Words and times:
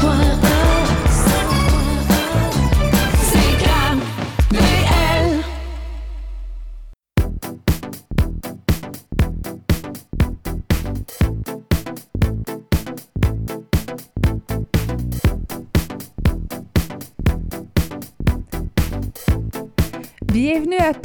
Bienvenue 0.00 0.47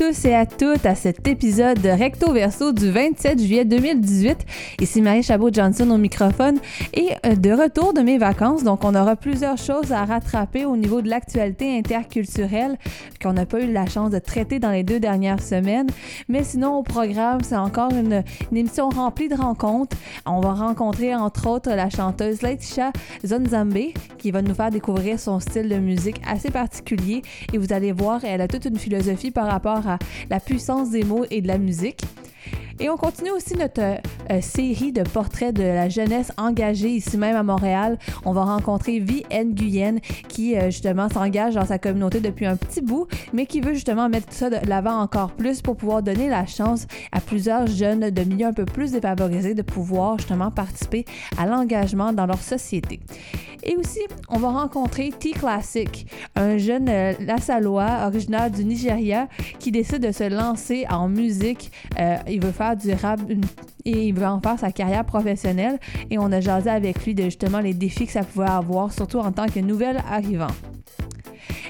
tous 0.10 0.26
et 0.26 0.36
à 0.36 0.46
toutes 0.46 0.86
à 0.86 0.96
cet 0.96 1.26
épisode 1.30 1.80
de 1.80 1.88
Recto 1.88 2.34
Verso 2.34 2.74
du 2.74 2.92
27 2.92 3.40
juillet 3.40 3.64
2018. 3.64 4.38
Ici 4.82 5.02
Marie 5.02 5.24
Chabot-Johnson 5.24 5.90
au 5.92 5.98
microphone 5.98 6.58
et 6.94 7.12
euh, 7.26 7.36
de 7.36 7.52
retour 7.52 7.94
de 7.94 8.02
mes 8.02 8.18
vacances. 8.18 8.64
Donc, 8.66 8.84
on 8.84 8.96
aura 8.96 9.16
plusieurs 9.16 9.58
choses 9.58 9.94
à 9.94 10.04
rattraper 10.04 10.66
au 10.66 10.76
niveau 10.76 11.02
de 11.02 11.10
l'actualité 11.10 11.78
interculturelle 11.78 12.78
qu'on 13.22 13.32
n'a 13.32 13.46
pas 13.46 13.62
eu 13.62 13.72
la 13.72 13.86
chance 13.86 14.10
de 14.10 14.20
traiter 14.20 14.60
dans 14.60 14.72
les 14.72 14.84
deux 14.84 15.00
dernières 15.00 15.42
semaines. 15.42 15.88
Mais 16.28 16.44
sinon, 16.44 16.80
au 16.80 16.84
programme, 16.84 17.40
c'est 17.42 17.56
encore 17.56 17.92
une, 17.92 18.24
émission 18.52 18.90
remplie 18.90 19.30
de 19.30 19.36
rencontres. 19.36 19.96
On 20.26 20.42
va 20.42 20.54
rencontrer 20.54 21.16
entre 21.16 21.48
autres 21.48 21.70
la 21.70 21.90
chanteuse 21.90 22.42
Laitisha 22.42 22.92
Zonzambe 23.26 23.94
qui 24.18 24.32
va 24.32 24.42
nous 24.42 24.54
faire 24.54 24.70
découvrir 24.70 25.20
son 25.20 25.40
style 25.40 25.70
de 25.70 25.76
musique 25.76 26.22
assez 26.28 26.50
particulier 26.50 27.22
et 27.54 27.58
vous 27.58 27.74
allez 27.74 27.92
voir, 27.92 28.24
elle 28.24 28.42
a 28.42 28.48
toute 28.48 28.66
une 28.66 28.78
philosophie 28.78 29.32
par 29.32 29.48
rapport 29.48 29.88
à 29.88 29.93
la 30.30 30.40
puissance 30.40 30.92
des 30.92 31.04
mots 31.04 31.26
et 31.30 31.42
de 31.42 31.48
la 31.48 31.58
musique. 31.58 32.02
Et 32.80 32.90
on 32.90 32.98
continue 32.98 33.32
aussi 33.32 33.56
notre 33.56 33.82
euh, 33.82 34.42
série 34.42 34.92
de 34.92 35.04
portraits 35.04 35.54
de 35.54 35.64
la 35.64 35.90
jeunesse 35.90 36.32
engagée 36.38 36.90
ici 36.90 37.18
même 37.18 37.36
à 37.36 37.44
Montréal. 37.44 37.98
On 38.26 38.34
va 38.34 38.44
rencontrer 38.44 39.00
Vi 39.00 39.24
Nguyen 39.32 39.98
qui 40.28 40.56
euh, 40.58 40.66
justement 40.66 41.10
s'engage 41.10 41.56
dans 41.56 41.66
sa 41.66 41.78
communauté 41.78 42.20
depuis 42.20 42.46
un 42.46 42.56
petit 42.56 42.82
bout, 42.82 43.08
mais 43.32 43.46
qui 43.46 43.62
veut 43.62 43.74
justement 43.74 44.10
mettre 44.10 44.32
ça 44.32 44.50
de 44.50 44.58
l'avant 44.68 45.00
encore 45.00 45.32
plus 45.32 45.62
pour 45.62 45.78
pouvoir 45.78 46.02
donner 46.04 46.30
la 46.30 46.46
chance 46.46 46.88
à 47.12 47.20
plusieurs 47.20 47.68
jeunes 47.68 48.10
de 48.10 48.24
milieux 48.24 48.48
un 48.48 48.54
peu 48.54 48.66
plus 48.66 48.92
défavorisés 48.92 49.54
de 49.54 49.62
pouvoir 49.62 50.18
justement 50.18 50.52
participer 50.52 51.06
à 51.38 51.46
l'engagement 51.46 52.14
dans 52.14 52.26
leur 52.26 52.42
société. 52.42 53.00
Et 53.66 53.78
aussi, 53.78 54.02
on 54.30 54.38
va 54.40 54.50
rencontrer 54.50 55.12
T-Classic, 55.18 56.06
un 56.36 56.58
jeune 56.58 56.90
euh, 56.90 57.14
Lassalois 57.20 58.06
originaire 58.06 58.52
du 58.52 58.66
Nigeria 58.66 59.28
qui 59.60 59.72
décide 59.72 60.06
de 60.06 60.12
se 60.12 60.30
lancer 60.30 60.86
en 60.90 61.08
musique. 61.08 61.72
Euh, 62.00 62.18
il 62.28 62.42
veut 62.42 62.52
faire 62.52 62.63
du 62.76 62.94
rap 62.94 63.20
et 63.86 64.08
il 64.08 64.14
veut 64.14 64.26
en 64.26 64.40
faire 64.40 64.60
sa 64.60 64.72
carrière 64.72 65.06
professionnelle. 65.06 65.80
Et 66.10 66.18
on 66.18 66.32
a 66.32 66.42
jasé 66.42 66.70
avec 66.70 67.06
lui 67.06 67.16
de 67.16 67.24
justement 67.24 67.60
les 67.60 67.74
défis 67.74 68.06
que 68.06 68.12
ça 68.12 68.24
pouvait 68.24 68.50
avoir, 68.50 68.92
surtout 68.92 69.20
en 69.20 69.32
tant 69.32 69.48
que 69.48 69.60
nouvel 69.60 69.98
arrivant. 70.10 70.48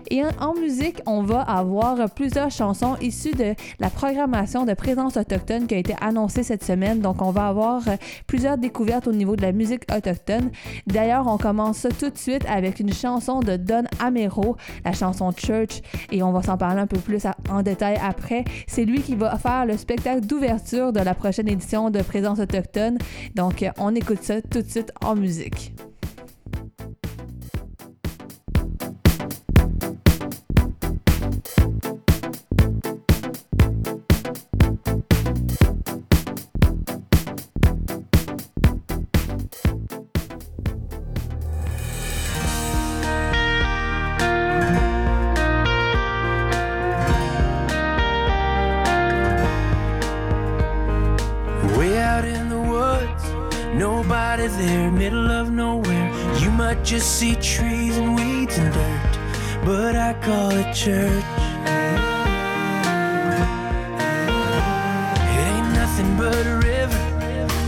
Et 0.09 0.21
en 0.39 0.53
musique, 0.53 1.01
on 1.05 1.23
va 1.23 1.41
avoir 1.41 2.09
plusieurs 2.09 2.51
chansons 2.51 2.95
issues 3.01 3.31
de 3.31 3.55
la 3.79 3.89
programmation 3.89 4.65
de 4.65 4.73
présence 4.73 5.17
autochtone 5.17 5.65
qui 5.65 5.73
a 5.73 5.77
été 5.77 5.95
annoncée 6.01 6.43
cette 6.43 6.63
semaine. 6.63 6.99
Donc, 6.99 7.21
on 7.21 7.31
va 7.31 7.47
avoir 7.47 7.81
plusieurs 8.27 8.59
découvertes 8.59 9.07
au 9.07 9.11
niveau 9.11 9.35
de 9.35 9.41
la 9.41 9.51
musique 9.51 9.83
autochtone. 9.91 10.51
D'ailleurs, 10.85 11.25
on 11.27 11.37
commence 11.37 11.87
tout 11.99 12.11
de 12.11 12.17
suite 12.17 12.45
avec 12.47 12.79
une 12.79 12.93
chanson 12.93 13.39
de 13.39 13.55
Don 13.55 13.85
Amero, 13.99 14.55
la 14.85 14.91
chanson 14.91 15.31
Church, 15.31 15.81
et 16.11 16.21
on 16.21 16.31
va 16.31 16.43
s'en 16.43 16.57
parler 16.57 16.81
un 16.81 16.87
peu 16.87 16.99
plus 16.99 17.23
en 17.49 17.63
détail 17.63 17.97
après. 18.03 18.45
C'est 18.67 18.85
lui 18.85 19.01
qui 19.01 19.15
va 19.15 19.37
faire 19.37 19.65
le 19.65 19.77
spectacle 19.77 20.21
d'ouverture 20.21 20.93
de 20.93 20.99
la 20.99 21.15
prochaine 21.15 21.47
édition 21.47 21.89
de 21.89 22.02
Présence 22.03 22.39
autochtone. 22.39 22.97
Donc, 23.35 23.65
on 23.77 23.95
écoute 23.95 24.23
ça 24.23 24.41
tout 24.41 24.61
de 24.61 24.69
suite 24.69 24.91
en 25.03 25.15
musique. 25.15 25.73
Church. 60.83 61.23
It 65.31 65.45
ain't 65.47 65.71
nothing 65.73 66.17
but 66.17 66.45
a 66.45 66.57
river, 66.57 67.03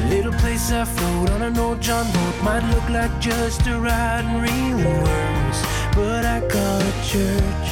a 0.03 0.09
little 0.09 0.33
place 0.33 0.69
I 0.73 0.83
float 0.83 1.29
on 1.29 1.41
an 1.41 1.57
old 1.57 1.79
John 1.79 2.11
boat. 2.11 2.43
Might 2.43 2.69
look 2.73 2.89
like 2.89 3.21
just 3.21 3.65
a 3.67 3.79
ride 3.79 4.25
and 4.25 4.41
reeling 4.43 5.01
worms, 5.01 5.59
but 5.95 6.25
I 6.25 6.41
call 6.49 6.81
it 6.81 7.05
church. 7.05 7.64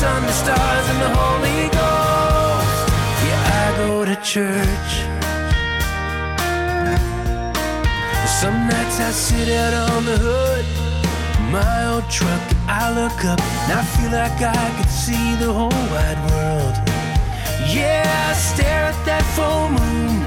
Sun, 0.00 0.22
the 0.22 0.32
stars, 0.32 0.86
and 0.92 1.00
the 1.06 1.12
Holy 1.20 1.62
Ghost. 1.76 2.80
Yeah, 3.26 3.60
I 3.60 3.66
go 3.82 4.04
to 4.10 4.16
church. 4.32 4.92
Some 8.40 8.58
nights 8.72 8.96
I 9.08 9.10
sit 9.10 9.48
out 9.62 9.74
on 9.90 10.00
the 10.10 10.16
hood. 10.26 10.64
My 11.52 11.76
old 11.92 12.08
truck 12.08 12.44
I 12.68 12.84
look 13.00 13.18
up 13.32 13.40
And 13.64 13.72
I 13.80 13.82
feel 13.94 14.12
like 14.22 14.38
I 14.40 14.66
could 14.76 14.92
see 15.04 15.26
the 15.42 15.52
whole 15.52 15.84
wide 15.92 16.20
world. 16.30 16.76
Yeah, 17.68 18.30
I 18.30 18.32
stare 18.32 18.84
at 18.92 19.00
that 19.10 19.24
full 19.36 19.66
moon. 19.78 20.24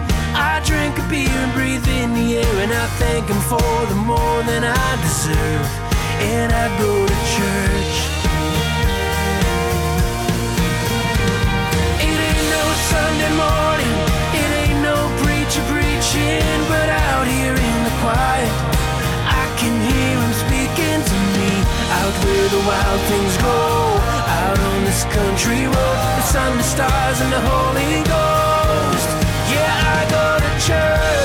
I 0.51 0.61
drink 0.69 0.93
a 1.01 1.05
beer 1.09 1.37
and 1.45 1.53
breathe 1.57 1.87
in 2.01 2.13
the 2.13 2.27
air, 2.43 2.55
and 2.63 2.71
I 2.71 2.85
thank 3.01 3.25
Him 3.25 3.41
for 3.51 3.73
the 3.89 3.97
more 4.11 4.39
than 4.49 4.63
I 4.85 4.89
deserve. 5.07 5.67
And 6.35 6.49
I 6.63 6.65
go 6.77 6.91
to 7.09 7.17
church. 7.35 8.12
Sunday 12.93 13.33
morning, 13.33 13.95
it 14.41 14.49
ain't 14.61 14.81
no 14.85 14.97
preacher 15.23 15.63
preaching, 15.73 16.59
but 16.69 16.87
out 17.09 17.25
here 17.25 17.57
in 17.69 17.77
the 17.87 17.93
quiet, 18.05 18.53
I 19.25 19.45
can 19.59 19.73
hear 19.89 20.15
Him 20.23 20.33
speaking 20.45 20.99
to 21.11 21.17
me. 21.35 21.49
Out 21.97 22.15
where 22.23 22.49
the 22.55 22.61
wild 22.69 23.01
things 23.09 23.35
go, 23.49 23.59
out 24.41 24.59
on 24.69 24.79
this 24.85 25.03
country 25.17 25.65
road, 25.65 25.99
the 26.19 26.25
sun, 26.33 26.51
the 26.57 26.67
stars, 26.75 27.17
and 27.23 27.31
the 27.33 27.41
Holy 27.51 27.93
Ghost. 28.13 29.09
Yeah, 29.49 29.97
I 29.97 29.99
go 30.15 30.25
to 30.45 30.51
church. 30.67 31.22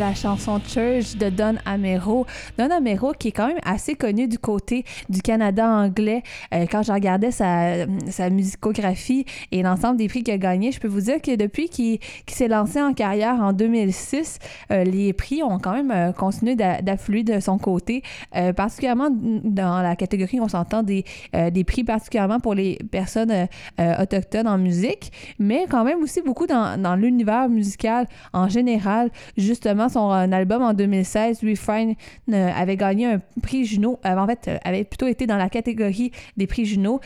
La 0.00 0.14
chanson 0.14 0.58
Church 0.66 1.16
de 1.16 1.28
Don 1.28 1.56
Amero. 1.66 2.26
Don 2.56 2.70
Amero 2.70 3.12
qui 3.12 3.28
est 3.28 3.32
quand 3.32 3.48
même 3.48 3.60
assez 3.62 3.96
connu 3.96 4.28
du 4.28 4.38
côté 4.38 4.86
du 5.10 5.20
Canada 5.20 5.68
anglais. 5.68 6.22
Euh, 6.54 6.64
quand 6.70 6.82
je 6.82 6.90
regardais 6.90 7.30
sa, 7.30 7.84
sa 8.08 8.30
musicographie 8.30 9.26
et 9.52 9.62
l'ensemble 9.62 9.98
des 9.98 10.08
prix 10.08 10.22
qu'il 10.22 10.32
a 10.32 10.38
gagnés, 10.38 10.72
je 10.72 10.80
peux 10.80 10.88
vous 10.88 11.02
dire 11.02 11.20
que 11.20 11.36
depuis 11.36 11.68
qu'il 11.68 11.98
s'est 12.26 12.48
lancé 12.48 12.80
en 12.80 12.94
carrière 12.94 13.34
en 13.42 13.52
2006, 13.52 14.38
euh, 14.72 14.84
les 14.84 15.12
prix 15.12 15.42
ont 15.42 15.58
quand 15.58 15.72
même 15.72 15.90
euh, 15.90 16.12
continué 16.12 16.56
d'affluer 16.56 17.22
de 17.22 17.38
son 17.38 17.58
côté, 17.58 18.02
particulièrement 18.56 19.10
dans 19.10 19.82
la 19.82 19.96
catégorie, 19.96 20.40
on 20.40 20.48
s'entend, 20.48 20.82
des, 20.82 21.04
des 21.52 21.64
prix 21.64 21.84
particulièrement 21.84 22.40
pour 22.40 22.54
les 22.54 22.78
personnes 22.90 23.48
autochtones 23.78 24.48
en 24.48 24.56
musique, 24.56 25.12
mais 25.38 25.66
quand 25.68 25.84
même 25.84 26.02
aussi 26.02 26.22
beaucoup 26.22 26.46
dans, 26.46 26.80
dans 26.80 26.96
l'univers 26.96 27.48
musical 27.48 28.06
en 28.32 28.48
général. 28.48 29.10
Justement, 29.36 29.89
son 29.90 30.10
album 30.10 30.62
en 30.62 30.72
2016, 30.72 31.40
Refine, 31.42 31.94
euh, 32.32 32.50
avait 32.54 32.76
gagné 32.76 33.06
un 33.06 33.20
prix 33.42 33.64
Juno. 33.64 33.98
Euh, 34.06 34.16
en 34.16 34.26
fait, 34.26 34.48
euh, 34.48 34.58
avait 34.64 34.84
plutôt 34.84 35.06
été 35.06 35.26
dans 35.26 35.36
la 35.36 35.48
catégorie 35.48 36.12
des 36.36 36.46
prix 36.46 36.64
Juno 36.64 37.00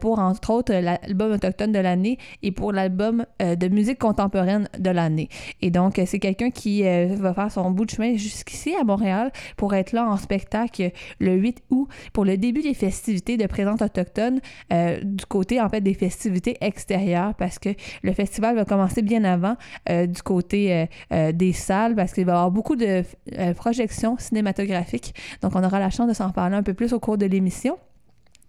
pour, 0.00 0.18
entre 0.18 0.50
autres, 0.50 0.72
l'album 0.72 1.32
autochtone 1.32 1.72
de 1.72 1.78
l'année 1.78 2.18
et 2.42 2.52
pour 2.52 2.72
l'album 2.72 3.24
de 3.40 3.68
musique 3.68 3.98
contemporaine 3.98 4.68
de 4.78 4.90
l'année. 4.90 5.28
Et 5.60 5.70
donc, 5.70 6.00
c'est 6.06 6.18
quelqu'un 6.18 6.50
qui 6.50 6.82
va 6.82 7.34
faire 7.34 7.50
son 7.50 7.70
bout 7.70 7.84
de 7.84 7.90
chemin 7.90 8.16
jusqu'ici 8.16 8.74
à 8.74 8.84
Montréal 8.84 9.32
pour 9.56 9.74
être 9.74 9.92
là 9.92 10.08
en 10.08 10.16
spectacle 10.16 10.90
le 11.18 11.34
8 11.34 11.62
août 11.70 11.88
pour 12.12 12.24
le 12.24 12.36
début 12.36 12.62
des 12.62 12.74
festivités 12.74 13.36
de 13.36 13.46
présence 13.46 13.82
autochtone 13.82 14.40
du 14.70 15.26
côté, 15.26 15.60
en 15.60 15.68
fait, 15.68 15.80
des 15.80 15.94
festivités 15.94 16.56
extérieures 16.60 17.34
parce 17.34 17.58
que 17.58 17.70
le 18.02 18.12
festival 18.12 18.56
va 18.56 18.64
commencer 18.64 19.02
bien 19.02 19.24
avant 19.24 19.56
du 19.88 20.22
côté 20.22 20.86
des 21.10 21.52
salles 21.52 21.94
parce 21.94 22.12
qu'il 22.16 22.26
va 22.26 22.32
y 22.32 22.34
avoir 22.34 22.50
beaucoup 22.50 22.76
de 22.76 23.04
euh, 23.38 23.54
projections 23.54 24.16
cinématographiques. 24.18 25.14
Donc, 25.42 25.52
on 25.54 25.62
aura 25.62 25.78
la 25.78 25.90
chance 25.90 26.08
de 26.08 26.14
s'en 26.14 26.30
parler 26.30 26.56
un 26.56 26.62
peu 26.62 26.74
plus 26.74 26.92
au 26.92 27.00
cours 27.00 27.18
de 27.18 27.26
l'émission. 27.26 27.78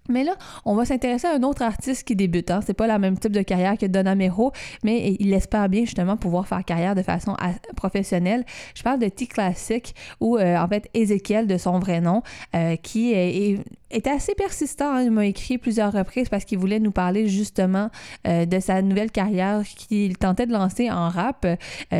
Mais 0.09 0.23
là, 0.23 0.35
on 0.65 0.75
va 0.75 0.85
s'intéresser 0.85 1.27
à 1.27 1.35
un 1.35 1.43
autre 1.43 1.61
artiste 1.61 2.07
qui 2.07 2.15
débute. 2.15 2.51
Hein. 2.51 2.61
C'est 2.65 2.73
pas 2.73 2.87
le 2.87 2.97
même 2.99 3.17
type 3.17 3.31
de 3.31 3.41
carrière 3.41 3.77
que 3.77 3.85
Don 3.85 4.05
Amero, 4.05 4.51
mais 4.83 5.15
il 5.19 5.33
espère 5.33 5.69
bien 5.69 5.81
justement 5.81 6.17
pouvoir 6.17 6.47
faire 6.47 6.63
carrière 6.63 6.95
de 6.95 7.01
façon 7.01 7.35
professionnelle. 7.75 8.45
Je 8.75 8.83
parle 8.83 8.99
de 8.99 9.07
T-Classic 9.07 9.93
ou 10.19 10.37
euh, 10.37 10.57
en 10.57 10.67
fait 10.67 10.89
Ezekiel 10.93 11.47
de 11.47 11.57
son 11.57 11.79
vrai 11.79 12.01
nom, 12.01 12.21
euh, 12.55 12.75
qui 12.75 13.13
est, 13.13 13.57
était 13.91 14.09
assez 14.09 14.33
persistant. 14.35 14.91
Hein. 14.91 15.03
Il 15.03 15.11
m'a 15.11 15.25
écrit 15.25 15.57
plusieurs 15.57 15.91
reprises 15.91 16.29
parce 16.29 16.45
qu'il 16.45 16.57
voulait 16.57 16.79
nous 16.79 16.91
parler 16.91 17.27
justement 17.27 17.89
euh, 18.27 18.45
de 18.45 18.59
sa 18.59 18.81
nouvelle 18.81 19.11
carrière 19.11 19.63
qu'il 19.63 20.17
tentait 20.17 20.45
de 20.45 20.53
lancer 20.53 20.91
en 20.91 21.09
rap. 21.09 21.45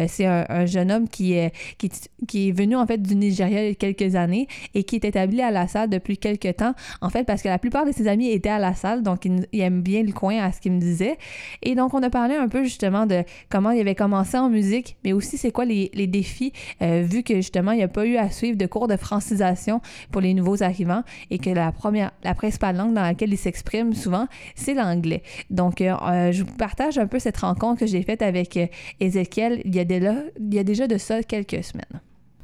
c'est 0.07 0.25
un, 0.25 0.65
jeune 0.65 0.91
homme 0.91 1.07
qui 1.07 1.33
est, 1.33 1.53
qui, 1.77 1.89
qui, 2.27 2.49
est 2.49 2.51
venu 2.51 2.75
en 2.75 2.85
fait 2.85 3.01
du 3.01 3.15
Nigeria 3.15 3.63
il 3.63 3.67
y 3.69 3.71
a 3.71 3.75
quelques 3.75 4.15
années 4.15 4.47
et 4.73 4.83
qui 4.83 4.95
est 4.95 5.05
établi 5.05 5.41
à 5.41 5.51
la 5.51 5.67
salle 5.67 5.89
depuis 5.89 6.17
quelques 6.17 6.57
temps. 6.57 6.73
En 7.01 7.09
fait, 7.09 7.23
parce 7.23 7.41
que 7.41 7.47
la 7.47 7.59
plupart 7.59 7.85
des 7.85 7.93
ses 7.97 8.07
amis 8.07 8.29
étaient 8.29 8.49
à 8.49 8.59
la 8.59 8.73
salle, 8.73 9.03
donc 9.03 9.25
il, 9.25 9.47
aime 9.59 9.81
bien 9.81 10.03
le 10.03 10.11
coin 10.11 10.37
à 10.39 10.51
ce 10.51 10.61
qu'il 10.61 10.71
me 10.71 10.79
disait. 10.79 11.17
Et 11.63 11.75
donc, 11.75 11.93
on 11.93 12.03
a 12.03 12.09
parlé 12.09 12.35
un 12.35 12.47
peu 12.47 12.63
justement 12.63 13.05
de 13.05 13.23
comment 13.49 13.71
il 13.71 13.81
avait 13.81 13.95
commencé 13.95 14.37
en 14.37 14.49
musique, 14.49 14.97
mais 15.03 15.13
aussi 15.13 15.37
c'est 15.37 15.51
quoi 15.51 15.65
les, 15.65 15.89
défis, 16.07 16.53
euh, 16.81 17.03
vu 17.05 17.23
que 17.23 17.35
justement, 17.35 17.71
il 17.71 17.77
n'y 17.77 17.83
a 17.83 17.87
pas 17.87 18.05
eu 18.05 18.15
à 18.17 18.29
suivre 18.29 18.57
de 18.57 18.65
cours 18.65 18.87
de 18.87 18.95
francisation 18.95 19.81
pour 20.11 20.21
les 20.21 20.33
nouveaux 20.33 20.63
arrivants 20.63 21.03
et 21.31 21.37
que 21.37 21.49
la 21.49 21.71
première, 21.71 22.11
la 22.23 22.33
principale 22.33 22.77
langue 22.77 22.93
dans 22.93 23.01
laquelle 23.01 23.33
il 23.33 23.37
s'exprime 23.37 23.93
souvent, 23.93 24.27
c'est 24.55 24.73
l'anglais. 24.73 25.23
Donc, 25.49 25.81
euh, 25.81 25.93
euh, 26.03 26.31
je 26.31 26.43
vous 26.43 26.53
partage 26.53 26.97
un 26.97 27.07
peu 27.07 27.19
cette 27.19 27.37
rencontre 27.37 27.79
que 27.79 27.87
j'ai 27.87 28.03
faite 28.03 28.21
avec 28.21 28.57
Ezekiel 28.99 29.61
il 29.65 29.75
y, 29.75 29.79
a 29.79 29.83
il 29.83 30.53
y 30.53 30.59
a 30.59 30.63
déjà 30.63 30.87
de 30.87 30.97
ça 30.97 31.23
quelques 31.23 31.63
semaines. 31.63 32.01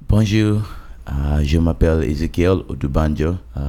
Bonjour. 0.10 0.62
Uh, 1.06 1.44
je 1.44 1.60
m'appelle 1.60 2.04
Ezekiel 2.04 2.60
Odubanjo. 2.70 3.36
Uh, 3.58 3.60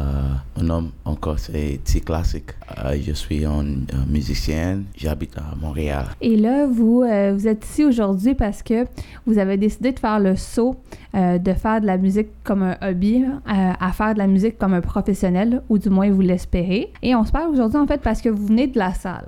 mon 0.56 0.62
nom 0.62 0.92
encore 1.04 1.38
c'est 1.38 1.80
T 1.82 2.00
Classic. 2.00 2.44
Uh, 2.76 3.00
je 3.04 3.12
suis 3.12 3.44
un 3.44 3.64
uh, 3.64 4.08
musicien. 4.08 4.82
J'habite 4.96 5.36
à 5.36 5.54
Montréal. 5.60 6.06
Et 6.20 6.36
là, 6.36 6.66
vous, 6.66 7.02
euh, 7.02 7.32
vous 7.34 7.48
êtes 7.48 7.64
ici 7.64 7.84
aujourd'hui 7.84 8.34
parce 8.34 8.62
que 8.62 8.86
vous 9.26 9.38
avez 9.38 9.56
décidé 9.56 9.90
de 9.90 9.98
faire 9.98 10.20
le 10.20 10.36
saut 10.36 10.76
euh, 11.16 11.38
de 11.38 11.52
faire 11.52 11.80
de 11.80 11.86
la 11.86 11.96
musique 11.96 12.28
comme 12.44 12.62
un 12.62 12.76
hobby 12.82 13.24
euh, 13.24 13.36
à 13.48 13.92
faire 13.92 14.14
de 14.14 14.18
la 14.18 14.28
musique 14.28 14.56
comme 14.56 14.74
un 14.74 14.80
professionnel, 14.80 15.62
ou 15.68 15.78
du 15.78 15.90
moins 15.90 16.10
vous 16.10 16.20
l'espérez. 16.20 16.92
Et 17.02 17.16
on 17.16 17.24
se 17.24 17.32
parle 17.32 17.50
aujourd'hui 17.50 17.78
en 17.78 17.86
fait 17.86 18.00
parce 18.00 18.20
que 18.20 18.28
vous 18.28 18.46
venez 18.46 18.68
de 18.68 18.78
la 18.78 18.94
salle. 18.94 19.26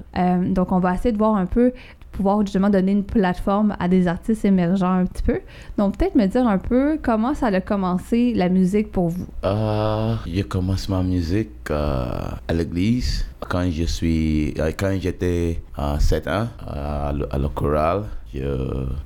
donc 0.52 0.70
on 0.70 0.78
va 0.78 0.94
essayer 0.94 1.12
de 1.12 1.18
voir 1.18 1.34
un 1.34 1.46
peu 1.46 1.72
pouvoir 2.16 2.40
justement 2.40 2.70
donner 2.70 2.92
une 2.92 3.04
plateforme 3.04 3.76
à 3.78 3.88
des 3.88 4.08
artistes 4.08 4.44
émergents 4.44 4.92
un 4.92 5.04
petit 5.04 5.22
peu. 5.22 5.40
Donc 5.76 5.98
peut-être 5.98 6.14
me 6.14 6.26
dire 6.26 6.46
un 6.46 6.58
peu 6.58 6.98
comment 7.02 7.34
ça 7.34 7.46
a 7.48 7.60
commencé 7.60 8.32
la 8.34 8.48
musique 8.48 8.90
pour 8.90 9.08
vous. 9.08 9.26
Euh, 9.44 10.14
je 10.26 10.42
commence 10.42 10.88
ma 10.88 11.02
musique 11.02 11.70
euh, 11.70 12.06
à 12.48 12.52
l'église 12.52 13.26
quand 13.40 13.70
je 13.70 13.84
suis 13.84 14.54
euh, 14.58 14.72
quand 14.76 14.96
j'étais 15.00 15.62
à 15.76 16.00
7 16.00 16.28
ans 16.28 16.48
à, 16.66 17.12
la 17.12 17.48
chorale. 17.48 18.04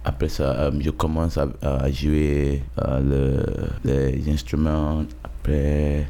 après 0.05 0.29
ça, 0.29 0.71
je 0.79 0.91
commence 0.91 1.39
à, 1.39 1.91
jouer 1.91 2.63
le, 2.79 3.45
les 3.85 4.29
instruments. 4.31 5.05
Après, 5.25 6.07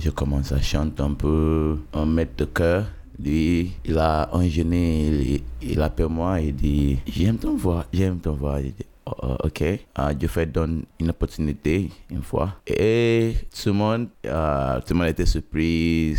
je 0.00 0.10
commence 0.10 0.52
à 0.52 0.60
chanter 0.60 1.02
un 1.02 1.14
peu, 1.14 1.78
en 1.92 2.06
mettre 2.06 2.36
de 2.36 2.44
cœur. 2.44 2.84
Lui, 3.22 3.72
il 3.84 3.98
a 3.98 4.28
enchaîné, 4.32 5.08
il, 5.08 5.42
il 5.62 5.82
appelle 5.82 6.08
moi 6.08 6.40
et 6.40 6.52
dit 6.52 6.98
J'aime 7.06 7.36
ton 7.36 7.56
voix, 7.56 7.84
j'aime 7.92 8.18
ton 8.18 8.32
voix. 8.32 8.58
Oh, 9.06 9.12
oh, 9.22 9.36
ok, 9.44 9.60
uh, 9.60 10.14
je 10.20 10.26
fais 10.26 10.46
donner 10.46 10.84
une 11.00 11.10
opportunité 11.10 11.90
une 12.10 12.22
fois. 12.22 12.56
Et 12.66 13.34
tout 13.50 13.70
le 13.70 13.72
monde, 13.72 14.08
uh, 14.24 14.80
tout 14.86 14.92
le 14.92 14.94
monde 14.94 15.08
était 15.08 15.26
surpris 15.26 16.16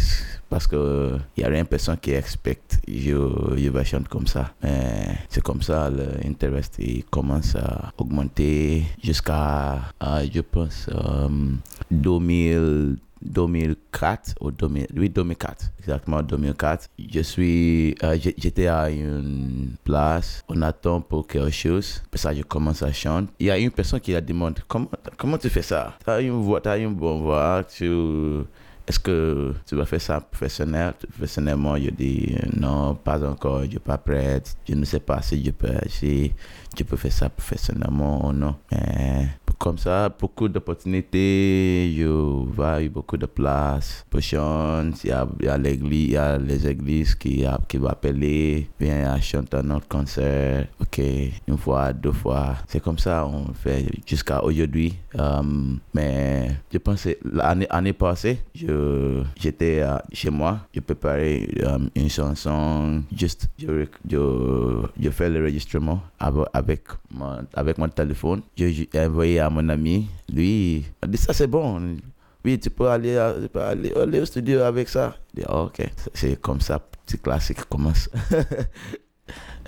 parce 0.49 0.67
que 0.67 1.17
il 1.37 1.41
y 1.41 1.43
a 1.45 1.49
rien 1.49 1.63
personne 1.63 1.97
qui 1.97 2.11
expecte 2.11 2.79
je, 2.87 3.15
je 3.55 3.69
vais 3.69 3.85
chanter 3.85 4.09
comme 4.09 4.27
ça. 4.27 4.53
Mais 4.61 5.17
c'est 5.29 5.41
comme 5.41 5.61
ça, 5.61 5.89
l'intérêt 5.89 6.61
commence 7.09 7.55
à 7.55 7.93
augmenter 7.97 8.83
jusqu'à, 9.01 9.93
uh, 10.03 10.29
je 10.31 10.41
pense, 10.41 10.89
um, 10.93 11.59
2000. 11.89 12.97
2004 13.21 14.35
ou 14.41 14.51
2000, 14.51 14.87
oui 14.97 15.09
2004 15.09 15.71
exactement 15.79 16.21
2004 16.21 16.89
je 16.97 17.21
suis 17.21 17.95
euh, 18.03 18.17
j'étais 18.37 18.67
à 18.67 18.89
une 18.89 19.75
place 19.83 20.43
on 20.49 20.61
attend 20.61 21.01
pour 21.01 21.27
quelque 21.27 21.49
chose 21.49 22.01
puis 22.09 22.19
ça 22.19 22.33
je 22.33 22.41
commence 22.43 22.81
à 22.83 22.91
chanter. 22.91 23.31
Il 23.39 23.47
y 23.47 23.51
a 23.51 23.57
une 23.57 23.71
personne 23.71 23.99
qui 23.99 24.15
a 24.15 24.21
demandé 24.21 24.61
comment 24.67 24.89
comment 25.17 25.37
tu 25.37 25.49
fais 25.49 25.61
ça? 25.61 25.97
Tu 26.03 26.09
as 26.09 26.21
une 26.21 26.41
voix 26.41 26.61
tu 26.61 26.69
une 26.69 26.95
bonne 26.95 27.21
voix 27.21 27.63
tu 27.63 27.87
est-ce 28.87 28.99
que 28.99 29.53
tu 29.65 29.75
vas 29.75 29.85
faire 29.85 30.01
ça 30.01 30.19
professionnel, 30.19 30.93
professionnellement 31.09 31.77
Je 31.77 31.91
dis 31.91 32.35
non, 32.57 32.95
pas 32.95 33.23
encore, 33.23 33.61
je 33.61 33.65
ne 33.65 33.69
suis 33.71 33.79
pas 33.79 33.97
prête. 33.97 34.55
Je 34.67 34.75
ne 34.75 34.83
sais 34.85 34.99
pas 34.99 35.21
si 35.21 35.43
je 35.43 35.51
peux, 35.51 35.69
si 35.87 36.33
je 36.77 36.83
peux 36.83 36.97
faire 36.97 37.11
ça 37.11 37.29
professionnellement 37.29 38.27
ou 38.27 38.33
non? 38.33 38.55
Mais 38.71 39.27
comme 39.57 39.77
ça, 39.77 40.09
beaucoup 40.09 40.47
d'opportunités, 40.47 41.93
je 41.95 42.05
vois 42.05 42.79
beaucoup 42.89 43.17
de 43.17 43.27
places 43.27 44.05
chanter. 44.19 44.97
Il 45.03 45.09
y 45.09 45.11
a, 45.11 45.27
il 45.39 46.11
y 46.11 46.17
a 46.17 46.37
les 46.37 46.67
églises 46.67 47.13
qui, 47.15 47.45
qui 47.67 47.77
vont 47.77 47.87
appeler, 47.87 48.67
viens 48.79 49.19
chanter 49.19 49.57
à 49.57 49.61
notre 49.61 49.87
concert. 49.87 50.67
Ok, 50.79 50.99
une 51.47 51.57
fois, 51.57 51.93
deux 51.93 52.11
fois. 52.11 52.55
C'est 52.67 52.81
comme 52.81 52.97
ça, 52.97 53.27
on 53.27 53.53
fait 53.53 53.85
jusqu'à 54.07 54.43
aujourd'hui. 54.43 54.95
Um, 55.13 55.79
mais 55.93 56.51
je 56.71 56.77
pense 56.77 57.07
l'année 57.31 57.67
l'année 57.69 57.93
passée, 57.93 58.39
j'étais 59.35 59.83
chez 60.13 60.29
moi, 60.29 60.59
je 60.73 60.79
préparais 60.79 61.47
um, 61.65 61.89
une 61.95 62.09
chanson, 62.09 63.03
juste, 63.15 63.49
je, 63.59 63.85
je, 64.09 64.85
je 64.99 65.09
fais 65.09 65.29
l'enregistrement 65.29 66.01
avec, 66.19 66.45
avec, 66.53 66.60
mon, 67.11 67.45
avec 67.53 67.77
mon 67.77 67.89
téléphone. 67.89 68.41
J'ai 68.55 68.89
envoyé 68.95 69.39
à 69.39 69.49
mon 69.49 69.67
ami, 69.69 70.07
lui, 70.31 70.85
a 71.01 71.07
dit 71.07 71.17
ça 71.17 71.33
c'est 71.33 71.47
bon. 71.47 71.97
Oui, 72.43 72.59
tu 72.59 72.69
peux 72.71 72.87
aller, 72.87 73.17
aller, 73.17 74.19
au 74.19 74.25
studio 74.25 74.61
avec 74.61 74.89
ça. 74.89 75.15
dit, 75.33 75.43
ah, 75.47 75.63
ok, 75.63 75.87
c'est 76.13 76.41
comme 76.41 76.59
ça, 76.59 76.79
petit 76.79 77.17
classique 77.19 77.63
commence. 77.69 78.09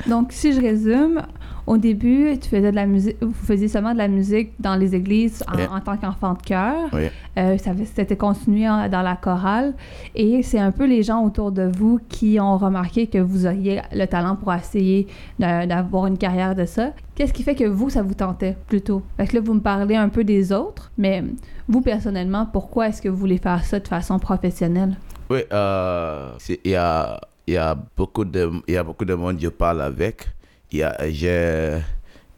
Donc, 0.08 0.32
si 0.32 0.54
je 0.54 0.62
résume, 0.62 1.22
au 1.66 1.78
début, 1.78 2.38
tu 2.40 2.50
faisais 2.50 2.72
de 2.72 2.76
la 2.76 2.86
musique, 2.86 3.16
vous 3.22 3.32
faisiez 3.32 3.70
seulement 3.70 3.94
de 3.94 3.98
la 3.98 4.10
musique 4.10 4.52
dans 4.60 4.76
les 4.76 4.96
églises 4.96 5.44
en, 5.48 5.80
tant 5.80 5.96
qu'enfant 5.96 6.34
de 6.34 6.42
cœur. 6.42 6.90
Oui. 6.92 7.08
Euh, 7.38 7.58
ça 7.58 7.72
c'était 7.86 8.18
continué 8.18 8.66
dans 8.66 9.02
la 9.02 9.16
chorale. 9.16 9.74
Et 10.14 10.44
c'est 10.44 10.60
un 10.60 10.72
peu 10.72 10.86
les 10.86 11.04
gens 11.04 11.24
autour 11.24 11.52
de 11.52 11.72
vous 11.78 12.00
qui 12.10 12.38
ont 12.40 12.58
remarqué 12.58 13.08
que 13.08 13.18
vous 13.18 13.46
auriez 13.46 13.82
le 13.94 14.06
talent 14.06 14.36
pour 14.36 14.54
essayer 14.54 15.08
d'avoir 15.40 16.08
une 16.08 16.18
carrière 16.18 16.54
de 16.54 16.66
ça. 16.66 16.92
Qu'est-ce 17.16 17.32
qui 17.32 17.44
fait 17.44 17.56
que 17.56 17.66
vous, 17.66 17.90
ça 17.90 18.02
vous 18.02 18.14
tentait 18.14 18.58
plutôt? 18.68 19.02
Parce 19.16 19.30
que 19.30 19.36
là, 19.36 19.42
vous 19.42 19.54
me 19.54 19.62
parlez 19.62 19.96
un 19.96 20.10
peu 20.10 20.24
des 20.24 20.52
autres, 20.52 20.92
mais 20.98 21.24
vous, 21.70 21.82
personnellement, 21.82 22.46
pourquoi 22.46 22.90
est-ce 22.90 23.02
que 23.02 23.10
vous 23.10 23.18
voulez 23.18 23.38
faire 23.38 23.64
ça 23.64 23.80
de 23.80 23.88
façon 23.88 24.20
professionnelle? 24.20 24.98
Oui, 25.30 25.40
euh, 25.54 26.32
il 26.66 26.72
y 26.72 26.76
a 26.76 27.20
il 27.48 27.56
y 27.56 27.58
a 27.58 27.76
beaucoup 27.76 28.26
de 28.26 28.50
il 28.68 28.74
y 28.74 28.78
a 28.78 28.84
beaucoup 28.84 29.06
de 29.06 29.14
monde 29.14 29.40
je 29.40 29.50
parle 29.50 29.82
avec. 29.82 30.28
Il 30.72 30.80
y 30.80 30.84
a 30.84 30.96
j'ai 31.10 31.80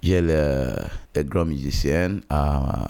j'ai 0.01 0.21
le, 0.21 0.75
grand 1.23 1.45
musicien 1.45 2.19
à, 2.29 2.85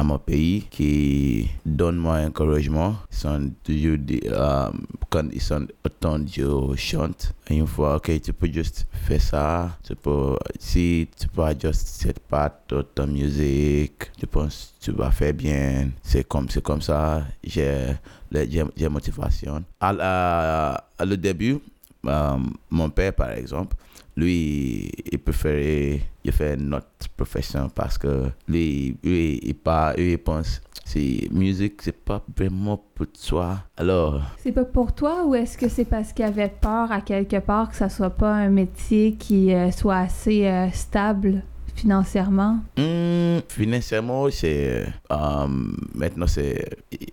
à 0.00 0.02
mon 0.02 0.18
pays 0.18 0.62
qui 0.70 1.46
donne 1.66 1.96
moi 1.96 2.20
encouragement. 2.20 2.96
Ils 3.12 3.16
sont 3.18 3.50
toujours 3.62 3.98
des, 3.98 4.22
euh, 4.30 4.70
quand 5.10 5.28
ils 5.30 5.42
sont 5.42 5.66
autant 5.84 6.18
je 6.26 6.74
chante. 6.76 7.34
Une 7.50 7.66
fois, 7.66 7.96
ok, 7.96 8.18
tu 8.22 8.32
peux 8.32 8.50
juste 8.50 8.86
faire 8.92 9.20
ça. 9.20 9.76
Tu 9.84 9.94
peux, 9.94 10.36
si 10.58 11.06
tu 11.18 11.28
peux 11.28 11.42
juste 11.62 11.86
cette 11.86 12.20
part 12.20 12.50
de 12.70 12.80
ta 12.80 13.04
musique, 13.06 14.10
je 14.18 14.24
pense 14.24 14.72
que 14.80 14.84
tu 14.86 14.92
vas 14.92 15.10
faire 15.10 15.34
bien. 15.34 15.90
C'est 16.02 16.26
comme, 16.26 16.48
c'est 16.48 16.62
comme 16.62 16.80
ça. 16.80 17.22
J'ai, 17.44 17.88
j'ai, 18.32 18.88
motivation. 18.88 19.62
À, 19.78 19.92
la- 19.92 20.84
à 20.98 21.04
le 21.04 21.16
début, 21.18 21.58
euh, 22.06 22.38
mon 22.70 22.88
père, 22.88 23.12
par 23.12 23.32
exemple, 23.32 23.76
lui, 24.16 24.90
il 25.10 25.18
préférait 25.18 26.00
fait 26.30 26.56
notre 26.56 27.08
profession 27.16 27.68
parce 27.74 27.98
que 27.98 28.26
lui, 28.46 28.96
lui, 29.02 29.40
il, 29.42 29.54
pas, 29.54 29.94
lui, 29.94 30.12
il 30.12 30.18
pense 30.18 30.60
c'est 30.84 31.28
musique, 31.30 31.82
c'est 31.82 32.04
pas 32.04 32.20
vraiment 32.36 32.82
pour 32.94 33.06
toi. 33.28 33.58
Alors, 33.76 34.22
C'est 34.38 34.50
pas 34.50 34.64
pour 34.64 34.92
toi 34.92 35.24
ou 35.24 35.36
est-ce 35.36 35.56
que 35.56 35.68
c'est 35.68 35.84
parce 35.84 36.12
qu'il 36.12 36.24
avait 36.24 36.48
peur 36.48 36.90
à 36.90 37.00
quelque 37.00 37.38
part 37.38 37.70
que 37.70 37.76
ça 37.76 37.88
soit 37.88 38.10
pas 38.10 38.32
un 38.32 38.48
métier 38.48 39.12
qui 39.14 39.54
euh, 39.54 39.70
soit 39.70 39.98
assez 39.98 40.46
euh, 40.46 40.68
stable? 40.72 41.44
Financièrement? 41.74 42.58
hum, 42.76 43.40
financièrement, 43.48 44.28
c'est 44.30 44.84
euh, 45.10 45.46
maintenant 45.94 46.26
c'est 46.26 46.64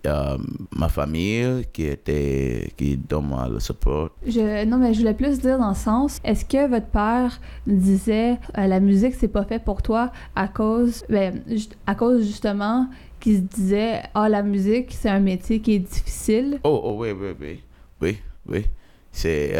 euh, 0.06 0.38
ma 0.76 0.88
famille 0.88 1.64
qui 1.72 1.86
était 1.86 2.72
qui 2.76 2.96
donne 2.96 3.26
moi 3.26 3.48
le 3.48 3.60
support. 3.60 4.10
Je, 4.26 4.64
non, 4.64 4.78
mais 4.78 4.94
je 4.94 5.00
voulais 5.00 5.14
plus 5.14 5.40
dire 5.40 5.58
dans 5.58 5.70
le 5.70 5.74
sens, 5.74 6.18
est-ce 6.24 6.44
que 6.44 6.68
votre 6.68 6.86
père 6.86 7.40
disait 7.66 8.38
euh, 8.56 8.66
la 8.66 8.80
musique 8.80 9.14
c'est 9.14 9.28
pas 9.28 9.44
fait 9.44 9.58
pour 9.62 9.82
toi 9.82 10.12
à 10.34 10.48
cause, 10.48 11.04
ben, 11.08 11.42
à 11.86 11.94
cause 11.94 12.26
justement 12.26 12.88
qu'il 13.20 13.36
se 13.36 13.42
disait 13.42 14.02
ah 14.14 14.28
la 14.28 14.42
musique 14.42 14.92
c'est 14.92 15.08
un 15.08 15.20
métier 15.20 15.60
qui 15.60 15.74
est 15.74 15.78
difficile? 15.80 16.60
Oh, 16.64 16.80
oh 16.84 16.96
oui, 16.98 17.10
oui, 17.12 17.34
oui, 17.40 17.60
oui, 18.00 18.18
oui. 18.46 18.66
C'est 19.10 19.54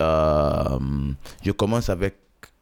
je 0.00 1.50
commence 1.52 1.88
avec 1.88 2.14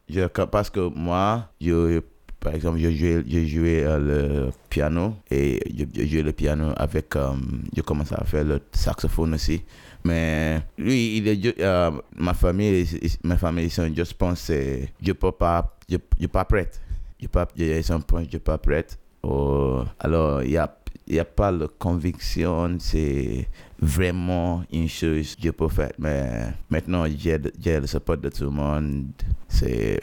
je, 0.09 0.25
parce 0.27 0.69
que 0.69 0.79
moi, 0.79 1.49
je, 1.59 2.01
par 2.39 2.53
exemple, 2.55 2.79
je 2.79 2.91
jouais, 2.91 3.23
je 3.27 3.45
jouais 3.45 3.83
euh, 3.83 3.97
le 4.45 4.51
piano 4.69 5.15
et 5.29 5.59
je, 5.75 5.85
je 5.93 6.07
jouais 6.07 6.23
le 6.23 6.31
piano 6.31 6.71
avec, 6.77 7.15
euh, 7.15 7.31
je 7.75 7.81
commence 7.81 8.11
à 8.13 8.23
faire 8.23 8.43
le 8.43 8.61
saxophone 8.71 9.33
aussi. 9.33 9.63
Mais 10.03 10.61
lui, 10.77 11.17
il 11.17 11.27
est, 11.27 11.59
euh, 11.59 11.91
ma 12.15 12.33
famille, 12.33 12.87
ma 13.23 13.37
famille, 13.37 13.69
juste 13.69 14.13
pensé, 14.13 14.89
je 15.01 15.11
peux 15.11 15.31
pas, 15.31 15.75
je, 15.89 15.97
je 16.19 16.27
pas 16.27 16.45
prête. 16.45 16.81
Je 17.19 17.27
pas, 17.27 17.47
je, 17.57 17.63
ils 17.63 17.83
sont 17.83 18.01
je 18.31 18.37
pas 18.37 18.57
prête. 18.57 18.97
Oh, 19.23 19.83
alors, 19.99 20.43
il 20.43 20.51
y 20.51 20.57
a, 20.57 20.77
il 21.07 21.15
y 21.15 21.19
a 21.19 21.25
pas 21.25 21.51
de 21.51 21.65
conviction, 21.65 22.77
c'est 22.79 23.47
vraiment 23.79 24.63
une 24.71 24.87
chose 24.87 25.35
que 25.35 25.43
je 25.43 25.51
peux 25.51 25.67
faire. 25.69 25.91
Mais 25.99 26.53
maintenant, 26.69 27.05
j'ai 27.07 27.79
le 27.79 27.87
support 27.87 28.17
de 28.17 28.29
tout 28.29 28.45
le 28.45 28.49
monde. 28.49 29.07
C'est 29.47 29.99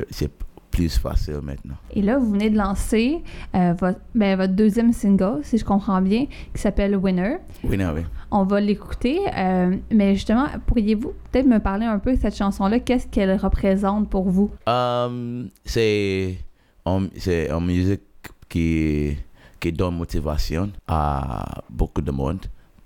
plus 0.74 0.98
facile 0.98 1.40
maintenant. 1.40 1.76
Et 1.92 2.02
là 2.02 2.18
vous 2.18 2.32
venez 2.32 2.50
de 2.50 2.56
lancer 2.58 3.22
euh, 3.54 3.74
votre, 3.78 4.00
ben, 4.14 4.36
votre 4.36 4.54
deuxième 4.54 4.92
single 4.92 5.38
si 5.42 5.56
je 5.56 5.64
comprends 5.64 6.02
bien 6.02 6.26
qui 6.52 6.60
s'appelle 6.60 6.96
Winner. 6.96 7.36
Non, 7.62 7.92
oui. 7.94 8.02
On 8.32 8.42
va 8.42 8.60
l'écouter, 8.60 9.20
euh, 9.36 9.76
mais 9.92 10.14
justement 10.14 10.46
pourriez-vous 10.66 11.12
peut-être 11.30 11.46
me 11.46 11.58
parler 11.58 11.86
un 11.86 12.00
peu 12.00 12.16
de 12.16 12.20
cette 12.20 12.34
chanson 12.34 12.66
là 12.66 12.80
Qu'est-ce 12.80 13.06
qu'elle 13.06 13.36
représente 13.36 14.10
pour 14.10 14.28
vous? 14.28 14.50
Um, 14.66 15.48
c'est 15.64 16.38
une 16.84 17.08
musique 17.60 18.02
qui, 18.48 19.16
qui 19.60 19.72
donne 19.72 19.96
motivation 19.96 20.72
à 20.88 21.62
beaucoup 21.70 22.02
de 22.02 22.10
monde. 22.10 22.40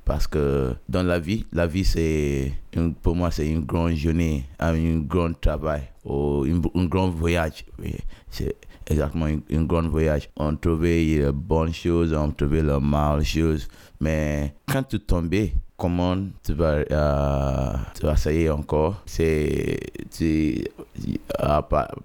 Parce 0.09 0.27
que 0.27 0.73
dans 0.89 1.03
la 1.03 1.19
vie, 1.19 1.45
la 1.53 1.67
vie, 1.67 1.85
c'est 1.85 2.53
une- 2.75 2.95
pour 2.95 3.15
moi, 3.15 3.31
c'est 3.31 3.47
une 3.47 3.61
grande 3.67 3.93
journée, 3.95 4.45
un 4.59 4.75
un 4.75 5.01
grand 5.01 5.39
travail, 5.39 5.83
ou 6.03 6.45
un, 6.49 6.81
un 6.81 6.87
grand 6.87 7.11
voyage. 7.11 7.67
Oui, 7.79 7.95
c'est 8.31 8.57
exactement 8.89 9.27
un, 9.27 9.41
un 9.55 9.65
grand 9.65 9.87
voyage. 9.87 10.31
On 10.37 10.57
trouvait 10.57 11.05
les 11.05 11.31
bonnes 11.31 11.75
choses, 11.75 12.15
on 12.15 12.31
trouvait 12.31 12.63
les 12.63 12.79
mauvaises 12.81 13.27
choses. 13.27 13.69
Mais 14.01 14.55
quand 14.67 14.83
tu 14.85 14.99
tombes, 14.99 15.35
comment 15.77 16.17
tu 16.43 16.55
vas, 16.55 16.83
euh, 16.91 17.73
tu 17.95 18.07
vas 18.07 18.15
essayer 18.15 18.49
encore? 18.49 19.03
C'est 19.05 19.79
euh, 20.23 21.61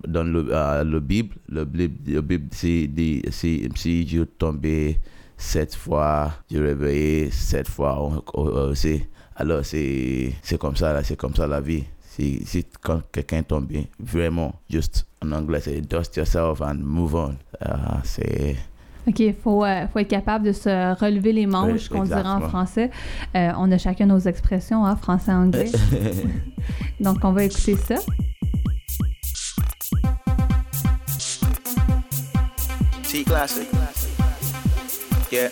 dans 0.08 0.24
le, 0.24 0.46
euh, 0.52 0.84
le 0.84 1.00
Bible, 1.00 1.36
le 1.48 1.64
Bible, 1.66 1.96
le 2.12 2.22
Bible 2.22 2.48
si, 2.52 2.92
si, 3.32 3.70
si 3.76 4.08
je 4.08 4.24
tombais 4.24 5.00
sept 5.38 5.76
fois, 5.76 6.32
je 6.52 6.58
réveillais 6.60 7.30
sept 7.32 7.68
fois 7.68 8.00
au- 8.02 8.24
au- 8.34 8.70
aussi. 8.72 9.04
Alors 9.36 9.66
c'est 9.66 10.34
c'est 10.42 10.58
comme 10.60 10.76
ça, 10.76 10.94
là, 10.94 11.04
c'est 11.04 11.16
comme 11.18 11.36
ça 11.36 11.48
la 11.48 11.60
vie. 11.62 11.84
Si, 12.02 12.44
si 12.46 12.64
quand 12.82 13.02
quelqu'un 13.12 13.42
tombe, 13.42 13.72
vraiment, 14.00 14.54
juste 14.70 15.08
en 15.24 15.32
anglais, 15.32 15.60
c'est 15.62 15.82
dust 15.82 16.16
yourself 16.16 16.62
and 16.62 16.76
move 16.84 17.16
on. 17.16 17.36
Euh, 17.66 17.76
c'est 18.04 18.56
OK, 19.08 19.20
il 19.20 19.34
faut, 19.34 19.66
euh, 19.66 19.86
faut 19.92 20.00
être 20.00 20.08
capable 20.08 20.46
de 20.46 20.52
se 20.54 20.70
relever 20.98 21.34
les 21.34 21.46
manches, 21.48 21.90
Oui, 21.92 21.98
qu'on 21.98 22.04
dirait 22.04 22.22
en 22.26 22.40
français. 22.48 22.90
Euh, 23.36 23.52
on 23.58 23.70
a 23.72 23.78
chacun 23.78 24.06
nos 24.06 24.20
expressions, 24.20 24.86
hein, 24.86 24.96
français-anglais. 24.96 25.72
Donc, 27.02 27.18
on 27.24 27.32
va 27.34 27.44
écouter 27.46 27.76
ça. 27.76 27.96
T 33.12 33.24
classic. 33.26 33.68
Yeah. 35.34 35.50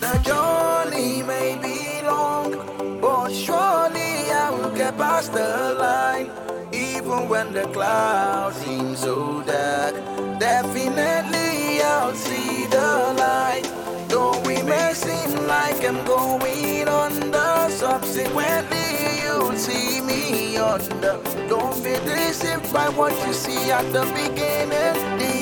The 0.00 0.16
journey 0.24 1.22
may 1.22 1.58
be 1.60 2.00
long, 2.00 2.50
but 2.98 3.28
surely 3.28 4.32
I 4.32 4.48
will 4.48 4.74
get 4.74 4.96
past 4.96 5.34
the 5.34 5.76
line. 5.78 6.30
Even 6.72 7.28
when 7.28 7.52
the 7.52 7.64
clouds 7.74 8.56
seem 8.64 8.96
so 8.96 9.42
dark, 9.42 9.94
definitely 10.40 11.82
I'll 11.82 12.14
see 12.14 12.64
the 12.68 13.12
light. 13.20 13.68
Though 14.08 14.40
we 14.46 14.62
may 14.62 14.94
seem 14.94 15.46
like 15.46 15.84
I'm 15.84 16.02
going 16.06 16.88
under, 16.88 17.68
subsequently 17.68 19.20
you'll 19.24 19.58
see 19.58 20.00
me 20.00 20.56
under. 20.56 21.20
Don't 21.50 21.84
be 21.84 21.92
deceived 22.08 22.72
by 22.72 22.88
what 22.88 23.12
you 23.26 23.34
see 23.34 23.70
at 23.70 23.92
the 23.92 24.06
beginning 24.16 25.35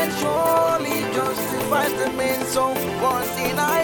and 0.00 0.12
surely 0.20 1.00
justifies 1.12 1.92
the 1.94 2.10
means 2.10 2.56
of 2.56 2.76
once 3.02 3.36
in 3.38 3.58
a. 3.58 3.77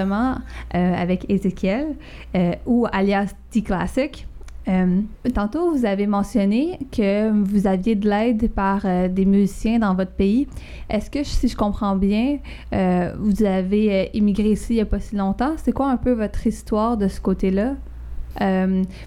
justement 0.00 0.36
euh, 0.74 0.94
avec 0.94 1.30
Ezekiel, 1.30 1.94
euh, 2.34 2.52
ou 2.66 2.86
alias 2.92 3.32
T-Classic. 3.50 4.26
Euh, 4.68 5.00
tantôt, 5.34 5.72
vous 5.74 5.84
avez 5.84 6.06
mentionné 6.06 6.78
que 6.92 7.30
vous 7.30 7.66
aviez 7.66 7.94
de 7.96 8.08
l'aide 8.08 8.50
par 8.50 8.82
euh, 8.84 9.08
des 9.08 9.24
musiciens 9.24 9.78
dans 9.80 9.94
votre 9.94 10.12
pays. 10.12 10.46
Est-ce 10.88 11.10
que, 11.10 11.24
si 11.24 11.48
je 11.48 11.56
comprends 11.56 11.96
bien, 11.96 12.38
euh, 12.72 13.12
vous 13.18 13.42
avez 13.42 14.10
immigré 14.14 14.52
ici 14.52 14.74
il 14.74 14.76
n'y 14.76 14.82
a 14.82 14.86
pas 14.86 15.00
si 15.00 15.16
longtemps? 15.16 15.54
C'est 15.56 15.72
quoi 15.72 15.90
un 15.90 15.96
peu 15.96 16.12
votre 16.12 16.46
histoire 16.46 16.96
de 16.96 17.08
ce 17.08 17.20
côté-là? 17.20 17.74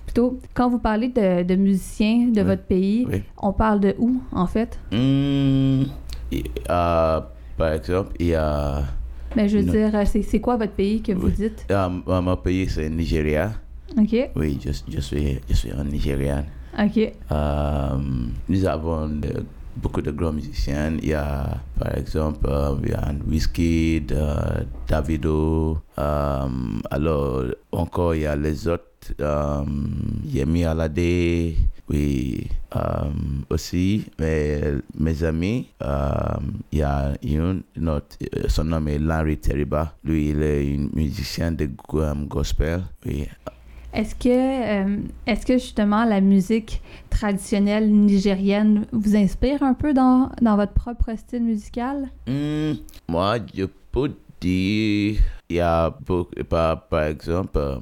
Plutôt, 0.06 0.38
quand 0.54 0.70
vous 0.70 0.80
parlez 0.80 1.08
de, 1.08 1.44
de 1.44 1.56
musiciens 1.56 2.28
de 2.28 2.42
Oui. 2.42 2.48
votre 2.48 2.64
pays, 2.64 3.08
Oui. 3.10 3.24
on 3.42 3.54
parle 3.54 3.80
de 3.80 3.96
où, 3.98 4.22
en 4.34 4.48
fait? 4.48 4.78
Et, 4.92 5.84
euh, 6.70 7.20
par 7.58 7.72
exemple, 7.74 8.12
il 8.20 8.28
y 8.28 8.36
a. 8.36 8.84
Mais 9.36 9.50
je 9.50 9.58
veux 9.60 9.64
dire, 9.72 9.92
c'est 10.06 10.22
c'est 10.22 10.40
quoi 10.40 10.58
votre 10.58 10.74
pays 10.74 11.02
que 11.02 11.12
vous 11.14 11.30
dites? 11.30 11.66
euh, 11.72 11.90
mon 12.06 12.22
mon 12.22 12.38
pays, 12.38 12.68
c'est 12.70 12.90
Nigeria. 12.90 13.54
OK, 13.98 14.16
Oui, 14.36 14.58
je, 14.64 14.72
je 14.90 15.00
suis, 15.02 15.40
je 15.50 15.54
suis 15.56 15.72
un 15.72 15.84
Nigérian. 15.84 16.46
OK. 16.80 16.98
Euh, 17.32 17.98
nous 18.50 18.66
avons 18.66 19.08
de- 19.08 19.46
beaucoup 19.78 20.02
de 20.02 20.10
grands 20.12 20.34
musiciens. 20.34 20.94
Il 21.02 21.10
y 21.10 21.14
a, 21.14 21.58
par 21.78 21.96
exemple, 21.98 22.46
euh, 22.50 22.76
il 22.84 22.90
y 22.90 22.94
a 22.94 23.14
Wizkid, 23.30 24.12
euh, 24.12 24.64
Davido. 24.88 25.78
euh, 26.00 26.48
alors, 26.90 27.44
encore, 27.72 28.16
il 28.16 28.22
y 28.22 28.26
a 28.26 28.36
les 28.36 28.68
autres. 28.68 28.84
euh, 29.20 29.62
Yemi 30.26 30.64
Alade. 30.64 31.54
Oui, 31.94 32.48
euh, 32.76 32.80
aussi, 33.52 34.06
mes, 34.20 34.60
mes 34.98 35.24
amis, 35.24 35.68
euh, 35.84 36.10
il 36.72 36.80
y 36.80 36.82
a 36.82 37.14
une, 37.22 37.62
notre, 37.78 38.18
euh, 38.36 38.48
son 38.48 38.64
nom 38.64 38.84
est 38.88 38.98
Larry 38.98 39.38
Teriba. 39.38 39.94
Lui, 40.04 40.30
il 40.30 40.42
est 40.42 40.76
un 40.76 40.90
musicien 40.92 41.52
de 41.52 41.68
go- 41.88 42.02
gospel. 42.28 42.82
Oui, 43.06 43.28
Est-ce 43.94 44.16
que, 44.16 44.28
euh, 44.28 44.98
est-ce 45.28 45.46
que 45.46 45.54
justement 45.54 46.04
la 46.04 46.20
musique 46.20 46.82
traditionnelle 47.12 47.92
nigérienne 47.92 48.88
vous 48.92 49.16
inspire 49.16 49.62
un 49.62 49.76
peu 49.76 49.94
dans, 49.94 50.32
dans 50.42 50.56
votre 50.56 50.74
propre 50.74 51.16
style 51.16 51.44
musical? 51.44 52.10
Hmm, 52.28 52.74
moi, 53.08 53.38
je 53.54 53.66
peux 53.92 54.12
il 54.44 55.18
y 55.50 55.60
a 55.60 55.94
par, 56.50 56.88
par 56.88 57.04
exemple, 57.04 57.58
euh, 57.58 57.78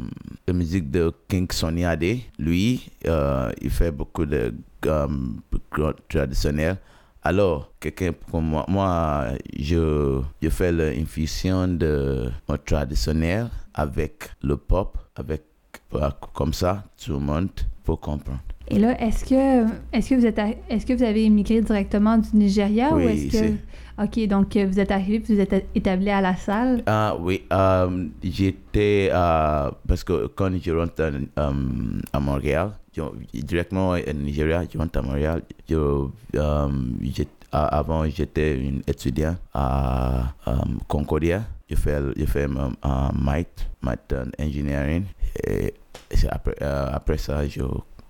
la 0.48 0.54
musique 0.54 0.90
de 0.92 1.12
King 1.28 1.48
Sonny 1.52 1.86
Ade. 1.86 2.20
Lui, 2.38 2.90
euh, 3.08 3.52
il 3.62 3.70
fait 3.70 3.92
beaucoup 3.92 4.26
de 4.26 4.54
gros 4.82 5.94
traditionnels. 6.10 6.78
Alors, 7.24 7.72
quelqu'un 7.80 8.14
comme 8.32 8.46
moi, 8.46 8.66
moi 8.68 9.28
je, 9.58 10.22
je 10.42 10.50
fais 10.50 10.72
l'infusion 10.72 11.68
de 11.68 12.30
mon 12.50 12.58
traditionnel 12.58 13.48
avec 13.74 14.32
le 14.42 14.58
pop, 14.58 14.98
avec 15.16 15.44
comme 16.34 16.54
ça, 16.54 16.84
tout 17.04 17.14
le 17.14 17.20
monde 17.20 17.50
peut 17.84 17.96
comprendre. 17.96 18.40
Et 18.68 18.80
là, 18.80 19.00
est-ce 19.02 19.26
que, 19.26 19.66
est-ce 19.92 20.10
que 20.10 20.16
vous 20.16 20.26
êtes, 20.26 20.40
est-ce 20.70 20.86
que 20.86 20.94
vous 20.94 21.04
avez 21.04 21.26
immigré 21.26 21.62
directement 21.62 22.18
du 22.18 22.30
Nigeria 22.34 22.94
ou 22.94 23.00
est-ce 23.00 23.38
que, 23.38 23.54
ok, 23.98 24.28
donc 24.28 24.56
euh, 24.56 24.66
vous 24.68 24.80
êtes 24.80 24.92
arrivé 24.92 25.20
vous 25.28 25.40
êtes 25.40 25.66
établi 25.76 26.10
à 26.10 26.22
la 26.22 26.36
salle? 26.36 26.84
Ah 26.86 27.16
oui, 27.20 27.44
euh, 27.52 28.08
j'étais, 28.24 29.10
euh, 29.12 29.72
parce 29.88 30.04
que 30.04 30.28
quand 30.28 30.52
je 30.62 30.72
rentre 30.72 31.02
à, 31.04 31.42
euh, 31.42 31.52
à 32.14 32.20
Montréal, 32.20 32.72
directement 33.34 33.92
au 33.92 34.14
Nigeria, 34.14 34.64
je 34.72 34.78
rentre 34.78 35.00
à 35.00 35.02
Montréal, 35.02 35.42
avant 37.52 38.06
j'étais 38.10 38.62
un 38.66 38.80
étudiant 38.88 39.36
à 39.54 40.34
Concordia, 40.88 41.44
je 41.70 41.76
fais, 41.76 42.00
je 42.18 42.26
fais 42.26 42.46
euh, 42.46 42.70
math, 43.14 43.70
math 43.82 44.14
engineering, 44.40 45.06
et 45.48 45.74
après 46.70 47.18
ça, 47.18 47.48
je, 47.48 47.62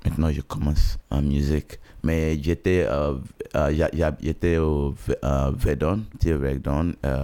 maintenant 0.06 0.32
je 0.32 0.42
commence 0.42 0.98
en 1.12 1.22
musique. 1.22 1.80
Mais 2.04 2.40
j'étais 2.42 2.86
euh, 2.90 3.14
euh, 3.56 3.88
j'étais 4.22 4.58
au 4.58 4.96
euh, 5.24 5.52
Verdun, 5.58 6.00
Verdun, 6.24 6.92
euh, 7.06 7.24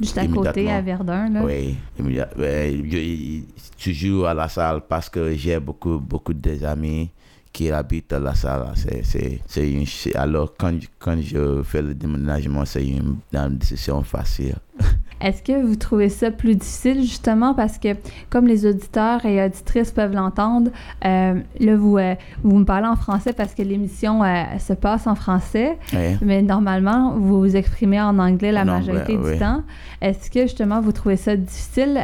Juste 0.00 0.18
à 0.18 0.26
côté, 0.26 0.70
à 0.70 0.80
Verdun, 0.80 1.28
là. 1.28 1.42
oui, 1.44 1.76
je, 1.98 3.42
je 3.78 3.92
joue 3.92 4.24
à 4.24 4.32
la 4.34 4.48
salle 4.48 4.80
parce 4.88 5.08
que 5.10 5.34
j'ai 5.34 5.60
beaucoup, 5.60 5.98
beaucoup 5.98 6.32
d'amis 6.32 7.10
qui 7.52 7.70
habitent 7.70 8.12
la 8.12 8.34
salle. 8.34 8.72
C'est, 8.74 9.70
une, 9.70 9.84
alors, 10.14 10.54
quand, 10.58 10.72
quand 10.98 11.16
je 11.20 11.62
fais 11.62 11.82
le 11.82 11.94
déménagement, 11.94 12.64
c'est 12.64 12.86
une, 12.86 13.16
une 13.32 13.58
décision 13.58 14.02
facile. 14.02 14.56
Est-ce 15.20 15.42
que 15.42 15.62
vous 15.62 15.76
trouvez 15.76 16.08
ça 16.08 16.30
plus 16.30 16.54
difficile 16.54 17.02
justement? 17.02 17.52
Parce 17.54 17.76
que 17.76 17.88
comme 18.30 18.46
les 18.46 18.64
auditeurs 18.64 19.26
et 19.26 19.44
auditrices 19.44 19.90
peuvent 19.90 20.14
l'entendre, 20.14 20.70
euh, 21.04 21.34
là 21.58 21.76
vous, 21.76 21.98
euh, 21.98 22.14
vous 22.42 22.56
me 22.56 22.64
parlez 22.64 22.86
en 22.86 22.96
français 22.96 23.34
parce 23.34 23.54
que 23.54 23.60
l'émission 23.60 24.24
euh, 24.24 24.44
se 24.58 24.72
passe 24.72 25.06
en 25.06 25.14
français, 25.14 25.76
mais 26.22 26.40
normalement 26.40 27.12
vous 27.18 27.40
vous 27.40 27.54
exprimez 27.56 28.00
en 28.00 28.18
anglais 28.18 28.50
la 28.50 28.62
En 28.62 28.66
majorité 28.66 29.16
anglais, 29.16 29.28
du 29.28 29.32
oui. 29.34 29.38
temps. 29.38 29.62
Est-ce 30.00 30.30
que 30.30 30.42
justement 30.42 30.80
vous 30.80 30.92
trouvez 30.92 31.16
ça 31.16 31.36
difficile 31.36 32.00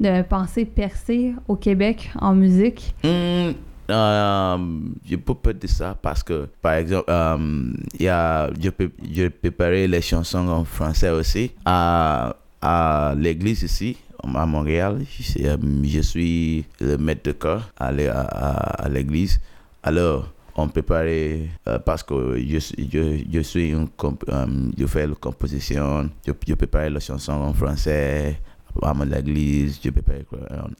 de 0.00 0.22
penser 0.22 0.66
percer 0.66 1.34
au 1.48 1.56
Québec 1.56 2.10
en 2.20 2.34
musique? 2.34 2.94
Hmm, 3.02 3.52
euh, 3.90 4.56
je 5.08 5.16
peux 5.16 5.34
pas 5.34 5.52
dire 5.52 5.70
ça 5.70 5.96
parce 6.00 6.22
que, 6.22 6.48
par 6.62 6.74
exemple, 6.74 7.10
il 7.98 8.04
y 8.04 8.08
a, 8.08 8.50
je, 8.60 8.70
peux, 8.70 8.90
je 9.12 9.28
préparais 9.28 9.86
les 9.86 10.00
chansons 10.02 10.46
en 10.48 10.64
français 10.64 11.10
aussi 11.10 11.52
à, 11.64 12.34
à 12.62 13.14
l'église 13.16 13.62
ici, 13.62 13.96
à 14.22 14.46
Montréal. 14.46 15.04
Je, 15.20 15.44
euh, 15.46 15.56
je 15.84 16.00
suis 16.00 16.64
le 16.80 16.96
maître 16.96 17.22
de 17.24 17.32
corps 17.32 17.68
à, 17.78 17.92
l'é- 17.92 18.08
à, 18.08 18.20
à- 18.22 18.84
à 18.84 18.88
l'église. 18.88 19.40
Alors, 19.82 20.30
on 20.56 20.68
préparait, 20.68 21.40
euh, 21.68 21.78
parce 21.80 22.02
que 22.02 22.36
je, 22.38 22.58
je, 22.58 23.22
je 23.30 23.40
suis 23.40 23.74
je 24.78 24.86
fais 24.86 25.06
la 25.06 25.14
composition, 25.16 26.08
je, 26.26 26.32
je 26.46 26.54
préparais 26.54 26.90
les 26.90 27.00
chansons 27.00 27.32
en 27.32 27.52
français 27.52 28.40
à 28.82 28.92
mon 28.94 29.10
église, 29.12 29.78
je 29.84 29.90
préparais 29.90 30.24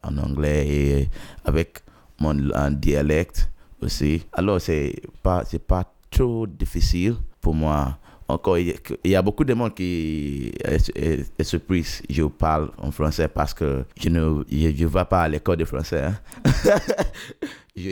en, 0.03 0.09
en 0.17 0.19
anglais 0.19 0.67
et 0.69 1.09
avec 1.45 1.81
un 2.21 2.71
dialecte 2.71 3.51
aussi. 3.81 4.23
Alors, 4.33 4.61
c'est 4.61 4.95
pas, 5.23 5.45
pas 5.67 5.85
trop 6.11 6.47
difficile 6.47 7.17
pour 7.41 7.55
moi. 7.55 7.99
Encore, 8.27 8.57
il 8.59 8.75
y 9.05 9.15
a- 9.15 9.21
beaucoup 9.21 9.45
de 9.45 9.53
monde 9.53 9.75
qui 9.75 10.51
est, 10.65 10.89
est- 10.97 11.31
est 11.39 11.45
surpris. 11.45 12.01
Je 12.09 12.23
parle 12.23 12.71
en 12.79 12.91
français 12.91 13.29
parce 13.29 13.53
que 13.53 13.85
je 14.01 14.09
ne 14.09 14.43
je, 14.51 14.73
je 14.75 14.87
vais 14.87 15.05
pas 15.05 15.23
à 15.23 15.29
l'école 15.29 15.59
de 15.59 15.67
français. 15.67 16.05
hein. 16.05 16.19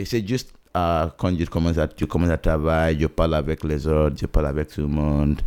C'est 0.05 0.27
juste 0.27 0.53
euh, 0.75 1.07
quand 1.17 1.37
je 1.37 1.45
commence, 1.45 1.77
à, 1.77 1.87
je 1.95 2.05
commence 2.05 2.29
à 2.29 2.37
travailler, 2.37 2.97
je 3.01 3.05
parle 3.07 3.35
avec 3.35 3.63
les 3.63 3.85
autres, 3.87 4.15
je 4.19 4.25
parle 4.25 4.47
avec 4.47 4.69
tout 4.69 4.81
le 4.81 4.87
monde. 4.87 5.39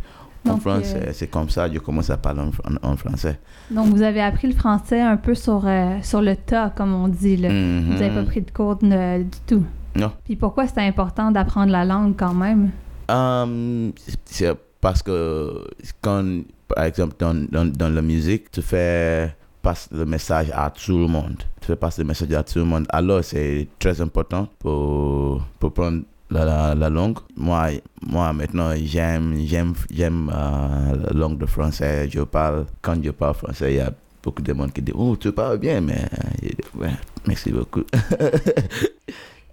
En 0.47 0.53
Donc, 0.53 0.61
France, 0.61 0.93
euh, 0.95 1.09
c'est- 1.13 1.27
comme 1.27 1.49
ça, 1.49 1.71
je 1.71 1.79
commence 1.79 2.09
à 2.09 2.17
parler 2.17 2.41
en, 2.83 2.95
français. 2.95 3.39
Donc, 3.69 3.87
vous 3.87 4.01
avez 4.01 4.21
appris 4.21 4.47
le 4.47 4.53
français 4.55 5.01
un 5.01 5.17
peu 5.17 5.35
sur, 5.35 5.61
euh, 5.65 5.97
sur 6.01 6.21
le 6.21 6.35
tas, 6.35 6.71
comme 6.75 6.93
on 6.93 7.07
dit. 7.07 7.37
Là. 7.37 7.49
Vous 7.49 7.93
n'avez 7.93 8.09
pas 8.13 8.23
pris 8.23 8.41
de 8.41 8.51
cours 8.51 8.75
du 8.77 9.25
tout. 9.45 9.63
Non. 9.95 10.11
Puis 10.25 10.35
pourquoi 10.35 10.67
c'est 10.67 10.81
important 10.81 11.31
d'apprendre 11.31 11.71
la 11.71 11.83
langue 11.85 12.15
quand 12.17 12.33
même? 12.33 12.69
Hum, 13.09 13.91
c'est 14.25 14.53
parce 14.79 15.01
que 15.01 15.65
quand, 16.01 16.41
par 16.67 16.83
exemple, 16.85 17.15
dans, 17.19 17.33
dans, 17.49 17.65
dans 17.65 17.89
la 17.89 18.01
musique, 18.01 18.51
tu 18.51 18.61
fais 18.61 19.33
passer 19.61 19.89
le 19.93 20.05
message 20.05 20.51
à 20.53 20.69
tout 20.69 20.97
le 20.97 21.07
monde. 21.07 21.37
Tu 21.61 21.67
fais 21.67 21.75
passer 21.75 22.01
le 22.03 22.07
message 22.07 22.31
à 22.33 22.43
tout 22.43 22.59
le 22.59 22.65
monde. 22.65 22.85
Alors, 22.89 23.23
c'est 23.23 23.67
très 23.79 23.99
important 24.01 24.47
pour, 24.59 25.41
pour 25.59 25.73
prendre 25.73 26.03
la, 26.29 26.45
la, 26.45 26.75
la 26.75 26.89
langue. 26.89 27.17
Moi, 27.35 27.69
moi 28.05 28.33
maintenant, 28.33 28.71
j'aime, 28.83 29.35
j'aime, 29.45 29.73
j'aime 29.91 30.31
euh, 30.33 30.95
la 31.05 31.13
langue 31.19 31.37
de 31.37 31.45
français. 31.45 32.09
Je 32.09 32.21
parle, 32.21 32.65
quand 32.81 33.01
je 33.03 33.11
parle 33.11 33.33
français, 33.35 33.73
il 33.73 33.77
y 33.77 33.79
a 33.81 33.91
beaucoup 34.23 34.41
de 34.41 34.53
monde 34.53 34.71
qui 34.73 34.81
dit, 34.81 34.91
oh, 34.95 35.15
tu 35.15 35.31
parles 35.31 35.57
bien, 35.57 35.79
mais, 35.81 35.95
euh, 36.43 36.81
ouais, 36.81 36.91
merci 37.25 37.51
beaucoup. 37.51 37.83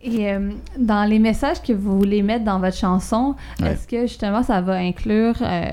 Et 0.06 0.30
euh, 0.30 0.50
dans 0.78 1.08
les 1.08 1.18
messages 1.18 1.62
que 1.62 1.72
vous 1.72 1.96
voulez 1.98 2.22
mettre 2.22 2.44
dans 2.44 2.58
votre 2.60 2.76
chanson, 2.76 3.34
Ouais. 3.58 3.70
est-ce 3.72 3.88
que 3.88 4.02
justement 4.02 4.42
ça 4.42 4.60
va 4.60 4.74
inclure 4.74 5.37
euh, 5.40 5.70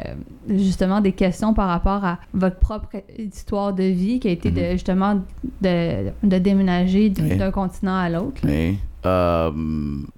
justement 0.47 1.01
des 1.01 1.11
questions 1.11 1.53
par 1.53 1.67
rapport 1.67 2.05
à 2.05 2.17
votre 2.33 2.55
propre 2.55 2.95
histoire 3.19 3.73
de 3.73 3.83
vie 3.83 4.21
qui 4.21 4.29
a 4.29 4.31
été 4.31 4.49
de 4.49 4.61
Mhm. 4.61 4.71
justement 4.71 5.15
de, 5.61 6.11
de 6.23 6.37
déménager 6.37 7.11
Oui. 7.19 7.35
d'un 7.35 7.51
continent 7.51 7.97
à 7.97 8.07
l'autre? 8.09 8.39
Oui. 8.45 8.77
Euh, 9.05 9.51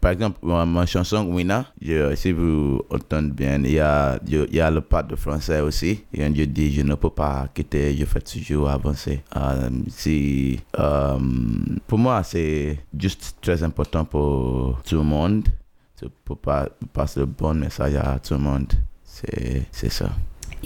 par 0.02 0.12
exemple, 0.12 0.40
ma, 0.44 0.86
chanson 0.86 1.26
Wina, 1.32 1.66
je- 1.82 2.14
si 2.16 2.32
vous 2.34 2.82
entendez 2.90 3.32
bien, 3.32 3.62
il 3.64 3.72
y 3.74 3.80
a, 3.80 4.20
il 4.28 4.54
y 4.54 4.60
a 4.60 4.70
le 4.70 4.82
pas 4.82 5.04
de 5.04 5.16
français 5.16 5.62
aussi. 5.62 6.04
Et 6.14 6.22
je 6.36 6.44
dis, 6.44 6.72
je 6.74 6.82
ne 6.82 6.96
peux 6.96 7.10
pas 7.10 7.48
quitter, 7.54 7.96
je 7.96 8.04
fais 8.06 8.20
toujours 8.22 8.70
avancer. 8.70 9.22
Euh, 9.38 9.70
si, 9.88 10.60
euh, 10.78 11.18
pour 11.88 11.98
moi, 12.00 12.24
c'est 12.24 12.80
juste 12.98 13.38
très 13.42 13.64
important 13.64 14.04
pour 14.06 14.82
tout 14.86 14.96
le 14.96 15.04
monde. 15.04 15.44
de- 16.02 16.10
Pour 16.26 16.38
pas, 16.38 16.68
passer 16.92 17.22
le 17.22 17.26
bon 17.26 17.54
message 17.54 17.96
à 17.96 18.20
tout 18.20 18.34
le 18.34 18.40
monde. 18.42 18.68
C'est 19.06 19.90
ça. 19.92 20.10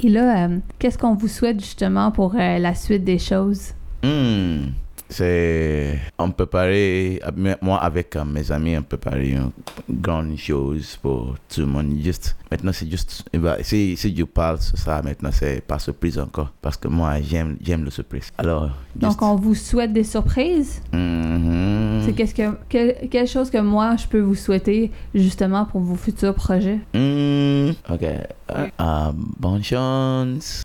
Et 0.02 0.10
là, 0.10 0.50
qu'est-ce 0.80 0.98
qu'on 0.98 1.14
vous 1.14 1.28
souhaite 1.28 1.60
justement 1.60 2.12
pour 2.12 2.34
la 2.34 2.74
suite 2.74 3.04
des 3.04 3.20
choses? 3.20 3.74
Hmm, 4.04 4.70
c'est 5.10 6.00
on 6.18 6.32
peut 6.32 6.46
parler 6.46 7.22
moi 7.62 7.78
avec 7.82 8.16
euh, 8.16 8.26
mes 8.26 8.52
amis 8.52 8.78
on 8.78 8.84
peut 8.84 8.98
parler 8.98 9.32
une 9.38 9.52
grande 10.02 10.38
chose 10.38 10.98
pour 11.02 11.36
tout 11.50 11.62
le 11.62 11.68
monde. 11.68 11.94
Juste 12.04 12.36
maintenant 12.52 12.72
c'est 12.74 12.90
juste 12.90 13.24
si 13.62 13.96
si 13.98 14.16
je 14.16 14.24
parle 14.24 14.60
sur 14.62 14.78
ça 14.78 15.02
maintenant 15.02 15.30
c'est 15.32 15.62
pas 15.62 15.80
surprise 15.80 16.20
encore. 16.20 16.52
Parce 16.62 16.78
que 16.78 16.88
moi 16.88 17.22
j'aime 17.22 17.58
j'aime 17.62 17.84
le 17.84 17.90
surprise. 17.92 18.32
Alors 18.38 18.70
Donc, 18.96 19.22
on 19.22 19.36
vous 19.36 19.56
souhaite 19.56 19.94
des 19.94 20.04
surprises? 20.04 20.82
Mhm. 20.94 22.02
C'est 22.06 22.14
qu'est-ce 22.14 22.36
que 22.36 22.58
quel- 22.70 23.10
quelque 23.10 23.30
chose 23.30 23.50
que 23.50 23.58
moi 23.60 23.96
je 23.98 24.08
peux 24.08 24.20
vous 24.22 24.36
souhaiter 24.36 24.92
justement 25.16 25.66
pour 25.66 25.82
vos 25.82 25.96
futurs 25.96 26.34
projets? 26.36 26.80
Hmm, 26.94 27.72
ok. 27.90 28.04
Euh, 28.04 28.68
euh, 28.80 29.12
bonne 29.40 29.64
chance. 29.64 30.64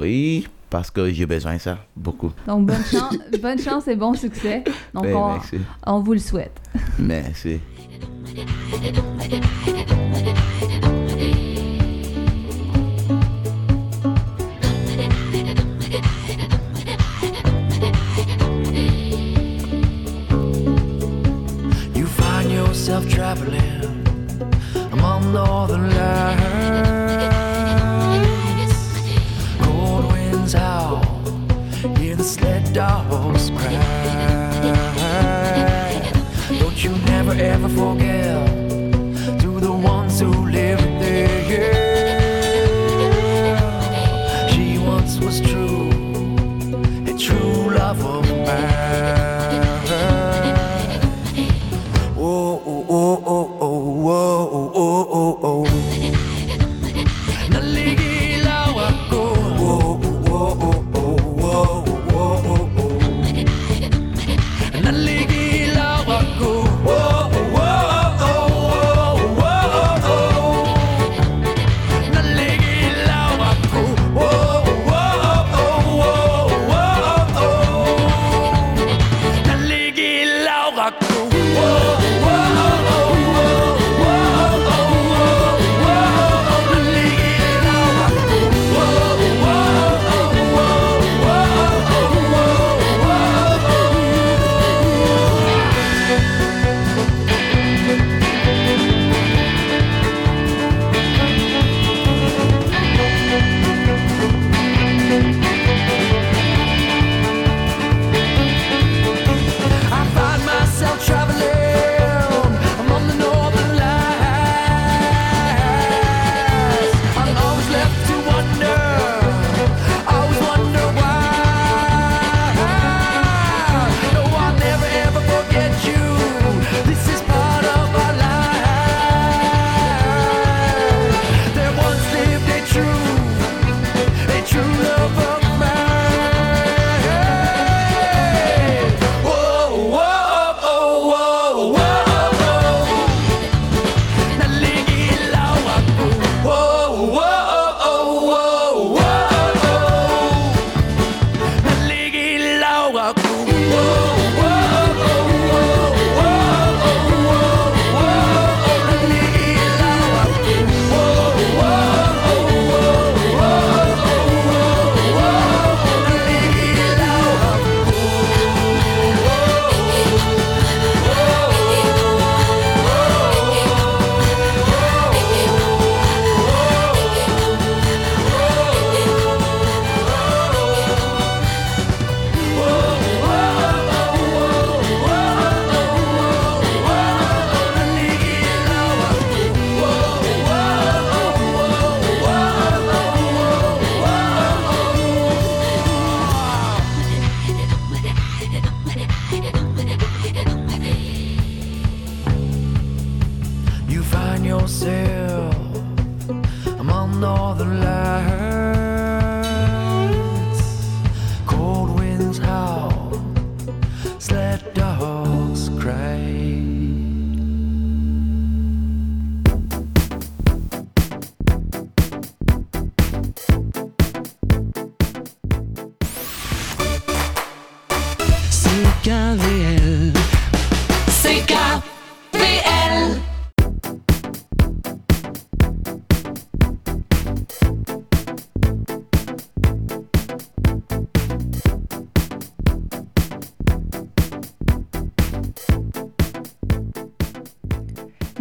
Oui 0.00 0.46
parce 0.72 0.90
que 0.90 1.12
j'ai 1.12 1.26
besoin 1.26 1.56
de 1.56 1.60
ça 1.60 1.76
beaucoup 1.94 2.32
Donc 2.46 2.64
bonne 2.66 2.84
chance, 2.90 3.14
bonne 3.42 3.58
chance 3.58 3.86
et 3.88 3.94
bon 3.94 4.14
succès. 4.14 4.64
Donc 4.94 5.04
Oui, 5.04 5.12
on, 5.14 5.32
merci 5.34 5.58
on 5.86 6.00
vous 6.00 6.14
le 6.14 6.18
souhaite. 6.18 6.58
merci 6.98 7.60
You 21.94 22.06
find 22.06 22.50
yourself 22.50 23.08
traveling 23.10 24.06
among 24.92 25.32
northern 25.32 25.90
lights. 25.90 26.91
Winds 30.54 31.98
hear 31.98 32.14
the 32.14 32.24
sled 32.24 32.72
dogs 32.74 33.50
cry. 33.50 33.72
Don't 36.58 36.84
you 36.84 36.90
never 37.06 37.32
ever 37.32 37.68
forget 37.68 38.51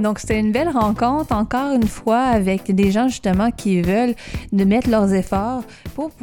Donc, 0.02 0.20
c'était 0.20 0.40
une 0.40 0.52
belle 0.52 0.70
rencontre, 0.70 1.32
encore 1.34 1.74
une 1.74 1.88
fois, 1.88 2.20
avec 2.20 2.74
des 2.74 2.92
gens 2.92 3.08
justement 3.08 3.52
qui 3.52 3.82
veulent 3.82 4.16
de 4.52 4.64
mettre 4.64 4.90
leurs 4.90 5.14
efforts 5.14 5.64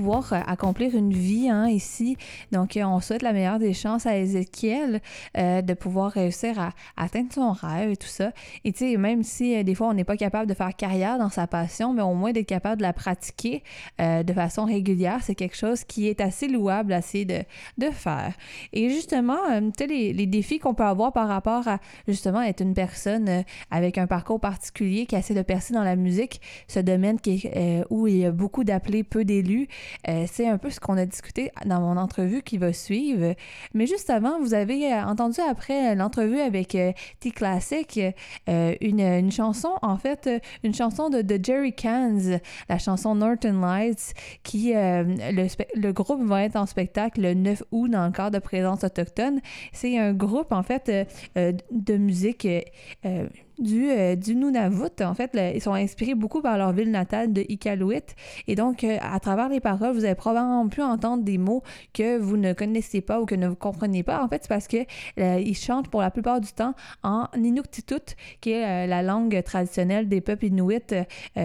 euh, 0.09 0.41
accomplir 0.47 0.95
une 0.95 1.13
vie 1.13 1.49
hein, 1.51 1.69
ici. 1.69 2.17
Donc, 2.53 2.77
euh, 2.77 2.83
on 2.85 3.01
souhaite 3.01 3.23
la 3.23 3.33
meilleure 3.33 3.59
des 3.59 3.75
chances 3.75 4.07
à 4.07 4.17
Ézéchiel 4.17 5.01
euh, 5.37 5.63
de 5.63 5.75
pouvoir 5.75 6.13
réussir 6.13 6.59
à, 6.59 6.71
atteindre 6.97 7.33
son 7.33 7.53
rêve 7.53 7.91
et 7.91 7.97
tout 7.97 8.09
ça. 8.09 8.33
Et 8.65 8.73
tu 8.73 8.79
sais, 8.79 8.97
même 8.97 9.23
si 9.23 9.63
des 9.65 9.75
fois 9.75 9.89
on 9.89 9.95
n'est 9.95 10.05
pas 10.05 10.17
capable 10.17 10.47
de 10.47 10.55
faire 10.55 10.75
carrière 10.75 11.19
dans 11.19 11.29
sa 11.29 11.47
passion, 11.47 11.93
mais 11.93 12.03
au 12.03 12.15
moins 12.15 12.33
d'être 12.33 12.47
capable 12.47 12.79
de 12.79 12.83
la 12.83 12.93
pratiquer 12.93 13.63
de 13.99 14.33
façon 14.33 14.65
régulière, 14.65 15.21
c'est 15.23 15.35
quelque 15.35 15.57
chose 15.57 15.85
qui 15.85 16.09
est 16.09 16.21
assez 16.21 16.49
louable 16.49 16.93
essayer 16.93 17.25
de, 17.25 17.43
de 17.79 17.91
faire. 17.91 18.33
Et 18.73 18.89
justement, 18.91 19.39
tu 19.77 19.85
sais, 19.85 19.87
les, 19.87 20.27
défis 20.27 20.59
qu'on 20.59 20.75
peut 20.75 20.85
avoir 20.85 21.13
par 21.13 21.29
rapport 21.29 21.67
à 21.69 21.79
justement 22.07 22.43
être 22.43 22.61
une 22.61 22.75
personne 22.75 23.45
avec 23.71 23.99
un 23.99 24.07
parcours 24.07 24.41
particulier 24.41 25.07
qui 25.07 25.17
essaie 25.17 25.35
de 25.35 25.43
percer 25.43 25.75
dans 25.75 25.85
la 25.85 25.97
musique, 25.97 26.41
ce 26.67 26.81
domaine 26.81 27.21
qui 27.21 27.49
où 27.91 28.07
il 28.07 28.19
y 28.19 28.25
a 28.25 28.33
beaucoup 28.33 28.65
d'appelés, 28.65 29.05
peu 29.05 29.25
d'élus, 29.25 29.69
euh, 30.09 30.25
c'est 30.31 30.47
un 30.47 30.59
peu 30.59 30.71
ce 30.71 30.81
qu'on 30.81 30.97
a 30.97 31.07
discuté 31.07 31.51
dans 31.65 31.81
mon 31.81 31.97
entrevue 31.97 32.43
qui 32.43 32.59
va 32.59 32.73
suivre. 32.73 33.35
Mais 33.75 33.87
juste 33.87 34.11
avant, 34.11 34.39
vous 34.41 34.55
avez 34.55 34.93
euh, 34.93 35.05
entendu 35.05 35.41
après 35.41 35.95
l'entrevue 35.95 36.41
avec 36.41 36.75
euh, 36.75 36.93
T-Classic 37.21 38.01
une, 38.47 39.01
une 39.01 39.33
chanson, 39.33 39.71
en 39.83 39.97
fait, 39.97 40.29
une 40.63 40.75
chanson 40.75 41.11
de, 41.11 41.23
de 41.23 41.39
Jerry 41.43 41.73
Cans, 41.73 42.39
la 42.69 42.79
chanson 42.79 43.15
Northern 43.15 43.61
Lights, 43.61 44.15
qui, 44.43 44.73
le, 44.75 45.49
le 45.75 45.93
groupe 45.93 46.23
va 46.23 46.45
être 46.45 46.57
en 46.57 46.67
spectacle 46.67 47.21
le 47.21 47.35
9 47.35 47.63
août 47.73 47.91
dans 47.91 48.07
le 48.07 48.13
cadre 48.13 48.39
de 48.39 48.39
Présence 48.39 48.85
autochtone. 48.85 49.41
C'est 49.73 49.99
un 49.99 50.13
groupe, 50.13 50.53
en 50.53 50.63
fait, 50.63 50.91
de 51.37 51.97
musique 51.97 52.47
du, 53.59 53.91
euh, 53.91 54.17
du 54.17 54.35
Nunavut. 54.35 55.03
En 55.03 55.15
fait, 55.15 55.39
ils 55.55 55.61
sont 55.61 55.73
inspirés 55.73 56.15
beaucoup 56.15 56.43
par 56.43 56.59
leur 56.59 56.73
ville 56.73 56.91
natale 56.91 57.33
de 57.33 57.45
Iqaluit. 57.49 58.03
Et 58.47 58.55
donc, 58.55 58.85
euh, 58.85 58.99
à 59.01 59.19
travers 59.21 59.49
les 59.49 59.61
paroles, 59.61 59.95
vous 59.95 60.05
avez 60.05 60.15
probablement 60.15 60.69
pu 60.69 60.83
entendre 60.83 61.23
des 61.25 61.39
mots 61.39 61.63
que 61.93 62.19
vous 62.19 62.37
ne 62.37 62.53
connaissez 62.53 63.01
pas 63.01 63.21
ou 63.21 63.27
que 63.27 63.35
ne 63.35 63.49
vous 63.49 63.57
comprenez 63.57 64.03
pas. 64.03 64.23
En 64.23 64.29
fait, 64.29 64.43
c'est 64.43 64.49
parce 64.49 64.69
que 64.69 64.79
euh, 65.19 65.41
ils 65.45 65.57
chantent 65.57 65.89
pour 65.89 66.01
la 66.01 66.11
plupart 66.11 66.41
du 66.41 66.53
temps 66.53 66.75
en 67.03 67.27
Inuktitut, 67.37 68.17
qui 68.41 68.53
est 68.53 68.65
euh, 68.65 68.87
la 68.87 69.03
langue 69.03 69.43
traditionnelle 69.43 70.09
des 70.09 70.21
peuples 70.21 70.47
inuits, 70.47 70.79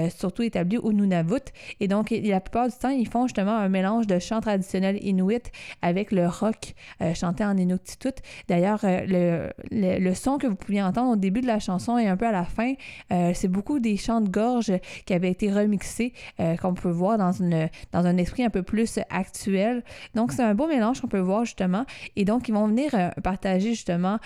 surtout 0.09 0.43
établis 0.43 0.77
au 0.77 0.93
Nunavut. 0.93 1.41
Et 1.79 1.87
donc, 1.87 2.09
la 2.11 2.39
plupart 2.39 2.67
du 2.67 2.75
temps, 2.75 2.89
ils 2.89 3.07
font 3.07 3.27
justement 3.27 3.55
un 3.55 3.69
mélange 3.69 4.07
de 4.07 4.19
chants 4.19 4.41
traditionnels 4.41 5.03
inuits 5.03 5.51
avec 5.81 6.11
le 6.11 6.27
rock 6.27 6.73
chanté 7.15 7.43
en 7.43 7.57
Inuktitut. 7.57 8.21
D'ailleurs, 8.47 8.79
le, 8.83 9.49
le, 9.71 9.99
le 9.99 10.13
son 10.13 10.37
que 10.37 10.47
vous 10.47 10.55
pouviez 10.55 10.81
entendre 10.81 11.13
au 11.13 11.15
début 11.15 11.41
de 11.41 11.47
la 11.47 11.59
chanson 11.59 11.97
un 12.07 12.17
peu 12.17 12.27
à 12.27 12.31
la 12.31 12.45
fin, 12.45 12.73
euh, 13.11 13.31
c'est 13.33 13.47
beaucoup 13.47 13.79
des 13.79 13.97
chants 13.97 14.21
de 14.21 14.29
gorge 14.29 14.71
qui 15.05 15.13
avaient 15.13 15.31
été 15.31 15.51
remixés, 15.51 16.13
euh, 16.39 16.55
qu'on 16.57 16.73
peut 16.73 16.89
voir 16.89 17.17
dans, 17.17 17.31
une, 17.31 17.69
dans 17.91 18.05
un 18.05 18.17
esprit 18.17 18.43
un 18.43 18.49
peu 18.49 18.63
plus 18.63 18.99
actuel. 19.09 19.83
Donc, 20.15 20.31
c'est 20.31 20.43
un 20.43 20.55
beau 20.55 20.67
mélange 20.67 21.01
qu'on 21.01 21.07
peut 21.07 21.19
voir 21.19 21.45
justement. 21.45 21.85
Et 22.15 22.25
donc, 22.25 22.47
ils 22.47 22.53
vont 22.53 22.67
venir 22.67 22.91
euh, 22.93 23.09
partager 23.23 23.71
justement 23.71 24.19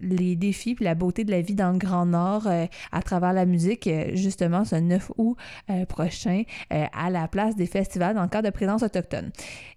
les 0.00 0.34
défis 0.34 0.74
puis 0.74 0.84
la 0.84 0.94
beauté 0.94 1.24
de 1.24 1.30
la 1.30 1.40
vie 1.40 1.54
dans 1.54 1.70
le 1.70 1.78
Grand 1.78 2.06
Nord 2.06 2.48
à 2.90 3.02
travers 3.02 3.32
la 3.32 3.46
musique, 3.46 3.88
justement, 4.14 4.64
ce 4.64 4.76
9 4.76 5.12
août 5.16 5.36
prochain, 5.88 6.42
à 6.70 7.08
la 7.10 7.28
place 7.28 7.54
des 7.54 7.66
festivals 7.66 8.14
dans 8.14 8.22
le 8.22 8.28
cadre 8.28 8.48
de 8.48 8.52
présence 8.52 8.82
autochtone. 8.82 9.30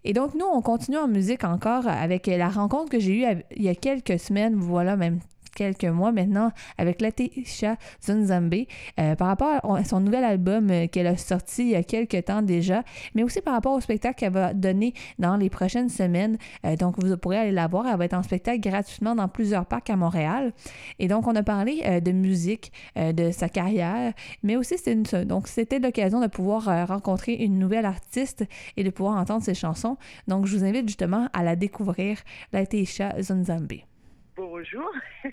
Et 0.04 0.14
donc, 0.14 0.34
nous, 0.34 0.46
on 0.46 0.62
continue 0.62 0.98
en 0.98 1.08
musique 1.08 1.44
encore 1.44 1.88
avec 1.88 2.26
la 2.26 2.50
rencontre 2.50 2.90
que 2.90 3.00
j'ai 3.00 3.22
eue 3.22 3.26
il 3.56 3.64
y 3.64 3.70
a 3.70 3.76
quelques 3.76 4.20
semaines, 4.20 4.56
voilà, 4.56 4.96
même 4.96 5.20
quelques 5.56 5.86
mois 5.86 6.12
maintenant 6.12 6.52
avec 6.78 7.02
Latisha 7.02 7.78
Zunzambe 8.04 8.54
euh, 9.00 9.16
par 9.16 9.28
rapport 9.28 9.76
à 9.76 9.84
son 9.84 10.00
nouvel 10.00 10.24
album 10.24 10.70
euh, 10.70 10.88
qu'elle 10.88 11.08
a 11.08 11.18
sorti 11.18 11.64
il 11.64 11.70
y 11.70 11.76
a 11.76 11.84
quelques 11.84 12.26
temps 12.26 12.42
déjà, 12.42 12.84
mais 13.16 13.24
aussi 13.24 13.42
par 13.42 13.54
rapport 13.54 13.74
au 13.74 13.82
spectacle 13.82 14.20
qu'elle 14.20 14.34
va 14.34 14.54
donner 14.54 14.94
dans 15.18 15.38
les 15.38 15.50
prochaines 15.50 15.90
semaines. 15.90 16.38
Euh, 16.66 16.76
donc, 16.76 17.02
vous 17.04 17.18
pourrez 17.18 17.38
aller 17.40 17.52
la 17.52 17.68
voir. 17.68 17.88
Elle 17.88 17.98
va 17.98 18.06
être 18.06 18.14
en 18.14 18.24
spectacle 18.24 18.60
gratuitement 18.60 19.16
dans 19.16 19.28
plusieurs 19.28 19.66
parcs 19.66 19.90
à 19.90 19.96
Montréal. 19.96 20.54
Et 21.00 21.08
donc, 21.08 21.28
on 21.28 21.36
a 21.36 21.44
parlé 21.44 22.02
de 22.02 22.12
musique, 22.12 22.72
de 22.96 23.32
sa 23.32 23.48
carrière, 23.50 24.14
mais 24.44 24.58
aussi 24.58 24.76
c'était 24.78 25.80
l'occasion 25.80 26.20
de 26.20 26.28
pouvoir 26.28 26.88
rencontrer 26.88 27.34
une 27.34 27.58
nouvelle 27.58 27.86
artiste 27.86 28.46
et 28.76 28.84
de 28.84 28.90
pouvoir 28.90 29.18
entendre 29.18 29.44
ses 29.44 29.54
chansons. 29.54 29.98
Donc, 30.28 30.46
je 30.46 30.58
vous 30.58 30.66
invite 30.66 30.88
justement 30.88 31.30
à 31.34 31.44
la 31.44 31.56
découvrir, 31.56 32.18
Latisha 32.52 33.22
Zunzambe. 33.22 33.95
Bonjour. 34.38 34.92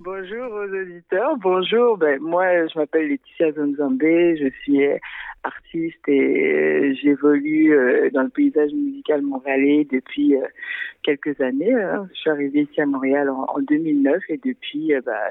Bonjour 0.00 0.50
aux 0.50 0.68
auditeurs. 0.74 1.36
Bonjour. 1.36 1.98
Ben, 1.98 2.18
moi, 2.20 2.66
je 2.68 2.78
m'appelle 2.78 3.08
Laetitia 3.08 3.52
Zonzambe. 3.52 4.00
Je 4.00 4.48
suis 4.62 4.82
euh, 4.86 4.96
artiste 5.42 6.08
et 6.08 6.46
euh, 6.46 6.94
j'évolue 7.02 7.74
euh, 7.74 8.08
dans 8.14 8.22
le 8.22 8.30
paysage 8.30 8.72
musical 8.72 9.20
montréalais 9.20 9.86
depuis 9.92 10.36
quelques 11.02 11.38
années. 11.42 11.74
hein. 11.74 12.08
Je 12.14 12.18
suis 12.20 12.30
arrivée 12.30 12.62
ici 12.62 12.80
à 12.80 12.86
Montréal 12.86 13.28
en, 13.28 13.44
en 13.44 13.60
2009 13.60 14.22
et 14.30 14.40
depuis, 14.42 14.94
bah, 15.04 15.30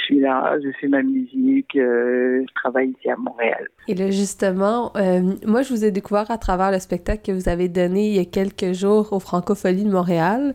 je 0.00 0.04
suis 0.06 0.20
là, 0.20 0.56
je 0.62 0.68
fais 0.80 0.88
ma 0.88 1.02
musique, 1.02 1.76
euh, 1.76 2.44
je 2.48 2.54
travaille 2.54 2.90
ici 2.90 3.10
à 3.10 3.16
Montréal. 3.16 3.68
Et 3.88 3.94
là, 3.94 4.10
justement, 4.10 4.92
euh, 4.96 5.20
moi, 5.46 5.62
je 5.62 5.72
vous 5.72 5.84
ai 5.84 5.90
découvert 5.90 6.30
à 6.30 6.38
travers 6.38 6.70
le 6.70 6.78
spectacle 6.78 7.22
que 7.24 7.32
vous 7.32 7.48
avez 7.48 7.68
donné 7.68 8.08
il 8.08 8.16
y 8.16 8.18
a 8.18 8.24
quelques 8.24 8.72
jours 8.72 9.12
au 9.12 9.20
Francophonie 9.20 9.84
de 9.84 9.90
Montréal. 9.90 10.54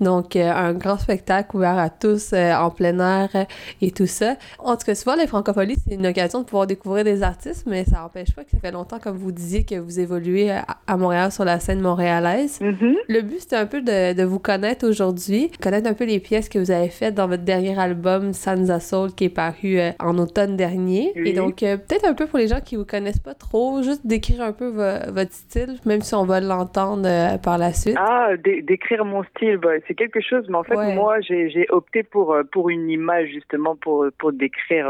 Donc, 0.00 0.36
euh, 0.36 0.50
un 0.50 0.74
grand 0.74 0.98
spectacle 0.98 1.56
ouvert 1.56 1.78
à 1.78 1.90
tous 1.90 2.32
en 2.32 2.70
plein 2.70 2.98
air 2.98 3.46
et 3.80 3.90
tout 3.90 4.06
ça. 4.06 4.36
En 4.58 4.76
tout 4.76 4.84
cas, 4.84 4.94
souvent, 4.94 5.16
les 5.16 5.26
Francopholies, 5.26 5.76
c'est 5.86 5.94
une 5.94 6.06
occasion 6.06 6.40
de 6.40 6.44
pouvoir 6.44 6.66
découvrir 6.66 7.04
des 7.04 7.22
artistes, 7.22 7.64
mais 7.66 7.84
ça 7.84 8.00
n'empêche 8.00 8.34
pas 8.34 8.44
que 8.44 8.50
ça 8.50 8.58
fait 8.58 8.72
longtemps, 8.72 8.98
comme 8.98 9.16
vous 9.16 9.32
disiez, 9.32 9.64
que 9.64 9.76
vous 9.76 10.00
évoluez 10.00 10.50
à, 10.50 10.64
à 10.86 10.96
Montréal 10.96 11.32
sur 11.32 11.44
la 11.44 11.60
scène 11.60 11.80
montréalaise. 11.80 12.60
Mhm. 12.60 12.96
Le 13.08 13.20
but, 13.22 13.40
c'était 13.40 13.56
un 13.56 13.66
peu 13.66 13.80
de, 13.80 14.14
de 14.14 14.22
vous 14.24 14.38
connaître 14.38 14.86
aujourd'hui, 14.86 15.50
connaître 15.62 15.88
un 15.88 15.94
peu 15.94 16.04
les 16.04 16.20
pièces 16.20 16.48
que 16.48 16.58
vous 16.58 16.70
avez 16.70 16.88
faites 16.88 17.14
dans 17.14 17.28
votre 17.28 17.44
dernier 17.44 17.78
album, 17.78 18.32
Sansa 18.32 18.80
Soul, 18.82 19.12
qui 19.14 19.24
est 19.24 19.34
paru 19.34 19.78
euh, 19.78 19.90
en 20.00 20.18
automne 20.18 20.56
dernier. 20.56 21.12
Oui. 21.16 21.30
Et 21.30 21.32
donc, 21.32 21.62
euh, 21.62 21.76
peut-être 21.78 22.04
un 22.06 22.14
peu 22.14 22.26
pour 22.26 22.38
les 22.38 22.48
gens 22.48 22.60
qui 22.60 22.76
vous 22.76 22.84
connaissent 22.84 23.20
pas 23.20 23.34
trop, 23.34 23.82
juste 23.82 24.06
décrire 24.06 24.42
un 24.42 24.52
peu 24.52 24.66
vo- 24.66 25.12
votre 25.12 25.32
style, 25.32 25.76
même 25.86 26.02
si 26.02 26.14
on 26.14 26.24
va 26.26 26.40
l'entendre 26.40 27.06
euh, 27.08 27.38
par 27.38 27.56
la 27.58 27.72
suite. 27.72 27.96
Ah, 27.98 28.30
dé- 28.36 28.60
décrire 28.62 29.04
mon 29.04 29.22
style, 29.24 29.56
bah, 29.56 29.70
c'est 29.88 29.94
quelque 29.94 30.20
chose, 30.20 30.44
mais 30.48 30.56
en 30.56 30.64
fait, 30.64 30.76
Ouais. 30.76 30.94
moi, 30.94 31.20
j'ai 31.20 31.66
opté 31.70 32.02
pour 32.02 32.36
pour 32.52 32.68
une 32.70 32.90
image 32.90 33.28
justement 33.30 33.76
pour 33.76 34.06
pour 34.18 34.32
décrire 34.32 34.86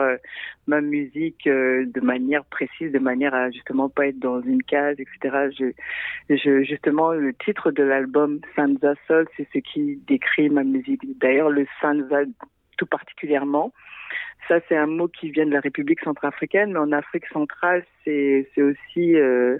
ma 0.66 0.80
musique 0.80 1.44
de 1.46 2.00
manière 2.00 2.44
précise, 2.44 2.92
de 2.92 2.98
manière 2.98 3.34
à 3.34 3.50
justement 3.50 3.88
pas 3.88 4.06
être 4.06 4.18
dans 4.18 4.40
une 4.42 4.62
case, 4.62 4.96
etc. 4.98 5.48
Je, 5.58 6.36
je 6.36 6.62
justement 6.62 7.12
le 7.12 7.34
titre 7.34 7.70
de 7.72 7.82
l'album 7.82 8.40
Sansa 8.56 8.94
Soul, 9.06 9.26
c'est 9.36 9.46
ce 9.52 9.58
qui 9.58 10.00
décrit 10.06 10.48
ma 10.50 10.62
musique. 10.64 11.00
D'ailleurs, 11.20 11.50
le 11.50 11.66
Sansa 11.80 12.22
particulièrement. 12.86 13.72
Ça, 14.48 14.58
c'est 14.68 14.76
un 14.76 14.86
mot 14.86 15.08
qui 15.08 15.30
vient 15.30 15.46
de 15.46 15.52
la 15.52 15.60
République 15.60 16.00
centrafricaine, 16.00 16.72
mais 16.72 16.78
en 16.78 16.92
Afrique 16.92 17.26
centrale, 17.32 17.84
c'est 18.04 18.46
aussi 18.58 19.16
euh, 19.16 19.58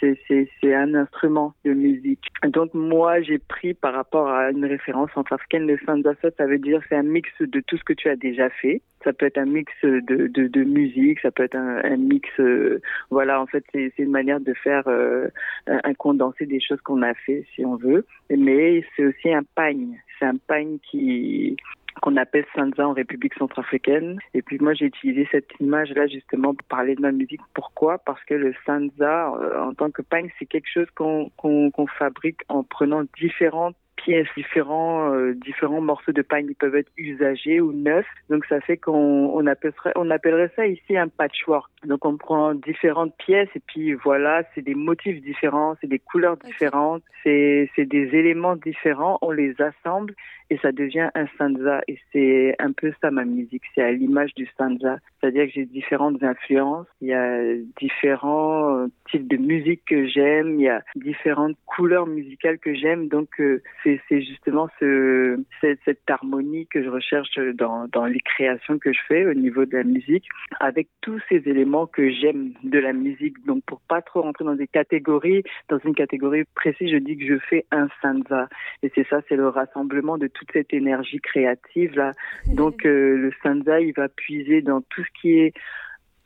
c'est 0.00 0.74
un 0.74 0.94
instrument 0.94 1.54
de 1.64 1.72
musique. 1.72 2.28
Donc 2.44 2.74
moi, 2.74 3.22
j'ai 3.22 3.38
pris 3.38 3.74
par 3.74 3.94
rapport 3.94 4.28
à 4.28 4.50
une 4.50 4.64
référence 4.64 5.10
centrafricaine 5.14 5.66
le 5.66 5.78
sanzasa, 5.86 6.28
ça 6.36 6.46
veut 6.46 6.58
dire 6.58 6.80
c'est 6.88 6.96
un 6.96 7.02
mix 7.02 7.30
de 7.40 7.60
tout 7.60 7.76
ce 7.76 7.84
que 7.84 7.92
tu 7.92 8.08
as 8.08 8.16
déjà 8.16 8.50
fait. 8.50 8.82
Ça 9.04 9.12
peut 9.12 9.26
être 9.26 9.38
un 9.38 9.46
mix 9.46 9.72
de 9.82 10.26
de, 10.26 10.64
musique, 10.64 11.20
ça 11.20 11.30
peut 11.30 11.44
être 11.44 11.56
un, 11.56 11.96
mix 11.96 12.28
euh, 12.40 12.80
voilà, 13.10 13.40
en 13.40 13.46
fait, 13.46 13.64
c'est 13.72 13.92
c'est 13.96 14.02
une 14.02 14.10
manière 14.10 14.40
de 14.40 14.52
faire 14.54 14.82
euh, 14.88 15.28
un, 15.66 15.80
un 15.84 15.94
condensé 15.94 16.46
des 16.46 16.60
choses 16.60 16.80
qu'on 16.80 17.02
a 17.02 17.14
fait 17.14 17.46
si 17.54 17.64
on 17.64 17.76
veut, 17.76 18.04
mais 18.28 18.84
c'est 18.96 19.04
aussi 19.06 19.32
un 19.32 19.44
pagne, 19.54 19.98
c'est 20.18 20.26
un 20.26 20.36
pagne 20.36 20.78
qui 20.82 21.56
qu'on 22.02 22.16
appelle 22.16 22.44
Sanza 22.54 22.86
en 22.86 22.92
République 22.92 23.34
centrafricaine. 23.34 24.18
Et 24.34 24.42
puis 24.42 24.58
moi, 24.58 24.74
j'ai 24.74 24.86
utilisé 24.86 25.28
cette 25.30 25.50
image-là 25.60 26.06
justement 26.06 26.54
pour 26.54 26.66
parler 26.68 26.94
de 26.94 27.00
ma 27.00 27.12
musique. 27.12 27.40
Pourquoi? 27.54 27.98
Parce 27.98 28.22
que 28.24 28.34
le 28.34 28.54
Sanza, 28.64 29.32
euh, 29.34 29.60
en 29.60 29.74
tant 29.74 29.90
que 29.90 30.02
pagne, 30.02 30.30
c'est 30.38 30.46
quelque 30.46 30.68
chose 30.72 30.88
qu'on 30.94 31.86
fabrique 31.98 32.40
en 32.48 32.62
prenant 32.62 33.04
différentes 33.18 33.76
pièces, 33.96 34.28
différents, 34.36 35.12
euh, 35.12 35.34
différents 35.34 35.80
morceaux 35.80 36.12
de 36.12 36.22
pagne. 36.22 36.46
Ils 36.50 36.54
peuvent 36.54 36.76
être 36.76 36.92
usagés 36.96 37.60
ou 37.60 37.72
neufs. 37.72 38.06
Donc 38.30 38.44
ça 38.46 38.60
fait 38.60 38.76
qu'on 38.76 39.30
on 39.34 39.46
appellerait, 39.46 39.92
on 39.96 40.10
appellerait 40.10 40.52
ça 40.54 40.66
ici 40.66 40.96
un 40.96 41.08
patchwork. 41.08 41.70
Donc 41.84 42.04
on 42.04 42.16
prend 42.16 42.54
différentes 42.54 43.16
pièces 43.16 43.48
et 43.54 43.62
puis 43.66 43.94
voilà, 43.94 44.42
c'est 44.54 44.62
des 44.62 44.74
motifs 44.74 45.20
différents, 45.22 45.76
c'est 45.80 45.86
des 45.86 45.98
couleurs 45.98 46.36
différentes, 46.36 47.02
c'est 47.24 47.68
des 47.78 48.14
éléments 48.14 48.56
différents. 48.56 49.18
On 49.22 49.30
les 49.30 49.54
assemble 49.60 50.14
et 50.50 50.58
ça 50.58 50.72
devient 50.72 51.10
un 51.14 51.26
stanza. 51.34 51.82
Et 51.88 51.98
c'est 52.12 52.54
un 52.58 52.72
peu 52.72 52.92
ça 53.00 53.10
ma 53.10 53.24
musique. 53.24 53.62
C'est 53.74 53.82
à 53.82 53.92
l'image 53.92 54.34
du 54.34 54.46
stanza. 54.46 54.98
C'est-à-dire 55.20 55.46
que 55.46 55.52
j'ai 55.52 55.66
différentes 55.66 56.22
influences. 56.22 56.86
Il 57.00 57.08
y 57.08 57.14
a 57.14 57.54
différents 57.78 58.86
types 59.10 59.26
de 59.26 59.36
musique 59.36 59.82
que 59.86 60.06
j'aime. 60.06 60.60
Il 60.60 60.62
y 60.62 60.68
a 60.68 60.82
différentes 60.94 61.56
couleurs 61.66 62.06
musicales 62.06 62.58
que 62.58 62.74
j'aime. 62.74 63.08
Donc 63.08 63.28
euh, 63.40 63.62
c'est 63.84 64.00
justement 64.10 64.68
ce 64.80 65.38
cette, 65.60 65.98
harmonie 66.08 66.66
que 66.66 66.82
je 66.82 66.88
recherche 66.88 67.38
dans 67.54 67.88
dans 67.88 68.06
les 68.06 68.20
créations 68.20 68.78
que 68.78 68.92
je 68.92 69.00
fais 69.08 69.26
au 69.26 69.34
niveau 69.34 69.64
de 69.64 69.76
la 69.76 69.84
musique, 69.84 70.28
avec 70.60 70.88
tous 71.00 71.20
ces 71.28 71.42
éléments 71.46 71.86
que 71.86 72.10
j'aime 72.10 72.52
de 72.62 72.78
la 72.78 72.92
musique. 72.92 73.44
Donc 73.46 73.64
pour 73.64 73.80
pas 73.80 74.02
trop 74.02 74.22
rentrer 74.22 74.44
dans 74.44 74.54
des 74.54 74.66
catégories, 74.66 75.42
dans 75.68 75.78
une 75.78 75.94
catégorie 75.94 76.44
précise, 76.54 76.90
je 76.90 76.98
dis 76.98 77.16
que 77.16 77.26
je 77.26 77.38
fais 77.38 77.66
un 77.70 77.88
stanza. 77.98 78.48
Et 78.82 78.92
c'est 78.94 79.06
ça, 79.08 79.20
c'est 79.28 79.36
le 79.36 79.48
rassemblement 79.48 80.18
de 80.18 80.28
toute 80.38 80.52
cette 80.52 80.72
énergie 80.72 81.20
créative 81.20 81.96
là. 81.96 82.12
Donc 82.46 82.84
euh, 82.84 83.16
le 83.16 83.32
stanza, 83.40 83.80
il 83.80 83.92
va 83.92 84.08
puiser 84.08 84.62
dans 84.62 84.80
tout 84.82 85.02
ce 85.02 85.20
qui 85.20 85.38
est 85.38 85.54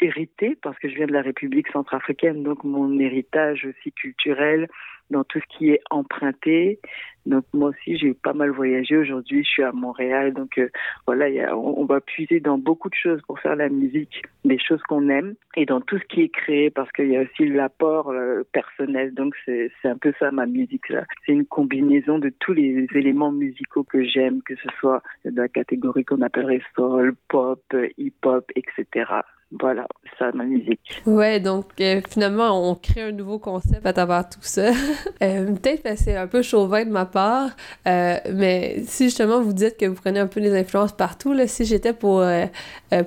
hérité 0.00 0.56
parce 0.62 0.78
que 0.78 0.88
je 0.88 0.94
viens 0.94 1.06
de 1.06 1.12
la 1.12 1.22
République 1.22 1.68
centrafricaine, 1.68 2.42
donc 2.42 2.64
mon 2.64 2.98
héritage 2.98 3.66
aussi 3.66 3.92
culturel 3.92 4.68
dans 5.10 5.24
tout 5.24 5.38
ce 5.40 5.58
qui 5.58 5.70
est 5.70 5.80
emprunté. 5.90 6.80
Donc 7.26 7.44
moi 7.52 7.70
aussi 7.70 7.98
j'ai 7.98 8.14
pas 8.14 8.32
mal 8.32 8.50
voyagé. 8.50 8.96
Aujourd'hui 8.96 9.44
je 9.44 9.48
suis 9.48 9.62
à 9.62 9.72
Montréal, 9.72 10.32
donc 10.32 10.56
euh, 10.58 10.68
voilà, 11.06 11.54
on, 11.56 11.84
va 11.84 12.00
puiser 12.00 12.40
dans 12.40 12.56
beaucoup 12.56 12.88
de 12.88 12.94
choses 12.94 13.20
pour 13.26 13.38
faire 13.40 13.56
la 13.56 13.68
musique, 13.68 14.22
des 14.44 14.58
choses 14.58 14.80
qu'on 14.88 15.08
aime, 15.10 15.34
et 15.54 15.66
dans 15.66 15.82
tout 15.82 15.98
ce 15.98 16.04
qui 16.04 16.22
est 16.22 16.28
créé 16.30 16.70
parce 16.70 16.90
qu'il 16.92 17.10
y 17.10 17.16
a 17.16 17.22
aussi 17.22 17.46
l'apport 17.46 18.10
euh, 18.10 18.42
personnel. 18.52 19.12
Donc 19.12 19.34
c'est 19.44 19.70
un 19.84 19.98
peu 19.98 20.14
ça 20.18 20.30
ma 20.30 20.46
musique 20.46 20.88
là. 20.88 21.04
C'est 21.26 21.32
une 21.32 21.46
combinaison 21.46 22.18
de 22.18 22.32
tous 22.40 22.54
les 22.54 22.86
éléments 22.94 23.32
musicaux 23.32 23.84
que 23.84 24.02
j'aime, 24.02 24.40
que 24.42 24.56
ce 24.56 24.68
soit 24.78 25.02
de 25.24 25.36
la 25.36 25.48
catégorie 25.48 26.04
qu'on 26.04 26.22
appellerait 26.22 26.62
soul, 26.74 27.14
pop, 27.28 27.62
hip-hop, 27.98 28.50
etc. 28.56 29.20
Voilà, 29.58 29.86
ça, 30.16 30.30
ma 30.32 30.44
musique. 30.44 31.02
Ouais, 31.06 31.40
donc 31.40 31.80
euh, 31.80 32.00
finalement, 32.08 32.70
on 32.70 32.76
crée 32.76 33.02
un 33.02 33.12
nouveau 33.12 33.40
concept 33.40 33.84
à 33.84 33.92
travers 33.92 34.28
tout 34.28 34.38
ça. 34.42 34.70
euh, 35.22 35.46
Peut-être 35.46 35.82
que 35.82 35.96
c'est 35.96 36.16
un 36.16 36.26
peu 36.26 36.42
chauvin 36.42 36.84
de 36.84 36.90
ma 36.90 37.06
part, 37.06 37.50
euh, 37.86 38.16
mais 38.32 38.80
si 38.80 39.04
justement 39.04 39.40
vous 39.40 39.52
dites 39.52 39.76
que 39.78 39.86
vous 39.86 39.94
prenez 39.94 40.20
un 40.20 40.26
peu 40.26 40.40
des 40.40 40.56
influences 40.56 40.96
partout, 40.96 41.32
là, 41.32 41.46
si 41.46 41.64
j'étais 41.64 41.92
pour, 41.92 42.20
euh, 42.20 42.46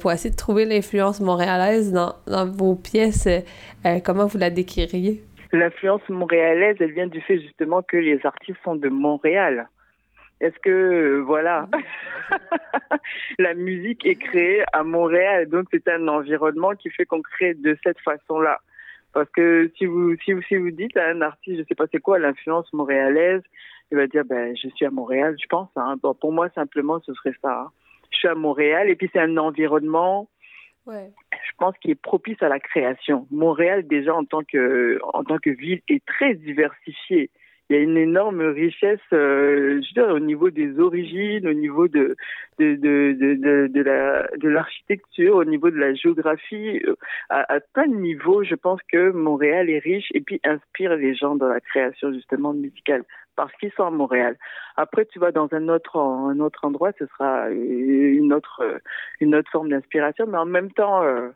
pour 0.01 0.11
essayer 0.11 0.29
de 0.29 0.35
trouver 0.35 0.65
l'influence 0.65 1.19
montréalaise 1.19 1.91
dans, 1.91 2.15
dans 2.27 2.45
vos 2.45 2.75
pièces, 2.75 3.27
comment 4.03 4.25
vous 4.25 4.37
la 4.37 4.49
décririez? 4.49 5.23
L'influence 5.51 6.07
montréalaise, 6.09 6.77
elle 6.79 6.93
vient 6.93 7.07
du 7.07 7.21
fait 7.21 7.39
justement 7.39 7.81
que 7.83 7.97
les 7.97 8.25
artistes 8.25 8.59
sont 8.63 8.75
de 8.75 8.89
Montréal. 8.89 9.67
Est-ce 10.41 10.57
que 10.59 11.21
voilà, 11.25 11.69
la 13.39 13.53
musique 13.53 14.05
est 14.05 14.15
créée 14.15 14.63
à 14.73 14.83
Montréal, 14.83 15.47
donc 15.47 15.67
c'est 15.71 15.87
un 15.87 16.07
environnement 16.07 16.71
qui 16.71 16.89
fait 16.89 17.05
qu'on 17.05 17.21
crée 17.21 17.53
de 17.53 17.77
cette 17.83 17.99
façon-là. 17.99 18.59
Parce 19.13 19.29
que 19.29 19.71
si 19.77 19.85
vous 19.85 20.15
si 20.23 20.33
vous 20.33 20.41
si 20.41 20.55
vous 20.55 20.71
dites 20.71 20.97
à 20.97 21.07
un 21.09 21.21
artiste, 21.21 21.59
je 21.59 21.63
sais 21.67 21.75
pas 21.75 21.85
c'est 21.91 22.01
quoi 22.01 22.17
l'influence 22.17 22.71
montréalaise, 22.73 23.43
il 23.91 23.97
va 23.97 24.07
dire 24.07 24.25
ben 24.25 24.55
je 24.55 24.67
suis 24.69 24.85
à 24.85 24.91
Montréal, 24.91 25.35
je 25.39 25.45
pense. 25.47 25.69
Hein. 25.75 25.95
Bon, 26.01 26.15
pour 26.15 26.31
moi 26.31 26.49
simplement 26.55 26.99
ce 27.05 27.13
serait 27.13 27.35
ça. 27.41 27.61
Hein. 27.61 27.71
Je 28.11 28.17
suis 28.17 28.27
à 28.27 28.35
Montréal 28.35 28.89
et 28.89 28.95
puis 28.95 29.09
c'est 29.13 29.19
un 29.19 29.37
environnement. 29.37 30.29
Ouais. 30.87 31.11
Je 31.31 31.51
pense 31.57 31.77
qui 31.77 31.91
est 31.91 31.95
propice 31.95 32.41
à 32.41 32.49
la 32.49 32.59
création. 32.59 33.27
Montréal 33.31 33.87
déjà 33.87 34.13
en 34.15 34.25
tant 34.25 34.43
que 34.43 34.99
en 35.13 35.23
tant 35.23 35.37
que 35.37 35.51
ville 35.51 35.81
est 35.87 36.03
très 36.05 36.33
diversifiée 36.33 37.29
il 37.69 37.75
y 37.75 37.79
a 37.79 37.81
une 37.81 37.97
énorme 37.97 38.41
richesse, 38.41 38.99
euh, 39.13 39.81
je 39.81 39.99
veux 39.99 40.05
dire, 40.05 40.13
au 40.13 40.19
niveau 40.19 40.49
des 40.49 40.79
origines, 40.79 41.47
au 41.47 41.53
niveau 41.53 41.87
de 41.87 42.15
de 42.59 42.75
de 42.75 43.13
de, 43.13 43.67
de, 43.67 43.81
la 43.81 44.27
de 44.37 44.49
l'architecture, 44.49 45.35
au 45.35 45.45
niveau 45.45 45.69
de 45.69 45.77
la 45.77 45.93
géographie, 45.93 46.81
euh, 46.85 46.95
à, 47.29 47.55
à 47.55 47.59
plein 47.61 47.87
de 47.87 47.95
niveaux. 47.95 48.43
Je 48.43 48.55
pense 48.55 48.81
que 48.91 49.11
Montréal 49.11 49.69
est 49.69 49.79
riche 49.79 50.09
et 50.13 50.21
puis 50.21 50.41
inspire 50.43 50.95
les 50.95 51.15
gens 51.15 51.35
dans 51.35 51.47
la 51.47 51.61
création 51.61 52.11
justement 52.13 52.53
musicale 52.53 53.03
parce 53.35 53.53
qu'ils 53.53 53.71
sont 53.71 53.85
à 53.85 53.91
Montréal. 53.91 54.37
Après, 54.75 55.05
tu 55.05 55.19
vas 55.19 55.31
dans 55.31 55.47
un 55.53 55.69
autre 55.69 55.97
un 55.97 56.39
autre 56.39 56.65
endroit, 56.65 56.91
ce 56.99 57.05
sera 57.07 57.49
une 57.49 58.33
autre 58.33 58.81
une 59.21 59.35
autre 59.35 59.49
forme 59.51 59.69
d'inspiration, 59.69 60.27
mais 60.27 60.37
en 60.37 60.45
même 60.45 60.71
temps. 60.71 61.03
Euh, 61.03 61.29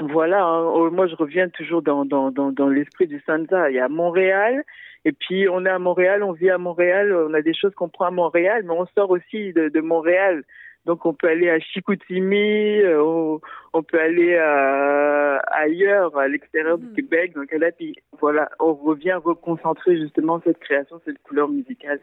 voilà, 0.00 0.44
hein, 0.44 0.62
oh, 0.74 0.90
moi 0.90 1.06
je 1.06 1.14
reviens 1.14 1.48
toujours 1.48 1.82
dans, 1.82 2.04
dans, 2.04 2.30
dans, 2.30 2.52
dans 2.52 2.68
l'esprit 2.68 3.06
du 3.06 3.20
Sansa. 3.26 3.70
Il 3.70 3.76
y 3.76 3.80
a 3.80 3.88
Montréal, 3.88 4.62
et 5.04 5.12
puis 5.12 5.48
on 5.48 5.64
est 5.64 5.70
à 5.70 5.78
Montréal, 5.78 6.22
on 6.22 6.32
vit 6.32 6.50
à 6.50 6.58
Montréal, 6.58 7.14
on 7.14 7.32
a 7.32 7.40
des 7.40 7.54
choses 7.54 7.74
qu'on 7.74 7.88
prend 7.88 8.06
à 8.06 8.10
Montréal, 8.10 8.62
mais 8.64 8.72
on 8.72 8.86
sort 8.94 9.10
aussi 9.10 9.52
de, 9.52 9.68
de 9.68 9.80
Montréal. 9.80 10.44
Donc 10.84 11.04
on 11.04 11.14
peut 11.14 11.28
aller 11.28 11.50
à 11.50 11.58
Chicoutimi, 11.58 12.80
euh, 12.80 13.02
on, 13.02 13.40
on, 13.72 13.82
peut 13.82 13.98
aller 13.98 14.36
à, 14.36 15.38
ailleurs, 15.50 16.16
à 16.16 16.28
l'extérieur 16.28 16.78
du 16.78 16.86
mm. 16.86 16.94
Québec. 16.94 17.34
Donc 17.34 17.50
là, 17.52 17.72
puis 17.72 17.96
voilà, 18.20 18.50
on 18.60 18.74
revient 18.74 19.14
reconcentrer 19.14 19.96
justement 19.96 20.40
cette 20.44 20.58
création, 20.58 21.00
cette 21.04 21.20
couleur 21.22 21.48
musicale, 21.48 22.00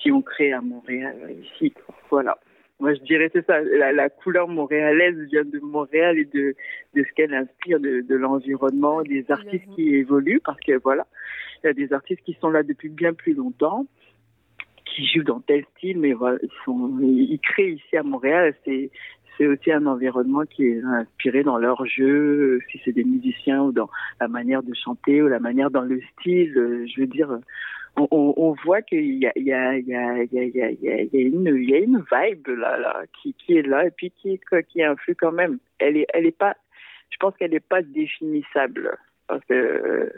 si 0.00 0.10
on 0.10 0.22
crée 0.22 0.52
à 0.52 0.60
Montréal 0.60 1.16
ici. 1.40 1.72
Voilà. 2.10 2.36
Moi, 2.78 2.94
je 2.94 3.00
dirais 3.02 3.30
c'est 3.32 3.44
ça. 3.46 3.60
La, 3.62 3.92
la, 3.92 4.10
couleur 4.10 4.48
montréalaise 4.48 5.16
vient 5.30 5.44
de 5.44 5.58
Montréal 5.60 6.18
et 6.18 6.26
de, 6.26 6.54
de 6.94 7.04
ce 7.04 7.12
qu'elle 7.14 7.32
inspire, 7.32 7.80
de, 7.80 8.02
de 8.02 8.14
l'environnement, 8.14 9.02
des 9.02 9.24
artistes 9.30 9.64
qui 9.74 9.94
évoluent, 9.94 10.42
parce 10.44 10.60
que 10.60 10.78
voilà, 10.82 11.06
il 11.62 11.68
y 11.68 11.70
a 11.70 11.72
des 11.72 11.92
artistes 11.92 12.22
qui 12.22 12.36
sont 12.40 12.50
là 12.50 12.62
depuis 12.62 12.90
bien 12.90 13.14
plus 13.14 13.32
longtemps, 13.32 13.86
qui 14.84 15.06
jouent 15.06 15.24
dans 15.24 15.40
tel 15.40 15.64
style, 15.76 15.98
mais 15.98 16.12
voilà, 16.12 16.38
ils, 16.42 16.50
sont, 16.64 16.98
ils 17.00 17.40
créent 17.40 17.72
ici 17.72 17.96
à 17.96 18.02
Montréal. 18.02 18.54
C'est 18.64 18.90
c'est 19.36 19.46
aussi 19.46 19.70
un 19.70 19.86
environnement 19.86 20.44
qui 20.44 20.64
est 20.64 20.82
inspiré 20.82 21.42
dans 21.42 21.58
leur 21.58 21.84
jeu, 21.86 22.58
si 22.70 22.80
c'est 22.84 22.92
des 22.92 23.04
musiciens 23.04 23.64
ou 23.64 23.72
dans 23.72 23.90
la 24.20 24.28
manière 24.28 24.62
de 24.62 24.72
chanter 24.74 25.22
ou 25.22 25.28
la 25.28 25.40
manière 25.40 25.70
dans 25.70 25.82
le 25.82 26.00
style. 26.12 26.52
Je 26.86 27.00
veux 27.00 27.06
dire, 27.06 27.38
on, 27.96 28.34
on 28.36 28.52
voit 28.64 28.82
qu'il 28.82 29.14
y 29.14 29.26
a, 29.26 29.32
il 29.36 29.44
y, 29.44 29.52
a, 29.52 29.76
il 29.76 29.86
y, 29.86 29.94
a, 29.94 30.22
il 30.22 30.32
y, 30.32 30.38
a, 30.38 30.42
il 30.70 30.78
y, 30.82 30.90
a, 30.90 31.20
une, 31.20 31.46
il 31.56 31.70
y 31.70 31.74
a 31.74 31.78
une 31.78 32.04
vibe 32.12 32.48
là, 32.48 32.76
là 32.76 33.02
qui, 33.20 33.34
qui 33.34 33.56
est 33.56 33.62
là 33.62 33.86
et 33.86 33.90
puis 33.90 34.10
qui, 34.10 34.38
qui 34.68 34.82
influe 34.82 35.14
quand 35.14 35.32
même. 35.32 35.58
Elle 35.78 35.96
est, 35.96 36.06
elle 36.12 36.26
est 36.26 36.36
pas, 36.36 36.56
je 37.10 37.16
pense 37.16 37.36
qu'elle 37.36 37.52
n'est 37.52 37.60
pas 37.60 37.82
définissable 37.82 38.98
parce 39.28 39.44
que 39.46 40.10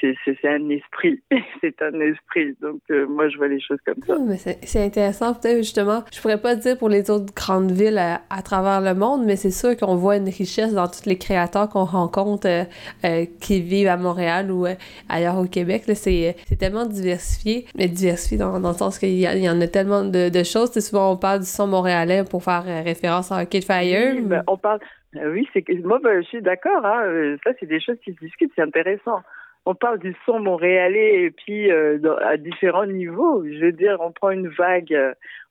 c'est 0.00 0.48
un 0.48 0.68
esprit, 0.68 1.22
c'est 1.60 1.80
un 1.82 1.98
esprit. 2.00 2.56
Donc 2.60 2.80
euh, 2.90 3.06
moi 3.06 3.28
je 3.28 3.36
vois 3.36 3.48
les 3.48 3.60
choses 3.60 3.78
comme 3.84 4.02
ça. 4.06 4.16
mais 4.20 4.36
c'est 4.36 4.84
intéressant 4.84 5.34
peut-être 5.34 5.58
justement. 5.58 6.04
Je 6.12 6.20
pourrais 6.20 6.40
pas 6.40 6.54
dire 6.56 6.76
pour 6.78 6.88
les 6.88 7.10
autres 7.10 7.32
grandes 7.34 7.70
villes 7.70 7.98
à, 7.98 8.42
travers 8.42 8.80
le 8.80 8.94
monde, 8.94 9.24
mais 9.24 9.36
c'est 9.36 9.50
sûr 9.50 9.76
qu'on 9.76 9.96
voit 9.96 10.16
une 10.16 10.28
richesse 10.28 10.74
dans 10.74 10.88
tous 10.88 11.06
les 11.06 11.16
créateurs 11.18 11.68
qu'on 11.68 11.84
rencontre 11.84 12.46
euh, 12.48 12.64
euh, 13.04 13.24
qui 13.40 13.60
vivent 13.60 13.88
à 13.88 13.96
Montréal 13.96 14.50
ou 14.50 14.66
ailleurs 15.08 15.38
au 15.38 15.46
Québec. 15.46 15.84
C'est 15.94 16.36
tellement 16.58 16.86
diversifié, 16.86 17.66
mais 17.76 17.88
diversifié 17.88 18.38
dans, 18.38 18.60
dans 18.60 18.70
le 18.70 18.76
sens 18.76 18.98
qu'il 18.98 19.10
y, 19.10 19.22
y, 19.22 19.48
en 19.48 19.60
a 19.60 19.66
tellement 19.66 20.04
de, 20.04 20.28
de 20.28 20.42
choses. 20.42 20.72
souvent 20.78 21.12
on 21.12 21.16
parle 21.16 21.40
du 21.40 21.46
son 21.46 21.66
montréalais 21.66 22.24
pour 22.24 22.42
faire 22.42 22.64
référence 22.84 23.32
à 23.32 23.46
Kid 23.46 23.64
Fire. 23.64 24.14
Oui, 24.14 24.22
ben, 24.22 24.42
on 24.46 24.56
parle 24.56 24.80
euh, 24.80 25.03
oui, 25.14 25.48
c'est 25.52 25.64
moi, 25.84 26.00
ben, 26.02 26.22
je 26.22 26.28
suis 26.28 26.42
d'accord. 26.42 26.84
Hein, 26.84 27.04
euh, 27.04 27.36
ça, 27.44 27.50
c'est 27.58 27.66
des 27.66 27.80
choses 27.80 27.98
qui 28.04 28.12
se 28.12 28.18
discutent, 28.18 28.52
c'est 28.54 28.62
intéressant. 28.62 29.22
On 29.66 29.74
parle 29.74 29.98
du 29.98 30.14
son 30.26 30.40
montréalais 30.40 31.22
et 31.24 31.30
puis 31.30 31.70
euh, 31.70 31.98
à 32.22 32.36
différents 32.36 32.86
niveaux. 32.86 33.44
Je 33.44 33.64
veux 33.64 33.72
dire, 33.72 33.96
on 34.00 34.12
prend 34.12 34.30
une 34.30 34.48
vague, 34.48 34.94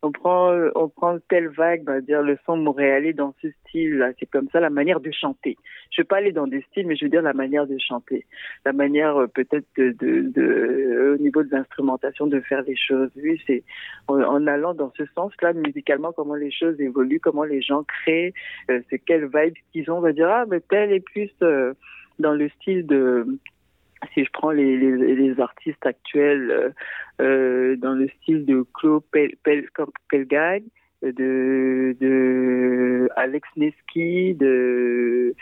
on 0.03 0.11
prend, 0.11 0.53
on 0.75 0.87
prend 0.89 1.17
telle 1.29 1.47
vague, 1.47 1.83
ben, 1.83 1.99
dire 2.01 2.21
le 2.21 2.37
son 2.45 2.57
montréalais 2.57 3.13
dans 3.13 3.33
ce 3.41 3.49
style. 3.49 4.13
C'est 4.19 4.29
comme 4.29 4.49
ça 4.51 4.59
la 4.59 4.69
manière 4.69 4.99
de 4.99 5.11
chanter. 5.11 5.57
Je 5.91 6.01
vais 6.01 6.05
pas 6.05 6.17
aller 6.17 6.31
dans 6.31 6.47
des 6.47 6.61
styles, 6.69 6.85
mais 6.85 6.95
je 6.95 7.05
veux 7.05 7.09
dire 7.09 7.21
la 7.21 7.33
manière 7.33 7.65
de 7.65 7.77
chanter, 7.79 8.25
la 8.65 8.73
manière 8.73 9.27
peut-être 9.33 9.65
de, 9.77 9.95
de, 9.99 10.21
de, 10.29 11.15
au 11.15 11.17
niveau 11.21 11.43
de 11.43 11.49
l'instrumentation 11.51 12.27
de 12.27 12.39
faire 12.41 12.61
les 12.63 12.75
choses. 12.75 13.09
Oui, 13.15 13.41
c'est 13.47 13.63
en, 14.07 14.47
allant 14.47 14.73
dans 14.73 14.91
ce 14.97 15.05
sens-là 15.15 15.53
musicalement, 15.53 16.11
comment 16.11 16.35
les 16.35 16.51
choses 16.51 16.79
évoluent, 16.79 17.19
comment 17.19 17.43
les 17.43 17.61
gens 17.61 17.83
créent, 17.83 18.33
euh, 18.69 18.81
c'est 18.89 18.99
quelle 18.99 19.25
vibe 19.33 19.53
qu'ils 19.71 19.89
ont. 19.89 19.97
On 19.97 20.01
va 20.01 20.13
dire 20.13 20.29
ah, 20.29 20.45
mais 20.47 20.59
tel 20.59 20.91
est 20.91 20.99
plus 20.99 21.31
euh, 21.41 21.73
dans 22.19 22.33
le 22.33 22.49
style 22.49 22.85
de 22.85 23.25
si 24.13 24.23
je 24.23 24.29
prends 24.31 24.51
les, 24.51 24.77
les, 24.77 25.39
artistes 25.39 25.85
actuels 25.85 26.51
euh, 26.51 26.69
euh 27.21 27.75
dans 27.77 27.93
le 27.93 28.07
style 28.09 28.45
de 28.45 28.65
Claude 28.73 29.03
Pel, 29.11 29.35
Pelgag, 30.09 30.63
de, 31.11 33.09
Alex 33.15 33.47
Neski, 33.57 34.35
de 34.35 35.35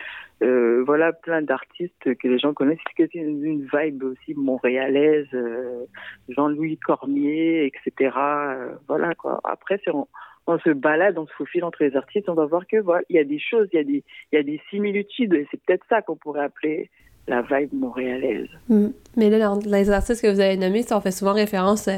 euh, 0.43 0.83
voilà 0.85 1.13
plein 1.13 1.41
d'artistes 1.41 2.15
que 2.15 2.27
les 2.27 2.39
gens 2.39 2.53
connaissent. 2.53 2.79
C'est 2.97 3.13
une 3.13 3.67
vibe 3.71 4.03
aussi 4.03 4.33
montréalaise, 4.33 5.27
euh, 5.33 5.85
Jean-Louis 6.29 6.77
Cormier, 6.77 7.65
etc. 7.65 8.15
Euh, 8.17 8.73
voilà 8.87 9.13
quoi. 9.13 9.39
Après, 9.43 9.79
c'est 9.85 9.91
on, 9.91 10.07
on, 10.47 10.57
se 10.59 10.71
balade, 10.71 11.19
on 11.19 11.27
se 11.27 11.33
faufile 11.33 11.63
entre 11.63 11.83
les 11.83 11.95
artistes, 11.95 12.27
on 12.27 12.33
va 12.33 12.45
voir 12.45 12.65
que 12.65 12.77
voilà, 12.77 13.03
il 13.09 13.17
y 13.17 13.19
a 13.19 13.23
des 13.23 13.39
choses, 13.39 13.67
il 13.71 13.75
y 13.75 13.79
a 13.79 13.83
des, 13.83 14.03
il 14.31 14.35
y 14.35 14.37
a 14.37 14.43
des 14.43 14.59
similitudes. 14.71 15.33
Et 15.33 15.47
c'est 15.51 15.61
peut-être 15.61 15.85
ça 15.89 16.01
qu'on 16.01 16.15
pourrait 16.15 16.45
appeler 16.45 16.89
la 17.27 17.41
vibe 17.41 17.73
montréalaise. 17.73 18.49
Mm. 18.69 18.87
Mais 19.17 19.29
là, 19.29 19.53
les 19.65 19.89
artistes 19.89 20.21
que 20.21 20.27
vous 20.27 20.39
avez 20.39 20.57
nommés, 20.57 20.83
ça, 20.83 20.97
on 20.97 21.01
fait 21.01 21.11
souvent 21.11 21.33
référence 21.33 21.89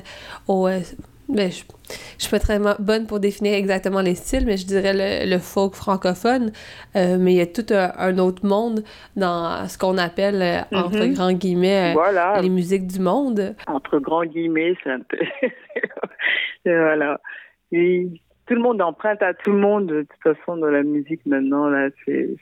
au 0.48 0.68
ben, 1.30 1.50
je, 1.50 1.64
je 2.18 2.24
suis 2.24 2.32
pas 2.32 2.40
très 2.40 2.60
bonne 2.80 3.08
pour 3.08 3.20
définir 3.20 3.54
exactement 3.54 4.02
les 4.02 4.16
styles, 4.16 4.46
mais 4.46 4.58
je 4.58 4.68
dirais 4.68 5.26
le, 5.26 5.38
folk 5.38 5.74
francophone. 5.74 6.52
Euh, 6.96 7.18
mais 7.20 7.34
il 7.34 7.38
y 7.38 7.42
a 7.42 7.48
tout 7.48 7.66
un, 7.72 8.18
autre 8.18 8.46
monde 8.46 8.84
dans 9.16 9.68
ce 9.68 9.78
qu'on 9.78 9.98
appelle, 9.98 10.42
euh, 10.42 10.78
entre 10.78 10.98
mm-hmm. 10.98 11.14
grands 11.14 11.34
guillemets, 11.34 11.96
euh, 11.96 12.42
les 12.42 12.50
musiques 12.50 12.88
du 12.88 13.00
monde. 13.00 13.56
Entre 13.68 14.00
grands 14.00 14.26
guillemets, 14.26 14.76
c'est 14.84 14.92
un 14.92 15.00
peu. 15.00 15.18
voilà. 16.66 17.20
tout 17.72 18.56
le 18.56 18.62
monde 18.62 18.82
emprunte 18.82 19.22
à 19.22 19.34
tout 19.34 19.52
le 19.52 19.60
monde, 19.60 19.88
de 19.88 20.02
toute 20.02 20.36
façon, 20.36 20.58
dans 20.58 20.68
la 20.68 20.84
musique 20.84 21.26
maintenant, 21.26 21.68
là, 21.70 21.90
c'est 22.06 22.38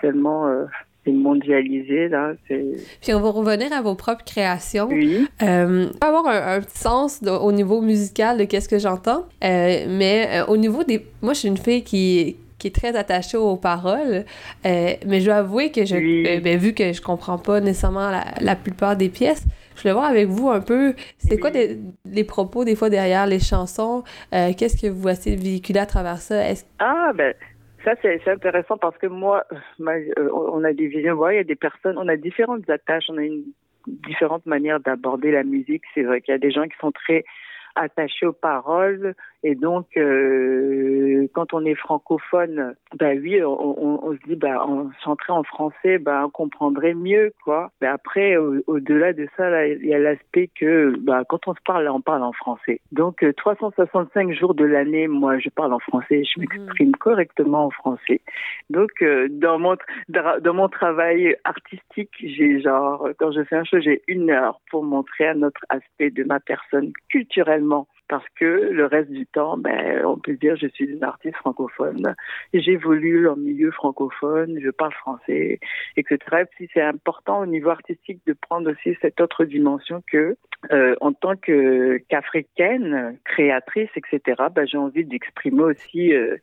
tellement 0.00 0.66
mondialisé, 1.12 2.08
là. 2.08 2.32
Puis 2.48 3.14
on 3.14 3.20
va 3.20 3.30
revenir 3.30 3.72
à 3.72 3.82
vos 3.82 3.94
propres 3.94 4.24
créations. 4.24 4.88
Oui. 4.90 5.26
Euh, 5.42 5.86
avoir 6.00 6.26
un, 6.26 6.60
petit 6.60 6.78
sens 6.78 7.20
au 7.22 7.52
niveau 7.52 7.80
musical 7.80 8.38
de 8.38 8.44
qu'est-ce 8.44 8.68
que 8.68 8.78
j'entends, 8.78 9.26
euh, 9.44 9.86
mais 9.88 10.28
euh, 10.30 10.46
au 10.46 10.56
niveau 10.56 10.84
des... 10.84 11.06
Moi, 11.22 11.32
je 11.34 11.40
suis 11.40 11.48
une 11.48 11.58
fille 11.58 11.82
qui 11.82 12.36
qui 12.58 12.68
est 12.68 12.74
très 12.74 12.96
attachée 12.96 13.36
aux 13.36 13.56
paroles, 13.56 14.24
euh, 14.64 14.92
mais 15.06 15.20
je 15.20 15.26
dois 15.26 15.34
avouer 15.34 15.70
que 15.70 15.84
je, 15.84 16.40
ben, 16.40 16.56
vu 16.56 16.72
que 16.72 16.90
je 16.94 17.02
comprends 17.02 17.36
pas 17.36 17.60
nécessairement 17.60 18.10
la, 18.10 18.24
la, 18.40 18.56
plupart 18.56 18.96
des 18.96 19.10
pièces, 19.10 19.44
je 19.74 19.82
voulais 19.82 19.92
voir 19.92 20.06
avec 20.06 20.28
vous 20.28 20.48
un 20.48 20.62
peu, 20.62 20.94
c'est 21.18 21.36
quoi 21.36 21.50
les, 21.50 22.24
propos 22.24 22.64
des 22.64 22.74
fois 22.74 22.88
derrière 22.88 23.26
les 23.26 23.40
chansons, 23.40 24.04
qu'est-ce 24.30 24.80
que 24.80 24.86
vous 24.86 25.06
essayez 25.06 25.36
de 25.36 25.42
véhiculer 25.42 25.80
à 25.80 25.84
travers 25.84 26.16
ça? 26.16 26.44
Ah, 26.78 27.12
ben, 27.14 27.34
ça, 27.86 27.94
c'est 28.02 28.28
intéressant 28.28 28.78
parce 28.78 28.98
que 28.98 29.06
moi, 29.06 29.44
euh, 29.80 30.28
on 30.32 30.64
a 30.64 30.72
des 30.72 30.88
visions, 30.88 31.30
il 31.30 31.36
y 31.36 31.38
a 31.38 31.44
des 31.44 31.54
personnes, 31.54 31.96
on 31.98 32.08
a 32.08 32.16
différentes 32.16 32.68
attaches, 32.68 33.04
on 33.08 33.16
a 33.16 33.22
une 33.22 33.44
différente 33.86 34.44
manière 34.44 34.80
d'aborder 34.80 35.30
la 35.30 35.44
musique. 35.44 35.84
C'est 35.94 36.02
vrai 36.02 36.20
qu'il 36.20 36.32
y 36.32 36.34
a 36.34 36.38
des 36.38 36.50
gens 36.50 36.64
qui 36.64 36.76
sont 36.80 36.90
très 36.90 37.24
attachés 37.76 38.26
aux 38.26 38.32
paroles, 38.32 39.14
et 39.42 39.54
donc, 39.54 39.86
euh, 39.96 41.26
quand 41.34 41.52
on 41.52 41.64
est 41.64 41.74
francophone, 41.74 42.74
bah 42.98 43.10
oui, 43.20 43.42
on, 43.42 44.06
on, 44.06 44.12
se 44.12 44.28
dit, 44.28 44.36
bah, 44.36 44.64
en 44.64 44.90
chanterait 45.04 45.32
en 45.32 45.42
français, 45.44 45.98
bah, 45.98 46.22
on 46.26 46.30
comprendrait 46.30 46.94
mieux, 46.94 47.32
quoi. 47.44 47.70
Mais 47.80 47.86
après, 47.86 48.36
au-delà 48.36 49.12
de 49.12 49.28
ça, 49.36 49.66
il 49.66 49.86
y 49.86 49.94
a 49.94 49.98
l'aspect 49.98 50.50
que, 50.58 50.96
bah, 50.98 51.22
quand 51.28 51.46
on 51.48 51.54
se 51.54 51.60
parle, 51.64 51.88
on 51.88 52.00
parle 52.00 52.22
en 52.22 52.32
français. 52.32 52.80
Donc, 52.92 53.24
365 53.36 54.28
euh, 54.30 54.34
jours 54.34 54.54
de 54.54 54.64
l'année, 54.64 55.06
moi, 55.06 55.38
je 55.38 55.50
parle 55.50 55.72
en 55.72 55.78
français, 55.78 56.24
je 56.24 56.40
m'exprime 56.40 56.90
mmh. 56.90 56.98
correctement 56.98 57.66
en 57.66 57.70
français. 57.70 58.20
Donc, 58.70 58.90
euh, 59.02 59.28
dans 59.30 59.58
mon 59.58 59.76
dans 60.08 60.54
mon 60.54 60.68
travail 60.68 61.36
artistique, 61.44 62.10
j'ai 62.20 62.60
genre, 62.60 63.08
quand 63.18 63.32
je 63.32 63.44
fais 63.44 63.56
un 63.56 63.64
show, 63.64 63.78
j'ai 63.80 64.02
une 64.08 64.30
heure 64.30 64.60
pour 64.70 64.84
montrer 64.84 65.28
un 65.28 65.42
autre 65.42 65.60
aspect 65.68 66.10
de 66.10 66.24
ma 66.24 66.40
personne 66.40 66.92
culturellement 67.08 67.86
parce 68.08 68.24
que 68.38 68.44
le 68.44 68.86
reste 68.86 69.10
du 69.10 69.26
temps, 69.26 69.56
ben, 69.56 70.04
on 70.04 70.18
peut 70.18 70.34
dire 70.34 70.56
je 70.56 70.66
suis 70.68 70.86
une 70.86 71.04
artiste 71.04 71.36
francophone. 71.36 72.14
J'évolue 72.52 73.28
en 73.28 73.36
milieu 73.36 73.70
francophone, 73.70 74.58
je 74.62 74.70
parle 74.70 74.92
français, 74.92 75.60
etc. 75.96 76.18
Et 76.40 76.44
puis 76.44 76.68
c'est 76.72 76.82
important 76.82 77.40
au 77.40 77.46
niveau 77.46 77.70
artistique 77.70 78.20
de 78.26 78.32
prendre 78.32 78.70
aussi 78.70 78.96
cette 79.00 79.20
autre 79.20 79.44
dimension 79.44 80.02
que, 80.10 80.36
euh, 80.72 80.94
en 81.00 81.12
tant 81.12 81.36
que 81.36 81.98
qu'africaine, 82.08 83.18
créatrice, 83.24 83.90
etc. 83.96 84.42
Ben, 84.54 84.66
j'ai 84.66 84.78
envie 84.78 85.04
d'exprimer 85.04 85.62
aussi 85.62 86.12
euh, 86.12 86.36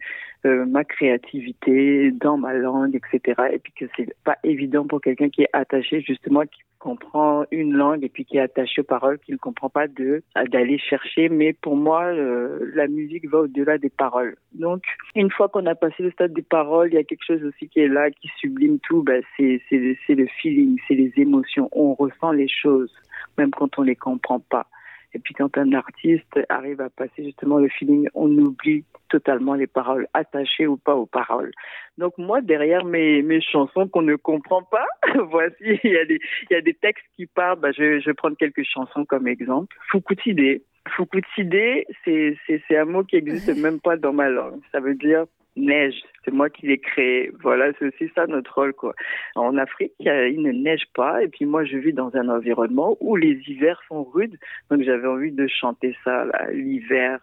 euh, 0.45 0.65
ma 0.65 0.83
créativité 0.83 2.11
dans 2.11 2.37
ma 2.37 2.53
langue, 2.53 2.95
etc. 2.95 3.43
Et 3.53 3.59
puis 3.59 3.71
que 3.73 3.85
c'est 3.95 4.13
pas 4.25 4.37
évident 4.43 4.85
pour 4.85 4.99
quelqu'un 4.99 5.29
qui 5.29 5.43
est 5.43 5.49
attaché 5.53 6.01
justement, 6.01 6.41
qui 6.41 6.59
comprend 6.79 7.45
une 7.51 7.73
langue 7.73 8.03
et 8.03 8.09
puis 8.09 8.25
qui 8.25 8.35
est 8.35 8.41
attaché 8.41 8.81
aux 8.81 8.83
paroles, 8.83 9.19
qui 9.19 9.31
ne 9.31 9.37
comprend 9.37 9.69
pas 9.69 9.87
de 9.87 10.21
d'aller 10.51 10.77
chercher. 10.77 11.29
Mais 11.29 11.53
pour 11.53 11.77
moi, 11.77 12.03
euh, 12.07 12.71
la 12.75 12.87
musique 12.87 13.29
va 13.29 13.39
au-delà 13.39 13.77
des 13.77 13.89
paroles. 13.89 14.35
Donc, 14.53 14.83
une 15.15 15.31
fois 15.31 15.47
qu'on 15.47 15.65
a 15.65 15.75
passé 15.75 16.03
le 16.03 16.11
stade 16.11 16.33
des 16.33 16.41
paroles, 16.41 16.89
il 16.91 16.95
y 16.95 16.97
a 16.97 17.05
quelque 17.05 17.25
chose 17.25 17.43
aussi 17.45 17.69
qui 17.69 17.79
est 17.79 17.87
là, 17.87 18.11
qui 18.11 18.29
sublime 18.39 18.79
tout. 18.79 19.01
Ben, 19.01 19.23
c'est 19.37 19.61
c'est 19.69 20.15
le 20.15 20.27
feeling, 20.41 20.77
c'est 20.87 20.95
les 20.95 21.13
émotions. 21.15 21.69
On 21.71 21.93
ressent 21.93 22.33
les 22.33 22.49
choses, 22.49 22.93
même 23.37 23.51
quand 23.51 23.79
on 23.79 23.83
les 23.83 23.95
comprend 23.95 24.41
pas. 24.41 24.67
Et 25.14 25.20
puis 25.20 25.34
quand 25.34 25.57
un 25.57 25.74
artiste 25.74 26.39
arrive 26.49 26.82
à 26.82 26.89
passer 26.89 27.24
justement 27.24 27.57
le 27.57 27.70
feeling, 27.70 28.07
on 28.14 28.30
oublie 28.38 28.84
totalement 29.09 29.53
les 29.53 29.68
paroles, 29.68 30.07
attachées 30.14 30.66
ou 30.66 30.78
pas 30.78 30.95
aux 30.95 31.05
paroles. 31.05 31.51
Donc 31.99 32.18
moi, 32.18 32.41
derrière 32.41 32.84
mes, 32.84 33.22
mes 33.22 33.41
chansons 33.41 33.88
qu'on 33.88 34.01
ne 34.01 34.16
comprend 34.16 34.64
pas, 34.64 34.88
voici, 35.30 35.80
il 35.84 35.91
y, 35.91 35.97
a 35.97 36.05
des, 36.05 36.20
il 36.49 36.53
y 36.53 36.55
a 36.55 36.61
des 36.61 36.74
textes 36.74 37.05
qui 37.16 37.28
parlent, 37.28 37.59
bah, 37.59 37.72
je, 37.72 37.99
je 37.99 38.05
vais 38.05 38.14
prendre 38.16 38.38
quelques 38.38 38.64
chansons 38.64 39.05
comme 39.05 39.28
exemple. 39.28 39.76
Fukutide. 39.91 40.64
Fukutide, 40.89 41.86
c'est, 42.03 42.78
un 42.78 42.86
mot 42.86 43.03
qui 43.03 43.18
existe 43.18 43.55
même 43.61 43.80
pas 43.80 43.97
dans 43.97 44.14
ma 44.14 44.30
langue. 44.30 44.61
Ça 44.72 44.80
veut 44.80 44.95
dire 44.95 45.26
neige. 45.56 45.95
C'est 46.24 46.34
moi 46.34 46.49
qui 46.49 46.68
l'ai 46.68 46.78
créé. 46.78 47.32
Voilà, 47.41 47.72
c'est 47.78 47.86
aussi 47.86 48.12
ça 48.16 48.26
notre 48.28 48.54
rôle, 48.54 48.74
quoi. 48.74 48.93
En 49.36 49.58
Afrique, 49.58 49.93
il 49.99 50.41
ne 50.41 50.51
neige 50.51 50.86
pas. 50.93 51.24
Et 51.24 51.28
puis 51.28 51.45
moi, 51.45 51.66
je 51.66 51.78
vis 51.78 51.93
dans 51.93 52.16
un 52.16 52.30
environnement 52.30 52.97
où 53.01 53.16
les 53.16 53.39
hivers 53.47 53.82
sont 53.88 54.04
rudes. 54.04 54.38
Donc 54.70 54.82
j'avais 54.84 55.08
envie 55.08 55.32
de 55.32 55.47
chanter 55.47 55.95
ça, 56.04 56.26
l'hiver, 56.51 57.20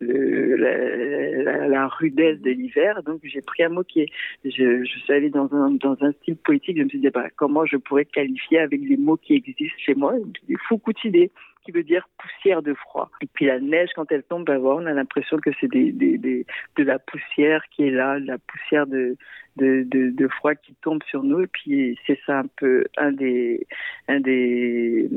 la, 0.00 1.68
la, 1.68 1.88
rudesse 1.88 2.40
de 2.40 2.50
l'hiver. 2.50 3.02
Donc 3.02 3.20
j'ai 3.24 3.40
pris 3.40 3.62
un 3.62 3.70
mot 3.70 3.82
qui 3.82 4.00
est, 4.02 4.10
je, 4.44 4.84
je 4.84 4.98
suis 4.98 5.12
allée 5.12 5.30
dans 5.30 5.52
un, 5.54 5.70
dans 5.70 5.96
un 6.02 6.12
style 6.12 6.36
poétique. 6.36 6.76
Je 6.76 6.82
me 6.82 6.88
suis 6.88 7.00
dit, 7.00 7.10
bah, 7.10 7.28
comment 7.36 7.64
je 7.64 7.76
pourrais 7.76 8.04
qualifier 8.04 8.58
avec 8.58 8.80
les 8.82 8.96
mots 8.96 9.16
qui 9.16 9.34
existent 9.34 9.78
chez 9.78 9.94
moi? 9.94 10.14
Des 10.48 10.56
Fukutide 10.68 11.30
qui 11.64 11.72
veut 11.72 11.82
dire 11.82 12.08
poussière 12.18 12.62
de 12.62 12.74
froid. 12.74 13.10
Et 13.20 13.26
puis 13.26 13.46
la 13.46 13.58
neige, 13.60 13.90
quand 13.94 14.10
elle 14.12 14.22
tombe, 14.22 14.44
voilà, 14.48 14.82
on 14.82 14.86
a 14.86 14.92
l'impression 14.92 15.38
que 15.38 15.50
c'est 15.60 15.68
des, 15.68 15.92
des, 15.92 16.46
de 16.76 16.82
la 16.82 16.98
poussière 16.98 17.62
qui 17.70 17.86
est 17.88 17.90
là, 17.90 18.20
de 18.20 18.26
la 18.26 18.38
poussière 18.38 18.86
de, 18.86 19.16
de, 19.56 19.84
de, 20.10 20.28
froid 20.28 20.54
qui 20.54 20.74
tombe 20.82 21.02
sur 21.04 21.22
nous. 21.22 21.40
Et 21.40 21.46
puis 21.46 21.98
c'est 22.06 22.18
ça 22.26 22.40
un 22.40 22.46
peu 22.56 22.84
un 22.96 23.12
des, 23.12 23.66
un 24.08 24.20
des 24.20 25.08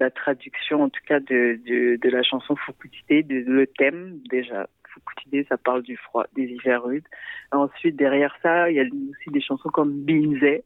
la 0.00 0.10
traduction 0.10 0.82
en 0.82 0.88
tout 0.88 1.00
cas 1.06 1.20
de, 1.20 1.60
de, 1.64 2.08
la 2.08 2.22
chanson 2.22 2.56
Fukutide, 2.56 3.28
de, 3.28 3.44
le 3.46 3.66
thème 3.66 4.20
déjà. 4.30 4.68
Fukutide, 4.88 5.46
ça 5.48 5.56
parle 5.56 5.82
du 5.82 5.96
froid, 5.96 6.26
des 6.34 6.44
hivers 6.44 6.82
rudes. 6.82 7.04
Ensuite, 7.52 7.96
derrière 7.96 8.36
ça, 8.42 8.70
il 8.70 8.76
y 8.76 8.80
a 8.80 8.84
aussi 8.84 9.30
des 9.30 9.40
chansons 9.40 9.68
comme 9.68 9.92
Binze, 9.92 10.62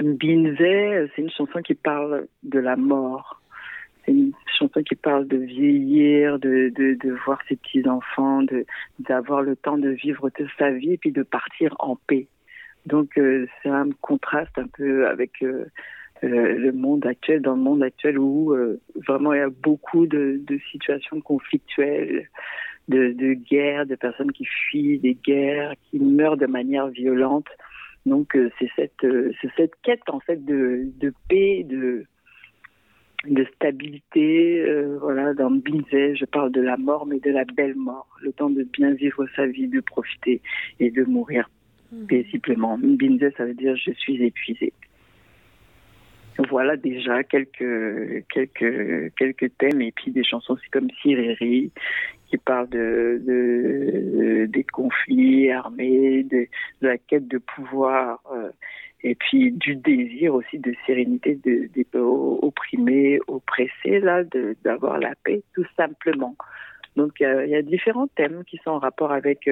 Binze, 0.00 0.56
c'est 0.58 1.22
une 1.22 1.30
chanson 1.30 1.62
qui 1.62 1.74
parle 1.74 2.26
de 2.42 2.58
la 2.58 2.76
mort. 2.76 3.40
C'est 4.04 4.12
une 4.12 4.32
chanson 4.58 4.82
qui 4.82 4.96
parle 4.96 5.26
de 5.26 5.38
vieillir, 5.38 6.38
de, 6.38 6.70
de, 6.74 6.94
de 6.94 7.16
voir 7.24 7.38
ses 7.48 7.56
petits-enfants, 7.56 8.42
d'avoir 8.98 9.42
le 9.42 9.56
temps 9.56 9.78
de 9.78 9.90
vivre 9.90 10.28
toute 10.30 10.50
sa 10.58 10.70
vie 10.70 10.92
et 10.92 10.98
puis 10.98 11.12
de 11.12 11.22
partir 11.22 11.74
en 11.78 11.96
paix. 11.96 12.26
Donc 12.86 13.16
euh, 13.16 13.46
c'est 13.62 13.70
un 13.70 13.88
contraste 14.00 14.58
un 14.58 14.66
peu 14.66 15.06
avec 15.08 15.42
euh, 15.42 15.64
euh, 16.22 16.58
le 16.58 16.72
monde 16.72 17.06
actuel, 17.06 17.40
dans 17.40 17.54
le 17.54 17.62
monde 17.62 17.82
actuel 17.82 18.18
où 18.18 18.54
vraiment 19.06 19.32
il 19.32 19.38
y 19.38 19.42
a 19.42 19.48
beaucoup 19.48 20.06
de, 20.06 20.40
de 20.44 20.58
situations 20.70 21.20
conflictuelles, 21.20 22.28
de, 22.88 23.12
de 23.12 23.32
guerres, 23.32 23.86
de 23.86 23.94
personnes 23.94 24.32
qui 24.32 24.44
fuient 24.44 24.98
des 24.98 25.14
guerres, 25.14 25.72
qui 25.88 25.98
meurent 25.98 26.36
de 26.36 26.46
manière 26.46 26.88
violente. 26.88 27.48
Donc 28.06 28.36
euh, 28.36 28.50
c'est 28.58 28.70
cette 28.76 29.04
euh, 29.04 29.32
c'est 29.40 29.50
cette 29.56 29.74
quête 29.82 30.08
en 30.08 30.20
fait 30.20 30.44
de, 30.44 30.88
de 30.98 31.12
paix, 31.28 31.64
de 31.64 32.04
de 33.26 33.44
stabilité. 33.54 34.60
Euh, 34.60 34.98
voilà, 35.00 35.32
dans 35.32 35.50
Binzé, 35.50 36.14
je 36.14 36.26
parle 36.26 36.52
de 36.52 36.60
la 36.60 36.76
mort, 36.76 37.06
mais 37.06 37.20
de 37.20 37.30
la 37.30 37.44
belle 37.44 37.74
mort, 37.74 38.08
le 38.20 38.32
temps 38.32 38.50
de 38.50 38.64
bien 38.64 38.92
vivre 38.92 39.26
sa 39.34 39.46
vie, 39.46 39.68
de 39.68 39.80
profiter 39.80 40.42
et 40.80 40.90
de 40.90 41.04
mourir 41.04 41.48
mmh. 41.92 42.06
paisiblement. 42.06 42.78
Binzé, 42.78 43.30
ça 43.36 43.46
veut 43.46 43.54
dire 43.54 43.76
je 43.76 43.92
suis 43.92 44.22
épuisé. 44.22 44.72
Voilà 46.50 46.76
déjà 46.76 47.22
quelques 47.22 48.26
quelques 48.28 49.14
quelques 49.16 49.56
thèmes 49.58 49.80
et 49.80 49.92
puis 49.92 50.10
des 50.10 50.24
chansons 50.24 50.54
aussi 50.54 50.68
comme 50.70 50.90
Siriri 51.00 51.70
qui 52.28 52.38
parle 52.38 52.68
de, 52.70 53.22
de, 53.24 54.46
des 54.46 54.64
conflits 54.64 55.50
armés, 55.50 56.24
de, 56.24 56.46
de, 56.82 56.88
la 56.88 56.98
quête 56.98 57.28
de 57.28 57.38
pouvoir, 57.38 58.20
euh, 58.32 58.50
et 59.02 59.14
puis 59.14 59.52
du 59.52 59.76
désir 59.76 60.34
aussi 60.34 60.58
de 60.58 60.74
sérénité 60.86 61.38
de, 61.44 61.68
des 61.72 61.86
opprimés, 61.94 63.20
oppressés, 63.28 64.00
là, 64.00 64.24
d'avoir 64.64 64.98
la 64.98 65.14
paix, 65.22 65.42
tout 65.54 65.66
simplement. 65.76 66.34
Donc 66.96 67.12
il 67.20 67.48
y, 67.48 67.54
a 67.54 67.62
différents 67.62 68.06
thèmes 68.06 68.44
qui 68.44 68.58
sont 68.64 68.70
en 68.70 68.78
rapport 68.78 69.12
avec 69.12 69.48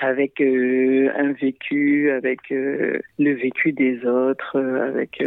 avec 0.00 0.40
euh, 0.40 1.10
un 1.16 1.32
vécu, 1.32 2.10
avec 2.10 2.40
euh, 2.52 2.98
le 3.18 3.32
vécu 3.32 3.72
des 3.72 4.04
autres, 4.04 4.56
euh, 4.56 4.88
avec 4.88 5.22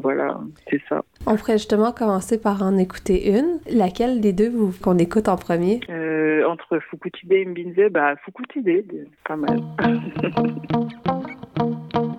voilà, 0.00 0.38
c'est 0.70 0.80
ça. 0.88 1.02
On 1.26 1.36
pourrait 1.36 1.58
justement 1.58 1.92
commencer 1.92 2.40
par 2.40 2.62
en 2.62 2.76
écouter 2.76 3.30
une. 3.30 3.58
Laquelle 3.70 4.20
des 4.20 4.32
deux 4.32 4.50
vous 4.50 4.72
qu'on 4.82 4.98
écoute 4.98 5.28
en 5.28 5.36
premier? 5.36 5.80
Entre 6.46 6.78
Fukutide 6.78 7.32
et 7.32 7.44
Mbinze, 7.44 7.90
bah 7.90 8.14
Fukutide, 8.24 9.08
pas 9.26 9.36
mal. 9.36 9.60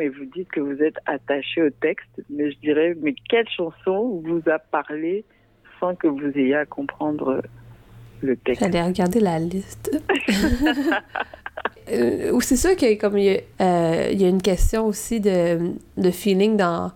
et 0.00 0.08
vous 0.08 0.24
dites 0.24 0.48
que 0.50 0.60
vous 0.60 0.82
êtes 0.82 0.96
attaché 1.06 1.62
au 1.62 1.70
texte. 1.70 2.22
Mais 2.30 2.50
je 2.50 2.58
dirais, 2.58 2.96
mais 3.00 3.14
quelle 3.28 3.48
chanson 3.48 4.22
vous 4.24 4.42
a 4.50 4.58
parlé 4.58 5.24
sans 5.80 5.94
que 5.94 6.06
vous 6.06 6.30
ayez 6.36 6.54
à 6.54 6.66
comprendre 6.66 7.42
le 8.22 8.36
texte? 8.36 8.62
J'allais 8.62 8.82
regarder 8.82 9.20
la 9.20 9.38
liste. 9.38 9.90
euh, 11.90 12.40
c'est 12.40 12.56
sûr 12.56 12.76
qu'il 12.76 12.98
comme 12.98 13.18
il 13.18 13.24
y, 13.24 13.30
a, 13.30 13.40
euh, 13.60 14.08
il 14.12 14.20
y, 14.20 14.24
a, 14.24 14.28
une 14.28 14.42
question 14.42 14.86
aussi 14.86 15.20
de, 15.20 15.58
de 15.96 16.10
feeling 16.10 16.56
dans 16.56 16.92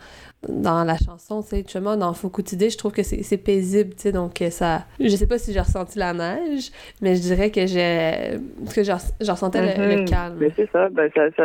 dans 0.49 0.85
la 0.85 0.97
chanson, 0.97 1.43
tu 1.43 1.49
sais, 1.49 1.57
justement, 1.59 1.97
dans 1.97 2.13
Fukutide, 2.15 2.71
je 2.71 2.79
trouve 2.79 2.93
que 2.93 3.03
c'est 3.03 3.37
paisible, 3.39 3.91
tu 3.91 4.03
sais, 4.03 4.13
donc 4.13 4.43
euh, 4.43 4.51
ça... 4.51 4.87
Je 5.01 5.09
sais 5.09 5.27
pas 5.27 5.39
si 5.39 5.53
j'ai 5.53 5.61
ressenti 5.61 5.99
la 5.99 6.13
neige, 6.13 6.71
mais 7.01 7.17
je 7.17 7.21
dirais 7.21 7.51
que 7.51 7.67
j'ai... 7.67 8.39
que 8.75 8.83
j'en 8.83 9.33
ressentais 9.33 9.61
le, 9.61 10.01
mhm. 10.01 10.05
calme. 10.07 10.37
Mais 10.41 10.51
c'est 10.57 10.71
ça, 10.71 10.89
ben 10.89 11.11
ça, 11.15 11.31
ça 11.37 11.45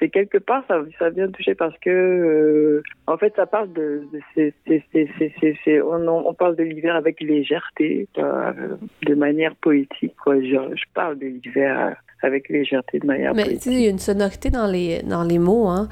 c'est 0.00 0.08
quelque 0.08 0.38
part, 0.38 0.64
ça, 0.66 0.80
ça 0.98 1.10
vient 1.10 1.28
toucher 1.28 1.54
parce 1.54 1.78
que, 1.78 1.90
euh, 1.90 2.82
en 3.06 3.18
fait, 3.18 3.34
ça 3.36 3.46
parle 3.46 3.72
de... 3.74 4.02
c'est 4.34 5.82
on, 5.82 6.08
on 6.08 6.34
parle 6.34 6.56
de 6.56 6.62
l'hiver 6.62 6.96
avec 6.96 7.20
légèreté, 7.20 8.08
euh, 8.18 8.52
de 9.06 9.14
manière 9.14 9.54
poétique, 9.56 10.14
quoi. 10.22 10.40
Je, 10.40 10.48
je 10.74 10.84
parle 10.94 11.18
de 11.18 11.26
l'hiver 11.26 11.96
avec 12.22 12.48
légèreté 12.48 12.98
de 12.98 13.06
manière 13.06 13.34
mais, 13.34 13.44
poétique. 13.44 13.66
Mais 13.66 13.72
tu 13.72 13.76
sais, 13.76 13.82
il 13.82 13.84
y 13.84 13.86
a 13.88 13.90
une 13.90 13.98
sonorité 13.98 14.50
dans 14.50 14.66
les, 14.66 15.02
dans 15.02 15.22
les 15.22 15.38
mots, 15.38 15.68
hein. 15.68 15.88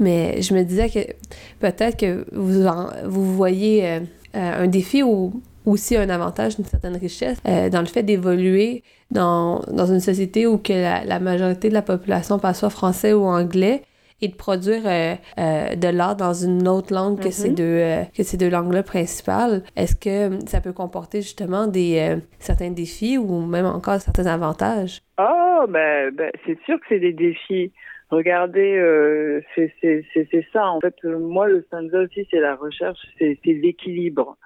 Mais 0.00 0.40
je 0.40 0.54
me 0.54 0.62
disais 0.62 0.88
que 0.88 1.12
peut-être 1.60 1.98
que 1.98 2.24
vous, 2.32 2.66
vous 3.04 3.36
voyez 3.36 3.86
euh, 3.86 4.00
euh, 4.34 4.64
un 4.64 4.66
défi 4.66 5.02
ou 5.02 5.42
aussi 5.66 5.94
un 5.96 6.08
avantage 6.08 6.56
d'une 6.56 6.64
certaine 6.64 6.96
richesse 6.96 7.38
euh, 7.46 7.68
dans 7.68 7.80
le 7.80 7.86
fait 7.86 8.02
d'évoluer 8.02 8.82
dans, 9.10 9.60
dans 9.70 9.86
une 9.86 10.00
société 10.00 10.46
où 10.46 10.56
que 10.56 10.72
la, 10.72 11.20
majorité 11.20 11.68
de 11.68 11.74
la 11.74 11.82
population 11.82 12.38
parle 12.38 12.54
soit 12.54 12.70
français 12.70 13.12
ou 13.12 13.24
anglais 13.24 13.82
et 14.22 14.28
de 14.28 14.34
produire 14.34 14.82
de 14.82 15.88
l'art 15.88 16.14
dans 16.14 16.34
une 16.34 16.68
autre 16.68 16.92
langue 16.92 17.20
que 17.20 17.30
ces 17.30 17.50
mm-hmm. 17.50 17.54
deux 17.54 18.04
que 18.14 18.22
ces 18.22 18.36
deux 18.36 18.50
langues-là 18.50 18.82
principales. 18.82 19.62
Est-ce 19.76 19.96
que 19.96 20.38
ça 20.46 20.60
peut 20.60 20.74
comporter 20.74 21.22
justement 21.22 21.66
des 21.66 22.18
certains 22.38 22.70
défis 22.70 23.16
ou 23.16 23.40
même 23.46 23.64
encore 23.64 23.98
certains 23.98 24.26
avantages? 24.26 25.00
Oh, 25.18 25.64
ben, 25.68 26.10
ben 26.14 26.30
c'est 26.46 26.58
sûr 26.66 26.78
que 26.80 26.86
c'est 26.90 27.00
des 27.00 27.14
défis. 27.14 27.72
Regardez, 28.10 28.76
euh, 28.76 29.40
c'est 29.54 30.46
ça. 30.52 30.68
En 30.68 30.80
fait, 30.80 30.96
moi, 31.04 31.48
le 31.48 31.62
stanza 31.62 32.00
aussi, 32.00 32.26
c'est 32.30 32.40
la 32.40 32.56
recherche, 32.56 32.98
c'est 33.18 33.38
l'équilibre. 33.44 34.36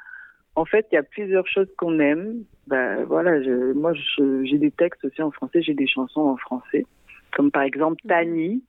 En 0.56 0.64
fait, 0.64 0.86
il 0.92 0.94
y 0.94 0.98
a 0.98 1.02
plusieurs 1.02 1.46
choses 1.48 1.68
qu'on 1.78 1.98
aime. 1.98 2.44
Ben 2.66 3.04
voilà, 3.04 3.42
je, 3.42 3.72
moi, 3.72 3.92
j'ai 4.44 4.58
des 4.58 4.70
textes 4.70 5.04
aussi 5.04 5.22
en 5.22 5.30
français, 5.30 5.62
j'ai 5.62 5.74
des 5.74 5.86
chansons 5.86 6.20
en 6.20 6.36
français. 6.36 6.84
comme 7.32 7.50
par 7.50 7.62
exemple 7.62 8.00
Tani, 8.06 8.62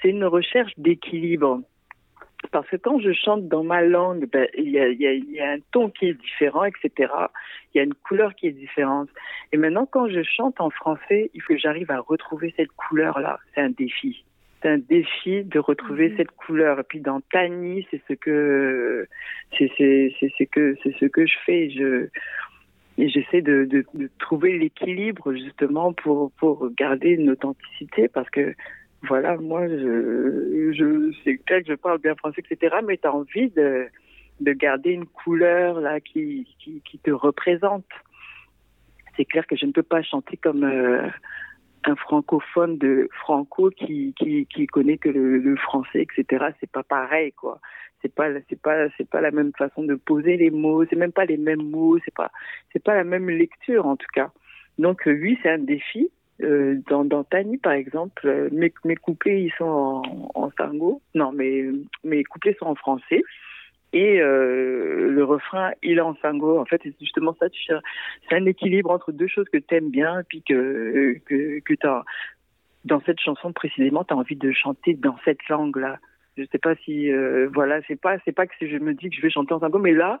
c'est 0.00 0.08
une 0.08 0.24
recherche 0.24 0.72
d'équilibre. 0.78 1.60
Parce 2.52 2.66
que 2.68 2.76
quand 2.76 2.98
je 3.00 3.12
chante 3.12 3.48
dans 3.48 3.64
ma 3.64 3.82
langue, 3.82 4.26
ben, 4.30 4.48
il 4.56 4.70
y, 4.70 4.78
a, 4.78 4.88
y, 4.88 5.06
a, 5.06 5.12
y, 5.12 5.40
a, 5.40 5.52
un 5.52 5.58
ton 5.72 5.90
qui 5.90 6.06
est 6.08 6.14
différent, 6.14 6.64
etc. 6.64 7.12
Il 7.74 7.78
y 7.78 7.80
a 7.80 7.84
une 7.84 7.94
couleur 7.94 8.34
qui 8.34 8.46
est 8.46 8.52
différente. 8.52 9.08
Et 9.52 9.56
maintenant, 9.56 9.86
quand 9.86 10.08
je 10.08 10.22
chante 10.22 10.60
en 10.60 10.70
français, 10.70 11.30
il 11.34 11.42
faut 11.42 11.54
que 11.54 11.58
j'arrive 11.58 11.90
à 11.90 12.00
retrouver 12.00 12.52
cette 12.56 12.72
couleur-là. 12.72 13.38
C'est 13.54 13.60
un 13.60 13.70
défi. 13.70 14.24
C'est 14.62 14.68
un 14.68 14.78
défi 14.78 15.44
de 15.44 15.58
retrouver 15.58 16.10
mmh. 16.10 16.16
cette 16.16 16.30
couleur. 16.32 16.80
Et 16.80 16.82
puis 16.82 17.00
dans 17.00 17.20
Tani, 17.32 17.86
c'est 17.90 18.00
ce 18.08 18.14
que 18.14 19.06
c'est 19.56 19.68
que 20.50 20.74
c'est 20.82 20.94
ce 20.98 21.04
que 21.06 21.26
je 21.26 21.36
fais. 21.44 21.70
Je 21.70 22.08
et 22.98 23.08
j'essaie 23.08 23.40
de, 23.40 23.64
de, 23.64 23.84
de, 23.94 24.10
trouver 24.18 24.58
l'équilibre 24.58 25.32
justement 25.32 25.92
pour 25.92 26.32
pour 26.32 26.68
garder 26.76 27.10
une 27.10 27.30
authenticité 27.30 28.08
parce 28.08 28.28
que 28.28 28.54
voilà, 29.08 29.36
moi, 29.36 29.66
je, 29.66 30.72
je 30.72 31.12
c'est 31.24 31.38
clair 31.38 31.60
que 31.62 31.68
je 31.68 31.74
parle 31.74 31.98
bien 31.98 32.14
français, 32.16 32.42
etc. 32.48 32.76
Mais 32.86 32.98
tu 32.98 33.06
as 33.06 33.14
envie 33.14 33.50
de, 33.50 33.86
de 34.40 34.52
garder 34.52 34.90
une 34.90 35.06
couleur 35.06 35.80
là 35.80 36.00
qui, 36.00 36.46
qui, 36.58 36.82
qui 36.82 36.98
te 36.98 37.10
représente. 37.10 37.86
C'est 39.16 39.24
clair 39.24 39.46
que 39.46 39.56
je 39.56 39.66
ne 39.66 39.72
peux 39.72 39.82
pas 39.82 40.02
chanter 40.02 40.36
comme 40.36 40.64
euh, 40.64 41.08
un 41.84 41.96
francophone 41.96 42.78
de 42.78 43.08
franco 43.20 43.70
qui, 43.70 44.14
qui, 44.18 44.46
qui 44.46 44.66
connaît 44.66 44.98
que 44.98 45.08
le, 45.08 45.38
le 45.38 45.56
français, 45.56 46.02
etc. 46.02 46.46
C'est 46.60 46.70
pas 46.70 46.82
pareil, 46.82 47.32
quoi. 47.32 47.60
C'est 48.02 48.14
pas, 48.14 48.28
c'est 48.48 48.60
pas, 48.60 48.88
c'est 48.96 49.08
pas 49.08 49.20
la 49.20 49.30
même 49.30 49.52
façon 49.56 49.82
de 49.82 49.94
poser 49.94 50.36
les 50.36 50.50
mots. 50.50 50.84
C'est 50.86 50.96
même 50.96 51.12
pas 51.12 51.24
les 51.24 51.36
mêmes 51.36 51.62
mots. 51.62 51.98
C'est 52.04 52.14
pas, 52.14 52.30
c'est 52.72 52.82
pas 52.82 52.94
la 52.94 53.04
même 53.04 53.28
lecture 53.28 53.86
en 53.86 53.96
tout 53.96 54.08
cas. 54.14 54.30
Donc 54.78 55.06
euh, 55.06 55.12
oui, 55.12 55.38
c'est 55.42 55.50
un 55.50 55.58
défi. 55.58 56.10
Euh, 56.42 56.80
dans, 56.88 57.04
dans 57.04 57.24
Tani, 57.24 57.58
par 57.58 57.72
exemple, 57.72 58.26
euh, 58.26 58.48
mes, 58.52 58.96
couplets, 58.96 59.42
ils 59.42 59.52
sont 59.58 60.02
en, 60.34 60.50
en. 60.58 61.00
Non, 61.14 61.32
mais 61.32 61.64
mes 62.04 62.24
couplets 62.24 62.56
sont 62.58 62.66
en 62.66 62.74
français. 62.74 63.22
Et 63.92 64.20
euh, 64.20 65.10
le 65.10 65.24
refrain, 65.24 65.72
il 65.82 65.98
est 65.98 66.02
en 66.02 66.14
sango. 66.16 66.58
En 66.58 66.64
fait, 66.64 66.80
c'est 66.84 66.94
justement 67.00 67.34
ça. 67.40 67.50
Tu 67.50 67.60
c'est 67.64 68.34
un 68.34 68.46
équilibre 68.46 68.90
entre 68.90 69.10
deux 69.10 69.26
choses 69.26 69.48
que 69.52 69.58
tu 69.58 69.74
aimes 69.74 69.90
bien, 69.90 70.22
puis 70.28 70.42
que 70.42 71.16
que, 71.26 71.58
que 71.60 71.86
as, 71.86 72.04
dans 72.84 73.00
cette 73.00 73.20
chanson 73.20 73.52
précisément, 73.52 74.04
tu 74.04 74.14
as 74.14 74.16
envie 74.16 74.36
de 74.36 74.52
chanter 74.52 74.94
dans 74.94 75.16
cette 75.24 75.48
langue-là. 75.48 75.98
Je 76.36 76.44
sais 76.52 76.58
pas 76.58 76.76
si 76.76 77.10
euh, 77.10 77.48
voilà, 77.52 77.80
c'est 77.88 78.00
pas 78.00 78.16
c'est 78.24 78.32
pas 78.32 78.46
que 78.46 78.54
je 78.60 78.76
me 78.76 78.94
dis 78.94 79.10
que 79.10 79.16
je 79.16 79.22
vais 79.22 79.30
chanter 79.30 79.52
en 79.52 79.60
sango, 79.60 79.78
mais 79.78 79.92
là, 79.92 80.20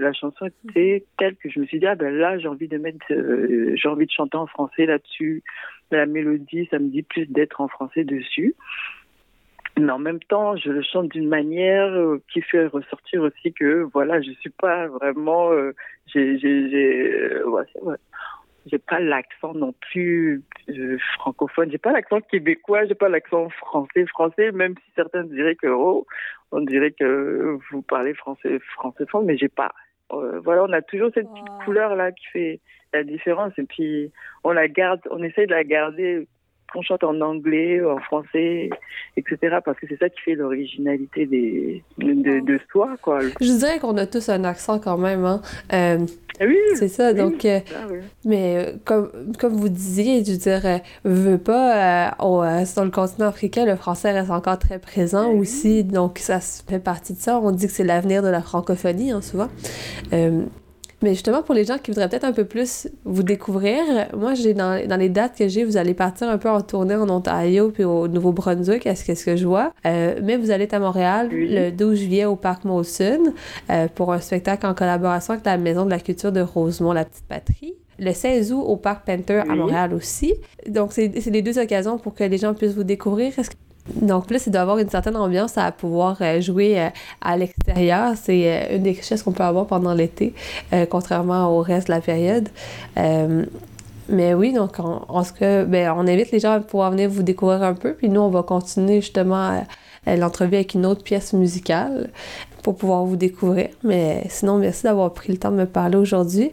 la 0.00 0.12
chanson 0.14 0.46
était 0.68 1.04
telle 1.18 1.36
que 1.36 1.50
je 1.50 1.60
me 1.60 1.66
suis 1.66 1.78
dit 1.78 1.86
ah 1.86 1.94
ben 1.94 2.12
là 2.12 2.38
j'ai 2.38 2.48
envie 2.48 2.68
de 2.68 2.78
mettre 2.78 2.98
euh, 3.10 3.72
j'ai 3.76 3.88
envie 3.88 4.06
de 4.06 4.10
chanter 4.10 4.36
en 4.36 4.46
français 4.46 4.86
là-dessus. 4.86 5.42
La 5.90 6.06
mélodie 6.06 6.66
ça 6.70 6.78
me 6.78 6.88
dit 6.88 7.02
plus 7.02 7.26
d'être 7.26 7.60
en 7.60 7.68
français 7.68 8.04
dessus. 8.04 8.54
Mais 9.78 9.92
en 9.92 9.98
même 9.98 10.20
temps 10.20 10.56
je 10.56 10.70
le 10.70 10.82
chante 10.82 11.10
d'une 11.10 11.28
manière 11.28 11.92
euh, 11.92 12.22
qui 12.32 12.40
fait 12.40 12.66
ressortir 12.66 13.22
aussi 13.22 13.52
que 13.52 13.86
voilà 13.92 14.22
je 14.22 14.30
suis 14.32 14.50
pas 14.50 14.86
vraiment 14.86 15.52
euh, 15.52 15.74
j'ai 16.06 16.38
j'ai 16.38 17.14
euh, 17.14 17.64
j'ai 18.66 18.78
pas 18.78 19.00
l'accent 19.00 19.54
non 19.54 19.74
plus 19.80 20.42
euh, 20.70 20.98
francophone. 21.18 21.70
J'ai 21.70 21.78
pas 21.78 21.92
l'accent 21.92 22.20
québécois 22.22 22.86
j'ai 22.86 22.94
pas 22.94 23.10
l'accent 23.10 23.50
français 23.50 24.06
français 24.06 24.50
même 24.52 24.74
si 24.76 24.92
certains 24.96 25.24
diraient 25.24 25.56
que 25.56 25.68
oh 25.68 26.06
on 26.52 26.62
dirait 26.62 26.92
que 26.92 27.58
vous 27.70 27.82
parlez 27.82 28.14
français 28.14 28.58
français 28.74 29.04
mais 29.24 29.36
j'ai 29.36 29.48
pas 29.48 29.72
euh, 30.12 30.40
voilà, 30.40 30.64
on 30.64 30.72
a 30.72 30.82
toujours 30.82 31.10
cette 31.14 31.28
petite 31.28 31.64
couleur 31.64 31.96
là 31.96 32.12
qui 32.12 32.26
fait 32.26 32.60
la 32.92 33.04
différence. 33.04 33.52
Et 33.58 33.64
puis 33.64 34.12
on 34.44 34.52
la 34.52 34.68
garde, 34.68 35.00
on 35.10 35.22
essaie 35.22 35.46
de 35.46 35.52
la 35.52 35.64
garder 35.64 36.26
qu'on 36.70 36.82
chante 36.82 37.04
en 37.04 37.20
anglais, 37.20 37.82
en 37.84 37.98
français, 37.98 38.70
etc. 39.16 39.58
Parce 39.64 39.78
que 39.78 39.86
c'est 39.88 39.98
ça 39.98 40.08
qui 40.08 40.20
fait 40.20 40.34
l'originalité 40.34 41.26
des 41.26 41.82
de, 41.98 42.40
de, 42.40 42.60
soi, 42.70 42.96
quoi. 43.02 43.20
Je 43.40 43.58
dirais 43.58 43.78
qu'on 43.78 43.96
a 43.96 44.06
tous 44.06 44.28
un 44.28 44.44
accent 44.44 44.78
quand 44.78 44.98
même, 44.98 45.24
hein. 45.24 45.40
Euh, 45.72 45.98
oui, 46.40 46.58
c'est 46.76 46.88
ça. 46.88 47.12
oui, 47.12 47.18
donc, 47.18 47.44
euh, 47.44 47.60
ah, 47.74 47.86
oui. 47.90 47.98
mais 48.24 48.56
euh, 48.56 48.72
comme 48.84 49.10
comme 49.38 49.52
vous 49.52 49.68
disiez, 49.68 50.24
je 50.24 50.32
veux 50.32 50.38
dire, 50.38 50.64
euh, 50.64 50.78
veux 51.04 51.38
pas, 51.38 52.14
sur 52.64 52.84
le 52.84 52.90
continent 52.90 53.28
africain, 53.28 53.66
le 53.66 53.76
français 53.76 54.12
reste 54.12 54.30
encore 54.30 54.58
très 54.58 54.78
présent 54.78 55.30
oui. 55.30 55.40
aussi. 55.40 55.84
Donc, 55.84 56.18
ça 56.18 56.40
fait 56.40 56.82
partie 56.82 57.12
de 57.12 57.18
ça. 57.18 57.38
On 57.38 57.50
dit 57.50 57.66
que 57.66 57.72
c'est 57.72 57.84
l'avenir 57.84 58.22
de 58.22 58.28
la 58.28 58.40
francophonie, 58.40 59.12
hein, 59.12 59.20
souvent. 59.20 59.48
Mais 61.02 61.10
justement, 61.10 61.42
pour 61.42 61.54
les 61.54 61.64
gens 61.64 61.78
qui 61.78 61.90
voudraient 61.90 62.08
peut-être 62.08 62.24
un 62.24 62.32
peu 62.32 62.44
plus 62.44 62.88
vous 63.04 63.22
découvrir, 63.22 63.82
moi, 64.16 64.34
j'ai 64.34 64.54
dans, 64.54 64.86
dans 64.86 64.96
les 64.96 65.08
dates 65.08 65.36
que 65.36 65.48
j'ai, 65.48 65.64
vous 65.64 65.76
allez 65.76 65.94
partir 65.94 66.28
un 66.28 66.38
peu 66.38 66.50
en 66.50 66.60
tournée 66.60 66.94
en 66.94 67.08
Ontario 67.08 67.70
puis 67.70 67.84
au 67.84 68.06
Nouveau-Brunswick, 68.08 68.86
est-ce 68.86 69.04
que, 69.04 69.14
ce 69.14 69.24
que 69.24 69.36
je 69.36 69.46
vois. 69.46 69.72
Euh, 69.86 70.20
mais 70.22 70.36
vous 70.36 70.50
allez 70.50 70.64
être 70.64 70.74
à 70.74 70.80
Montréal 70.80 71.28
le 71.30 71.70
12 71.70 71.98
juillet 71.98 72.24
au 72.26 72.36
Parc 72.36 72.64
Molson 72.64 73.32
euh, 73.70 73.88
pour 73.94 74.12
un 74.12 74.20
spectacle 74.20 74.66
en 74.66 74.74
collaboration 74.74 75.32
avec 75.32 75.46
la 75.46 75.56
Maison 75.56 75.84
de 75.84 75.90
la 75.90 76.00
culture 76.00 76.32
de 76.32 76.40
Rosemont, 76.40 76.92
la 76.92 77.04
petite 77.04 77.26
patrie 77.26 77.74
le 78.00 78.14
16 78.14 78.52
août 78.52 78.64
au 78.66 78.76
Parc 78.76 79.06
Panther 79.06 79.42
à 79.46 79.54
Montréal 79.54 79.92
aussi. 79.92 80.34
Donc, 80.66 80.92
c'est 80.92 81.08
les 81.08 81.42
deux 81.42 81.58
occasions 81.58 81.98
pour 81.98 82.14
que 82.14 82.24
les 82.24 82.38
gens 82.38 82.54
puissent 82.54 82.74
vous 82.74 82.82
découvrir. 82.82 83.38
Est-ce 83.38 83.50
que 83.50 83.56
donc 83.94 84.30
là, 84.30 84.38
c'est 84.38 84.50
d'avoir 84.50 84.78
une 84.78 84.88
certaine 84.88 85.16
ambiance 85.16 85.58
à 85.58 85.70
pouvoir 85.72 86.16
euh, 86.20 86.40
jouer 86.40 86.80
euh, 86.80 86.88
à 87.20 87.36
l'extérieur. 87.36 88.12
C'est 88.20 88.44
euh, 88.46 88.76
une 88.76 88.82
des 88.82 88.92
richesses 88.92 89.22
qu'on 89.22 89.32
peut 89.32 89.42
avoir 89.42 89.66
pendant 89.66 89.94
l'été, 89.94 90.34
contrairement 90.90 91.56
au 91.56 91.60
reste 91.60 91.88
de 91.88 91.92
la 91.92 92.00
période. 92.00 92.48
Mais 94.12 94.34
oui, 94.34 94.52
donc 94.52 94.80
en, 94.80 95.04
en 95.08 95.22
ce 95.22 95.64
ben, 95.64 95.94
on 95.96 96.06
invite 96.08 96.32
les 96.32 96.40
gens 96.40 96.52
à 96.52 96.60
pouvoir 96.60 96.90
venir 96.90 97.08
vous 97.08 97.22
découvrir 97.22 97.62
un 97.62 97.74
peu. 97.74 97.94
Puis 97.94 98.08
nous, 98.08 98.20
on 98.20 98.28
va 98.28 98.42
continuer 98.42 99.00
justement 99.00 99.64
l'entrevue 100.06 100.56
avec 100.56 100.74
une 100.74 100.84
autre 100.84 101.04
pièce 101.04 101.32
musicale 101.32 102.10
pour 102.62 102.76
pouvoir 102.76 103.04
vous 103.04 103.16
découvrir. 103.16 103.68
Mais 103.82 104.22
sinon, 104.28 104.58
merci 104.58 104.84
d'avoir 104.84 105.12
pris 105.12 105.32
le 105.32 105.38
temps 105.38 105.50
de 105.50 105.56
me 105.56 105.66
parler 105.66 105.96
aujourd'hui. 105.96 106.52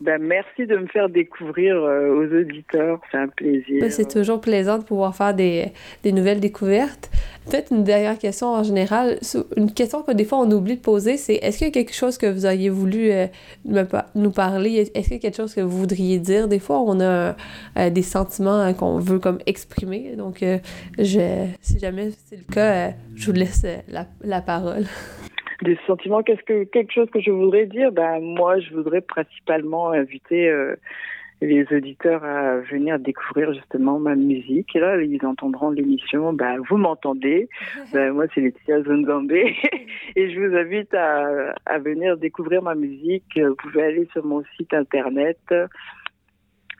Ben, 0.00 0.22
merci 0.22 0.66
de 0.66 0.76
me 0.76 0.86
faire 0.86 1.08
découvrir 1.08 1.76
euh, 1.76 2.14
aux 2.14 2.40
auditeurs. 2.40 3.00
C'est 3.10 3.18
un 3.18 3.28
plaisir. 3.28 3.80
Ben, 3.80 3.90
c'est 3.90 4.08
toujours 4.08 4.40
plaisant 4.40 4.78
de 4.78 4.84
pouvoir 4.84 5.14
faire 5.16 5.34
des, 5.34 5.72
des 6.02 6.12
nouvelles 6.12 6.40
découvertes. 6.40 7.10
Peut-être 7.48 7.72
une 7.72 7.84
dernière 7.84 8.18
question 8.18 8.48
en 8.48 8.62
général. 8.62 9.18
Une 9.56 9.72
question 9.72 10.02
que 10.02 10.12
des 10.12 10.24
fois 10.24 10.38
on 10.38 10.50
oublie 10.50 10.76
de 10.76 10.80
poser, 10.80 11.16
c'est 11.16 11.36
est-ce 11.36 11.58
qu'il 11.58 11.66
y 11.66 11.70
a 11.70 11.72
quelque 11.72 11.94
chose 11.94 12.18
que 12.18 12.26
vous 12.26 12.44
auriez 12.44 12.68
voulu 12.68 13.10
euh, 13.10 13.26
me, 13.64 13.84
nous 14.14 14.30
parler? 14.30 14.90
Est-ce 14.94 15.08
qu'il 15.08 15.14
y 15.14 15.16
a 15.16 15.18
quelque 15.18 15.36
chose 15.36 15.54
que 15.54 15.62
vous 15.62 15.78
voudriez 15.78 16.18
dire? 16.18 16.46
Des 16.46 16.58
fois, 16.58 16.80
on 16.80 17.00
a 17.00 17.34
euh, 17.78 17.90
des 17.90 18.02
sentiments 18.02 18.60
hein, 18.60 18.74
qu'on 18.74 18.98
veut 18.98 19.18
comme 19.18 19.38
exprimer. 19.46 20.14
Donc, 20.16 20.42
euh, 20.42 20.58
je, 20.98 21.46
si 21.62 21.78
jamais 21.78 22.10
c'est 22.26 22.36
le 22.36 22.52
cas, 22.52 22.92
je 23.14 23.26
vous 23.26 23.32
laisse 23.32 23.64
la, 23.88 24.06
la 24.22 24.42
parole. 24.42 24.84
des 25.62 25.78
sentiments. 25.86 26.22
Qu'est-ce 26.22 26.42
que 26.42 26.64
quelque 26.64 26.92
chose 26.92 27.08
que 27.10 27.20
je 27.20 27.30
voudrais 27.30 27.66
dire? 27.66 27.92
Ben 27.92 28.20
moi, 28.20 28.58
je 28.60 28.74
voudrais 28.74 29.00
principalement 29.00 29.90
inviter 29.90 30.48
euh, 30.48 30.76
les 31.40 31.66
auditeurs 31.72 32.24
à 32.24 32.58
venir 32.58 32.98
découvrir 32.98 33.52
justement 33.52 33.98
ma 33.98 34.14
musique. 34.14 34.74
Et 34.74 34.80
là, 34.80 35.00
ils 35.00 35.24
entendront 35.24 35.70
l'émission. 35.70 36.32
Ben 36.32 36.58
vous 36.68 36.76
m'entendez. 36.76 37.48
Ben 37.92 38.12
moi, 38.12 38.26
c'est 38.34 38.40
Laetitia 38.40 38.82
Zonzambé 38.82 39.56
et 40.16 40.30
je 40.30 40.40
vous 40.40 40.54
invite 40.56 40.92
à, 40.94 41.54
à 41.66 41.78
venir 41.78 42.16
découvrir 42.16 42.62
ma 42.62 42.74
musique. 42.74 43.38
Vous 43.38 43.54
pouvez 43.56 43.82
aller 43.82 44.08
sur 44.12 44.24
mon 44.24 44.42
site 44.56 44.74
internet 44.74 45.38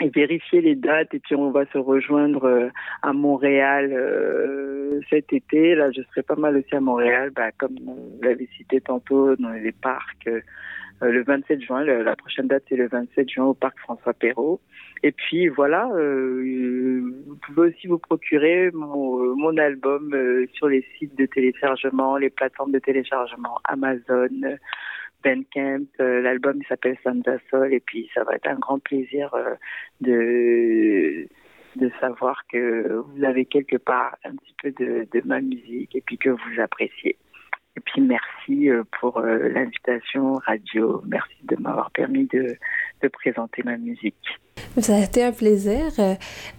et 0.01 0.09
vérifier 0.09 0.61
les 0.61 0.75
dates 0.75 1.13
et 1.15 1.19
puis 1.19 1.35
on 1.35 1.51
va 1.51 1.67
se 1.67 1.79
rejoindre 1.79 2.45
euh, 2.45 2.69
à 3.03 3.13
Montréal 3.13 3.91
euh, 3.93 5.01
cet 5.11 5.33
été. 5.33 5.75
Là, 5.75 5.91
je 5.91 6.03
serai 6.03 6.23
pas 6.23 6.37
mal 6.37 6.57
aussi 6.57 6.75
à 6.75 6.81
Montréal, 6.81 7.31
bah, 7.35 7.51
comme 7.57 7.77
vous 7.85 8.19
l'avez 8.23 8.49
cité 8.57 8.81
tantôt, 8.81 9.35
dans 9.37 9.51
les 9.51 9.73
parcs. 9.73 10.29
Euh, 10.29 10.41
le 11.01 11.23
27 11.23 11.61
juin, 11.63 11.85
la 11.85 12.17
prochaine 12.17 12.49
date 12.49 12.65
c'est 12.69 12.77
le 12.77 12.89
27 12.89 13.31
juin 13.31 13.45
au 13.45 13.55
parc 13.55 13.79
François 13.79 14.15
Perrault. 14.15 14.61
Et 15.05 15.13
puis 15.13 15.47
voilà, 15.47 15.89
euh, 15.95 17.01
vous 17.27 17.37
pouvez 17.37 17.69
aussi 17.69 17.87
vous 17.87 17.99
procurer 17.99 18.71
mon, 18.73 19.37
mon 19.37 19.57
album 19.59 20.13
sur 20.55 20.67
les 20.67 20.85
sites 20.99 21.17
de 21.17 21.27
téléchargement, 21.27 22.17
les 22.17 22.31
plateformes 22.31 22.73
de 22.73 22.81
téléchargement 22.81 23.61
Amazon, 23.65 24.29
Bandcamp. 25.25 25.87
Euh, 26.01 26.21
L'album 26.21 26.61
s'appelle 26.69 26.97
Santa 27.03 27.37
Sol 27.51 27.73
et 27.73 27.81
puis 27.81 28.11
ça 28.15 28.25
va 28.25 28.35
être 28.35 28.49
un 28.49 28.57
grand 28.57 28.79
plaisir 28.79 29.35
euh, 29.35 29.55
de 30.01 31.29
de 31.77 31.91
savoir 32.01 32.43
que 32.51 33.03
vous 33.07 33.25
avez 33.25 33.45
quelque 33.45 33.77
part 33.77 34.17
un 34.25 34.35
petit 34.35 34.55
peu 34.61 34.71
de, 34.73 35.07
de 35.13 35.23
ma 35.27 35.41
musique 35.41 35.95
et 35.95 36.01
puis 36.01 36.19
que 36.19 36.31
vous 36.31 36.61
appréciez. 36.61 37.17
Et 37.77 37.81
puis 37.81 38.01
merci 38.01 38.69
euh, 38.69 38.83
pour 38.99 39.21
l'invitation 39.21 40.35
radio. 40.47 41.03
Merci 41.07 41.37
de 41.45 41.57
m'avoir 41.57 41.91
permis 41.93 42.27
de, 42.27 42.57
de 43.03 43.09
présenter 43.09 43.63
ma 43.65 43.77
musique. 43.77 44.17
Ça 44.79 44.97
a 44.97 45.05
été 45.05 45.23
un 45.23 45.33
plaisir. 45.33 45.85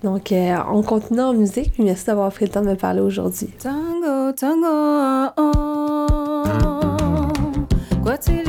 Donc, 0.04 0.32
on 0.32 0.84
continue 0.84 1.22
en 1.22 1.34
musique. 1.34 1.78
Merci 1.80 2.06
d'avoir 2.08 2.32
pris 2.32 2.46
le 2.46 2.52
temps 2.52 2.62
de 2.62 2.70
me 2.70 2.76
parler 2.76 3.02
aujourd'hui. 3.02 3.48
Tango, 3.62 4.32
tango, 4.34 5.34
oh, 5.38 5.52
oh. 5.54 6.90
Kwatili 8.10 8.49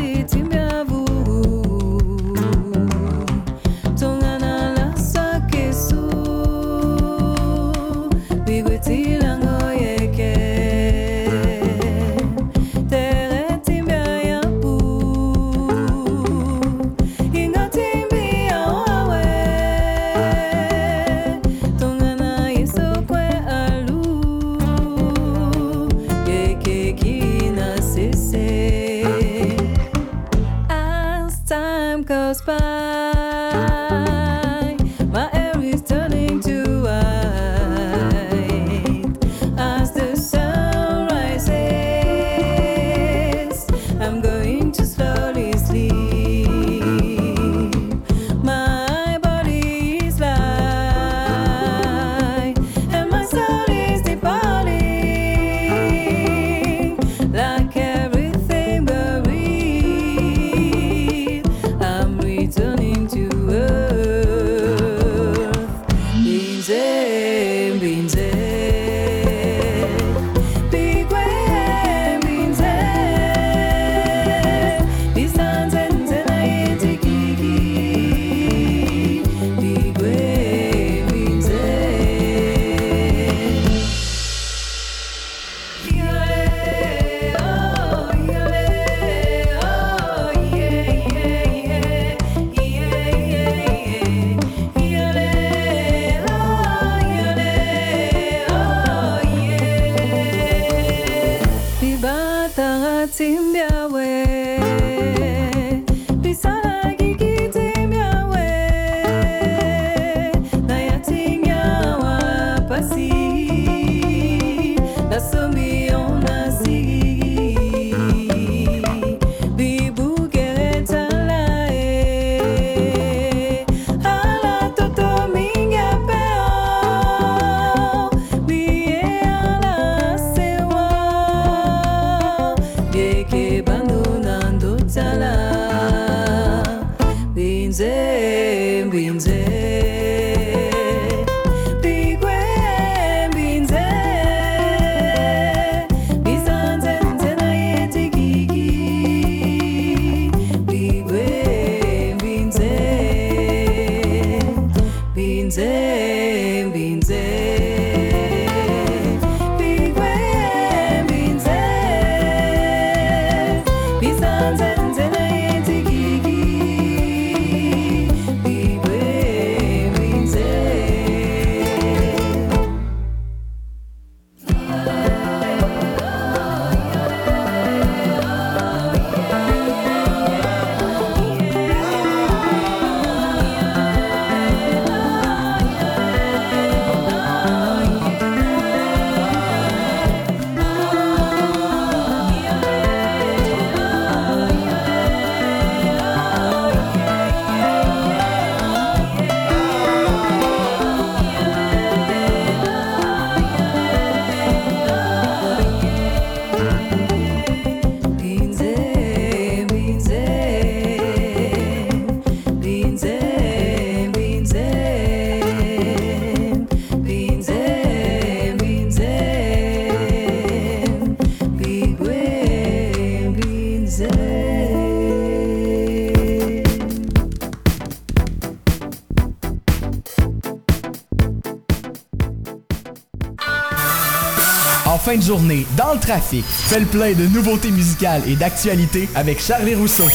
journée, 235.31 235.65
dans 235.77 235.95
le 235.95 236.01
trafic, 236.01 236.45
fais 236.45 236.81
le 236.81 236.87
plein 236.87 237.13
de 237.13 237.25
nouveautés 237.25 237.71
musicales 237.71 238.21
et 238.27 238.35
d'actualités 238.35 239.09
avec 239.15 239.41
Charlie 239.41 239.77
Rousseau. 239.77 240.09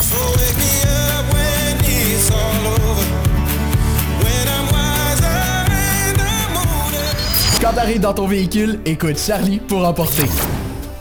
Quand 7.61 7.72
t'arrives 7.72 8.01
dans 8.01 8.13
ton 8.13 8.28
véhicule, 8.28 8.82
écoute 8.86 9.18
Charlie 9.18 9.59
pour 9.59 9.88
emporter. 9.88 10.26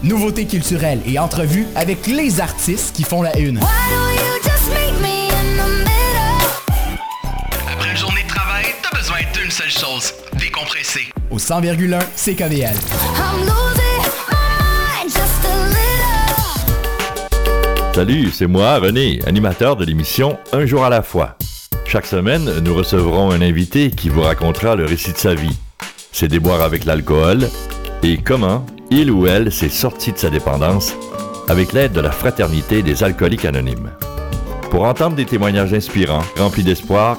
Nouveautés 0.05 0.47
culturelles 0.47 1.01
et 1.05 1.19
entrevues 1.19 1.67
avec 1.75 2.07
les 2.07 2.39
artistes 2.39 2.95
qui 2.95 3.03
font 3.03 3.23
la 3.23 3.37
une. 3.37 3.59
Après 7.67 7.91
une 7.91 7.97
journée 7.97 8.23
de 8.23 8.29
travail, 8.29 8.67
t'as 8.81 8.97
besoin 8.97 9.19
d'une 9.33 9.51
seule 9.51 9.73
chose, 9.73 10.15
décompresser. 10.39 11.09
Au 11.33 11.39
100,1 11.39 11.99
CKVL. 12.15 12.77
Salut, 17.95 18.33
c'est 18.33 18.49
moi, 18.49 18.81
René, 18.81 19.21
animateur 19.25 19.77
de 19.77 19.85
l'émission 19.85 20.37
Un 20.53 20.67
jour 20.67 20.85
à 20.85 20.89
la 20.89 21.01
fois. 21.01 21.37
Chaque 21.87 22.07
semaine, 22.07 22.51
nous 22.65 22.75
recevrons 22.75 23.31
un 23.31 23.41
invité 23.41 23.93
qui 23.93 24.09
vous 24.09 24.23
racontera 24.23 24.75
le 24.75 24.85
récit 24.85 25.13
de 25.13 25.17
sa 25.17 25.37
vie, 25.37 25.57
ses 26.11 26.27
déboires 26.27 26.63
avec 26.63 26.87
l'alcool 26.87 27.49
et 28.03 28.17
comment 28.17 28.67
il 28.91 29.13
ou 29.13 29.29
elle 29.29 29.53
s'est 29.53 29.69
sorti 29.69 30.11
de 30.11 30.19
sa 30.19 30.29
dépendance 30.29 30.93
avec 31.47 31.73
l'aide 31.73 31.93
de 31.93 32.01
la 32.01 32.11
Fraternité 32.11 32.83
des 32.83 33.05
alcooliques 33.05 33.45
anonymes. 33.45 33.93
Pour 34.73 34.83
entendre 34.83 35.15
des 35.15 35.25
témoignages 35.25 35.73
inspirants, 35.73 36.25
remplis 36.37 36.65
d'espoir, 36.65 37.19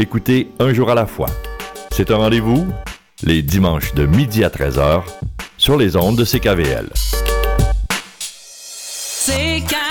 écoutez 0.00 0.48
Un 0.60 0.72
jour 0.72 0.90
à 0.90 0.94
la 0.94 1.04
fois. 1.04 1.28
C'est 1.90 2.10
un 2.10 2.16
rendez-vous 2.16 2.66
les 3.22 3.42
dimanches 3.42 3.92
de 3.92 4.06
midi 4.06 4.44
à 4.44 4.48
13h 4.48 5.02
sur 5.58 5.76
les 5.76 5.94
ondes 5.94 6.16
de 6.16 6.24
CKVL. 6.24 6.88
CKVL. 9.26 9.85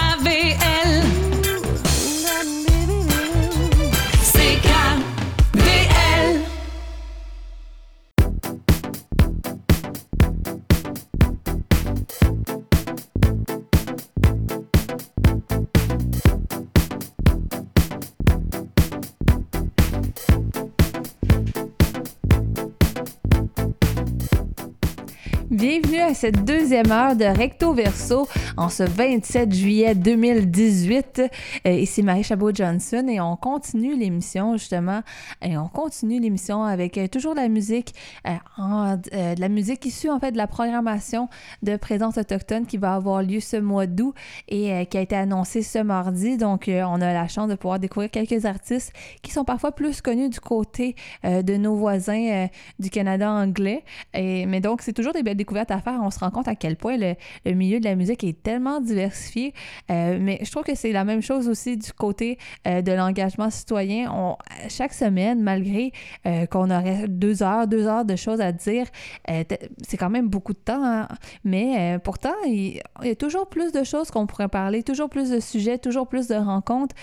À 26.06 26.14
cette 26.14 26.46
deuxième 26.46 26.92
heure 26.92 27.16
de 27.16 27.26
Recto 27.26 27.74
Verso 27.74 28.28
en 28.58 28.70
ce 28.70 28.84
27 28.84 29.52
juillet 29.52 29.96
2018. 29.96 31.24
Euh, 31.66 31.72
ici 31.72 32.04
Marie 32.04 32.24
Chabot-Johnson 32.24 33.08
et 33.10 33.20
on 33.20 33.36
continue 33.36 33.96
l'émission 33.96 34.56
justement. 34.56 35.02
Et 35.42 35.58
on 35.58 35.68
continue 35.68 36.20
l'émission 36.20 36.64
avec 36.64 37.00
euh, 37.00 37.08
toujours 37.08 37.34
de 37.34 37.40
la 37.40 37.48
musique, 37.48 37.96
euh, 38.28 38.96
de 38.98 39.42
la 39.42 39.50
musique 39.50 39.84
issue 39.86 40.12
en 40.12 40.20
fait 40.20 40.32
de 40.32 40.38
la 40.38 40.46
programmation 40.46 41.28
de 41.64 41.76
présence 41.76 42.20
autochtone 42.20 42.68
qui 42.68 42.78
va 42.78 42.94
avoir 42.94 43.24
lieu 43.24 43.40
ce 43.40 43.58
mois 43.58 43.88
d'août 43.88 44.14
et 44.48 44.86
qui 44.86 44.98
a 44.98 45.02
été 45.02 45.16
annoncée 45.16 45.64
ce 45.64 45.80
mardi. 45.80 46.38
Donc 46.38 46.70
on 46.70 47.02
a 47.02 47.14
la 47.14 47.28
chance 47.28 47.50
de 47.50 47.56
pouvoir 47.56 47.80
découvrir 47.80 48.12
quelques 48.12 48.46
artistes 48.46 48.94
qui 49.24 49.32
sont 49.32 49.44
parfois 49.44 49.72
plus 49.72 50.02
connus 50.02 50.30
du 50.30 50.40
côté 50.40 50.96
de 51.24 51.58
nos 51.58 51.76
voisins 51.76 52.48
du 52.78 52.92
Canada 52.92 53.32
anglais. 53.32 53.84
Mais 54.14 54.62
donc, 54.62 54.84
c'est 54.84 54.94
toujours 54.94 55.14
des 55.14 55.24
belles 55.24 55.38
découvertes 55.38 55.72
à 55.72 55.80
faire. 55.80 55.95
On 56.02 56.12
se 56.12 56.20
rend 56.20 56.32
compte 56.32 56.48
à 56.48 56.56
quel 56.56 56.76
point 56.76 56.98
le, 56.98 57.16
milieu 57.54 57.80
de 57.80 57.86
la 57.86 57.96
musique 57.96 58.24
est 58.24 58.42
tellement 58.42 58.82
diversifié. 58.82 59.54
Euh, 59.92 60.18
mais 60.20 60.40
je 60.42 60.52
trouve 60.52 60.64
que 60.64 60.76
c'est 60.76 60.92
la 60.92 61.04
même 61.04 61.22
chose 61.22 61.48
aussi 61.48 61.78
du 61.78 61.92
côté 61.94 62.38
euh, 62.68 62.82
de 62.82 62.92
l'engagement 62.92 63.50
citoyen. 63.50 64.12
On, 64.12 64.38
chaque 64.70 64.94
semaine, 64.94 65.42
malgré 65.42 65.92
euh, 66.26 66.46
qu'on 66.46 66.70
aurait 66.70 67.08
deux 67.08 67.44
heures, 67.44 67.68
deux 67.68 67.88
heures 67.88 68.06
de 68.06 68.16
choses 68.16 68.42
à 68.42 68.52
dire, 68.52 68.86
c'est 69.28 69.98
quand 69.98 70.10
même 70.10 70.28
beaucoup 70.28 70.54
de 70.54 70.60
temps. 70.60 70.84
hein. 70.84 71.08
Mais 71.44 72.00
pourtant, 72.04 72.34
il, 72.46 72.82
y 73.04 73.10
a 73.10 73.16
toujours 73.16 73.48
plus 73.48 73.72
de 73.72 73.84
choses 73.84 74.12
qu'on 74.12 74.26
pourrait 74.26 74.48
parler, 74.48 74.84
toujours 74.84 75.10
plus 75.10 75.30
de 75.30 75.40
sujets, 75.40 75.78
toujours 75.78 76.08
plus 76.08 76.28
de 76.28 76.36
rencontres. 76.36 76.96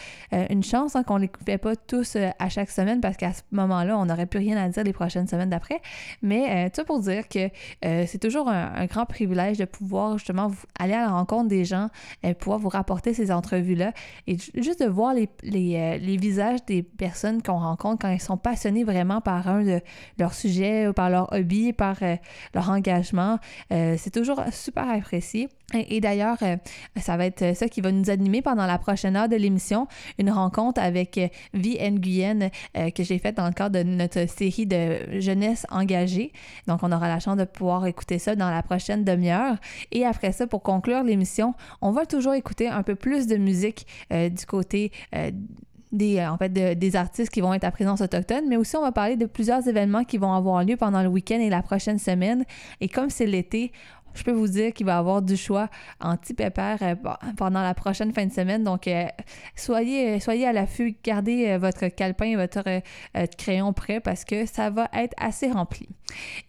Une 0.50 0.62
chance 0.62 0.96
hein, 0.96 1.02
qu'on 1.02 1.16
ne 1.16 1.24
les 1.24 1.30
fait 1.44 1.58
pas 1.58 1.76
tous 1.76 2.16
à 2.16 2.48
chaque 2.48 2.70
semaine 2.70 3.00
parce 3.00 3.16
qu'à 3.16 3.32
ce 3.32 3.42
moment-là, 3.52 3.98
on 3.98 4.06
n'aurait 4.06 4.26
plus 4.26 4.38
rien 4.38 4.56
à 4.56 4.68
dire 4.68 4.84
les 4.84 4.92
prochaines 4.92 5.26
semaines 5.26 5.50
d'après. 5.50 5.80
Mais 6.22 6.70
tout 6.70 6.84
pour 6.84 7.00
dire 7.00 7.28
que 7.28 7.48
c'est 7.82 8.20
toujours 8.20 8.48
un 8.48 8.81
grand 8.86 9.06
privilège 9.06 9.58
de 9.58 9.64
pouvoir 9.64 10.18
justement 10.18 10.50
aller 10.78 10.94
à 10.94 11.02
la 11.02 11.10
rencontre 11.10 11.48
des 11.48 11.64
gens, 11.64 11.88
euh, 12.24 12.34
pouvoir 12.34 12.58
vous 12.58 12.68
rapporter 12.68 13.14
ces 13.14 13.30
entrevues-là 13.32 13.92
et 14.26 14.38
ju- 14.38 14.50
juste 14.54 14.82
de 14.82 14.88
voir 14.88 15.14
euh, 15.14 15.26
les 15.42 16.16
visages 16.16 16.64
des 16.66 16.82
personnes 16.82 17.42
qu'on 17.42 17.58
rencontre 17.58 18.02
quand 18.02 18.10
ils 18.12 18.20
sont 18.20 18.36
passionnés 18.36 18.84
vraiment 18.84 19.20
par 19.20 19.48
un 19.48 19.62
de 19.64 19.80
leurs 20.18 20.34
sujets 20.34 20.92
par 20.92 21.10
leur 21.10 21.32
hobby, 21.32 21.72
par 21.72 21.96
euh, 22.02 22.16
leur 22.54 22.70
engagement. 22.70 23.38
C'est 23.70 24.12
toujours 24.12 24.40
super 24.52 24.88
apprécié. 24.88 25.48
Et, 25.74 26.00
d'ailleurs, 26.00 26.38
euh, 26.42 26.56
ça 27.00 27.16
va 27.16 27.26
être 27.26 27.56
ça 27.56 27.68
qui 27.68 27.80
va 27.80 27.92
nous 27.92 28.10
animer 28.10 28.42
pendant 28.42 28.66
la 28.66 28.78
prochaine 28.78 29.16
heure 29.16 29.28
de 29.28 29.36
l'émission, 29.36 29.86
une 30.18 30.30
rencontre 30.30 30.80
avec 30.80 31.18
euh, 31.18 31.28
Vie 31.54 31.78
Nguyen 31.78 32.50
euh, 32.76 32.90
que 32.90 33.02
j'ai 33.02 33.18
faite 33.18 33.36
dans 33.36 33.46
le 33.46 33.52
cadre 33.52 33.78
de 33.78 33.84
notre 33.84 34.28
série 34.28 34.66
de 34.66 35.20
jeunesse 35.20 35.66
engagée. 35.70 36.32
Donc, 36.66 36.80
on 36.82 36.92
aura 36.92 37.08
la 37.08 37.20
chance 37.20 37.36
de 37.36 37.44
pouvoir 37.44 37.86
écouter 37.86 38.18
ça 38.18 38.36
dans 38.36 38.50
la 38.50 38.62
prochaine 38.62 39.04
demi-heure. 39.04 39.56
Et 39.90 40.04
après 40.04 40.32
ça, 40.32 40.46
pour 40.46 40.62
conclure 40.62 41.02
l'émission, 41.02 41.54
on 41.80 41.90
va 41.90 42.06
toujours 42.06 42.34
écouter 42.34 42.68
un 42.68 42.82
peu 42.82 42.94
plus 42.94 43.26
de 43.26 43.36
musique 43.36 43.86
du 44.10 44.46
côté 44.46 44.92
des, 45.92 46.24
en 46.24 46.38
fait, 46.38 46.48
de- 46.48 46.74
des 46.74 46.96
artistes 46.96 47.30
qui 47.30 47.40
vont 47.40 47.52
être 47.52 47.64
à 47.64 47.70
présence 47.70 48.00
autochtone, 48.00 48.44
mais 48.48 48.56
aussi 48.56 48.76
on 48.76 48.80
va 48.80 48.92
parler 48.92 49.16
de 49.16 49.26
plusieurs 49.26 49.68
événements 49.68 50.04
qui 50.04 50.16
vont 50.18 50.32
avoir 50.32 50.64
lieu 50.64 50.76
pendant 50.76 51.02
le 51.02 51.08
week-end 51.08 51.38
et 51.38 51.50
la 51.50 51.62
prochaine 51.62 51.98
semaine. 51.98 52.44
Et 52.80 52.88
comme 52.88 53.10
c'est 53.10 53.26
l'été, 53.26 53.72
je 54.14 54.22
peux 54.24 54.32
vous 54.32 54.48
dire 54.48 54.72
qu'il 54.72 54.86
va 54.86 54.98
avoir 54.98 55.22
du 55.22 55.36
choix 55.36 55.68
anti-pépère 56.00 56.78
euh, 56.82 56.94
pendant 57.36 57.62
la 57.62 57.74
prochaine 57.74 58.12
fin 58.12 58.26
de 58.26 58.32
semaine. 58.32 58.64
Donc, 58.64 58.86
euh, 58.88 59.04
soyez, 59.56 60.20
soyez 60.20 60.46
à 60.46 60.52
l'affût, 60.52 60.96
gardez 61.02 61.48
euh, 61.48 61.58
votre 61.58 61.88
calepin 61.88 62.26
et 62.26 62.36
votre 62.36 62.62
euh, 62.66 62.80
euh, 63.16 63.26
crayon 63.38 63.72
prêt 63.72 64.00
parce 64.00 64.24
que 64.24 64.46
ça 64.46 64.70
va 64.70 64.88
être 64.92 65.14
assez 65.18 65.50
rempli. 65.50 65.88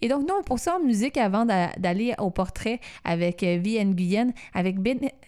Et 0.01 0.07
donc, 0.09 0.27
nous, 0.27 0.35
on 0.39 0.43
poursuit 0.43 0.71
en 0.71 0.79
musique 0.79 1.17
avant 1.17 1.45
d'a- 1.45 1.71
d'aller 1.77 2.13
au 2.19 2.29
portrait 2.29 2.79
avec 3.03 3.43
euh, 3.43 3.57
Vie 3.61 3.83
Nguyen, 3.83 4.31
avec 4.53 4.77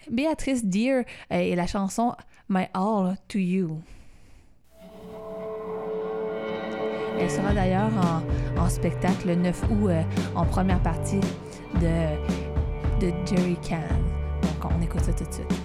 Béatrice 0.10 0.64
euh, 0.66 1.04
et 1.32 1.56
la 1.56 1.68
chanson 1.68 2.14
My 2.50 2.66
All 2.74 3.16
to 3.28 3.40
You. 3.40 3.82
Elle 7.18 7.32
sera 7.32 7.54
d'ailleurs 7.54 7.92
en, 8.60 8.70
spectacle 8.70 9.28
le 9.30 9.36
9 9.36 9.64
août 9.72 9.88
euh, 9.88 10.02
en 10.36 10.46
première 10.46 10.82
partie 10.82 11.22
de, 11.80 13.06
de 13.06 13.14
Jerry 13.26 13.58
Can. 13.68 13.82
Donc 14.42 14.72
on 14.78 14.82
écoute 14.82 15.02
ça 15.02 15.14
tout 15.14 15.26
de 15.26 15.34
suite. 15.34 15.65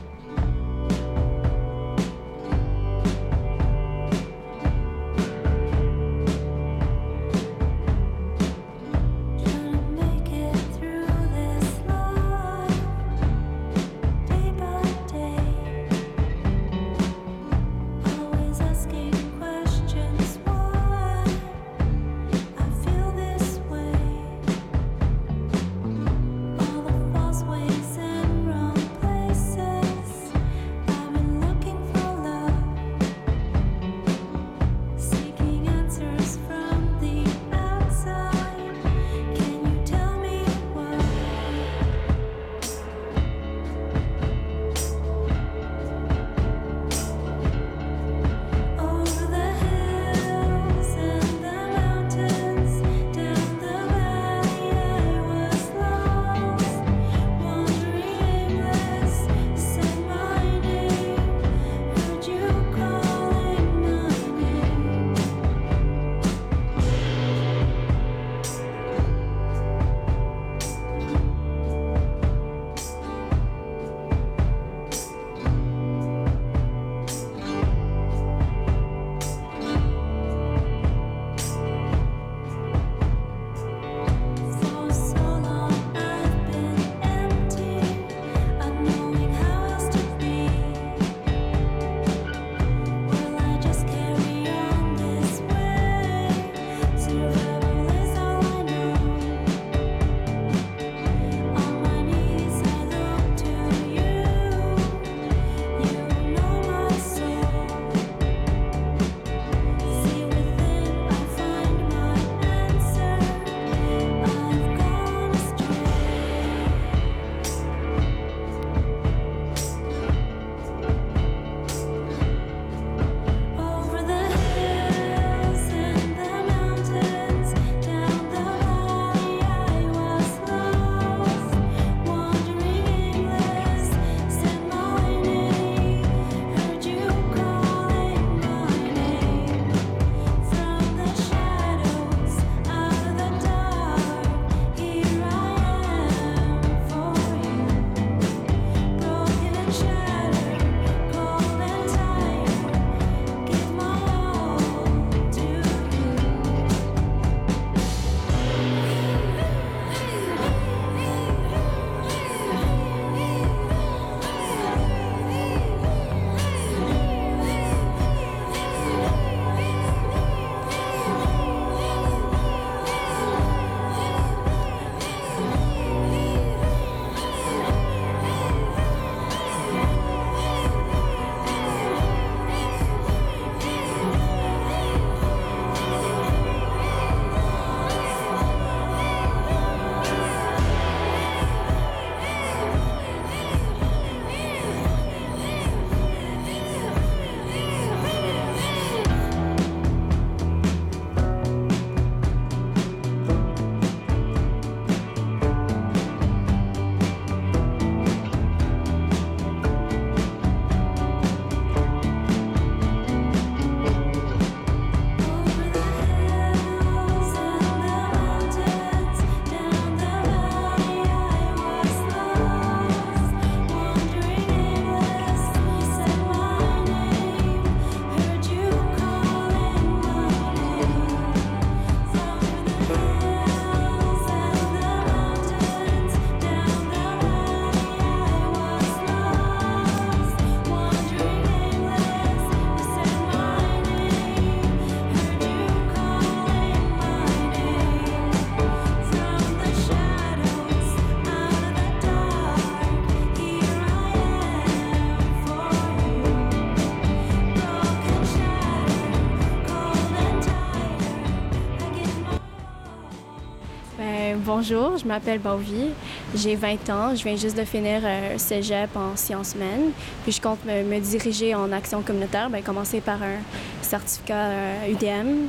Bonjour, 264.52 264.96
je 264.98 265.06
m'appelle 265.06 265.38
Bauvi, 265.38 265.90
j'ai 266.34 266.56
20 266.56 266.90
ans, 266.90 267.14
je 267.14 267.22
viens 267.22 267.36
juste 267.36 267.56
de 267.56 267.62
finir 267.62 268.00
euh, 268.02 268.36
cégep 268.36 268.90
en 268.96 269.14
sciences 269.14 269.54
humaines, 269.54 269.92
puis 270.24 270.32
je 270.32 270.40
compte 270.40 270.58
me, 270.64 270.98
diriger 270.98 271.54
en 271.54 271.70
action 271.70 272.02
communautaire, 272.02 272.50
ben, 272.50 272.60
commencer 272.60 273.00
par 273.00 273.22
un 273.22 273.38
certificat 273.80 274.48
euh, 274.48 274.90
UDM. 274.90 275.46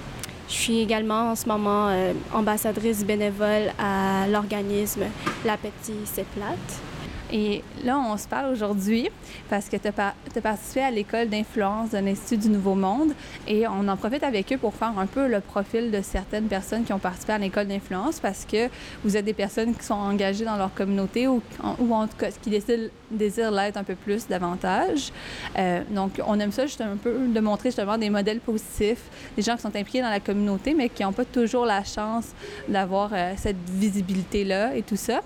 Je 0.47 0.53
suis 0.53 0.81
également 0.81 1.31
en 1.31 1.35
ce 1.35 1.47
moment 1.47 1.87
euh, 1.89 2.13
ambassadrice 2.31 3.03
bénévole 3.03 3.73
à 3.79 4.27
l'organisme 4.27 5.05
La 5.45 5.57
Petite 5.57 6.05
C'est 6.05 6.27
Plate. 6.35 6.90
Et 7.31 7.63
là, 7.83 7.97
on 7.97 8.17
se 8.17 8.27
parle 8.27 8.51
aujourd'hui 8.51 9.09
parce 9.49 9.69
que 9.69 9.77
tu 9.77 9.87
as, 9.87 10.41
participé 10.41 10.81
à 10.81 10.91
l'école 10.91 11.29
d'influence 11.29 11.91
de 11.91 11.97
l'Institut 11.97 12.37
du 12.37 12.49
Nouveau 12.49 12.75
Monde 12.75 13.13
et 13.47 13.67
on 13.67 13.87
en 13.87 13.95
profite 13.95 14.23
avec 14.23 14.51
eux 14.51 14.57
pour 14.57 14.73
faire 14.73 14.93
un 14.97 15.05
peu 15.05 15.27
le 15.27 15.39
profil 15.39 15.91
de 15.91 16.01
certaines 16.01 16.47
personnes 16.47 16.83
qui 16.83 16.91
ont 16.91 16.99
participé 16.99 17.33
à 17.33 17.37
l'école 17.37 17.67
d'influence 17.67 18.19
parce 18.19 18.45
que 18.45 18.67
vous 19.03 19.15
êtes 19.15 19.25
des 19.25 19.33
personnes 19.33 19.73
qui 19.73 19.85
sont 19.85 19.93
engagées 19.93 20.43
dans 20.43 20.57
leur 20.57 20.73
communauté 20.73 21.27
ou, 21.27 21.41
en 21.63 22.07
tout 22.07 22.17
cas 22.17 22.31
qui 22.31 22.49
désirent 22.49 23.51
l'être 23.51 23.77
un 23.77 23.83
peu 23.83 23.95
plus 23.95 24.27
davantage. 24.27 25.11
Euh, 25.57 25.83
donc, 25.89 26.21
on 26.25 26.39
aime 26.39 26.51
ça 26.51 26.65
juste 26.65 26.81
un 26.81 26.97
peu 26.97 27.27
de 27.27 27.39
montrer 27.39 27.69
justement 27.69 27.97
des 27.97 28.09
modèles 28.09 28.39
positifs, 28.39 29.03
des 29.37 29.41
gens 29.41 29.55
qui 29.55 29.61
sont 29.61 29.75
impliqués 29.75 30.01
dans 30.01 30.09
la 30.09 30.19
communauté 30.19 30.73
mais 30.73 30.89
qui 30.89 31.03
n'ont 31.03 31.13
pas 31.13 31.25
toujours 31.25 31.65
la 31.65 31.83
chance 31.83 32.27
d'avoir 32.67 33.11
euh, 33.13 33.33
cette 33.37 33.69
visibilité-là 33.69 34.75
et 34.75 34.81
tout 34.81 34.97
ça. 34.97 35.21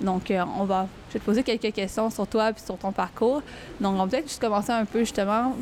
Donc, 0.00 0.30
euh, 0.30 0.44
on 0.58 0.64
va, 0.64 0.86
je 1.08 1.14
vais 1.14 1.20
te 1.20 1.24
poser 1.24 1.42
quelques 1.42 1.72
questions 1.72 2.10
sur 2.10 2.26
toi 2.26 2.50
et 2.50 2.54
sur 2.64 2.76
ton 2.76 2.92
parcours. 2.92 3.42
Donc, 3.80 3.94
on 3.94 4.04
va 4.04 4.06
peut-être 4.06 4.28
juste 4.28 4.40
commencer 4.40 4.72
un 4.72 4.84
peu 4.84 5.00
justement 5.00 5.54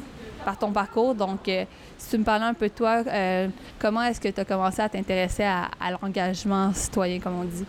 par 0.45 0.59
ton 0.59 0.73
parcours. 0.73 1.15
Donc, 1.15 1.49
euh, 1.49 1.65
si 1.99 2.11
tu 2.11 2.19
me 2.19 2.25
parlais 2.25 2.45
un 2.45 2.55
peu 2.55 2.69
de 2.69 2.75
toi, 2.75 3.03
euh, 3.07 3.49
comment 3.79 4.03
est-ce 4.03 4.21
que 4.21 4.29
tu 4.29 4.41
as 4.41 4.45
commencé 4.45 4.83
à 4.83 4.89
t'intéresser 4.89 5.45
à, 5.45 5.69
l'engagement 6.03 6.73
citoyen, 6.75 7.21
comme 7.21 7.41
on 7.41 7.45
dit? 7.45 7.65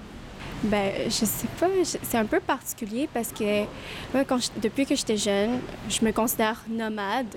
Ben, 0.63 0.91
je 1.05 1.11
sais 1.25 1.47
pas, 1.59 1.67
c'est 1.83 2.17
un 2.17 2.25
peu 2.25 2.39
particulier 2.39 3.07
parce 3.13 3.31
que 3.31 3.63
moi, 4.13 4.23
depuis 4.57 4.85
que 4.85 4.95
j'étais 4.95 5.17
jeune, 5.17 5.59
je 5.89 6.03
me 6.03 6.11
considère 6.11 6.63
nomade, 6.67 7.27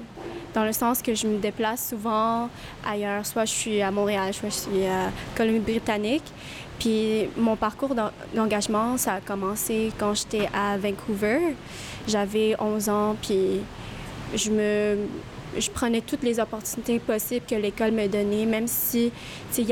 dans 0.54 0.64
le 0.64 0.72
sens 0.72 1.02
que 1.02 1.14
je 1.14 1.26
me 1.26 1.38
déplace 1.38 1.88
souvent 1.90 2.48
ailleurs. 2.86 3.26
Soit 3.26 3.44
je 3.44 3.52
suis 3.52 3.82
à 3.82 3.90
Montréal, 3.90 4.32
soit 4.32 4.48
je 4.48 4.54
suis 4.54 4.86
à 4.86 5.10
Colombie-Britannique. 5.36 6.24
Puis 6.78 7.28
mon 7.36 7.56
parcours 7.56 7.94
d'en- 7.94 8.10
d'engagement, 8.34 8.96
ça 8.96 9.14
a 9.14 9.20
commencé 9.20 9.90
quand 9.98 10.14
j'étais 10.14 10.48
à 10.54 10.76
Vancouver. 10.78 11.54
J'avais 12.06 12.54
11 12.60 12.88
ans, 12.88 13.16
puis 13.20 13.60
je 14.34 14.50
me 14.50 14.96
prenais 15.74 16.02
toutes 16.02 16.22
les 16.22 16.38
opportunités 16.38 16.98
possibles 16.98 17.44
que 17.48 17.54
l'école 17.54 17.90
me 17.92 18.06
donnait, 18.06 18.44
même 18.46 18.66
si 18.68 19.10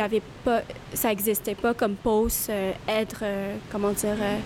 avait 0.00 0.22
pas, 0.44 0.62
ça 0.94 1.08
n'existait 1.08 1.54
pas 1.54 1.74
comme 1.74 1.94
poste, 1.94 2.50
euh, 2.50 2.72
être, 2.88 3.20
euh, 3.22 3.54
comment 3.70 3.90
dire, 3.92 4.16
euh, 4.20 4.38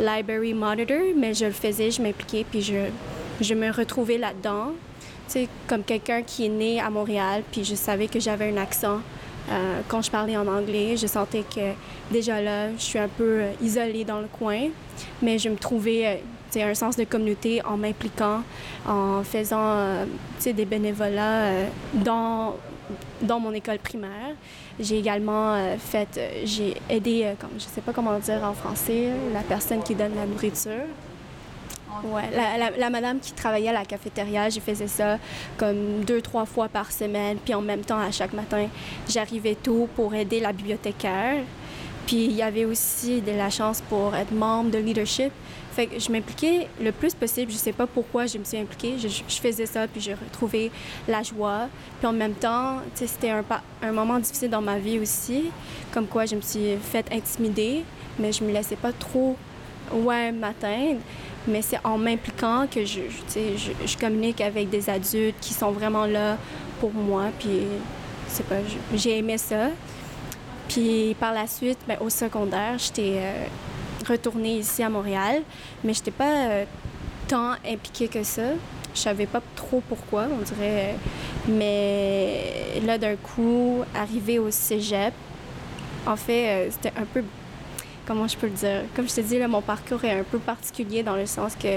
library 0.00 0.54
monitor, 0.54 0.98
mais 1.16 1.34
je 1.34 1.44
le 1.44 1.52
faisais, 1.52 1.90
je 1.90 2.00
m'impliquais, 2.02 2.44
puis 2.50 2.62
je, 2.62 2.86
je 3.40 3.54
me 3.54 3.70
retrouvais 3.70 4.18
là-dedans. 4.18 4.72
Comme 5.66 5.84
quelqu'un 5.84 6.22
qui 6.22 6.46
est 6.46 6.48
né 6.48 6.80
à 6.80 6.88
Montréal, 6.88 7.42
puis 7.52 7.62
je 7.62 7.74
savais 7.74 8.06
que 8.08 8.18
j'avais 8.18 8.50
un 8.50 8.56
accent. 8.56 9.00
Euh, 9.50 9.80
quand 9.88 10.02
je 10.02 10.10
parlais 10.10 10.36
en 10.36 10.46
anglais, 10.46 10.96
je 10.96 11.06
sentais 11.06 11.42
que 11.42 11.72
déjà 12.10 12.40
là, 12.40 12.70
je 12.76 12.82
suis 12.82 12.98
un 12.98 13.08
peu 13.08 13.40
euh, 13.40 13.52
isolée 13.62 14.04
dans 14.04 14.20
le 14.20 14.26
coin, 14.26 14.68
mais 15.22 15.38
je 15.38 15.48
me 15.48 15.56
trouvais 15.56 16.20
euh, 16.56 16.70
un 16.70 16.74
sens 16.74 16.96
de 16.96 17.04
communauté 17.04 17.64
en 17.64 17.76
m'impliquant, 17.76 18.42
en 18.86 19.22
faisant 19.22 20.06
des 20.44 20.64
bénévolats 20.64 21.52
dans, 21.92 22.54
mon 23.22 23.52
école 23.52 23.78
primaire. 23.78 24.34
J'ai 24.80 24.98
également 24.98 25.56
fait, 25.78 26.18
j'ai 26.44 26.74
aidé, 26.88 27.34
comme, 27.38 27.50
je 27.58 27.64
sais 27.64 27.82
pas 27.82 27.92
comment 27.92 28.18
dire 28.18 28.42
en 28.42 28.54
français, 28.54 29.10
la 29.34 29.42
personne 29.42 29.82
qui 29.82 29.94
donne 29.94 30.14
la 30.16 30.24
nourriture. 30.24 30.86
Ouais, 32.04 32.30
la, 32.34 32.58
la- 32.58 32.76
la 32.76 32.90
madame 32.90 33.18
qui 33.18 33.32
travaillait 33.32 33.68
à 33.70 33.72
la 33.72 33.84
cafétéria, 33.84 34.48
je 34.50 34.60
faisais 34.60 34.86
ça 34.88 35.18
comme 35.56 36.04
deux, 36.04 36.20
trois 36.20 36.44
fois 36.46 36.68
par 36.68 36.92
semaine. 36.92 37.38
Puis 37.44 37.54
en 37.54 37.60
même 37.62 37.80
temps, 37.82 37.98
à 37.98 38.10
chaque 38.10 38.32
matin, 38.32 38.66
j'arrivais 39.08 39.54
tôt 39.56 39.88
pour 39.96 40.14
aider 40.14 40.40
la 40.40 40.52
bibliothécaire. 40.52 41.42
Puis 42.06 42.24
il 42.26 42.32
y 42.32 42.42
avait 42.42 42.64
aussi 42.64 43.20
de 43.20 43.32
la 43.32 43.50
chance 43.50 43.82
pour 43.88 44.14
être 44.14 44.32
membre 44.32 44.70
de 44.70 44.78
leadership. 44.78 45.30
Fait 45.72 45.86
que 45.86 45.98
je 45.98 46.10
m'impliquais 46.10 46.68
le 46.80 46.90
plus 46.90 47.14
possible. 47.14 47.52
Je 47.52 47.56
sais 47.56 47.72
pas 47.72 47.86
pourquoi 47.86 48.26
je 48.26 48.38
me 48.38 48.44
suis 48.44 48.58
impliquée. 48.58 48.94
Je, 48.98 49.08
je 49.08 49.40
faisais 49.40 49.66
ça, 49.66 49.86
puis 49.86 50.00
j'ai 50.00 50.14
retrouvé 50.14 50.70
la 51.06 51.22
joie. 51.22 51.68
Puis 51.98 52.06
en 52.08 52.12
même 52.12 52.32
temps, 52.34 52.78
c'était 52.94 53.30
un, 53.30 53.44
un 53.82 53.92
moment 53.92 54.18
difficile 54.18 54.50
dans 54.50 54.62
ma 54.62 54.78
vie 54.78 54.98
aussi. 54.98 55.50
Comme 55.92 56.06
quoi, 56.06 56.26
je 56.26 56.34
me 56.36 56.40
suis 56.40 56.76
fait 56.82 57.06
intimider, 57.12 57.84
mais 58.18 58.32
je 58.32 58.42
me 58.42 58.52
laissais 58.52 58.76
pas 58.76 58.92
trop 58.92 59.36
ouais, 59.92 60.32
m'atteindre. 60.32 61.00
Mais 61.48 61.62
c'est 61.62 61.80
en 61.84 61.96
m'impliquant 61.98 62.66
que 62.70 62.84
je, 62.84 63.00
je- 63.34 63.56
je, 63.56 63.86
je 63.86 63.96
communique 63.98 64.40
avec 64.40 64.68
des 64.70 64.88
adultes 64.90 65.36
qui 65.40 65.54
sont 65.54 65.70
vraiment 65.72 66.04
là 66.06 66.36
pour 66.80 66.92
moi. 66.92 67.24
Puis, 67.38 67.62
c'est 68.28 68.46
pas, 68.46 68.56
j'ai 68.94 69.18
aimé 69.18 69.38
ça. 69.38 69.68
Puis 70.68 71.16
par 71.18 71.32
la 71.32 71.46
suite, 71.46 71.78
ben, 71.88 71.96
au 72.00 72.10
secondaire, 72.10 72.74
j'étais 72.76 73.14
euh, 73.16 73.44
retournée 74.06 74.58
ici 74.58 74.82
à 74.82 74.90
Montréal, 74.90 75.42
mais 75.82 75.94
j'étais 75.94 76.10
pas 76.10 76.48
euh, 76.50 76.64
tant 77.26 77.52
impliquée 77.66 78.08
que 78.08 78.22
ça. 78.22 78.42
Je 78.94 79.00
savais 79.00 79.26
pas 79.26 79.40
trop 79.56 79.82
pourquoi, 79.88 80.26
on 80.30 80.42
dirait. 80.42 80.94
Mais 81.48 82.52
là, 82.84 82.98
d'un 82.98 83.16
coup, 83.16 83.82
arrivé 83.94 84.38
au 84.38 84.50
cégep, 84.50 85.14
en 86.06 86.16
fait, 86.16 86.48
euh, 86.48 86.70
c'était 86.70 86.92
un 87.00 87.04
peu. 87.04 87.22
Comment 88.08 88.26
je 88.26 88.38
peux 88.38 88.46
le 88.46 88.54
dire? 88.54 88.84
Comme 88.96 89.06
je 89.06 89.16
te 89.16 89.20
dis, 89.20 89.38
mon 89.38 89.60
parcours 89.60 90.02
est 90.02 90.18
un 90.18 90.22
peu 90.22 90.38
particulier 90.38 91.02
dans 91.02 91.14
le 91.14 91.26
sens 91.26 91.54
que, 91.54 91.76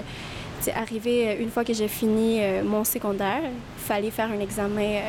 c'est 0.61 0.71
arrivé 0.73 1.27
euh, 1.27 1.41
une 1.41 1.49
fois 1.49 1.65
que 1.65 1.73
j'ai 1.73 1.89
fini 1.89 2.37
euh, 2.39 2.63
mon 2.63 2.85
secondaire, 2.85 3.41
il 3.43 3.83
fallait 3.83 4.11
faire 4.11 4.29
un 4.31 4.39
examen, 4.39 5.01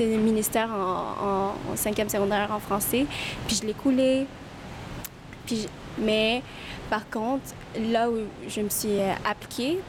euh, 0.00 0.18
ministère 0.18 0.68
en, 0.70 1.54
cinquième 1.74 2.08
secondaire 2.08 2.48
en 2.52 2.60
français, 2.60 3.06
puis 3.48 3.56
je 3.60 3.66
l'ai 3.66 3.72
coulé. 3.72 4.26
Puis, 5.46 5.66
mais 5.98 6.42
par 6.88 7.10
contre, 7.10 7.42
là 7.90 8.08
où 8.08 8.18
je 8.46 8.60
me 8.60 8.68
suis 8.68 9.00
euh, 9.00 9.14
appliquée 9.28 9.80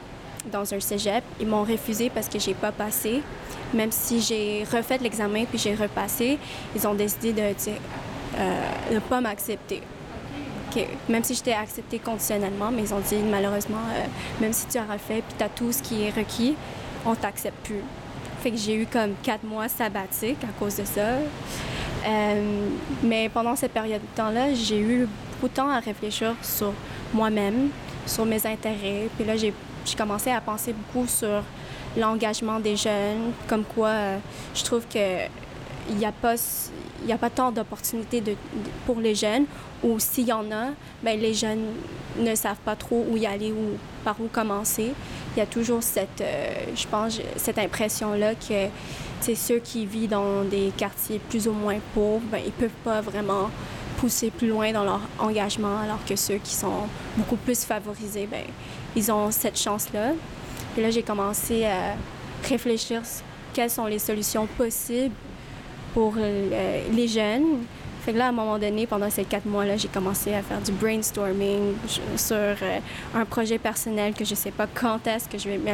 dans 0.50 0.74
un 0.74 0.80
cégep, 0.80 1.22
ils 1.38 1.46
m'ont 1.46 1.62
refusé 1.62 2.10
parce 2.10 2.28
que 2.28 2.40
j'ai 2.40 2.54
pas 2.54 2.72
passé. 2.72 3.22
Même 3.72 3.92
si 3.92 4.20
j'ai 4.20 4.64
refait 4.64 4.98
l'examen 4.98 5.44
puis 5.44 5.58
j'ai 5.58 5.76
repassé, 5.76 6.36
ils 6.74 6.88
ont 6.88 6.94
décidé 6.94 7.32
de, 7.32 7.54
de 8.92 8.98
pas 8.98 9.20
m'accepter. 9.20 9.82
Même 11.08 11.24
si 11.24 11.34
j'étais 11.34 11.52
acceptée 11.52 11.98
conditionnellement, 11.98 12.70
mais 12.70 12.82
ils 12.82 12.94
ont 12.94 13.00
dit 13.00 13.16
malheureusement, 13.16 13.84
euh, 13.94 14.04
même 14.40 14.52
si 14.52 14.66
tu 14.66 14.78
as 14.78 14.84
refait 14.84 15.22
puis 15.26 15.34
tu 15.38 15.44
as 15.44 15.48
tout 15.48 15.72
ce 15.72 15.82
qui 15.82 16.02
est 16.02 16.10
requis, 16.10 16.54
on 17.04 17.14
t'accepte 17.14 17.66
plus. 17.66 17.82
Fait 18.42 18.50
que 18.50 18.56
j'ai 18.56 18.74
eu 18.74 18.86
comme 18.86 19.12
quatre 19.22 19.44
mois 19.44 19.68
sabbatiques 19.68 20.42
à 20.44 20.58
cause 20.58 20.76
de 20.76 20.84
ça. 20.84 21.18
Euh, 22.06 22.68
mais 23.02 23.28
pendant 23.28 23.56
cette 23.56 23.72
période 23.72 24.00
de 24.00 24.16
temps-là, 24.16 24.54
j'ai 24.54 24.78
eu 24.78 25.06
beaucoup 25.32 25.48
de 25.48 25.54
temps 25.54 25.68
à 25.68 25.80
réfléchir 25.80 26.34
sur 26.42 26.72
moi-même, 27.12 27.68
sur 28.06 28.24
mes 28.24 28.46
intérêts. 28.46 29.08
Puis 29.16 29.26
là, 29.26 29.36
j'ai 29.36 29.52
j'ai 29.84 29.96
commencé 29.96 30.30
à 30.30 30.40
penser 30.40 30.72
beaucoup 30.72 31.06
sur 31.06 31.42
l'engagement 31.96 32.60
des 32.60 32.76
jeunes, 32.76 33.32
comme 33.48 33.64
quoi 33.64 33.88
euh, 33.88 34.18
je 34.54 34.62
trouve 34.64 34.84
que 34.86 35.26
il 35.88 35.96
n'y 35.96 36.04
a 36.06 36.12
pas 36.12 36.34
il 37.02 37.08
y 37.08 37.12
a 37.12 37.18
pas 37.18 37.30
tant 37.30 37.52
d'opportunités 37.52 38.22
pour 38.86 39.00
les 39.00 39.14
jeunes 39.14 39.46
ou 39.82 39.98
s'il 39.98 40.26
y 40.26 40.32
en 40.32 40.50
a, 40.50 40.68
ben 41.02 41.18
les 41.18 41.34
jeunes 41.34 41.64
ne 42.18 42.34
savent 42.34 42.58
pas 42.64 42.76
trop 42.76 43.06
où 43.08 43.16
y 43.16 43.26
aller 43.26 43.52
ou 43.52 43.78
par 44.04 44.20
où 44.20 44.26
commencer. 44.28 44.92
Il 45.34 45.38
y 45.38 45.42
a 45.42 45.46
toujours 45.46 45.82
cette 45.82 46.20
euh, 46.20 46.54
je 46.74 46.86
pense 46.86 47.20
cette 47.36 47.58
impression 47.58 48.12
là 48.14 48.34
que 48.34 48.66
c'est 49.20 49.34
ceux 49.34 49.58
qui 49.58 49.86
vivent 49.86 50.10
dans 50.10 50.44
des 50.44 50.72
quartiers 50.76 51.18
plus 51.18 51.46
ou 51.48 51.52
moins 51.52 51.78
pauvres, 51.94 52.24
ben 52.30 52.40
ils 52.44 52.52
peuvent 52.52 52.70
pas 52.84 53.00
vraiment 53.00 53.50
pousser 53.98 54.30
plus 54.30 54.48
loin 54.48 54.72
dans 54.72 54.84
leur 54.84 55.00
engagement 55.18 55.78
alors 55.78 56.02
que 56.06 56.16
ceux 56.16 56.36
qui 56.36 56.54
sont 56.54 56.88
beaucoup 57.16 57.36
plus 57.36 57.64
favorisés 57.64 58.26
ben 58.30 58.44
ils 58.96 59.10
ont 59.12 59.30
cette 59.30 59.58
chance-là. 59.58 60.12
Et 60.76 60.82
là, 60.82 60.90
j'ai 60.90 61.02
commencé 61.02 61.64
à 61.64 61.94
réfléchir 62.48 63.02
quelles 63.52 63.70
sont 63.70 63.86
les 63.86 63.98
solutions 63.98 64.46
possibles 64.46 65.14
pour 65.94 66.14
les 66.16 67.08
jeunes. 67.08 67.64
Fait 68.00 68.14
que 68.14 68.18
là, 68.18 68.26
à 68.26 68.28
un 68.30 68.32
moment 68.32 68.58
donné, 68.58 68.86
pendant 68.86 69.10
ces 69.10 69.24
quatre 69.24 69.44
mois-là, 69.44 69.76
j'ai 69.76 69.88
commencé 69.88 70.32
à 70.32 70.42
faire 70.42 70.60
du 70.60 70.72
brainstorming 70.72 71.74
sur 72.16 72.34
euh, 72.36 72.78
un 73.14 73.24
projet 73.26 73.58
personnel 73.58 74.14
que 74.14 74.24
je 74.24 74.34
sais 74.34 74.50
pas 74.50 74.66
quand 74.66 75.06
est-ce 75.06 75.28
que 75.28 75.36
je 75.36 75.50
vais 75.50 75.58
me 75.58 75.64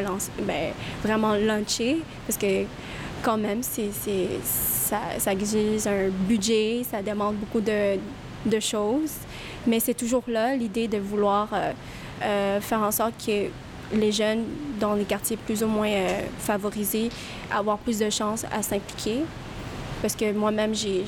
ben, 0.43 0.73
vraiment 1.03 1.35
lancer, 1.35 2.01
parce 2.25 2.37
que 2.37 2.63
quand 3.23 3.37
même, 3.37 3.63
c'est, 3.63 3.91
ça, 4.43 4.99
ça 5.17 5.31
exige 5.31 5.87
un 5.87 6.09
budget, 6.09 6.81
ça 6.89 7.01
demande 7.01 7.37
beaucoup 7.37 7.61
de, 7.61 7.97
de 8.45 8.59
choses, 8.59 9.13
mais 9.65 9.79
c'est 9.79 9.93
toujours 9.93 10.23
là 10.27 10.53
l'idée 10.53 10.89
de 10.89 10.97
vouloir 10.97 11.47
euh, 11.53 11.71
euh, 12.23 12.59
faire 12.59 12.81
en 12.81 12.91
sorte 12.91 13.13
que 13.25 13.47
les 13.95 14.11
jeunes 14.11 14.43
dans 14.81 14.95
les 14.95 15.05
quartiers 15.05 15.37
plus 15.37 15.63
ou 15.63 15.67
moins 15.67 15.89
favorisés 16.39 17.09
avoir 17.49 17.77
plus 17.77 17.99
de 17.99 18.09
chances 18.09 18.43
à 18.51 18.61
s'impliquer. 18.61 19.21
Parce 20.01 20.15
que 20.15 20.31
moi-même, 20.31 20.73
j'ai, 20.73 21.03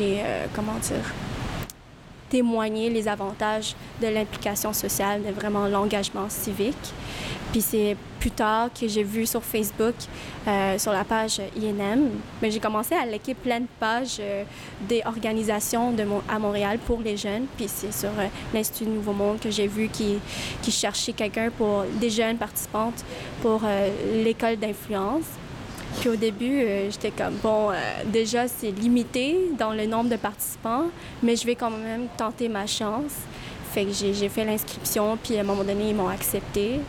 euh, 0.00 0.46
comment 0.54 0.78
dire, 0.80 1.12
témoigner 2.32 2.88
les 2.88 3.08
avantages 3.08 3.76
de 4.00 4.06
l'implication 4.08 4.72
sociale, 4.72 5.22
de 5.22 5.32
vraiment 5.32 5.66
l'engagement 5.68 6.30
civique. 6.30 6.94
Puis 7.52 7.60
c'est 7.60 7.94
plus 8.18 8.30
tard 8.30 8.70
que 8.72 8.88
j'ai 8.88 9.02
vu 9.02 9.26
sur 9.26 9.42
Facebook, 9.42 9.94
euh, 10.48 10.78
sur 10.78 10.92
la 10.92 11.04
page 11.04 11.42
INM, 11.54 12.08
mais 12.40 12.50
j'ai 12.50 12.60
commencé 12.60 12.94
à 12.94 13.04
liker 13.04 13.34
plein 13.34 13.60
de 13.60 13.66
pages 13.78 14.16
euh, 14.20 14.44
des 14.88 15.02
organisations 15.04 15.92
de 15.92 16.04
mon, 16.04 16.22
à 16.26 16.38
Montréal 16.38 16.78
pour 16.86 17.02
les 17.02 17.18
jeunes. 17.18 17.44
Puis 17.58 17.66
c'est 17.68 17.92
sur 17.92 18.08
euh, 18.18 18.28
l'Institut 18.54 18.88
Nouveau 18.88 19.12
Monde 19.12 19.38
que 19.38 19.50
j'ai 19.50 19.66
vu 19.66 19.88
qui, 19.88 20.18
qui 20.62 20.70
cherchait 20.70 21.12
quelqu'un 21.12 21.50
pour 21.50 21.84
des 22.00 22.08
jeunes 22.08 22.38
participantes 22.38 23.04
pour 23.42 23.60
l'école 24.24 24.56
d'influence. 24.56 25.26
Puis 26.00 26.08
au 26.08 26.16
début, 26.16 26.60
euh, 26.62 26.90
j'étais 26.90 27.10
comme, 27.10 27.34
bon, 27.42 27.70
euh, 27.70 27.74
déjà, 28.06 28.48
c'est 28.48 28.70
limité 28.70 29.36
dans 29.58 29.72
le 29.72 29.86
nombre 29.86 30.10
de 30.10 30.16
participants, 30.16 30.86
mais 31.22 31.36
je 31.36 31.46
vais 31.46 31.54
quand 31.54 31.70
même 31.70 32.08
tenter 32.16 32.48
ma 32.48 32.66
chance. 32.66 33.12
Fait 33.72 33.84
que 33.84 33.92
j'ai 33.92 34.28
fait 34.28 34.44
l'inscription, 34.44 35.16
puis 35.22 35.36
à 35.38 35.40
un 35.40 35.44
moment 35.44 35.64
donné, 35.64 35.90
ils 35.90 35.94
m'ont 35.94 36.08
accepté. 36.08 36.80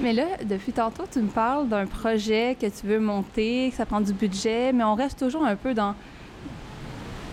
Mais 0.00 0.12
là, 0.12 0.24
depuis 0.44 0.72
tantôt, 0.72 1.02
tu 1.10 1.18
me 1.18 1.28
parles 1.28 1.68
d'un 1.68 1.86
projet 1.86 2.56
que 2.60 2.66
tu 2.66 2.86
veux 2.86 3.00
monter, 3.00 3.70
que 3.70 3.76
ça 3.76 3.86
prend 3.86 4.00
du 4.00 4.12
budget, 4.12 4.72
mais 4.72 4.84
on 4.84 4.94
reste 4.94 5.18
toujours 5.18 5.44
un 5.44 5.56
peu 5.56 5.74
dans, 5.74 5.96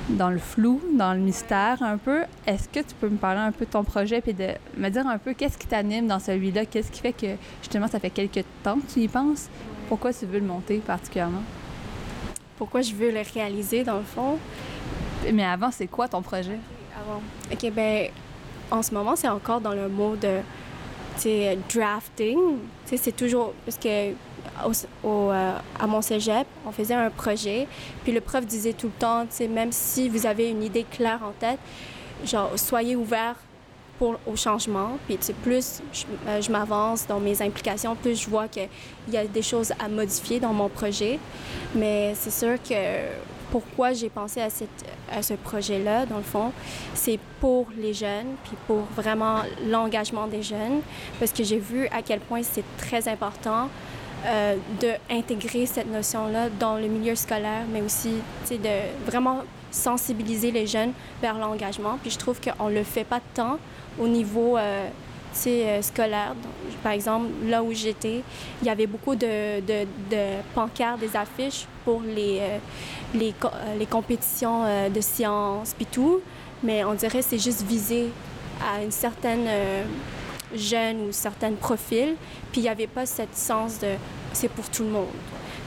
dans 0.09 0.31
le 0.31 0.39
flou, 0.39 0.81
dans 0.97 1.13
le 1.13 1.19
mystère 1.19 1.83
un 1.83 1.97
peu. 1.97 2.21
Est-ce 2.47 2.67
que 2.67 2.79
tu 2.79 2.95
peux 2.99 3.09
me 3.09 3.17
parler 3.17 3.41
un 3.41 3.51
peu 3.51 3.65
de 3.65 3.69
ton 3.69 3.83
projet 3.83 4.21
puis 4.21 4.33
de 4.33 4.47
me 4.77 4.89
dire 4.89 5.05
un 5.05 5.19
peu 5.19 5.33
qu'est-ce 5.33 5.59
qui 5.59 5.67
t'anime 5.67 6.07
dans 6.07 6.19
celui-là? 6.19 6.65
Qu'est-ce 6.65 6.89
qui 6.89 7.01
fait 7.01 7.13
que, 7.13 7.35
justement, 7.61 7.87
ça 7.87 7.99
fait 7.99 8.09
quelques 8.09 8.45
temps 8.63 8.77
que 8.77 8.93
tu 8.93 9.01
y 9.01 9.07
penses? 9.07 9.49
Pourquoi 9.87 10.13
tu 10.13 10.25
veux 10.25 10.39
le 10.39 10.45
monter 10.45 10.79
particulièrement? 10.79 11.43
Pourquoi 12.57 12.81
je 12.81 12.93
veux 12.93 13.11
le 13.11 13.21
réaliser, 13.33 13.83
dans 13.83 13.97
le 13.97 14.03
fond? 14.03 14.37
Mais 15.31 15.43
avant, 15.43 15.71
c'est 15.71 15.87
quoi 15.87 16.07
ton 16.07 16.21
projet? 16.21 16.59
Avant. 16.99 17.21
OK, 17.51 17.71
ben, 17.71 18.09
en 18.71 18.81
ce 18.81 18.93
moment, 18.93 19.15
c'est 19.15 19.27
encore 19.27 19.61
dans 19.61 19.73
le 19.73 19.87
mot 19.89 20.15
de, 20.15 20.39
drafting. 21.73 22.37
C'est 22.85 23.15
toujours, 23.15 23.53
parce 23.65 23.77
que 23.77 24.11
au, 24.65 24.71
au, 25.07 25.31
euh, 25.31 25.57
à 25.79 25.87
mon 25.87 26.01
cégep, 26.01 26.47
on 26.65 26.71
faisait 26.71 26.93
un 26.93 27.09
projet, 27.09 27.67
puis 28.03 28.11
le 28.11 28.21
prof 28.21 28.45
disait 28.45 28.73
tout 28.73 28.87
le 28.87 28.93
temps, 28.93 29.25
même 29.49 29.71
si 29.71 30.09
vous 30.09 30.25
avez 30.25 30.49
une 30.49 30.63
idée 30.63 30.85
claire 30.89 31.19
en 31.23 31.31
tête, 31.31 31.59
genre, 32.25 32.51
soyez 32.55 32.95
ouvert 32.95 33.35
au 34.01 34.35
changement. 34.35 34.97
Puis, 35.05 35.17
tu 35.17 35.27
sais, 35.27 35.33
plus 35.33 35.81
je, 35.93 36.03
euh, 36.27 36.41
je 36.41 36.51
m'avance 36.51 37.07
dans 37.07 37.19
mes 37.19 37.41
implications, 37.41 37.95
plus 37.95 38.21
je 38.21 38.29
vois 38.29 38.47
qu'il 38.47 38.69
y 39.11 39.17
a 39.17 39.25
des 39.25 39.41
choses 39.41 39.71
à 39.79 39.87
modifier 39.87 40.39
dans 40.39 40.53
mon 40.53 40.69
projet. 40.69 41.19
Mais 41.73 42.13
c'est 42.15 42.31
sûr 42.31 42.57
que 42.61 42.75
pourquoi 43.51 43.93
j'ai 43.93 44.09
pensé 44.09 44.41
à, 44.41 45.21
ce 45.21 45.33
projet-là, 45.33 46.05
dans 46.05 46.17
le 46.17 46.23
fond, 46.23 46.51
c'est 46.93 47.19
pour 47.39 47.67
les 47.77 47.93
jeunes, 47.93 48.35
puis 48.43 48.57
pour 48.67 48.81
vraiment 48.95 49.43
l'engagement 49.67 50.27
des 50.27 50.43
jeunes, 50.43 50.81
parce 51.19 51.31
que 51.31 51.43
j'ai 51.43 51.59
vu 51.59 51.87
à 51.87 52.01
quel 52.01 52.19
point 52.19 52.41
c'est 52.43 52.65
très 52.77 53.07
important 53.07 53.69
euh, 54.25 54.55
d'intégrer 54.81 55.65
cette 55.67 55.91
notion-là 55.91 56.49
dans 56.59 56.75
le 56.75 56.87
milieu 56.87 57.15
scolaire, 57.15 57.63
mais 57.71 57.81
aussi 57.81 58.15
de 58.51 59.05
vraiment 59.05 59.43
sensibiliser 59.71 60.51
les 60.51 60.67
jeunes 60.67 60.91
vers 61.21 61.37
l'engagement. 61.37 61.97
Puis 62.01 62.11
je 62.11 62.17
trouve 62.17 62.39
qu'on 62.41 62.69
ne 62.69 62.75
le 62.75 62.83
fait 62.83 63.03
pas 63.03 63.19
tant 63.33 63.57
au 63.99 64.07
niveau 64.07 64.57
euh, 64.57 64.87
euh, 65.47 65.81
scolaire. 65.81 66.29
Donc, 66.35 66.75
par 66.83 66.91
exemple, 66.93 67.27
là 67.45 67.61
où 67.63 67.73
j'étais, 67.73 68.21
il 68.61 68.67
y 68.67 68.69
avait 68.69 68.87
beaucoup 68.87 69.15
de, 69.15 69.59
de, 69.61 69.85
pancartes, 70.53 70.99
des 70.99 71.15
affiches 71.15 71.65
pour 71.83 72.01
les, 72.01 72.39
euh, 72.41 72.57
les, 73.13 73.33
co- 73.33 73.49
les 73.77 73.85
compétitions 73.85 74.63
de 74.89 75.01
sciences, 75.01 75.73
puis 75.73 75.85
tout. 75.85 76.21
Mais 76.63 76.83
on 76.83 76.93
dirait 76.93 77.19
que 77.19 77.25
c'est 77.25 77.43
juste 77.43 77.63
visé 77.63 78.09
à 78.61 78.81
une 78.81 78.91
certaine 78.91 79.47
jeune 80.55 81.07
ou 81.07 81.11
certains 81.11 81.51
profils. 81.53 82.15
Puis 82.51 82.61
il 82.61 82.63
n'y 82.63 82.69
avait 82.69 82.87
pas 82.87 83.05
cette 83.05 83.35
sens 83.35 83.79
de 83.79 83.89
c'est 84.33 84.49
pour 84.49 84.67
tout 84.69 84.83
le 84.83 84.89
monde. 84.89 85.07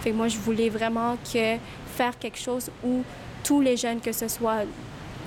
Fait 0.01 0.13
moi, 0.13 0.29
je 0.29 0.39
voulais 0.39 0.69
vraiment 0.69 1.17
que 1.33 1.57
faire 1.97 2.19
quelque 2.19 2.39
chose 2.39 2.71
où 2.85 3.03
tous 3.45 3.61
les 3.61 3.77
jeunes, 3.77 4.01
que 4.01 4.13
ce 4.13 4.29
soit 4.29 4.63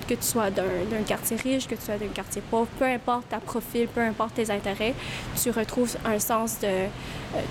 que 0.06 0.14
tu 0.14 0.22
sois 0.22 0.50
d'un 0.50 1.02
quartier 1.06 1.36
riche, 1.36 1.66
que 1.66 1.74
tu 1.74 1.82
sois 1.82 1.96
d'un 1.96 2.08
quartier 2.08 2.42
pauvre, 2.50 2.68
peu 2.78 2.84
importe 2.84 3.28
ta 3.28 3.38
profil, 3.38 3.88
peu 3.88 4.00
importe 4.00 4.34
tes 4.34 4.50
intérêts, 4.50 4.94
tu 5.40 5.50
retrouves 5.50 5.96
un 6.04 6.18
sens 6.18 6.60
de... 6.60 6.66
euh, 6.66 6.88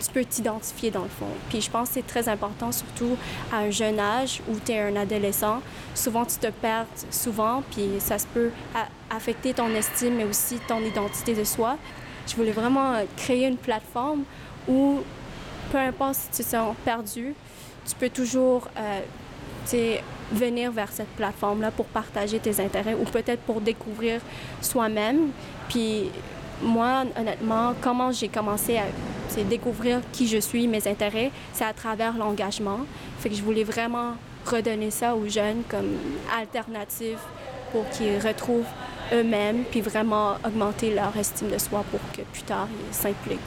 tu 0.03 0.11
peux 0.11 0.23
t'identifier 0.25 0.91
dans 0.91 1.03
le 1.03 1.09
fond. 1.09 1.27
Puis 1.49 1.61
je 1.61 1.69
pense 1.69 1.89
que 1.89 1.93
c'est 1.95 2.07
très 2.07 2.29
important, 2.29 2.71
surtout 2.71 3.17
à 3.51 3.57
un 3.57 3.71
jeune 3.71 3.99
âge 3.99 4.41
où 4.49 4.55
tu 4.63 4.71
es 4.71 4.79
un 4.79 4.95
adolescent. 4.95 5.61
Souvent, 5.95 6.25
tu 6.25 6.37
te 6.37 6.47
perds 6.47 6.85
souvent, 7.09 7.63
puis 7.71 7.89
ça 7.99 8.17
se 8.17 8.27
peut 8.27 8.51
affecter 9.09 9.53
ton 9.53 9.69
estime, 9.75 10.15
mais 10.15 10.25
aussi 10.25 10.59
ton 10.67 10.79
identité 10.79 11.33
de 11.33 11.43
soi. 11.43 11.77
Je 12.27 12.35
voulais 12.35 12.51
vraiment 12.51 12.93
euh, 12.93 13.03
créer 13.17 13.47
une 13.47 13.57
plateforme 13.57 14.23
où, 14.67 14.99
peu 15.71 15.77
importe 15.77 16.15
si 16.15 16.29
tu 16.29 16.43
te 16.43 16.49
sens 16.49 16.75
perdu, 16.85 17.33
tu 17.87 17.95
peux 17.95 18.09
toujours 18.09 18.67
euh, 18.77 18.99
venir 20.31 20.71
vers 20.71 20.91
cette 20.91 21.09
plateforme-là 21.09 21.71
pour 21.71 21.85
partager 21.85 22.39
tes 22.39 22.59
intérêts 22.59 22.93
ou 22.93 23.03
peut-être 23.03 23.41
pour 23.41 23.61
découvrir 23.61 24.21
soi-même. 24.61 25.29
Puis 25.69 26.09
moi, 26.61 27.03
honnêtement, 27.17 27.73
comment 27.81 28.11
j'ai 28.11 28.27
commencé 28.27 28.77
à 28.77 28.83
découvrir 29.49 30.01
qui 30.11 30.27
je 30.27 30.37
suis, 30.37 30.67
mes 30.67 30.87
intérêts, 30.87 31.31
c'est 31.53 31.65
à 31.65 31.73
travers 31.73 32.17
l'engagement. 32.17 32.79
Fait 33.19 33.29
que 33.29 33.35
je 33.35 33.41
voulais 33.41 33.63
vraiment 33.63 34.15
redonner 34.45 34.91
ça 34.91 35.15
aux 35.15 35.27
jeunes 35.27 35.63
comme 35.69 35.97
alternative 36.37 37.19
pour 37.71 37.87
qu'ils 37.89 38.19
retrouvent 38.19 38.65
eux-mêmes, 39.13 39.63
puis 39.69 39.81
vraiment 39.81 40.35
augmenter 40.45 40.93
leur 40.93 41.15
estime 41.17 41.49
de 41.49 41.57
soi 41.57 41.83
pour 41.91 41.99
que 42.13 42.21
plus 42.31 42.43
tard, 42.43 42.67
ils 42.89 42.93
s'impliquent. 42.93 43.39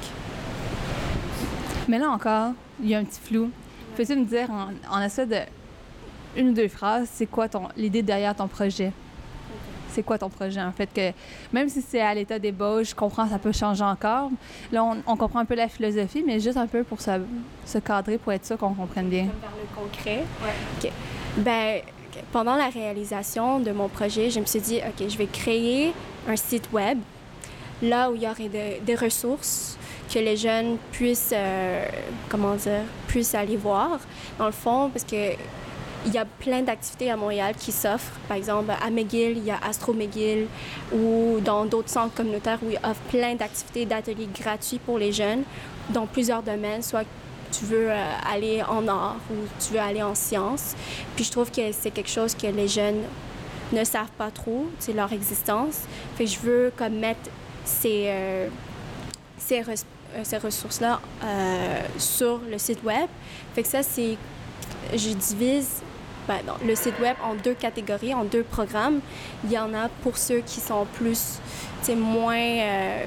Mais 1.89 1.99
là 1.99 2.11
encore, 2.11 2.53
il 2.83 2.89
y 2.89 2.95
a 2.95 2.99
un 2.99 3.05
petit 3.05 3.21
flou. 3.21 3.51
Peux-tu 3.97 4.17
me 4.17 4.25
dire 4.25 4.51
en, 4.51 4.71
en 4.91 5.01
de 5.01 5.41
une 6.37 6.51
ou 6.51 6.53
deux 6.53 6.69
phrases, 6.69 7.09
c'est 7.13 7.27
quoi 7.27 7.49
ton 7.49 7.69
l'idée 7.77 8.03
derrière 8.03 8.35
ton 8.35 8.49
projet? 8.49 8.93
C'est 9.91 10.03
quoi 10.03 10.19
ton 10.19 10.29
projet 10.29 10.61
en 10.61 10.73
fait 10.73 10.89
que 10.93 11.13
même 11.53 11.69
si 11.69 11.81
c'est 11.81 12.01
à 12.01 12.13
l'état 12.15 12.39
d'ébauche, 12.41 12.91
je 12.91 12.95
comprends 12.97 13.29
ça 13.29 13.39
peut 13.39 13.53
changer 13.53 13.85
encore. 13.85 14.31
Là 14.73 14.83
on, 14.83 14.97
on 15.07 15.17
comprend 15.17 15.39
un 15.39 15.45
peu 15.45 15.55
la 15.55 15.69
philosophie, 15.69 16.25
mais 16.27 16.41
juste 16.41 16.57
un 16.57 16.67
peu 16.67 16.83
pour 16.83 17.01
se, 17.01 17.11
se 17.65 17.79
cadrer 17.79 18.19
pour 18.19 18.33
être 18.33 18.45
sûr 18.45 18.59
qu'on 18.59 18.75
comprenne 18.75 19.09
bien. 19.09 19.25
Vers 19.25 19.53
le 19.57 19.83
concret. 19.83 20.25
OK. 20.83 20.91
Ben, 21.37 21.81
pendant 22.33 22.57
la 22.57 22.69
réalisation 22.71 23.61
de 23.61 23.71
mon 23.71 23.89
projet, 23.89 24.31
je 24.31 24.41
me 24.41 24.47
suis 24.47 24.61
dit, 24.61 24.79
OK, 24.79 25.09
je 25.09 25.17
vais 25.17 25.27
créer 25.27 25.93
un 26.29 26.35
site 26.37 26.73
web 26.73 26.99
là 27.83 28.11
où 28.11 28.17
il 28.17 28.23
y 28.23 28.27
aurait 28.29 28.49
de- 28.49 28.85
des 28.85 28.95
ressources 28.97 29.77
que 30.13 30.19
les 30.19 30.37
jeunes 30.37 30.77
puissent, 30.91 31.33
euh, 31.33 31.85
comment 32.29 32.55
dire, 32.57 32.83
puissent 33.07 33.35
aller 33.35 33.57
voir. 33.57 33.99
Dans 34.39 34.47
le 34.47 34.53
fond, 34.53 34.91
parce 34.93 35.05
que 35.05 35.33
il 36.07 36.13
y 36.13 36.19
a 36.19 36.25
plein 36.25 36.63
d'activités 36.63 37.11
à 37.11 37.17
Montréal 37.17 37.55
qui 37.59 37.73
s'offrent. 37.73 38.19
Par 38.29 38.37
exemple, 38.37 38.71
à 38.71 38.91
McGill, 38.91 39.39
il 39.39 39.45
y 39.45 39.51
a 39.51 39.59
Astro 39.67 39.93
McGill 39.93 40.47
ou 40.93 41.39
dans 41.43 41.65
d'autres 41.65 41.89
centres 41.89 42.15
communautaires 42.15 42.59
où 42.63 42.71
ils 42.71 42.79
offrent 42.89 43.01
plein 43.11 43.35
d'activités, 43.35 43.87
d'ateliers 43.87 44.29
gratuits 44.39 44.79
pour 44.79 44.99
les 44.99 45.13
jeunes 45.13 45.45
dans 45.91 46.07
plusieurs 46.07 46.43
domaines, 46.43 46.83
soit 46.83 47.05
tu 47.53 47.65
veux 47.67 47.91
euh, 47.91 48.13
aller 48.31 48.63
en 48.63 48.87
art 48.89 49.17
ou 49.31 49.35
tu 49.65 49.75
veux 49.75 49.81
aller 49.81 50.03
en 50.03 50.15
sciences. 50.15 50.75
Puis 51.15 51.25
je 51.25 51.31
trouve 51.31 51.51
que 51.51 51.73
c'est 51.73 51.91
quelque 51.91 52.11
chose 52.11 52.35
que 52.35 52.47
les 52.47 52.69
jeunes 52.69 53.03
ne 53.73 53.85
savent 53.85 54.11
pas 54.19 54.31
trop, 54.31 54.67
c'est 54.79 54.93
leur 54.93 55.13
existence. 55.13 55.83
Fait 56.17 56.25
que 56.25 56.31
je 56.31 56.39
veux 56.41 56.73
comme 56.77 56.95
mettre 56.95 57.31
ces, 57.65 58.05
euh, 58.09 58.49
euh, 59.53 59.75
ces 60.23 60.39
ressources-là 60.39 61.01
sur 61.99 62.41
le 62.51 62.59
site 62.59 62.83
web. 62.83 63.09
Fait 63.55 63.63
que 63.63 63.69
ça, 63.69 63.83
c'est... 63.83 64.17
Je 64.93 65.11
divise 65.11 65.83
ben, 66.29 66.41
le 66.67 66.75
site 66.75 66.99
web 67.01 67.17
en 67.23 67.35
deux 67.35 67.55
catégories, 67.55 68.15
en 68.15 68.25
deux 68.25 68.43
programmes. 68.43 69.01
Il 69.45 69.53
y 69.53 69.59
en 69.59 69.75
a 69.75 69.89
pour 70.03 70.17
ceux 70.19 70.41
qui 70.41 70.61
sont 70.61 70.87
plus, 70.95 71.39
moins, 71.97 72.37
euh, 72.37 73.05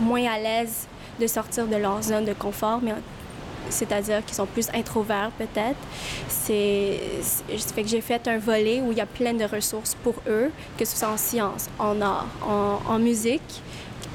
moins 0.00 0.24
à 0.24 0.38
l'aise 0.38 0.86
de 1.20 1.26
sortir 1.26 1.66
de 1.66 1.76
leur 1.76 2.02
zone 2.02 2.24
de 2.24 2.32
confort, 2.32 2.80
mais 2.82 2.92
c'est-à-dire 3.70 4.24
qui 4.24 4.34
sont 4.34 4.46
plus 4.46 4.68
introverts 4.72 5.30
peut-être. 5.36 5.78
C'est, 6.28 7.00
fait 7.74 7.82
que 7.82 7.88
j'ai 7.88 8.00
fait 8.00 8.26
un 8.28 8.38
volet 8.38 8.80
où 8.80 8.92
il 8.92 8.98
y 8.98 9.00
a 9.00 9.06
plein 9.06 9.34
de 9.34 9.44
ressources 9.44 9.94
pour 9.94 10.14
eux, 10.26 10.50
que 10.78 10.84
ce 10.84 10.96
soit 10.96 11.08
en 11.08 11.16
sciences, 11.16 11.68
en 11.78 12.00
art, 12.00 12.26
en 12.88 12.98
musique. 12.98 13.62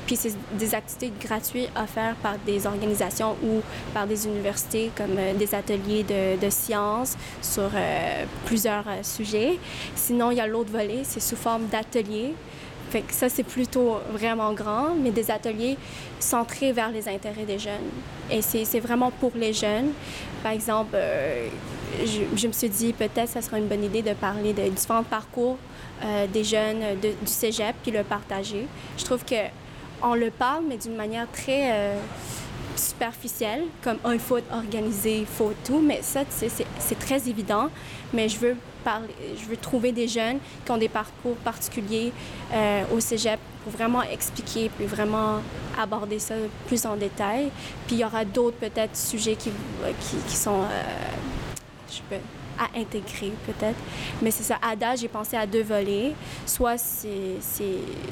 Puis 0.05 0.15
c'est 0.17 0.33
des 0.57 0.75
activités 0.75 1.11
gratuites 1.19 1.69
offertes 1.75 2.17
par 2.17 2.37
des 2.45 2.67
organisations 2.67 3.35
ou 3.43 3.61
par 3.93 4.05
des 4.05 4.27
universités 4.27 4.91
comme 4.95 5.17
euh, 5.17 5.33
des 5.33 5.55
ateliers 5.55 6.03
de, 6.03 6.49
sciences 6.49 7.17
sur 7.41 7.69
euh, 7.73 8.25
plusieurs 8.45 8.87
euh, 8.87 9.01
sujets. 9.01 9.57
Sinon, 9.95 10.31
il 10.31 10.37
y 10.37 10.41
a 10.41 10.47
l'autre 10.47 10.71
volet, 10.71 11.01
c'est 11.03 11.21
sous 11.21 11.35
forme 11.35 11.67
d'ateliers. 11.67 12.33
Ça, 13.09 13.27
c'est 13.27 13.43
plutôt 13.43 13.97
vraiment 14.11 14.53
grand, 14.53 14.89
mais 15.01 15.09
des 15.09 15.31
ateliers 15.31 15.77
centrés 16.19 16.71
vers 16.71 16.91
les 16.91 17.07
intérêts 17.09 17.45
des 17.45 17.57
jeunes. 17.57 17.89
Et 18.29 18.43
c'est 18.43 18.79
vraiment 18.79 19.09
pour 19.09 19.31
les 19.35 19.51
jeunes. 19.51 19.93
Par 20.43 20.51
exemple, 20.51 20.95
je, 22.05 22.47
me 22.47 22.51
suis 22.51 22.69
dit 22.69 22.93
peut-être 22.93 23.29
ça 23.29 23.41
serait 23.41 23.57
une 23.57 23.67
bonne 23.67 23.83
idée 23.83 24.03
de 24.03 24.13
parler 24.13 24.53
de 24.53 24.69
différents 24.69 25.01
parcours 25.01 25.57
des 26.31 26.43
jeunes 26.43 26.99
du 27.01 27.15
cégep 27.25 27.75
puis 27.81 27.91
le 27.91 28.03
partager. 28.03 28.67
Je 28.95 29.05
trouve 29.05 29.25
que 29.25 29.47
on 30.03 30.15
le 30.15 30.29
parle, 30.29 30.65
mais 30.67 30.77
d'une 30.77 30.95
manière 30.95 31.31
très 31.31 31.71
euh, 31.71 31.97
superficielle, 32.75 33.63
comme 33.81 33.97
oh, 34.05 34.11
il 34.11 34.19
organisé, 34.51 35.19
il 35.19 35.25
faut 35.25 35.53
tout, 35.65 35.79
mais 35.79 36.01
ça, 36.01 36.23
sais, 36.29 36.49
c'est 36.79 36.99
très 36.99 37.27
évident. 37.29 37.69
Mais 38.13 38.27
je 38.29 38.37
veux 38.37 38.57
parler, 38.83 39.07
je 39.41 39.45
veux 39.45 39.57
trouver 39.57 39.91
des 39.91 40.07
jeunes 40.07 40.39
qui 40.65 40.71
ont 40.71 40.77
des 40.77 40.89
parcours 40.89 41.37
particuliers 41.37 42.11
euh, 42.53 42.83
au 42.93 42.99
cégep 42.99 43.39
pour 43.63 43.71
vraiment 43.71 44.03
expliquer 44.03 44.69
puis 44.75 44.85
vraiment 44.85 45.39
aborder 45.79 46.19
ça 46.19 46.35
plus 46.67 46.85
en 46.85 46.97
détail. 46.97 47.49
Puis 47.87 47.95
il 47.95 47.99
y 47.99 48.05
aura 48.05 48.25
d'autres 48.25 48.57
peut-être 48.57 48.95
sujets 48.95 49.35
qui, 49.35 49.51
sont 50.35 50.63
euh, 50.63 50.83
je 51.89 51.99
peux, 52.09 52.21
à 52.59 52.77
intégrer 52.79 53.31
peut-être. 53.45 53.77
Mais 54.21 54.31
c'est 54.31 54.43
ça, 54.43 54.57
à 54.61 54.75
date, 54.75 54.99
j'ai 54.99 55.07
pensé 55.07 55.35
à 55.37 55.45
deux 55.45 55.63
volets. 55.63 56.13
Soit 56.45 56.77
c'est- 56.77 57.37
c'est 57.41 57.63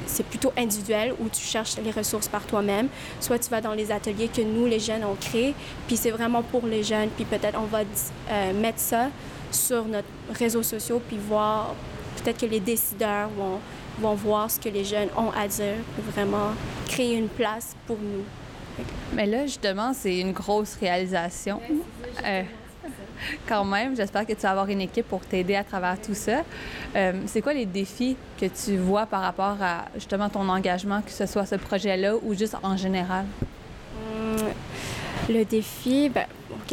c'est 0.08 0.26
plutôt 0.26 0.52
individuel 0.58 1.14
où 1.20 1.30
tu 1.30 1.42
cherches 1.42 1.78
les 1.84 1.92
ressources 1.92 2.28
par 2.28 2.46
toi-même, 2.46 2.88
soit 3.20 3.40
tu 3.40 3.50
vas 3.50 3.62
dans 3.62 3.74
les 3.74 3.92
ateliers 3.92 4.28
que 4.28 4.42
nous, 4.42 4.66
les 4.66 4.80
jeunes, 4.80 5.04
on 5.04 5.16
crée, 5.16 5.54
puis 5.88 5.98
c'est 5.98 6.12
vraiment 6.12 6.42
pour 6.44 6.66
les 6.68 6.84
jeunes, 6.84 7.10
puis 7.10 7.26
peut-être 7.26 7.58
on 7.60 7.66
va 7.66 7.80
euh, 8.32 8.54
mettre 8.54 8.80
ça 8.80 9.10
sur 9.52 9.86
notre 9.86 10.08
réseaux 10.34 10.64
sociaux, 10.64 11.02
puis 11.08 11.18
voir, 11.18 11.74
peut-être 12.18 12.40
que 12.40 12.46
les 12.46 12.60
décideurs 12.60 13.30
vont, 13.30 13.60
vont 14.00 14.16
voir 14.16 14.50
ce 14.50 14.60
que 14.60 14.70
les 14.70 14.84
jeunes 14.86 15.10
ont 15.18 15.32
à 15.32 15.48
dire, 15.48 15.76
puis 15.96 16.04
vraiment 16.12 16.52
créer 16.88 17.16
une 17.16 17.28
place 17.30 17.76
pour 17.88 17.98
nous. 17.98 18.24
Mais 19.14 19.26
là, 19.26 19.46
justement, 19.46 19.94
c'est 19.94 20.20
une 20.20 20.32
grosse 20.32 20.76
réalisation. 20.80 21.60
Euh, 22.26 22.44
quand 23.48 23.66
même, 23.66 23.96
j'espère 23.96 24.26
que 24.26 24.34
tu 24.34 24.42
vas 24.42 24.52
avoir 24.52 24.70
une 24.70 24.82
équipe 24.82 25.08
pour 25.08 25.22
t'aider 25.22 25.56
à 25.56 25.64
travers 25.64 26.00
tout 26.00 26.14
ça. 26.14 26.42
Euh, 26.96 27.14
c'est 27.26 27.42
quoi 27.42 27.54
les 27.54 27.66
défis 27.66 28.16
que 28.40 28.46
tu 28.46 28.78
vois 28.78 29.06
par 29.06 29.22
rapport 29.22 29.58
à 29.62 29.86
justement 29.96 30.30
ton 30.30 30.48
engagement, 30.50 31.02
que 31.02 31.12
ce 31.12 31.26
soit 31.26 31.46
ce 31.46 31.56
projet-là 31.56 32.16
ou 32.22 32.34
juste 32.34 32.56
en 32.64 32.78
général? 32.78 33.26
Hum, 33.96 34.48
Le 35.30 35.44
défi, 35.46 36.10
ben, 36.10 36.26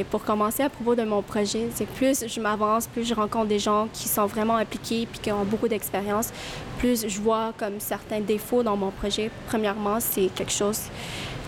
pour 0.04 0.24
commencer 0.24 0.62
à 0.62 0.68
propos 0.68 0.94
de 0.94 1.02
mon 1.02 1.22
projet, 1.22 1.68
c'est 1.74 1.86
plus 1.86 2.24
je 2.26 2.40
m'avance, 2.40 2.86
plus 2.86 3.04
je 3.04 3.14
rencontre 3.14 3.46
des 3.46 3.58
gens 3.58 3.88
qui 3.92 4.08
sont 4.08 4.26
vraiment 4.26 4.56
impliqués 4.56 5.06
puis 5.10 5.20
qui 5.20 5.32
ont 5.32 5.44
beaucoup 5.44 5.68
d'expérience, 5.68 6.30
plus 6.78 7.06
je 7.08 7.20
vois 7.20 7.52
comme 7.58 7.80
certains 7.80 8.20
défauts 8.20 8.62
dans 8.62 8.76
mon 8.76 8.90
projet. 8.90 9.30
Premièrement, 9.48 9.98
c'est 10.00 10.28
quelque 10.34 10.52
chose 10.52 10.82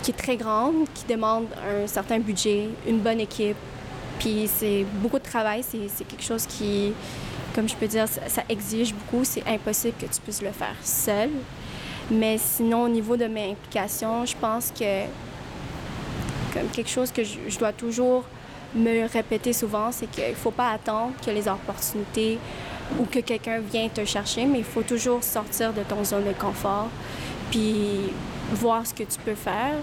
qui 0.03 0.11
est 0.11 0.15
très 0.15 0.35
grand, 0.35 0.71
qui 0.93 1.05
demande 1.07 1.45
un 1.67 1.87
certain 1.87 2.19
budget, 2.19 2.69
une 2.87 2.99
bonne 2.99 3.19
équipe, 3.19 3.55
puis 4.21 4.47
c'est 4.47 4.85
beaucoup 5.01 5.17
de 5.17 5.23
travail. 5.23 5.63
C'est 5.67 6.05
quelque 6.05 6.23
chose 6.23 6.45
qui, 6.45 6.93
comme 7.55 7.67
je 7.67 7.75
peux 7.75 7.87
dire, 7.87 8.07
ça, 8.07 8.21
ça 8.27 8.43
exige 8.47 8.93
beaucoup. 8.93 9.23
C'est 9.23 9.43
impossible 9.47 9.95
que 9.99 10.05
tu 10.05 10.21
puisses 10.21 10.43
le 10.43 10.51
faire 10.51 10.75
seul. 10.83 11.31
Mais 12.11 12.37
sinon, 12.37 12.83
au 12.83 12.89
niveau 12.89 13.17
de 13.17 13.25
mes 13.25 13.49
implications, 13.51 14.23
je 14.25 14.35
pense 14.39 14.71
que 14.77 15.05
comme 16.53 16.67
quelque 16.71 16.89
chose 16.89 17.11
que 17.11 17.23
je, 17.23 17.39
je 17.47 17.57
dois 17.57 17.73
toujours 17.73 18.23
me 18.75 19.07
répéter 19.11 19.53
souvent, 19.53 19.91
c'est 19.91 20.09
qu'il 20.11 20.29
ne 20.29 20.35
faut 20.35 20.51
pas 20.51 20.69
attendre 20.69 21.13
que 21.25 21.31
les 21.31 21.47
opportunités 21.47 22.37
ou 22.99 23.05
que 23.05 23.19
quelqu'un 23.19 23.59
vienne 23.59 23.89
te 23.89 24.05
chercher, 24.05 24.45
mais 24.45 24.59
il 24.59 24.63
faut 24.63 24.83
toujours 24.83 25.23
sortir 25.23 25.73
de 25.73 25.81
ton 25.81 26.03
zone 26.03 26.25
de 26.25 26.33
confort, 26.33 26.89
puis 27.49 28.11
voir 28.53 28.85
ce 28.85 28.93
que 28.93 29.03
tu 29.03 29.17
peux 29.25 29.35
faire. 29.35 29.75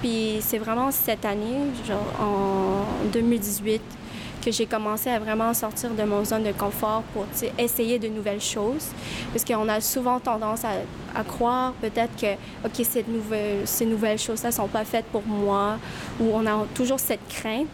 Puis 0.00 0.38
c'est 0.40 0.58
vraiment 0.58 0.90
cette 0.90 1.24
année, 1.24 1.58
genre 1.86 2.06
en 2.20 3.08
2018, 3.12 3.80
que 4.44 4.52
j'ai 4.52 4.66
commencé 4.66 5.10
à 5.10 5.18
vraiment 5.18 5.52
sortir 5.52 5.90
de 5.90 6.02
mon 6.04 6.24
zone 6.24 6.44
de 6.44 6.52
confort 6.52 7.02
pour 7.12 7.26
essayer 7.58 7.98
de 7.98 8.08
nouvelles 8.08 8.40
choses. 8.40 8.88
Parce 9.32 9.44
qu'on 9.44 9.68
a 9.68 9.80
souvent 9.80 10.20
tendance 10.20 10.62
à, 10.64 11.24
croire 11.24 11.72
peut-être 11.80 12.14
que, 12.16 12.34
OK, 12.64 12.86
ces 13.64 13.86
nouvelles 13.86 14.18
choses-là 14.18 14.52
sont 14.52 14.68
pas 14.68 14.84
faites 14.84 15.06
pour 15.06 15.26
moi, 15.26 15.78
ou 16.20 16.30
on 16.32 16.46
a 16.46 16.64
toujours 16.74 17.00
cette 17.00 17.26
crainte. 17.28 17.66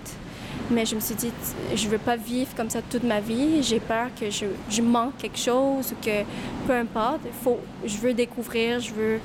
Mais 0.70 0.86
je 0.86 0.94
me 0.94 1.00
suis 1.00 1.14
dit, 1.14 1.30
je 1.74 1.88
veux 1.88 1.98
pas 1.98 2.16
vivre 2.16 2.50
comme 2.56 2.70
ça 2.70 2.80
toute 2.80 3.04
ma 3.04 3.20
vie. 3.20 3.62
J'ai 3.62 3.80
peur 3.80 4.06
que 4.18 4.30
je, 4.30 4.46
je 4.70 4.80
manque 4.80 5.18
quelque 5.18 5.38
chose 5.38 5.92
ou 5.92 6.04
que 6.04 6.22
peu 6.66 6.72
importe. 6.72 7.20
Faut, 7.42 7.60
je 7.84 7.98
veux 7.98 8.14
découvrir, 8.14 8.80
je 8.80 8.92
veux 8.94 9.20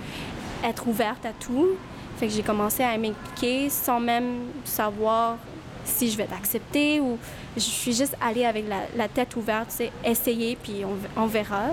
être 0.66 0.88
ouverte 0.88 1.26
à 1.26 1.32
tout. 1.32 1.78
Fait 2.20 2.28
que 2.28 2.34
j'ai 2.34 2.44
commencé 2.44 2.84
à 2.84 2.98
m'impliquer 2.98 3.70
sans 3.70 4.00
même 4.00 4.40
savoir 4.66 5.38
si 5.86 6.12
je 6.12 6.18
vais 6.18 6.24
être 6.24 6.36
acceptée 6.36 7.00
ou 7.00 7.18
je 7.56 7.62
suis 7.62 7.94
juste 7.94 8.16
allée 8.22 8.46
avec 8.46 8.68
la, 8.68 8.82
la 8.96 9.08
tête 9.08 9.36
ouverte, 9.38 9.68
c'est 9.70 9.92
essayer 10.04 10.58
puis 10.62 10.84
on, 10.84 11.22
on 11.22 11.28
verra. 11.28 11.68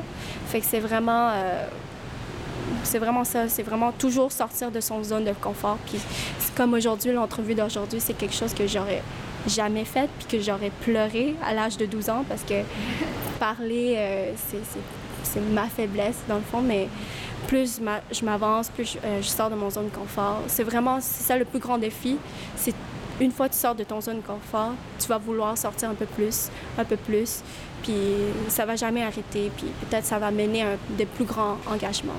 Fait 0.46 0.60
que 0.60 0.66
c'est 0.66 0.78
vraiment 0.78 1.30
euh, 1.30 1.66
c'est 2.84 2.98
vraiment 2.98 3.24
ça, 3.24 3.48
c'est 3.48 3.64
vraiment 3.64 3.90
toujours 3.92 4.30
sortir 4.30 4.70
de 4.70 4.80
son 4.80 5.02
zone 5.02 5.24
de 5.24 5.32
confort. 5.32 5.78
Puis 5.86 5.98
comme 6.56 6.74
aujourd'hui, 6.74 7.12
l'entrevue 7.12 7.54
d'aujourd'hui, 7.54 8.00
c'est 8.00 8.14
quelque 8.14 8.34
chose 8.34 8.54
que 8.54 8.66
j'aurais 8.66 9.02
jamais 9.48 9.84
fait 9.84 10.08
puis 10.18 10.38
que 10.38 10.44
j'aurais 10.44 10.70
pleuré 10.82 11.34
à 11.44 11.54
l'âge 11.54 11.76
de 11.76 11.86
12 11.86 12.10
ans 12.10 12.24
parce 12.28 12.42
que 12.42 12.54
parler, 13.40 13.94
euh, 13.96 14.32
c'est 15.22 15.40
ma 15.52 15.66
faiblesse 15.66 16.18
dans 16.28 16.36
le 16.36 16.42
fond, 16.42 16.62
mais 16.62 16.88
plus 17.46 17.80
je 18.12 18.24
m'avance, 18.24 18.68
plus 18.68 18.92
je, 18.92 18.98
euh, 19.04 19.22
je 19.22 19.28
sors 19.28 19.50
de 19.50 19.54
mon 19.54 19.70
zone 19.70 19.86
de 19.86 19.94
confort. 19.94 20.42
C'est 20.46 20.64
vraiment, 20.64 21.00
ça 21.00 21.36
le 21.36 21.44
plus 21.44 21.58
grand 21.58 21.78
défi. 21.78 22.16
C'est 22.56 22.74
une 23.20 23.32
fois 23.32 23.48
que 23.48 23.54
tu 23.54 23.60
sors 23.60 23.74
de 23.74 23.84
ton 23.84 24.00
zone 24.00 24.16
de 24.16 24.26
confort, 24.26 24.72
tu 24.98 25.06
vas 25.08 25.18
vouloir 25.18 25.56
sortir 25.56 25.90
un 25.90 25.94
peu 25.94 26.06
plus, 26.06 26.50
un 26.78 26.84
peu 26.84 26.96
plus, 26.96 27.42
puis 27.82 27.94
ça 28.48 28.66
va 28.66 28.76
jamais 28.76 29.02
arrêter, 29.02 29.50
puis 29.56 29.66
peut-être 29.88 30.04
ça 30.04 30.18
va 30.18 30.30
mener 30.30 30.62
à 30.62 30.66
un, 30.66 30.96
de 30.98 31.04
plus 31.04 31.24
grands 31.24 31.56
engagements. 31.66 32.12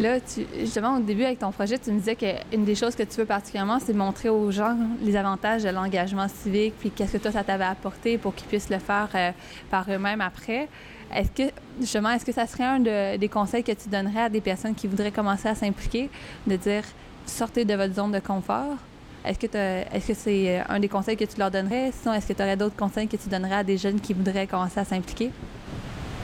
Là, 0.00 0.20
tu, 0.20 0.46
justement, 0.60 0.98
au 0.98 1.00
début, 1.00 1.24
avec 1.24 1.38
ton 1.38 1.50
projet, 1.52 1.78
tu 1.78 1.90
me 1.90 1.98
disais 1.98 2.16
qu'une 2.16 2.66
des 2.66 2.74
choses 2.74 2.94
que 2.94 3.02
tu 3.02 3.16
veux 3.16 3.24
particulièrement, 3.24 3.78
c'est 3.80 3.94
montrer 3.94 4.28
aux 4.28 4.50
gens 4.50 4.76
les 5.02 5.16
avantages 5.16 5.62
de 5.62 5.70
l'engagement 5.70 6.26
civique, 6.28 6.74
puis 6.78 6.90
qu'est-ce 6.90 7.14
que 7.14 7.18
toi, 7.18 7.32
ça 7.32 7.42
t'avait 7.42 7.64
apporté 7.64 8.18
pour 8.18 8.34
qu'ils 8.34 8.46
puissent 8.46 8.68
le 8.68 8.78
faire 8.78 9.08
euh, 9.14 9.30
par 9.70 9.86
eux-mêmes 9.90 10.20
après. 10.20 10.68
Est-ce 11.16 11.30
que, 11.30 11.50
justement, 11.80 12.10
est-ce 12.10 12.26
que 12.26 12.32
ça 12.32 12.46
serait 12.46 12.64
un 12.64 12.78
de- 12.78 13.16
des 13.16 13.28
conseils 13.28 13.64
que 13.64 13.72
tu 13.72 13.88
donnerais 13.88 14.24
à 14.24 14.28
des 14.28 14.42
personnes 14.42 14.74
qui 14.74 14.86
voudraient 14.86 15.10
commencer 15.10 15.48
à 15.48 15.54
s'impliquer, 15.54 16.10
de 16.46 16.56
dire 16.56 16.82
sortez 17.24 17.64
de 17.64 17.74
votre 17.74 17.94
zone 17.94 18.12
de 18.12 18.18
confort? 18.18 18.76
Est-ce 19.24 19.38
que, 19.38 20.14
c'est 20.14 20.58
euh, 20.60 20.62
un 20.68 20.78
des 20.78 20.88
conseils 20.88 21.16
que 21.16 21.24
tu 21.24 21.38
leur 21.38 21.50
donnerais? 21.50 21.90
Sinon, 21.98 22.14
est-ce 22.14 22.26
que 22.28 22.34
tu 22.34 22.42
aurais 22.42 22.56
d'autres 22.56 22.76
conseils 22.76 23.08
que 23.08 23.16
tu 23.16 23.28
donnerais 23.30 23.56
à 23.56 23.64
des 23.64 23.78
jeunes 23.78 23.98
qui 23.98 24.12
voudraient 24.12 24.46
commencer 24.46 24.78
à 24.78 24.84
s'impliquer? 24.84 25.30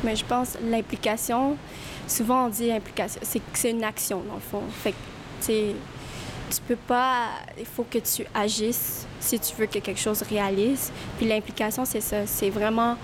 Mais 0.04 0.14
je 0.14 0.24
pense 0.24 0.58
l'implication, 0.62 1.56
souvent 2.06 2.46
on 2.46 2.48
dit 2.48 2.70
implication, 2.70 3.20
c'est 3.22 3.70
une 3.70 3.84
action 3.84 4.20
dans 4.28 4.34
le 4.34 4.40
fond. 4.40 4.62
Fait 4.70 4.92
que, 4.92 5.46
tu 5.46 6.60
peux 6.68 6.76
pas, 6.76 7.28
il 7.58 7.64
faut 7.64 7.86
que 7.90 7.98
tu 7.98 8.24
agisses 8.34 9.06
si 9.20 9.40
tu 9.40 9.54
veux 9.56 9.66
que 9.66 9.78
quelque 9.78 10.00
chose 10.00 10.22
réalise. 10.22 10.92
Puis 11.16 11.26
l'implication, 11.26 11.84
c'est 11.84 12.02
ça, 12.02 12.26
c'est 12.26 12.50
vraiment 12.50 12.96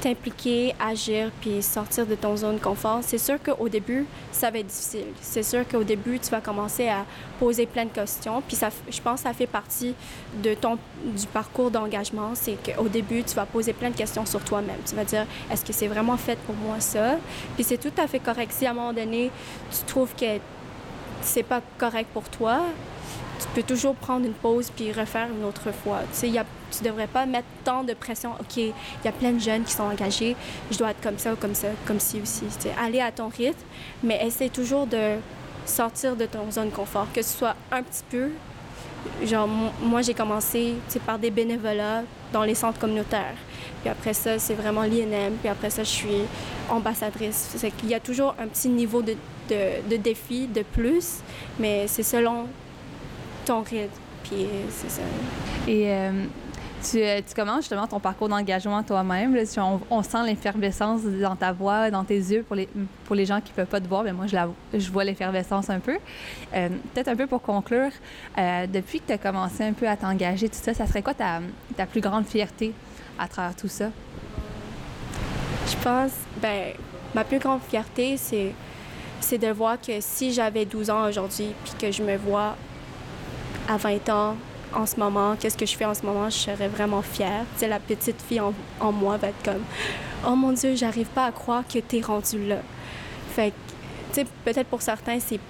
t'impliquer, 0.00 0.74
agir, 0.80 1.30
puis 1.40 1.62
sortir 1.62 2.06
de 2.06 2.14
ton 2.14 2.36
zone 2.36 2.56
de 2.56 2.60
confort. 2.60 3.00
C'est 3.02 3.18
sûr 3.18 3.36
qu'au 3.42 3.68
début, 3.68 4.06
ça 4.32 4.50
va 4.50 4.58
être 4.58 4.66
difficile. 4.66 5.06
C'est 5.20 5.42
sûr 5.42 5.66
qu'au 5.68 5.84
début, 5.84 6.18
tu 6.18 6.30
vas 6.30 6.40
commencer 6.40 6.88
à 6.88 7.04
poser 7.38 7.66
plein 7.66 7.84
de 7.84 7.90
questions. 7.90 8.42
Puis 8.46 8.56
ça, 8.56 8.70
je 8.90 9.00
pense 9.00 9.20
que 9.20 9.28
ça 9.28 9.34
fait 9.34 9.46
partie 9.46 9.94
de 10.42 10.54
ton, 10.54 10.78
du 11.04 11.26
parcours 11.26 11.70
d'engagement. 11.70 12.30
C'est 12.34 12.56
qu'au 12.62 12.88
début, 12.88 13.22
tu 13.22 13.34
vas 13.34 13.46
poser 13.46 13.72
plein 13.72 13.90
de 13.90 13.96
questions 13.96 14.24
sur 14.26 14.40
toi-même. 14.40 14.78
Tu 14.86 14.94
vas 14.94 15.04
dire, 15.04 15.26
est-ce 15.50 15.64
que 15.64 15.72
c'est 15.72 15.88
vraiment 15.88 16.16
fait 16.16 16.38
pour 16.46 16.54
moi 16.54 16.80
ça? 16.80 17.16
Puis 17.54 17.64
c'est 17.64 17.78
tout 17.78 17.92
à 18.00 18.06
fait 18.06 18.20
correct. 18.20 18.52
Si 18.52 18.66
à 18.66 18.70
un 18.70 18.74
moment 18.74 18.92
donné, 18.92 19.30
tu 19.70 19.84
trouves 19.86 20.14
que 20.14 20.38
c'est 21.22 21.42
pas 21.42 21.60
correct 21.78 22.08
pour 22.14 22.28
toi, 22.30 22.62
tu 23.38 23.46
peux 23.54 23.62
toujours 23.62 23.94
prendre 23.94 24.24
une 24.24 24.32
pause 24.32 24.70
puis 24.74 24.92
refaire 24.92 25.28
une 25.28 25.44
autre 25.44 25.70
fois. 25.72 26.00
Tu 26.12 26.18
sais, 26.18 26.28
y 26.28 26.38
a, 26.38 26.44
tu 26.70 26.82
devrais 26.84 27.06
pas 27.06 27.26
mettre 27.26 27.46
tant 27.64 27.84
de 27.84 27.92
pression. 27.94 28.30
OK, 28.40 28.56
il 28.56 28.72
y 29.04 29.08
a 29.08 29.12
plein 29.12 29.32
de 29.32 29.40
jeunes 29.40 29.64
qui 29.64 29.72
sont 29.72 29.84
engagés, 29.84 30.36
je 30.70 30.78
dois 30.78 30.90
être 30.90 31.00
comme 31.02 31.18
ça 31.18 31.32
ou 31.32 31.36
comme 31.36 31.54
ça, 31.54 31.68
comme 31.86 32.00
ci 32.00 32.20
aussi. 32.22 32.44
Tu 32.58 32.68
sais, 32.68 32.72
aller 32.82 33.00
à 33.00 33.10
ton 33.12 33.28
rythme, 33.28 33.60
mais 34.02 34.24
essaie 34.26 34.48
toujours 34.48 34.86
de 34.86 35.16
sortir 35.66 36.16
de 36.16 36.26
ton 36.26 36.50
zone 36.50 36.70
confort, 36.70 37.06
que 37.14 37.22
ce 37.22 37.36
soit 37.38 37.54
un 37.70 37.82
petit 37.82 38.02
peu. 38.10 38.30
Genre, 39.24 39.48
mo- 39.48 39.70
moi, 39.82 40.02
j'ai 40.02 40.12
commencé 40.14 40.74
par 41.06 41.18
des 41.18 41.30
bénévolats 41.30 42.02
dans 42.32 42.42
les 42.42 42.54
centres 42.54 42.78
communautaires. 42.78 43.34
Puis 43.80 43.88
après 43.90 44.12
ça, 44.12 44.38
c'est 44.38 44.52
vraiment 44.54 44.82
l'INM. 44.82 45.34
Puis 45.40 45.48
après 45.48 45.70
ça, 45.70 45.82
je 45.84 45.88
suis 45.88 46.22
ambassadrice. 46.68 47.50
C'est 47.56 47.70
qu'il 47.70 47.88
y 47.88 47.94
a 47.94 48.00
toujours 48.00 48.34
un 48.38 48.46
petit 48.46 48.68
niveau 48.68 49.00
de, 49.00 49.14
de, 49.48 49.88
de 49.88 49.96
défi 49.96 50.46
de 50.46 50.62
plus, 50.62 51.20
mais 51.58 51.86
c'est 51.86 52.02
selon 52.02 52.46
ton 53.46 53.62
rythme. 53.62 53.88
Puis 54.24 54.46
c'est 54.68 54.90
ça. 54.90 55.02
Et 55.66 55.84
euh, 55.90 56.24
Tu, 56.82 57.02
euh, 57.02 57.20
tu 57.26 57.34
commences 57.34 57.60
justement 57.60 57.86
ton 57.86 58.00
parcours 58.00 58.28
d'engagement 58.28 58.82
toi-même. 58.82 59.36
on 59.90 60.02
sent 60.02 60.24
l'effervescence 60.24 61.02
dans 61.02 61.36
ta 61.36 61.52
voix, 61.52 61.90
dans 61.90 62.04
tes 62.04 62.16
yeux. 62.16 62.42
Pour 62.42 62.56
les, 62.56 62.68
pour 63.04 63.14
les 63.14 63.26
gens 63.26 63.40
qui 63.40 63.50
ne 63.50 63.56
peuvent 63.56 63.66
pas 63.66 63.80
te 63.80 63.88
voir, 63.88 64.02
mais 64.02 64.12
moi, 64.12 64.26
je, 64.26 64.34
la, 64.34 64.48
je 64.72 64.90
vois 64.90 65.04
l'effervescence 65.04 65.68
un 65.68 65.78
peu. 65.78 65.98
Euh, 66.54 66.68
Peut-être 66.94 67.08
un 67.08 67.16
peu 67.16 67.26
pour 67.26 67.42
conclure, 67.42 67.90
euh, 68.38 68.66
depuis 68.66 69.00
que 69.00 69.08
tu 69.08 69.12
as 69.12 69.18
commencé 69.18 69.62
un 69.62 69.72
peu 69.72 69.86
à 69.86 69.96
t'engager, 69.96 70.48
tout 70.48 70.58
ça, 70.60 70.72
ça 70.72 70.86
serait 70.86 71.02
quoi 71.02 71.14
ta, 71.14 71.40
ta 71.76 71.86
plus 71.86 72.00
grande 72.00 72.24
fierté 72.24 72.72
à 73.18 73.28
travers 73.28 73.54
tout 73.54 73.68
ça? 73.68 73.90
Je 75.66 75.76
pense, 75.84 76.12
ben, 76.40 76.72
ma 77.14 77.24
plus 77.24 77.38
grande 77.38 77.60
fierté, 77.62 78.16
c'est, 78.16 78.54
c'est 79.20 79.38
de 79.38 79.48
voir 79.48 79.78
que 79.80 80.00
si 80.00 80.32
j'avais 80.32 80.64
12 80.64 80.88
ans 80.88 81.06
aujourd'hui, 81.08 81.48
puis 81.64 81.74
que 81.78 81.92
je 81.92 82.02
me 82.02 82.16
vois 82.16 82.56
à 83.68 83.76
20 83.76 84.08
ans, 84.08 84.36
en 84.74 84.86
ce 84.86 84.96
moment, 84.96 85.36
qu'est-ce 85.38 85.56
que 85.56 85.66
je 85.66 85.76
fais 85.76 85.84
en 85.84 85.94
ce 85.94 86.04
moment, 86.04 86.30
je 86.30 86.36
serais 86.36 86.68
vraiment 86.68 87.02
fière. 87.02 87.44
Tu 87.54 87.60
sais, 87.60 87.68
la 87.68 87.80
petite 87.80 88.20
fille 88.22 88.40
en, 88.40 88.92
moi 88.92 89.16
va 89.16 89.28
être 89.28 89.42
comme, 89.44 89.62
oh 90.26 90.34
mon 90.34 90.52
Dieu, 90.52 90.74
j'arrive 90.76 91.08
pas 91.08 91.26
à 91.26 91.32
croire 91.32 91.64
que 91.66 91.78
t'es 91.78 92.00
rendu 92.00 92.46
là. 92.46 92.58
Fait 93.34 93.52
tu 94.12 94.22
sais, 94.22 94.26
peut-être 94.44 94.66
pour 94.66 94.82
certains, 94.82 95.20
c'est 95.20 95.40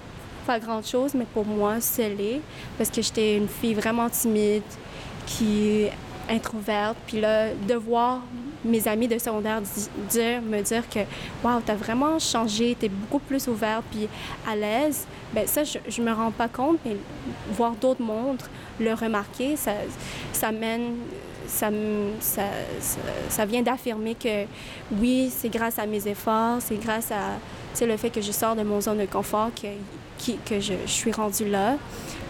pas 0.47 0.59
grand 0.59 0.85
chose, 0.85 1.15
mais 1.15 1.25
pour 1.33 1.47
moi, 1.47 1.77
c'est 1.81 2.11
l'est. 2.11 2.41
Parce 2.77 2.91
que 2.91 3.01
j'étais 3.01 3.37
une 3.37 3.49
fille 3.49 3.75
vraiment 3.75 4.11
timide, 4.11 4.63
qui 5.27 5.87
est 6.31 6.35
introverte. 6.37 6.97
Puis 7.07 7.21
là, 7.21 7.49
de 7.55 7.75
voir 7.75 8.21
mes 8.65 8.87
amis 8.87 9.09
de 9.09 9.19
secondaire 9.19 9.61
di- 9.61 9.89
dire, 10.11 10.43
me 10.43 10.61
dire 10.63 10.89
que, 10.89 11.01
waouh, 11.43 11.61
t'as 11.65 11.75
vraiment 11.75 12.19
changé, 12.19 12.77
t'es 12.79 12.89
beaucoup 12.89 13.19
plus 13.19 13.49
ouverte, 13.49 13.85
puis 13.91 14.09
à 14.47 14.55
l'aise, 14.55 15.07
ben 15.33 15.47
ça, 15.47 15.65
je, 15.65 15.79
je 15.89 16.03
me 16.03 16.13
rends 16.13 16.31
pas 16.31 16.49
compte, 16.49 16.79
mais 16.85 16.97
voir 17.53 17.73
d'autres 17.73 18.03
mondes 18.03 18.43
le 18.79 18.95
remarquer, 18.95 19.57
ça, 19.57 19.73
ça 20.33 20.53
mène. 20.53 20.97
Ça, 21.47 21.69
ça, 22.21 22.43
ça, 23.29 23.45
vient 23.45 23.61
d'affirmer 23.63 24.15
que 24.15 24.45
oui, 24.93 25.33
c'est 25.37 25.49
grâce 25.49 25.81
à 25.81 25.87
mes 25.87 26.07
efforts, 26.07 26.59
c'est 26.61 26.77
grâce 26.81 27.11
à 27.11 27.85
le 27.85 27.97
fait 27.97 28.11
que 28.11 28.21
je 28.21 28.31
sors 28.31 28.55
de 28.55 28.63
mon 28.63 28.81
zone 28.81 28.99
de 28.99 29.07
confort 29.07 29.51
que, 29.61 30.33
que 30.47 30.61
je, 30.61 30.75
je 30.87 30.91
suis 30.91 31.11
rendue 31.11 31.49
là. 31.49 31.75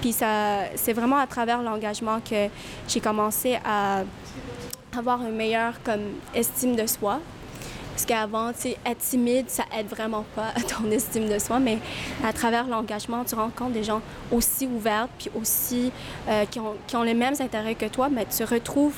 Puis 0.01 0.13
ça, 0.13 0.65
c'est 0.77 0.93
vraiment 0.93 1.19
à 1.19 1.27
travers 1.27 1.63
l'engagement 1.63 2.21
que 2.21 2.49
j'ai 2.89 3.01
commencé 3.01 3.59
à 3.65 4.03
avoir 4.97 5.23
une 5.23 5.37
meilleure 5.37 5.83
comme, 5.83 6.15
estime 6.35 6.77
de 6.77 6.87
soi. 6.87 7.21
Parce 7.93 8.07
qu'avant, 8.07 8.49
être 8.49 8.99
timide, 8.99 9.51
ça 9.51 9.65
aide 9.79 9.87
vraiment 9.87 10.25
pas 10.35 10.49
à 10.57 10.61
ton 10.63 10.91
estime 10.91 11.29
de 11.29 11.39
soi, 11.39 11.59
mais 11.59 11.79
à 12.25 12.33
travers 12.33 12.67
l'engagement, 12.67 13.25
tu 13.25 13.35
rencontres 13.35 13.73
des 13.73 13.85
gens 13.85 14.01
aussi 14.33 14.67
ouverts, 14.67 15.09
puis 15.19 15.31
aussi 15.39 15.93
euh, 16.29 16.47
qui, 16.47 16.61
ont, 16.61 16.77
qui 16.87 16.97
ont 16.97 17.03
les 17.03 17.15
mêmes 17.15 17.35
intérêts 17.41 17.75
que 17.75 17.87
toi, 17.87 18.09
mais 18.09 18.25
tu 18.25 18.43
retrouves, 18.45 18.97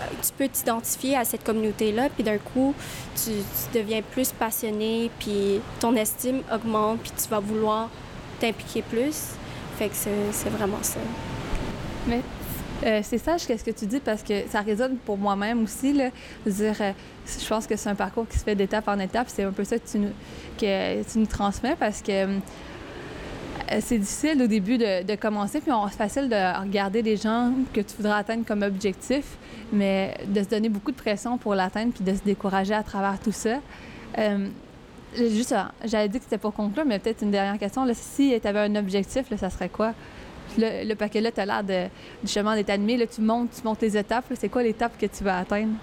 euh, 0.00 0.04
tu 0.20 0.32
peux 0.36 0.48
t'identifier 0.48 1.16
à 1.16 1.24
cette 1.24 1.44
communauté-là, 1.44 2.08
puis 2.08 2.24
d'un 2.24 2.38
coup, 2.38 2.74
tu 3.14 3.30
deviens 3.72 4.02
plus 4.02 4.32
passionné, 4.32 5.12
puis 5.20 5.60
ton 5.78 5.94
estime 5.94 6.42
augmente, 6.52 6.98
puis 7.02 7.12
tu 7.22 7.28
vas 7.28 7.38
vouloir 7.38 7.88
t'impliquer 8.40 8.82
plus. 8.82 9.36
C'est 9.92 10.50
vraiment 10.50 10.82
ça. 10.82 11.00
Euh, 12.84 13.00
c'est 13.02 13.18
sage 13.18 13.46
qu'est-ce 13.46 13.64
que 13.64 13.70
tu 13.70 13.86
dis 13.86 14.00
parce 14.00 14.22
que 14.22 14.48
ça 14.48 14.60
résonne 14.60 14.96
pour 14.96 15.18
moi-même 15.18 15.62
aussi. 15.64 15.92
Là, 15.92 16.10
dire, 16.46 16.74
euh, 16.80 16.92
je 17.26 17.46
pense 17.46 17.66
que 17.66 17.76
c'est 17.76 17.88
un 17.90 17.94
parcours 17.94 18.26
qui 18.28 18.38
se 18.38 18.44
fait 18.44 18.54
d'étape 18.54 18.88
en 18.88 18.98
étape. 18.98 19.26
C'est 19.28 19.44
un 19.44 19.52
peu 19.52 19.64
ça 19.64 19.78
que 19.78 19.86
tu 19.86 19.98
nous, 21.18 21.26
transmets 21.26 21.76
parce 21.78 22.00
que 22.00 22.12
euh, 22.12 22.38
c'est 23.80 23.98
difficile 23.98 24.42
au 24.42 24.46
début 24.46 24.78
de, 24.78 25.14
commencer, 25.16 25.60
puis 25.60 25.70
c'est 25.90 25.96
facile 25.96 26.28
de 26.28 26.60
regarder 26.60 27.02
les 27.02 27.16
gens 27.16 27.52
que 27.72 27.80
tu 27.80 27.96
voudrais 27.96 28.18
atteindre 28.18 28.44
comme 28.44 28.62
objectif, 28.62 29.36
mais 29.72 30.16
de 30.26 30.42
se 30.42 30.48
donner 30.48 30.68
beaucoup 30.68 30.90
de 30.90 30.96
pression 30.96 31.38
pour 31.38 31.54
l'atteindre 31.54 31.92
puis 31.92 32.04
de 32.04 32.14
se 32.14 32.22
décourager 32.24 32.74
à 32.74 32.82
travers 32.82 33.20
tout 33.20 33.32
ça. 33.32 33.58
Juste, 35.14 35.54
j'avais 35.84 36.08
dit 36.08 36.18
que 36.18 36.24
c'était 36.24 36.38
pour 36.38 36.54
conclure, 36.54 36.84
mais 36.86 36.98
peut-être 36.98 37.22
une 37.22 37.32
dernière 37.32 37.58
question. 37.58 37.84
Si 37.94 38.38
tu 38.40 38.46
avais 38.48 38.60
un 38.60 38.76
objectif, 38.76 39.26
ça 39.36 39.50
serait 39.50 39.68
quoi? 39.68 39.92
Le, 40.58 40.88
le 40.88 40.94
paquet 40.94 41.20
là, 41.20 41.30
tu 41.32 41.40
as 41.40 41.46
l'air 41.46 41.64
de, 41.64 41.88
justement 42.22 42.54
d'être 42.54 42.70
animé. 42.70 42.96
Là, 42.96 43.06
tu 43.06 43.20
montes, 43.20 43.50
tu 43.50 43.62
montes 43.64 43.82
les 43.82 43.96
étapes. 43.96 44.24
C'est 44.34 44.48
quoi 44.48 44.62
l'étape 44.62 44.96
que 44.98 45.06
tu 45.06 45.24
vas 45.24 45.38
atteindre? 45.38 45.74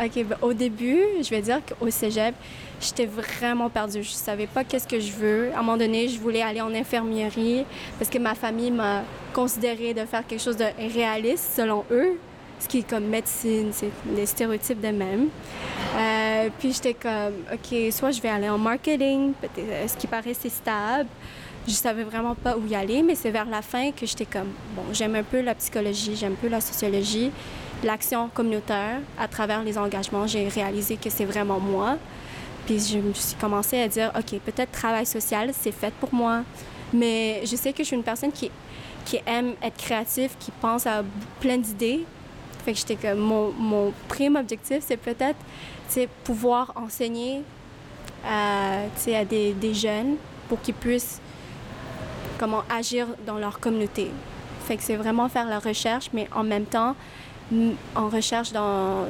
OK, 0.00 0.24
ben, 0.24 0.36
au 0.42 0.52
début, 0.52 1.00
je 1.20 1.28
vais 1.28 1.42
dire 1.42 1.60
qu'au 1.66 1.90
cégep, 1.90 2.34
j'étais 2.80 3.06
vraiment 3.06 3.68
perdue. 3.68 4.04
Je 4.04 4.10
savais 4.10 4.46
pas 4.46 4.62
qu'est-ce 4.62 4.86
que 4.86 5.00
je 5.00 5.12
veux. 5.12 5.52
À 5.52 5.58
un 5.58 5.62
moment 5.62 5.76
donné, 5.76 6.08
je 6.08 6.20
voulais 6.20 6.42
aller 6.42 6.60
en 6.60 6.72
infirmerie 6.72 7.64
parce 7.98 8.08
que 8.08 8.18
ma 8.18 8.36
famille 8.36 8.70
m'a 8.70 9.02
considéré 9.32 9.94
de 9.94 10.04
faire 10.04 10.24
quelque 10.24 10.42
chose 10.42 10.56
de 10.56 10.66
réaliste 10.94 11.52
selon 11.56 11.84
eux, 11.90 12.18
ce 12.60 12.68
qui 12.68 12.78
est 12.78 12.88
comme 12.88 13.04
médecine, 13.04 13.70
c'est 13.72 13.90
des 14.04 14.26
stéréotypes 14.26 14.80
de 14.80 14.88
même. 14.88 15.28
Euh, 15.96 16.48
puis 16.58 16.72
j'étais 16.72 16.94
comme, 16.94 17.34
OK, 17.52 17.92
soit 17.92 18.10
je 18.10 18.20
vais 18.20 18.28
aller 18.28 18.48
en 18.48 18.58
marketing, 18.58 19.32
euh, 19.58 19.88
ce 19.88 19.96
qui 19.96 20.06
paraissait 20.06 20.48
stable. 20.48 21.08
Je 21.66 21.72
savais 21.72 22.02
vraiment 22.02 22.34
pas 22.34 22.56
où 22.56 22.66
y 22.66 22.74
aller, 22.74 23.02
mais 23.02 23.14
c'est 23.14 23.30
vers 23.30 23.44
la 23.44 23.62
fin 23.62 23.90
que 23.92 24.06
j'étais 24.06 24.24
comme, 24.24 24.48
bon, 24.74 24.82
j'aime 24.92 25.14
un 25.16 25.22
peu 25.22 25.40
la 25.40 25.54
psychologie, 25.54 26.16
j'aime 26.16 26.32
un 26.32 26.36
peu 26.36 26.48
la 26.48 26.60
sociologie, 26.60 27.30
l'action 27.84 28.28
communautaire. 28.32 29.00
À 29.18 29.28
travers 29.28 29.62
les 29.62 29.76
engagements, 29.76 30.26
j'ai 30.26 30.48
réalisé 30.48 30.96
que 30.96 31.10
c'est 31.10 31.26
vraiment 31.26 31.60
moi. 31.60 31.98
Puis 32.66 32.80
je 32.80 32.98
me 32.98 33.12
suis 33.12 33.36
commencé 33.36 33.80
à 33.80 33.88
dire, 33.88 34.12
OK, 34.16 34.38
peut-être 34.40 34.72
travail 34.72 35.06
social, 35.06 35.50
c'est 35.58 35.72
fait 35.72 35.92
pour 35.94 36.12
moi. 36.12 36.42
Mais 36.92 37.42
je 37.44 37.56
sais 37.56 37.72
que 37.72 37.82
je 37.82 37.88
suis 37.88 37.96
une 37.96 38.02
personne 38.02 38.32
qui, 38.32 38.50
qui 39.04 39.20
aime 39.26 39.54
être 39.62 39.76
créative, 39.76 40.30
qui 40.38 40.50
pense 40.60 40.86
à 40.86 41.02
plein 41.40 41.58
d'idées. 41.58 42.04
Fait 42.64 42.72
que 42.72 42.78
j'étais 42.78 42.96
comme, 42.96 43.18
mon, 43.18 43.52
mon 43.52 43.92
prime 44.08 44.36
objectif, 44.36 44.78
c'est 44.80 44.96
peut-être, 44.96 45.38
pouvoir 46.24 46.72
enseigner 46.76 47.42
à, 48.24 48.82
sais, 48.96 49.16
à 49.16 49.24
des, 49.24 49.52
des 49.52 49.74
jeunes 49.74 50.16
pour 50.48 50.60
qu'ils 50.60 50.74
puissent 50.74 51.20
comment 52.38 52.62
agir 52.70 53.06
dans 53.26 53.38
leur 53.38 53.58
communauté. 53.58 54.10
Fait 54.66 54.76
que 54.76 54.82
c'est 54.82 54.96
vraiment 54.96 55.28
faire 55.28 55.48
la 55.48 55.58
recherche, 55.58 56.10
mais 56.12 56.28
en 56.34 56.44
même 56.44 56.66
temps, 56.66 56.94
en 57.94 58.08
recherche 58.08 58.52
dans 58.52 59.06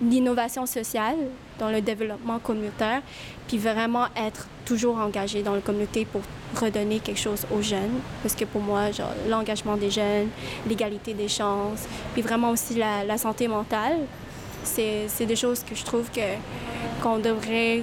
l'innovation 0.00 0.66
sociale, 0.66 1.16
dans 1.58 1.70
le 1.70 1.80
développement 1.80 2.38
communautaire, 2.38 3.02
puis 3.48 3.58
vraiment 3.58 4.06
être 4.16 4.46
toujours 4.64 4.98
engagé 4.98 5.42
dans 5.42 5.54
la 5.54 5.60
communauté 5.60 6.04
pour 6.04 6.22
redonner 6.60 7.00
quelque 7.00 7.20
chose 7.20 7.46
aux 7.54 7.62
jeunes. 7.62 8.00
Parce 8.22 8.34
que 8.34 8.44
pour 8.44 8.60
moi, 8.60 8.90
l'engagement 9.28 9.76
des 9.76 9.90
jeunes, 9.90 10.28
l'égalité 10.68 11.14
des 11.14 11.28
chances, 11.28 11.86
puis 12.12 12.22
vraiment 12.22 12.50
aussi 12.50 12.74
la, 12.74 13.04
la 13.04 13.18
santé 13.18 13.48
mentale, 13.48 13.98
c'est 14.64 15.04
c'est 15.08 15.26
des 15.26 15.36
choses 15.36 15.62
que 15.62 15.74
je 15.74 15.84
trouve 15.84 16.10
que 16.10 16.20
qu'on 17.02 17.18
devrait 17.18 17.82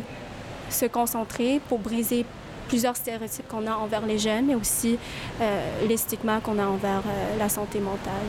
se 0.70 0.86
concentrer 0.86 1.62
pour 1.70 1.80
briser 1.80 2.26
plusieurs 2.68 2.96
stéréotypes 2.96 3.48
qu'on 3.48 3.68
a 3.68 3.76
envers 3.76 4.06
les 4.06 4.18
jeunes, 4.18 4.48
mais 4.48 4.56
aussi 4.56 4.98
euh, 5.42 5.88
les 5.88 5.98
stigmas 5.98 6.40
qu'on 6.40 6.58
a 6.60 6.66
envers 6.66 7.04
euh, 7.06 7.38
la 7.38 7.50
santé 7.50 7.80
mentale. 7.80 8.28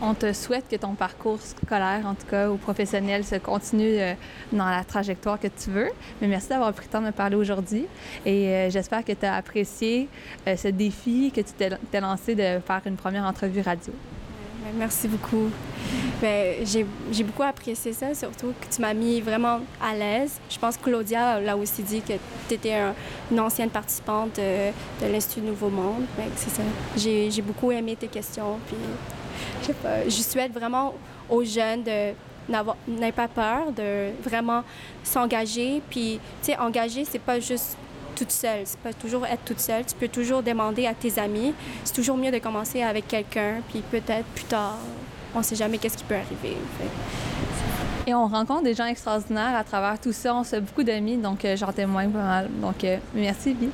On 0.00 0.14
te 0.14 0.32
souhaite 0.32 0.68
que 0.68 0.76
ton 0.76 0.94
parcours 0.94 1.38
scolaire, 1.40 2.06
en 2.06 2.14
tout 2.14 2.26
cas, 2.26 2.48
ou 2.48 2.56
professionnel, 2.56 3.24
se 3.24 3.34
continue 3.34 3.98
euh, 3.98 4.14
dans 4.52 4.68
la 4.68 4.84
trajectoire 4.84 5.38
que 5.38 5.48
tu 5.48 5.70
veux. 5.70 5.90
Mais 6.20 6.28
merci 6.28 6.48
d'avoir 6.48 6.72
pris 6.72 6.86
le 6.86 6.92
temps 6.92 7.00
de 7.00 7.06
me 7.06 7.12
parler 7.12 7.36
aujourd'hui. 7.36 7.86
Et 8.24 8.48
euh, 8.48 8.70
j'espère 8.70 9.04
que 9.04 9.12
tu 9.12 9.26
as 9.26 9.34
apprécié 9.34 10.08
euh, 10.46 10.56
ce 10.56 10.68
défi 10.68 11.30
que 11.34 11.42
tu 11.42 11.52
t'es 11.52 12.00
lancé 12.00 12.34
de 12.34 12.58
faire 12.66 12.80
une 12.86 12.96
première 12.96 13.24
entrevue 13.24 13.60
radio. 13.60 13.92
Ouais, 14.64 14.72
Merci 14.78 15.08
beaucoup. 15.08 15.50
Ben, 16.22 16.64
J'ai 16.64 17.24
beaucoup 17.24 17.42
apprécié 17.42 17.92
ça, 17.92 18.14
surtout 18.14 18.54
que 18.58 18.74
tu 18.74 18.80
m'as 18.80 18.94
mis 18.94 19.20
vraiment 19.20 19.60
à 19.82 19.94
l'aise. 19.94 20.40
Je 20.48 20.58
pense 20.58 20.78
que 20.78 20.84
Claudia 20.84 21.38
l'a 21.40 21.56
aussi 21.56 21.82
dit 21.82 22.00
que 22.00 22.14
tu 22.48 22.54
étais 22.54 22.74
une 23.30 23.40
ancienne 23.40 23.70
participante 23.70 24.36
de, 24.36 24.70
de 25.04 25.12
l'Institut 25.12 25.44
Nouveau 25.44 25.68
Monde. 25.68 26.04
Ben. 26.16 26.24
J'ai 26.96 27.42
beaucoup 27.42 27.70
aimé 27.70 27.94
tes 27.96 28.08
questions. 28.08 28.58
Je 29.62 29.66
sais 29.66 29.72
pas, 29.74 30.04
je 30.04 30.22
souhaite 30.22 30.52
vraiment 30.52 30.94
aux 31.28 31.44
jeunes 31.44 31.82
de 31.82 32.12
n'avoir 32.48 32.76
n'aient 32.86 33.12
pas 33.12 33.28
peur, 33.28 33.72
de 33.72 34.10
vraiment 34.22 34.62
s'engager. 35.02 35.82
Puis, 35.90 36.20
tu 36.42 36.52
sais, 36.52 36.58
engager, 36.58 37.04
c'est 37.04 37.18
pas 37.18 37.40
juste 37.40 37.76
toute 38.16 38.30
seule. 38.30 38.62
C'est 38.64 38.78
pas 38.80 38.92
toujours 38.92 39.26
être 39.26 39.44
toute 39.44 39.60
seule. 39.60 39.84
Tu 39.84 39.94
peux 39.94 40.08
toujours 40.08 40.42
demander 40.42 40.86
à 40.86 40.94
tes 40.94 41.18
amis. 41.18 41.54
C'est 41.84 41.94
toujours 41.94 42.16
mieux 42.16 42.30
de 42.30 42.38
commencer 42.38 42.82
avec 42.82 43.08
quelqu'un, 43.08 43.56
puis 43.68 43.82
peut-être 43.90 44.26
plus 44.34 44.44
tard, 44.44 44.78
on 45.34 45.42
sait 45.42 45.56
jamais 45.56 45.78
qu'est-ce 45.78 45.98
qui 45.98 46.04
peut 46.04 46.14
arriver. 46.14 46.56
Et 48.06 48.14
on 48.14 48.26
rencontre 48.28 48.62
des 48.62 48.74
gens 48.74 48.86
extraordinaires 48.86 49.56
à 49.56 49.64
travers 49.64 50.00
tout 50.00 50.12
ça. 50.12 50.34
On 50.34 50.44
se 50.44 50.50
fait 50.50 50.60
beaucoup 50.60 50.84
d'amis, 50.84 51.16
donc 51.16 51.44
euh, 51.44 51.56
j'en 51.56 51.72
témoigne 51.72 52.10
pas 52.10 52.22
mal. 52.22 52.48
Donc, 52.60 52.84
euh, 52.84 52.98
merci, 53.14 53.52
Vi. 53.54 53.68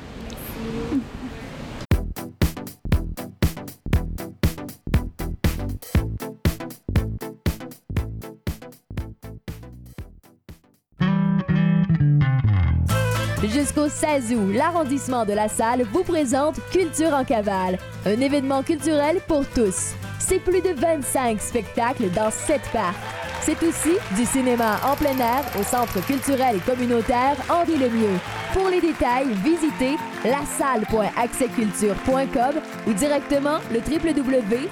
Jusqu'au 13.63 13.87
16 13.87 14.33
août, 14.33 14.51
l'arrondissement 14.53 15.23
de 15.23 15.31
la 15.31 15.47
Salle 15.47 15.83
vous 15.93 16.03
présente 16.03 16.59
Culture 16.69 17.13
en 17.13 17.23
cavale, 17.23 17.79
un 18.05 18.19
événement 18.19 18.61
culturel 18.61 19.21
pour 19.25 19.47
tous. 19.47 19.93
c'est 20.19 20.39
plus 20.39 20.59
de 20.59 20.73
25 20.77 21.39
spectacles 21.39 22.09
dans 22.09 22.29
7 22.29 22.59
parcs. 22.73 22.97
C'est 23.41 23.63
aussi 23.63 23.93
du 24.17 24.25
cinéma 24.25 24.81
en 24.85 24.97
plein 24.97 25.17
air 25.17 25.45
au 25.57 25.63
Centre 25.63 26.05
culturel 26.05 26.57
et 26.57 26.59
communautaire 26.59 27.37
Henri 27.49 27.77
Lemieux. 27.77 28.19
Pour 28.51 28.67
les 28.67 28.81
détails, 28.81 29.31
visitez 29.45 29.95
lasalle.accessculture.com 30.25 32.55
ou 32.85 32.91
directement 32.91 33.59
le 33.71 33.79
www.ckvl.fm. 33.79 34.67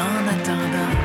En 0.00 0.26
attendant, 0.26 0.99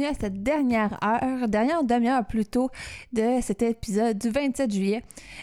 Bienvenue 0.00 0.16
à 0.16 0.18
cette 0.18 0.42
dernière 0.42 0.98
heure, 1.04 1.46
dernière 1.46 1.84
demi-heure 1.84 2.24
plutôt 2.24 2.70
de 3.12 3.38
cet 3.42 3.60
épisode 3.60 4.16
du 4.16 4.30
27 4.30 4.72
juillet 4.72 5.02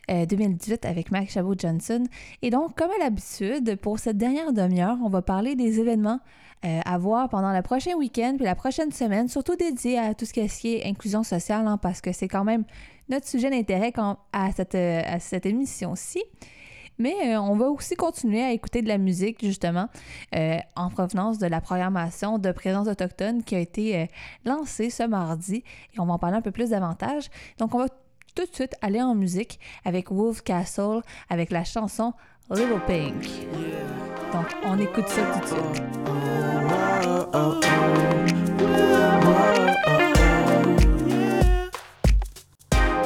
euh, 0.10 0.26
2018 0.26 0.84
avec 0.84 1.12
Mac 1.12 1.30
Chabot-Johnson. 1.30 2.06
Et 2.42 2.50
donc, 2.50 2.76
comme 2.76 2.90
à 2.90 3.04
l'habitude, 3.04 3.76
pour 3.76 4.00
cette 4.00 4.18
dernière 4.18 4.54
demi-heure, 4.54 4.98
on 5.04 5.10
va 5.10 5.22
parler 5.22 5.54
des 5.54 5.80
événements 5.80 6.20
euh, 6.66 6.80
à 6.84 6.98
voir 6.98 7.30
pendant 7.30 7.54
le 7.56 7.62
prochain 7.62 7.94
week-end 7.98 8.34
puis 8.36 8.46
la 8.46 8.56
prochaine 8.56 8.92
semaine, 8.92 9.28
surtout 9.28 9.56
dédiés 9.56 10.00
à 10.00 10.16
tout 10.16 10.26
ce 10.26 10.34
qui 10.34 10.40
est- 10.74 10.88
inclusion 10.88 11.22
sociale, 11.22 11.68
hein, 11.68 11.78
parce 11.78 12.02
que 12.02 12.12
c'est 12.12 12.28
quand 12.28 12.44
même 12.44 12.64
notre 13.10 13.28
sujet 13.28 13.52
d'intérêt 13.52 13.94
à 14.34 14.52
cette, 14.56 14.74
euh, 14.74 15.04
à 15.06 15.20
cette 15.20 15.46
émission-ci. 15.46 16.24
Mais 17.00 17.36
euh, 17.36 17.42
on 17.42 17.56
va 17.56 17.68
aussi 17.68 17.96
continuer 17.96 18.44
à 18.44 18.52
écouter 18.52 18.82
de 18.82 18.88
la 18.88 18.98
musique, 18.98 19.44
justement, 19.44 19.90
euh, 20.36 20.58
en 20.76 20.90
provenance 20.90 21.38
de 21.38 21.48
la 21.48 21.62
programmation 21.62 22.40
de 22.40 22.52
présence 22.52 22.88
autochtone 22.88 23.44
qui 23.44 23.56
a 23.56 23.60
été 23.60 23.98
euh, 23.98 24.06
lancée 24.46 24.90
ce 24.90 25.04
mardi. 25.04 25.64
Et 25.94 26.00
on 26.00 26.06
va 26.06 26.14
en 26.14 26.20
parler 26.20 26.38
un 26.38 26.42
peu 26.42 26.52
plus 26.52 26.72
davantage. 26.72 27.30
Donc, 27.60 27.76
on 27.76 27.80
va 27.80 27.88
tout 28.36 28.46
de 28.46 28.54
suite 28.54 28.76
aller 28.82 29.02
en 29.02 29.16
musique 29.16 29.60
avec 29.86 30.12
Wolf 30.12 30.42
Castle, 30.42 31.02
avec 31.30 31.52
la 31.52 31.64
chanson 31.64 32.14
Little 32.50 32.82
Pink. 32.88 33.24
Donc, 34.34 34.48
on 34.66 34.80
écoute 34.80 35.08
ça 35.08 35.22
tout 35.34 35.40
de 35.40 35.46
suite. 35.46 35.84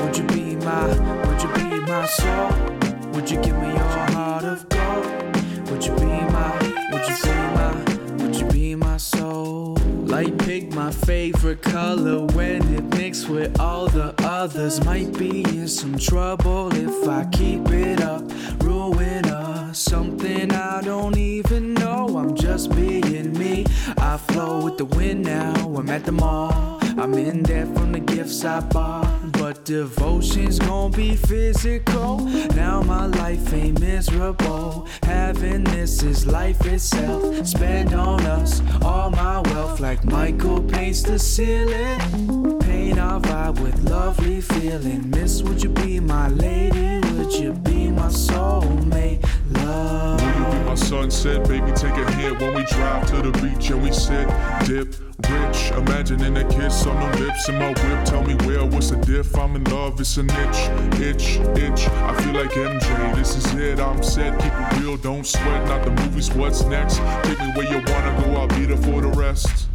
Would 0.01 0.17
you 0.17 0.23
be 0.25 0.55
my, 0.63 0.87
would 1.25 1.41
you 1.41 1.49
be 1.53 1.87
my 1.87 2.05
soul? 2.05 2.80
Would 3.21 3.29
you 3.29 3.41
give 3.43 3.55
me 3.59 3.67
your 3.67 3.77
heart 3.77 4.43
of 4.45 4.67
gold? 4.67 5.69
Would 5.69 5.85
you 5.85 5.93
be 5.93 6.05
my, 6.05 6.57
would 6.91 7.07
you 7.07 7.15
be 7.21 7.29
my, 7.29 8.23
would 8.23 8.35
you 8.35 8.45
be 8.47 8.73
my 8.73 8.97
soul? 8.97 9.75
Light 10.07 10.35
pink, 10.39 10.73
my 10.73 10.89
favorite 10.89 11.61
color 11.61 12.25
when 12.33 12.63
it 12.73 12.83
mixed 12.97 13.29
with 13.29 13.59
all 13.59 13.85
the 13.85 14.15
others. 14.23 14.83
Might 14.85 15.15
be 15.19 15.43
in 15.43 15.67
some 15.67 15.99
trouble 15.99 16.73
if 16.73 17.07
I 17.07 17.25
keep 17.25 17.69
it 17.69 18.01
up, 18.01 18.23
ruin 18.63 19.27
us. 19.27 19.77
Something 19.77 20.51
I 20.51 20.81
don't 20.81 21.15
even 21.15 21.75
know, 21.75 22.17
I'm 22.17 22.33
just 22.33 22.75
being 22.75 23.37
me. 23.37 23.67
I 23.99 24.17
flow 24.17 24.63
with 24.65 24.79
the 24.79 24.85
wind 24.85 25.25
now, 25.25 25.53
I'm 25.77 25.91
at 25.91 26.05
the 26.05 26.11
mall. 26.11 26.79
I'm 26.97 27.13
in 27.13 27.43
debt 27.43 27.67
from 27.75 27.91
the 27.91 27.99
gifts 27.99 28.43
I 28.43 28.61
bought. 28.61 29.37
But 29.51 29.65
devotion's 29.65 30.59
gonna 30.59 30.95
be 30.95 31.17
physical. 31.17 32.19
Now 32.55 32.81
my 32.83 33.07
life 33.07 33.53
ain't 33.53 33.81
miserable. 33.81 34.87
Having 35.03 35.65
this 35.65 36.03
is 36.03 36.25
life 36.25 36.65
itself. 36.65 37.45
Spend 37.45 37.93
on 37.93 38.21
us 38.21 38.61
all 38.81 39.09
my 39.09 39.41
wealth 39.41 39.81
like 39.81 40.05
Michael 40.05 40.61
paints 40.61 41.03
the 41.03 41.19
ceiling. 41.19 42.59
Paint 42.61 42.97
our 42.97 43.19
vibe 43.19 43.59
with 43.59 43.77
lovely 43.89 44.39
feeling. 44.39 45.09
Miss, 45.09 45.43
would 45.43 45.61
you 45.61 45.69
be 45.69 45.99
my 45.99 46.29
lady? 46.29 47.05
Would 47.17 47.33
you 47.33 47.51
be 47.51 47.89
my 47.89 48.07
soulmate? 48.07 49.21
Love. 49.49 50.21
You. 50.21 50.59
be 50.61 50.65
My 50.65 50.75
said, 51.09 51.45
baby, 51.47 51.73
take 51.73 51.95
a 51.95 52.11
hit 52.13 52.39
when 52.39 52.55
we 52.55 52.63
drive 52.63 53.05
to 53.07 53.21
the 53.21 53.31
beach 53.41 53.69
and 53.69 53.83
we 53.83 53.91
sit, 53.91 54.27
dip, 54.65 54.95
rich. 55.29 55.71
Imagining 55.71 56.37
a 56.37 56.43
kiss 56.47 56.85
on 56.85 56.99
the 56.99 57.19
lips 57.19 57.49
in 57.49 57.55
my 57.57 57.69
whip. 57.69 58.05
Tell 58.05 58.23
me 58.23 58.35
where, 58.45 58.65
what's 58.65 58.89
the 58.89 58.97
diff? 58.97 59.37
I'm 59.41 59.55
in 59.55 59.63
love, 59.63 59.99
it's 59.99 60.17
an 60.17 60.29
itch, 60.29 61.01
itch, 61.01 61.37
itch. 61.57 61.87
I 61.89 62.21
feel 62.21 62.33
like 62.33 62.51
MJ, 62.51 63.15
this 63.15 63.35
is 63.35 63.51
it. 63.55 63.79
I'm 63.79 64.03
set, 64.03 64.39
keep 64.39 64.53
it 64.53 64.79
real, 64.79 64.97
don't 64.97 65.25
sweat. 65.25 65.67
Not 65.67 65.83
the 65.83 65.89
movies, 65.89 66.31
what's 66.31 66.63
next? 66.65 66.97
Take 67.23 67.39
me 67.39 67.51
where 67.55 67.65
you 67.65 67.77
wanna 67.77 68.23
go, 68.23 68.35
I'll 68.35 68.47
be 68.47 68.65
there 68.65 68.77
for 68.77 69.01
the 69.01 69.07
rest. 69.07 69.67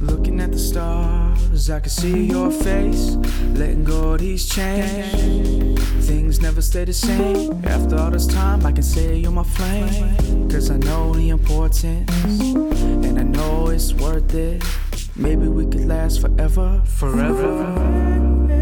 Looking 0.00 0.40
at 0.40 0.52
the 0.52 0.58
stars, 0.60 1.68
I 1.68 1.80
can 1.80 1.90
see 1.90 2.26
your 2.26 2.52
face. 2.52 3.16
Letting 3.52 3.82
go 3.82 4.12
of 4.12 4.20
these 4.20 4.48
chains. 4.48 5.82
Things 6.06 6.40
never 6.40 6.62
stay 6.62 6.84
the 6.84 6.92
same. 6.92 7.64
After 7.66 7.96
all 7.98 8.12
this 8.12 8.28
time, 8.28 8.64
I 8.64 8.70
can 8.70 8.84
say 8.84 9.16
you're 9.16 9.32
my 9.32 9.42
flame. 9.42 10.48
Cause 10.48 10.70
I 10.70 10.76
know 10.76 11.12
the 11.14 11.30
importance, 11.30 11.82
and 11.82 13.18
I 13.18 13.24
know 13.24 13.70
it's 13.70 13.92
worth 13.92 14.32
it. 14.34 14.62
Maybe 15.16 15.48
we 15.48 15.64
could 15.64 15.86
last 15.86 16.20
forever, 16.20 16.80
forever. 16.86 18.59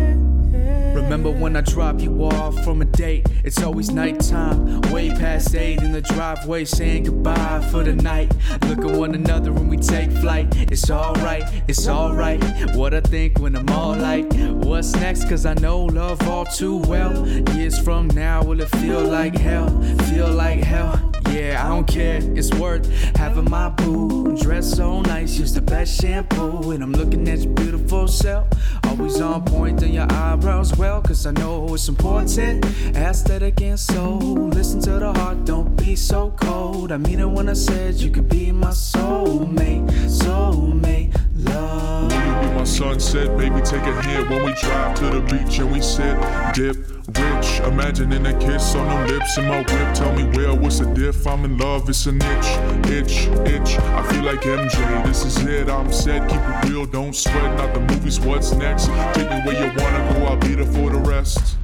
Remember 1.08 1.30
when 1.30 1.56
I 1.56 1.62
drop 1.62 2.02
you 2.02 2.22
off 2.26 2.62
from 2.62 2.82
a 2.82 2.84
date? 2.84 3.26
It's 3.42 3.62
always 3.62 3.90
nighttime, 3.90 4.82
way 4.92 5.08
past 5.08 5.54
eight 5.54 5.80
in 5.80 5.92
the 5.92 6.02
driveway, 6.02 6.66
saying 6.66 7.04
goodbye 7.04 7.66
for 7.70 7.82
the 7.82 7.94
night. 7.94 8.30
Look 8.66 8.80
at 8.80 8.94
one 8.94 9.14
another 9.14 9.50
when 9.50 9.68
we 9.68 9.78
take 9.78 10.12
flight. 10.12 10.54
It's 10.70 10.90
alright, 10.90 11.44
it's 11.66 11.88
alright. 11.88 12.44
What 12.76 12.92
I 12.92 13.00
think 13.00 13.38
when 13.38 13.56
I'm 13.56 13.70
all 13.70 13.96
like, 13.96 14.30
what's 14.62 14.92
next? 14.96 15.26
Cause 15.30 15.46
I 15.46 15.54
know 15.54 15.80
love 15.80 16.20
all 16.28 16.44
too 16.44 16.76
well. 16.76 17.26
Years 17.56 17.78
from 17.78 18.08
now, 18.08 18.44
will 18.44 18.60
it 18.60 18.68
feel 18.76 19.02
like 19.02 19.34
hell? 19.34 19.70
Feel 20.10 20.30
like 20.30 20.62
hell? 20.62 21.10
Yeah, 21.30 21.62
I 21.64 21.68
don't 21.68 21.86
care, 21.86 22.20
it's 22.22 22.52
worth 22.54 22.86
having 23.16 23.48
my 23.48 23.68
boo. 23.70 24.36
Dress 24.36 24.74
so 24.74 25.02
nice, 25.02 25.38
use 25.38 25.52
the 25.52 25.60
best 25.60 26.00
shampoo. 26.00 26.70
And 26.72 26.82
I'm 26.82 26.92
looking 26.92 27.28
at 27.28 27.38
your 27.40 27.54
beautiful 27.54 28.08
self. 28.08 28.48
Always 28.84 29.20
on 29.20 29.44
point, 29.44 29.82
and 29.82 29.92
your 29.92 30.10
eyebrows 30.10 30.74
well. 30.76 30.97
Cause 31.02 31.26
I 31.26 31.30
know 31.32 31.74
it's 31.74 31.88
important. 31.88 32.64
Aesthetic 32.96 33.60
and 33.62 33.78
soul. 33.78 34.48
Listen 34.48 34.80
to 34.82 34.98
the 34.98 35.12
heart, 35.12 35.44
don't 35.44 35.76
be 35.76 35.96
so 35.96 36.32
cold. 36.36 36.92
I 36.92 36.96
mean 36.96 37.20
it 37.20 37.28
when 37.28 37.48
I 37.48 37.54
said 37.54 37.94
you 37.94 38.10
could 38.10 38.28
be 38.28 38.52
my 38.52 38.70
soulmate. 38.70 39.88
Soulmate, 40.08 41.14
love. 41.34 42.27
My 42.54 42.64
said, 42.64 43.36
baby, 43.36 43.60
take 43.62 43.82
a 43.82 44.02
hit 44.02 44.28
when 44.28 44.44
we 44.44 44.52
drive 44.54 44.94
to 44.96 45.04
the 45.06 45.20
beach 45.20 45.58
and 45.58 45.70
we 45.70 45.80
sit, 45.80 46.16
dip, 46.54 46.76
rich. 47.16 47.60
Imagining 47.60 48.26
a 48.26 48.38
kiss 48.38 48.74
on 48.74 48.86
them 48.88 49.06
lips 49.08 49.38
in 49.38 49.46
my 49.46 49.58
whip. 49.58 49.94
Tell 49.94 50.12
me 50.12 50.24
where, 50.36 50.54
what's 50.54 50.78
the 50.78 50.86
diff? 50.86 51.26
I'm 51.26 51.44
in 51.44 51.58
love, 51.58 51.88
it's 51.88 52.06
an 52.06 52.16
itch, 52.16 52.90
itch, 52.90 53.26
itch. 53.46 53.78
I 53.78 54.02
feel 54.10 54.22
like 54.22 54.40
MJ, 54.40 55.04
this 55.04 55.24
is 55.24 55.36
it. 55.44 55.68
I'm 55.68 55.92
set, 55.92 56.28
keep 56.28 56.40
it 56.40 56.70
real, 56.70 56.86
don't 56.86 57.14
sweat. 57.14 57.56
Not 57.56 57.74
the 57.74 57.80
movies, 57.80 58.20
what's 58.20 58.52
next? 58.52 58.86
Take 59.14 59.30
me 59.30 59.40
where 59.44 59.54
you 59.54 59.72
wanna 59.80 60.14
go, 60.14 60.26
I'll 60.26 60.36
be 60.36 60.54
there 60.54 60.66
for 60.66 60.90
the 60.90 60.98
rest. 60.98 61.56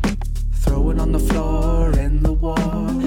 Throw 0.55 0.90
it 0.90 0.98
on 0.98 1.12
the 1.12 1.20
floor 1.20 1.90
in 1.93 2.23
the 2.23 2.32
war. 2.32 3.03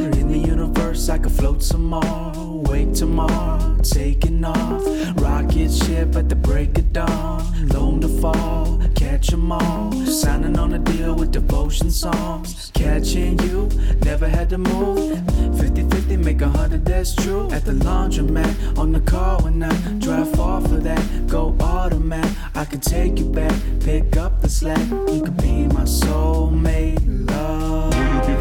In 0.97 1.13
I 1.13 1.17
could 1.19 1.31
float 1.31 1.77
more. 1.77 2.33
Wake 2.69 2.93
tomorrow, 2.93 3.77
taking 3.83 4.43
off. 4.43 4.83
Rocket 5.21 5.71
ship 5.71 6.15
at 6.15 6.27
the 6.27 6.35
break 6.35 6.75
of 6.77 6.91
dawn. 6.91 7.67
Lone 7.67 8.01
to 8.01 8.07
fall, 8.07 8.81
catch 8.95 9.31
'em 9.31 9.51
all. 9.51 9.91
Signing 10.05 10.57
on 10.57 10.73
a 10.73 10.79
deal 10.79 11.13
with 11.13 11.31
devotion 11.31 11.91
songs. 11.91 12.71
Catching 12.73 13.37
you, 13.43 13.69
never 14.05 14.27
had 14.27 14.49
to 14.49 14.57
move. 14.57 15.21
50 15.59 15.83
50 15.83 16.17
make 16.17 16.41
a 16.41 16.49
hundred, 16.49 16.83
that's 16.83 17.13
true. 17.13 17.47
At 17.51 17.63
the 17.63 17.73
laundromat, 17.73 18.77
on 18.77 18.91
the 18.91 19.01
car 19.01 19.39
when 19.43 19.61
I 19.61 19.73
drive 19.99 20.31
far 20.31 20.61
for 20.61 20.79
that. 20.87 21.27
Go 21.27 21.55
automat, 21.59 22.29
I 22.55 22.65
can 22.65 22.79
take 22.79 23.19
you 23.19 23.25
back, 23.25 23.53
pick 23.81 24.17
up 24.17 24.41
the 24.41 24.49
slack. 24.49 24.89
You 25.13 25.21
could 25.21 25.37
be 25.37 25.67
my 25.67 25.85
soulmate, 25.85 27.29
love. 27.29 27.76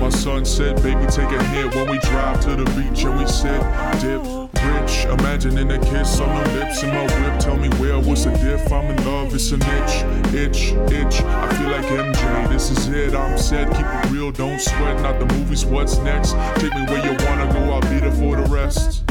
My 0.07 0.11
sunset? 0.11 0.81
Baby, 0.85 1.05
take 1.07 1.33
a 1.33 1.43
hit 1.47 1.75
when 1.75 1.91
we 1.91 1.99
drive 1.99 2.41
to 2.43 2.55
the 2.55 2.65
beach 2.77 3.03
and 3.03 3.19
we 3.19 3.27
sit, 3.27 3.61
dip, 4.01 4.23
rich. 4.63 5.05
Imagining 5.07 5.69
a 5.73 5.81
kiss 5.81 6.21
on 6.21 6.45
the 6.45 6.53
lips 6.53 6.85
in 6.85 6.91
my 6.91 7.03
whip. 7.03 7.41
Tell 7.41 7.57
me 7.57 7.69
where, 7.81 7.99
what's 7.99 8.25
the 8.25 8.31
diff? 8.31 8.73
I'm 8.73 8.85
in 8.85 9.05
love, 9.05 9.35
it's 9.35 9.51
an 9.51 9.63
itch, 9.63 10.33
itch, 10.33 10.73
itch. 10.93 11.23
I 11.23 11.53
feel 11.57 11.71
like 11.71 11.87
MJ, 11.87 12.49
this 12.49 12.71
is 12.71 12.87
it. 12.87 13.17
I'm 13.17 13.37
set, 13.37 13.67
keep 13.75 13.85
it 13.85 14.11
real, 14.13 14.31
don't 14.31 14.61
sweat. 14.61 15.03
Not 15.03 15.19
the 15.19 15.27
movies, 15.35 15.67
what's 15.67 15.99
next? 15.99 16.37
Take 16.61 16.73
me 16.75 16.85
where 16.87 17.05
you 17.05 17.17
wanna 17.27 17.53
go, 17.53 17.73
I'll 17.73 17.81
be 17.81 17.99
there 17.99 18.13
for 18.13 18.37
the 18.37 18.47
rest. 18.49 19.03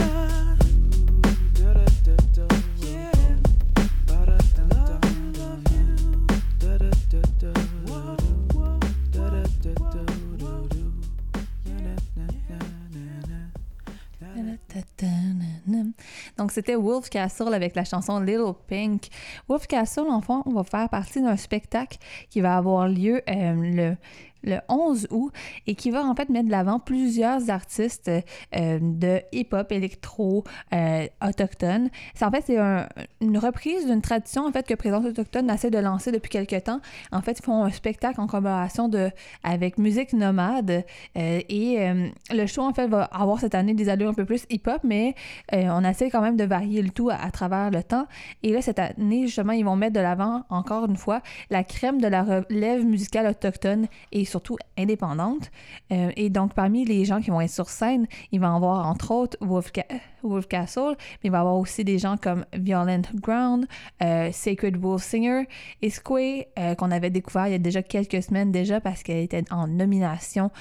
C'était 16.56 16.76
Wolf 16.76 17.10
Castle 17.10 17.53
avec 17.53 17.76
la 17.76 17.84
chanson 17.84 18.22
Little 18.22 18.53
Pink. 18.68 19.10
Wolf 19.49 19.68
Castle, 19.68 20.06
en 20.10 20.22
fond, 20.22 20.41
on 20.45 20.53
va 20.53 20.64
faire 20.64 20.88
partie 20.88 21.22
d'un 21.22 21.36
spectacle 21.36 21.98
qui 22.30 22.40
va 22.40 22.56
avoir 22.56 22.88
lieu 22.88 23.22
euh, 23.30 23.53
le 23.53 23.98
le 24.45 24.57
11 24.69 25.07
août 25.11 25.31
et 25.67 25.76
qui 25.76 25.91
va 25.91 26.05
en 26.05 26.15
fait 26.15 26.30
mettre 26.30 26.45
de 26.45 26.51
l'avant 26.51 26.80
plusieurs 26.80 27.49
artistes 27.49 28.09
euh, 28.09 28.80
de 28.81 29.22
hip-hop 29.31 29.72
électro 29.72 30.43
euh, 30.73 31.07
autochtones. 31.26 31.89
C'est 32.13 32.26
en 32.26 32.31
fait 32.31 32.43
c'est 32.45 32.57
un- 32.57 32.88
une 33.22 33.38
reprise 33.38 33.85
d'une 33.88 34.01
tradition 34.01 34.45
en 34.45 34.51
fait 34.51 34.65
que 34.67 34.73
Présence 34.76 35.05
autochtone 35.05 35.49
essaie 35.49 35.72
de 35.72 35.80
lancer 35.80 36.11
depuis 36.11 36.30
quelques 36.30 36.63
temps. 36.65 36.80
En 37.11 37.22
fait, 37.22 37.39
ils 37.39 37.43
font 37.43 37.63
un 37.63 37.72
spectacle 37.72 38.22
en 38.22 38.27
collaboration 38.27 38.88
de 38.88 39.09
avec 39.43 39.77
musique 39.77 40.13
nomade 40.13 40.84
euh, 41.17 41.41
et 41.49 41.81
euh, 41.81 42.07
le 42.31 42.45
show 42.45 42.61
en 42.61 42.73
fait 42.73 42.88
va 42.88 43.03
avoir 43.05 43.39
cette 43.39 43.55
année 43.55 43.73
des 43.73 43.89
allures 43.89 44.09
un 44.09 44.13
peu 44.13 44.26
plus 44.26 44.45
hip-hop, 44.49 44.81
mais 44.84 45.15
on 45.53 45.84
essaie 45.84 46.09
quand 46.09 46.22
même 46.22 46.38
de 46.38 46.43
varier 46.43 46.81
le 46.81 46.89
tout 46.89 47.09
à, 47.09 47.15
à 47.15 47.31
travers 47.31 47.72
le 47.72 47.81
temps. 47.84 48.05
Et 48.43 48.51
là 48.51 48.61
cette 48.61 48.80
année 48.80 49.26
justement 49.26 49.53
ils 49.53 49.65
vont 49.65 49.76
mettre 49.76 49.93
de 49.93 49.99
l'avant 49.99 50.43
encore 50.49 50.85
une 50.85 50.97
fois 50.97 51.22
la 51.49 51.63
crème 51.63 51.99
de 52.01 52.07
la 52.07 52.23
relève 52.23 52.84
musicale 52.85 53.27
autochtone 53.27 53.88
et 54.11 54.26
surtout 54.36 54.57
indépendante. 54.78 55.49
Euh, 55.91 56.12
et 56.18 56.30
donc, 56.30 56.53
parmi 56.53 56.84
les 56.84 57.06
gens 57.06 57.22
qui 57.22 57.30
vont 57.30 57.40
être 57.40 57.49
sur 57.62 57.70
scène, 57.70 58.06
il 58.34 58.40
va 58.41 58.48
y 58.48 58.56
avoir 58.56 58.86
entre 58.86 59.12
autres 59.12 59.38
Wolf, 59.40 59.72
Ca- 59.74 59.88
Wolf 60.24 60.48
Castle, 60.48 60.95
mais 60.98 61.30
il 61.30 61.32
va 61.32 61.38
y 61.38 61.41
avoir 61.41 61.56
aussi 61.56 61.84
des 61.86 61.98
gens 61.99 62.18
comme 62.18 62.44
Violent 62.53 63.03
Ground, 63.16 63.66
euh, 64.03 64.30
Sacred 64.34 64.76
Wolf 64.78 65.03
Singer, 65.03 65.44
Isque, 65.82 66.12
euh, 66.12 66.76
qu'on 66.76 66.91
avait 66.91 67.10
découvert 67.10 67.48
il 67.48 67.52
y 67.52 67.56
a 67.56 67.60
déjà 67.60 67.82
quelques 67.82 68.22
semaines 68.22 68.52
déjà 68.52 68.82
parce 68.82 69.03
qu'elle 69.03 69.24
était 69.24 69.44
en 69.52 69.68
nomination 69.68 70.52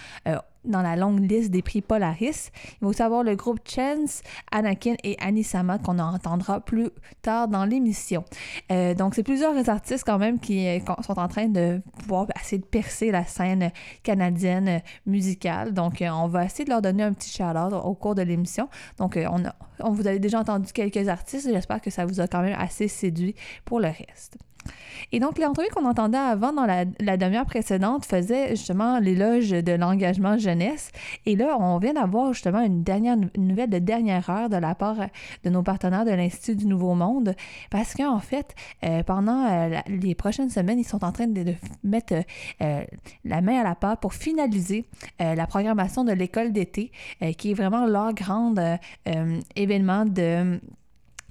dans 0.65 0.83
la 0.83 0.97
longue 0.97 1.31
liste 1.31 1.51
des 1.51 1.63
prix 1.63 1.81
Polaris. 1.81 2.51
Il 2.81 2.85
va 2.85 2.89
aussi 2.89 3.03
avoir 3.03 3.23
le 3.23 3.35
groupe 3.37 3.61
Chance, 3.67 4.23
Anakin 4.51 4.95
et 5.03 5.17
Anisama 5.21 5.79
qu'on 5.79 5.99
entendra 5.99 6.61
plus 6.61 6.91
tard 7.23 7.49
dans 7.49 7.65
l'émission. 7.65 8.25
Euh, 8.71 8.95
donc, 8.95 9.15
c'est 9.15 9.23
plusieurs 9.23 9.69
artistes 9.69 10.05
quand 10.05 10.19
même 10.19 10.39
qui 10.39 10.67
euh, 10.67 10.79
sont 11.03 11.19
en 11.19 11.29
train 11.29 11.49
de 11.49 11.81
pouvoir 11.99 12.27
essayer 12.41 12.59
de 12.59 12.67
percer 12.67 13.11
la 13.11 13.25
scène 13.25 13.71
canadienne 14.03 14.83
musicale. 15.07 15.73
Donc, 15.73 16.03
euh, 16.03 16.09
on 16.09 16.29
va 16.29 16.45
essayer 16.45 16.65
de 16.65 16.71
leur 16.71 16.83
donner 16.83 17.03
un 17.03 17.13
petit 17.13 17.31
shout-out 17.31 17.73
au 17.73 17.95
cours 17.95 18.15
de 18.15 18.23
l'émission. 18.23 18.69
Donc, 18.99 19.19
on 19.81 19.91
vous 19.91 20.07
avez 20.07 20.19
déjà 20.19 20.41
entendu 20.41 20.73
quelques 20.73 21.09
artistes. 21.09 21.49
J'espère 21.51 21.81
que 21.81 21.91
ça 21.91 22.07
vous 22.07 22.21
a 22.21 22.27
quand 22.27 22.43
même 22.43 22.57
assez 22.59 22.89
séduit 22.89 23.35
pour 23.65 23.81
le 23.81 23.89
reste. 23.89 24.39
Et 25.13 25.21
donc, 25.21 25.39
l'entrevue 25.39 25.69
qu'on 25.69 25.85
entendait 25.85 26.19
avant 26.19 26.53
dans 26.53 26.67
la, 26.67 26.85
demi-heure 27.17 27.47
précédente 27.47 28.05
faisait 28.05 28.51
justement 28.51 28.99
l'éloge 28.99 29.51
de 29.51 29.73
l'engagement 29.73 30.39
jeunesse. 30.39 30.91
Et 31.27 31.37
là, 31.37 31.57
on 31.59 31.79
vient 31.79 31.95
d'avoir 31.95 32.33
justement 32.33 32.61
une 32.61 32.83
dernière 32.83 33.17
nouvelle 33.37 33.71
de 33.71 33.79
dernière 33.79 34.29
heure 34.31 34.49
de 34.49 34.57
la 34.57 34.75
part 34.75 34.97
de 35.45 35.51
nos 35.51 35.63
partenaires 35.63 36.05
de 36.05 36.11
l'Institut 36.11 36.57
du 36.57 36.67
Nouveau 36.67 36.95
Monde. 36.95 37.35
Parce 37.71 37.95
qu'en 37.95 38.19
fait, 38.19 38.55
euh, 38.85 39.03
pendant 39.03 39.47
euh, 39.47 39.79
les 39.89 40.15
prochaines 40.15 40.51
semaines, 40.51 40.79
ils 40.79 40.85
sont 40.85 41.05
en 41.05 41.13
train 41.13 41.27
de, 41.27 41.55
mettre 41.83 42.15
euh, 42.63 42.83
la 43.25 43.41
main 43.41 43.61
à 43.61 43.65
la 43.65 43.75
pâte 43.75 44.01
pour 44.01 44.15
finaliser 44.15 44.87
euh, 45.21 45.35
la 45.35 45.47
programmation 45.47 46.05
de 46.05 46.13
l'école 46.13 46.53
d'été, 46.53 46.91
euh, 47.23 47.33
qui 47.33 47.51
est 47.51 47.55
vraiment 47.55 47.87
leur 47.87 48.13
grand 48.15 48.57
euh, 48.59 48.77
euh, 49.09 49.41
événement 49.57 50.05
de 50.05 50.61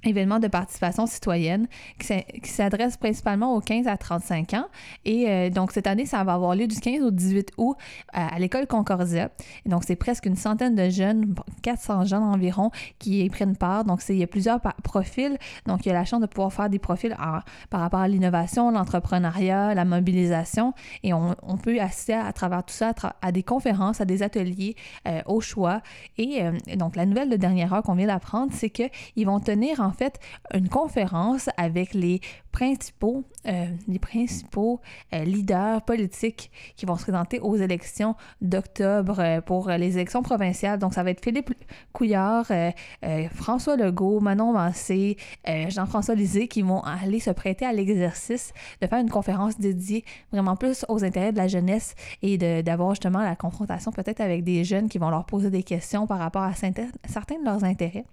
événement 0.04 0.38
de 0.38 0.48
participation 0.48 1.06
citoyenne 1.06 1.66
qui 1.98 2.06
s'a- 2.06 2.22
qui 2.22 2.50
s'adresse 2.50 2.96
principalement 2.96 3.54
aux 3.54 3.60
15 3.60 3.86
à 3.86 3.96
35 3.96 4.54
ans. 4.54 4.66
Et 5.04 5.28
euh, 5.28 5.50
donc, 5.50 5.72
cette 5.72 5.86
année, 5.86 6.06
ça 6.06 6.22
va 6.24 6.34
avoir 6.34 6.54
lieu 6.54 6.66
du 6.66 6.78
15 6.78 7.02
au 7.02 7.10
18 7.10 7.52
août 7.56 7.76
à, 8.12 8.38
l'école 8.38 8.66
Concordia. 8.66 9.30
Et 9.64 9.68
donc, 9.68 9.84
c'est 9.84 9.96
presque 9.96 10.26
une 10.26 10.36
centaine 10.36 10.74
de 10.74 10.88
jeunes, 10.88 11.34
400 11.62 12.04
jeunes 12.04 12.22
environ, 12.22 12.70
qui 12.98 13.24
y 13.24 13.30
prennent 13.30 13.56
part. 13.56 13.84
Donc, 13.84 14.00
il 14.08 14.16
y 14.16 14.22
a 14.22 14.26
plusieurs 14.26 14.60
profils. 14.82 15.38
Donc, 15.66 15.84
il 15.84 15.88
y 15.88 15.92
a 15.92 15.94
la 15.94 16.04
chance 16.04 16.20
de 16.20 16.26
pouvoir 16.26 16.52
faire 16.52 16.68
des 16.68 16.78
profils 16.78 17.16
par 17.70 17.80
rapport 17.80 18.00
à 18.00 18.08
l'innovation, 18.08 18.70
l'entrepreneuriat, 18.70 19.74
la 19.74 19.84
mobilisation. 19.84 20.74
Et 21.02 21.12
on, 21.12 21.34
peut 21.62 21.80
assister 21.80 22.14
à, 22.14 22.32
travers 22.32 22.64
tout 22.64 22.74
ça 22.74 22.92
à 23.22 23.32
des 23.32 23.42
conférences, 23.42 24.00
à 24.00 24.04
des 24.04 24.22
ateliers 24.22 24.76
euh, 25.08 25.22
au 25.26 25.40
choix. 25.40 25.80
Et 26.18 26.42
euh, 26.42 26.52
donc, 26.76 26.96
la 26.96 27.06
nouvelle 27.06 27.30
de 27.30 27.36
dernière 27.36 27.72
heure 27.72 27.82
qu'on 27.82 27.94
vient 27.94 28.06
d'apprendre, 28.06 28.52
c'est 28.52 28.70
qu'ils 28.70 29.26
vont 29.26 29.40
tenir 29.40 29.80
en 29.80 29.90
fait 29.94 30.18
une 30.52 30.68
conférence 30.68 31.48
avec 31.56 31.94
les 31.94 32.20
principaux, 32.54 33.24
euh, 33.48 33.66
les 33.88 33.98
principaux 33.98 34.80
euh, 35.12 35.24
leaders 35.24 35.82
politiques 35.82 36.52
qui 36.76 36.86
vont 36.86 36.96
se 36.96 37.02
présenter 37.02 37.40
aux 37.40 37.56
élections 37.56 38.14
d'octobre 38.40 39.18
euh, 39.18 39.40
pour 39.40 39.68
les 39.70 39.96
élections 39.96 40.22
provinciales. 40.22 40.78
Donc, 40.78 40.94
ça 40.94 41.02
va 41.02 41.10
être 41.10 41.22
Philippe 41.22 41.52
Couillard, 41.92 42.46
François 43.32 43.76
Legault, 43.76 44.20
Manon 44.20 44.52
Mancé, 44.52 45.16
Jean-François 45.46 46.14
Lisée 46.14 46.46
qui 46.46 46.62
vont 46.62 46.80
aller 46.80 47.18
se 47.18 47.30
prêter 47.30 47.66
à 47.66 47.72
l'exercice 47.72 48.52
de 48.80 48.86
faire 48.86 49.00
une 49.00 49.10
conférence 49.10 49.58
dédiée 49.58 50.04
vraiment 50.32 50.56
plus 50.56 50.84
aux 50.88 51.04
intérêts 51.04 51.32
de 51.32 51.38
la 51.38 51.48
jeunesse 51.48 51.94
et 52.22 52.38
d'avoir 52.62 52.90
justement 52.90 53.20
la 53.20 53.36
confrontation 53.36 53.90
peut-être 53.90 54.20
avec 54.20 54.44
des 54.44 54.64
jeunes 54.64 54.88
qui 54.88 54.98
vont 54.98 55.10
leur 55.10 55.24
poser 55.24 55.50
des 55.50 55.62
questions 55.62 56.06
par 56.06 56.18
rapport 56.18 56.42
à 56.42 56.54
certains 56.54 57.38
de 57.40 57.44
leurs 57.44 57.64
intérêts. 57.64 58.04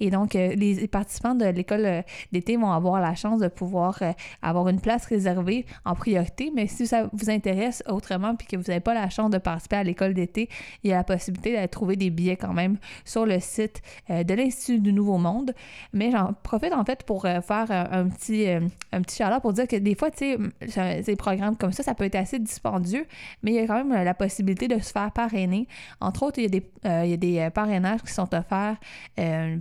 Et 0.00 0.10
donc, 0.10 0.34
les 0.34 0.88
participants 0.88 1.25
de 1.34 1.46
l'école 1.46 1.84
euh, 1.84 2.02
d'été 2.32 2.56
vont 2.56 2.70
avoir 2.70 3.00
la 3.00 3.14
chance 3.14 3.40
de 3.40 3.48
pouvoir 3.48 3.98
euh, 4.02 4.12
avoir 4.42 4.68
une 4.68 4.80
place 4.80 5.06
réservée 5.06 5.66
en 5.84 5.94
priorité. 5.94 6.52
Mais 6.54 6.66
si 6.66 6.86
ça 6.86 7.08
vous 7.12 7.30
intéresse 7.30 7.82
autrement 7.88 8.34
puis 8.36 8.46
que 8.46 8.56
vous 8.56 8.64
n'avez 8.68 8.80
pas 8.80 8.94
la 8.94 9.08
chance 9.10 9.30
de 9.30 9.38
participer 9.38 9.76
à 9.76 9.84
l'école 9.84 10.14
d'été, 10.14 10.48
il 10.82 10.90
y 10.90 10.92
a 10.92 10.96
la 10.96 11.04
possibilité 11.04 11.60
de 11.60 11.66
trouver 11.66 11.96
des 11.96 12.10
billets 12.10 12.36
quand 12.36 12.52
même 12.52 12.78
sur 13.04 13.26
le 13.26 13.40
site 13.40 13.82
euh, 14.10 14.22
de 14.22 14.34
l'Institut 14.34 14.80
du 14.80 14.92
Nouveau 14.92 15.18
Monde. 15.18 15.52
Mais 15.92 16.10
j'en 16.10 16.32
profite 16.42 16.72
en 16.72 16.84
fait 16.84 17.02
pour 17.04 17.22
faire 17.22 17.70
un 17.70 18.08
petit, 18.08 18.46
un 18.48 19.02
petit 19.02 19.22
pour 19.42 19.52
dire 19.52 19.66
que 19.66 19.76
des 19.76 19.94
fois, 19.94 20.10
tu 20.10 20.36
sais, 20.68 21.02
ces 21.02 21.16
programmes 21.16 21.56
comme 21.56 21.72
ça, 21.72 21.82
ça 21.82 21.94
peut 21.94 22.04
être 22.04 22.14
assez 22.14 22.38
dispendieux, 22.38 23.06
mais 23.42 23.52
il 23.52 23.54
y 23.54 23.58
a 23.58 23.66
quand 23.66 23.82
même 23.84 24.04
la 24.04 24.14
possibilité 24.14 24.68
de 24.68 24.78
se 24.78 24.92
faire 24.92 25.10
parrainer. 25.10 25.66
Entre 26.00 26.22
autres, 26.22 26.38
il 26.38 26.42
y 26.42 26.46
a 26.46 26.48
des, 26.48 26.70
il 26.84 27.10
y 27.10 27.14
a 27.14 27.16
des 27.16 27.50
parrainages 27.50 28.02
qui 28.02 28.12
sont 28.12 28.28
offerts 28.34 28.76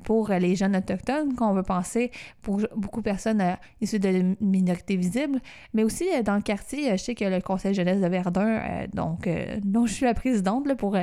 pour 0.04 0.30
les 0.30 0.56
jeunes 0.56 0.76
autochtones, 0.76 1.36
qu'on 1.36 1.55
veut 1.56 1.64
penser 1.64 2.12
pour 2.42 2.62
beaucoup 2.76 3.00
de 3.00 3.06
personnes 3.06 3.42
euh, 3.42 3.54
issues 3.82 4.00
de 4.00 4.36
minorités 4.42 4.96
visibles, 4.96 5.40
mais 5.74 5.84
aussi 5.84 6.06
euh, 6.14 6.22
dans 6.22 6.36
le 6.36 6.42
quartier, 6.42 6.92
euh, 6.92 6.98
je 6.98 7.04
sais 7.04 7.16
que 7.16 7.26
le 7.26 7.42
Conseil 7.42 7.74
jeunesse 7.74 8.02
de 8.02 8.08
Verdun, 8.08 8.62
donc, 8.94 9.30
dont 9.64 9.86
je 9.86 9.94
suis 9.94 10.06
la 10.06 10.14
présidente 10.14 10.68
là, 10.68 10.76
pour 10.76 10.98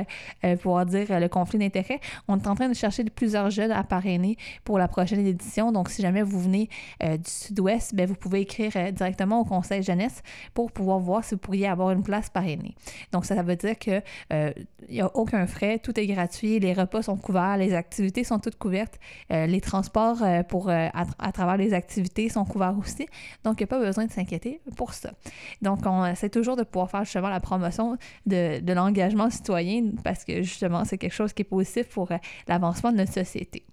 pouvoir 0.61 0.85
dire 0.85 1.19
le 1.19 1.27
conflit 1.27 1.59
d'intérêts, 1.59 1.99
on 2.27 2.37
est 2.37 2.47
en 2.47 2.55
train 2.55 2.69
de 2.69 2.73
chercher 2.73 3.03
plusieurs 3.05 3.49
jeunes 3.49 3.71
à 3.71 3.83
parrainer 3.83 4.37
pour 4.63 4.77
la 4.77 4.87
prochaine 4.87 5.25
édition. 5.25 5.71
Donc, 5.71 5.89
si 5.89 6.01
jamais 6.01 6.21
vous 6.21 6.39
venez 6.39 6.69
du 7.01 7.29
sud-ouest, 7.29 7.95
ben, 7.95 8.05
vous 8.05 8.15
pouvez 8.15 8.41
écrire 8.41 8.71
directement 8.91 9.39
au 9.41 9.45
Conseil 9.45 9.83
jeunesse 9.83 10.21
pour 10.53 10.71
pouvoir 10.71 10.99
voir 10.99 11.23
si 11.23 11.35
vous 11.35 11.39
pourriez 11.39 11.67
avoir 11.67 11.91
une 11.91 12.03
place 12.03 12.29
parrainée. 12.29 12.75
Donc, 13.11 13.25
ça, 13.25 13.35
ça 13.35 13.43
veut 13.43 13.55
dire 13.55 13.77
que 13.77 14.01
il 14.31 14.95
n'y 14.95 15.01
a 15.01 15.11
aucun 15.15 15.47
frais, 15.47 15.79
tout 15.79 15.97
est 15.99 16.07
gratuit, 16.07 16.59
les 16.59 16.73
repas 16.73 17.03
sont 17.03 17.17
couverts, 17.17 17.57
les 17.57 17.73
activités 17.73 18.23
sont 18.23 18.39
toutes 18.39 18.57
couvertes, 18.57 18.99
les 19.29 19.61
transports 19.61 20.23
pour, 20.43 20.69
euh, 20.69 20.87
à, 20.93 21.31
travers 21.31 21.57
les 21.57 21.73
activités 21.73 22.29
sont 22.29 22.45
couverts 22.45 22.77
aussi. 22.77 23.07
Donc, 23.43 23.59
il 23.59 23.63
n'y 23.63 23.65
a 23.65 23.67
pas 23.67 23.79
besoin 23.79 24.05
de 24.05 24.11
s'inquiéter 24.11 24.61
pour 24.75 24.93
ça. 24.93 25.11
Donc, 25.61 25.79
on 25.85 26.05
essaie 26.05 26.29
toujours 26.29 26.55
de 26.55 26.63
pouvoir 26.63 26.89
faire 26.89 27.03
justement 27.03 27.29
la 27.29 27.39
promotion 27.39 27.97
de, 28.25 28.59
de 28.59 28.73
l'engagement 28.73 29.29
citoyen 29.29 29.91
parce 30.03 30.23
que 30.23 30.41
justement, 30.43 30.85
c'est 30.85 30.97
quelque 30.97 31.13
chose 31.13 31.33
qui 31.33 31.41
est 31.41 31.45
positif 31.45 31.87
pour 31.89 32.11
euh, 32.11 32.17
l'avancement 32.47 32.91
de 32.91 32.97
notre 32.97 33.13
société. 33.13 33.63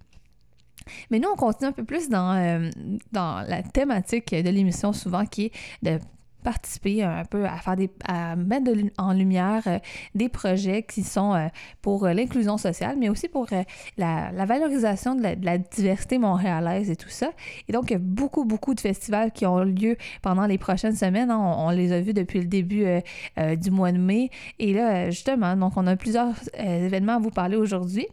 Mais 1.09 1.19
nous, 1.19 1.29
on 1.29 1.35
continue 1.35 1.69
un 1.69 1.73
peu 1.73 1.83
plus 1.83 2.09
dans, 2.09 2.35
euh, 2.35 2.69
dans 3.11 3.45
la 3.47 3.61
thématique 3.63 4.33
de 4.33 4.49
l'émission 4.49 4.93
souvent 4.93 5.25
qui 5.25 5.45
est 5.45 5.51
de 5.83 5.99
participer 6.43 7.03
un 7.03 7.25
peu 7.25 7.45
à 7.45 7.57
faire 7.57 7.75
des 7.75 7.89
à 8.07 8.35
mettre 8.35 8.71
en 8.97 9.13
lumière 9.13 9.63
euh, 9.67 9.79
des 10.15 10.29
projets 10.29 10.83
qui 10.83 11.03
sont 11.03 11.33
euh, 11.33 11.47
pour 11.81 12.05
euh, 12.05 12.13
l'inclusion 12.13 12.57
sociale, 12.57 12.95
mais 12.99 13.09
aussi 13.09 13.27
pour 13.27 13.47
euh, 13.51 13.63
la, 13.97 14.31
la 14.31 14.45
valorisation 14.45 15.15
de 15.15 15.23
la, 15.23 15.57
diversité 15.57 16.17
montréalaise 16.17 16.89
et 16.89 16.95
tout 16.95 17.09
ça. 17.09 17.31
Et 17.67 17.73
donc, 17.73 17.89
il 17.89 17.93
y 17.93 17.95
a 17.95 17.99
beaucoup, 17.99 18.45
beaucoup 18.45 18.73
de 18.73 18.79
festivals 18.79 19.31
qui 19.31 19.45
ont 19.45 19.59
lieu 19.59 19.97
pendant 20.21 20.45
les 20.45 20.57
prochaines 20.57 20.95
semaines. 20.95 21.29
hein. 21.31 21.37
On, 21.39 21.67
on 21.67 21.69
les 21.69 21.91
a 21.91 22.01
vus 22.01 22.13
depuis 22.13 22.39
le 22.39 22.45
début 22.45 22.85
euh, 22.85 22.99
euh, 23.37 23.55
du 23.55 23.71
mois 23.71 23.91
de 23.91 23.97
mai. 23.97 24.29
Et 24.59 24.73
là, 24.73 24.91
euh, 24.91 25.05
justement, 25.11 25.55
donc, 25.55 25.73
on 25.75 25.87
a 25.87 25.95
plusieurs 25.95 26.33
euh, 26.59 26.85
événements 26.85 27.15
à 27.15 27.19
vous 27.19 27.29
parler 27.31 27.57
aujourd'hui. 27.57 28.07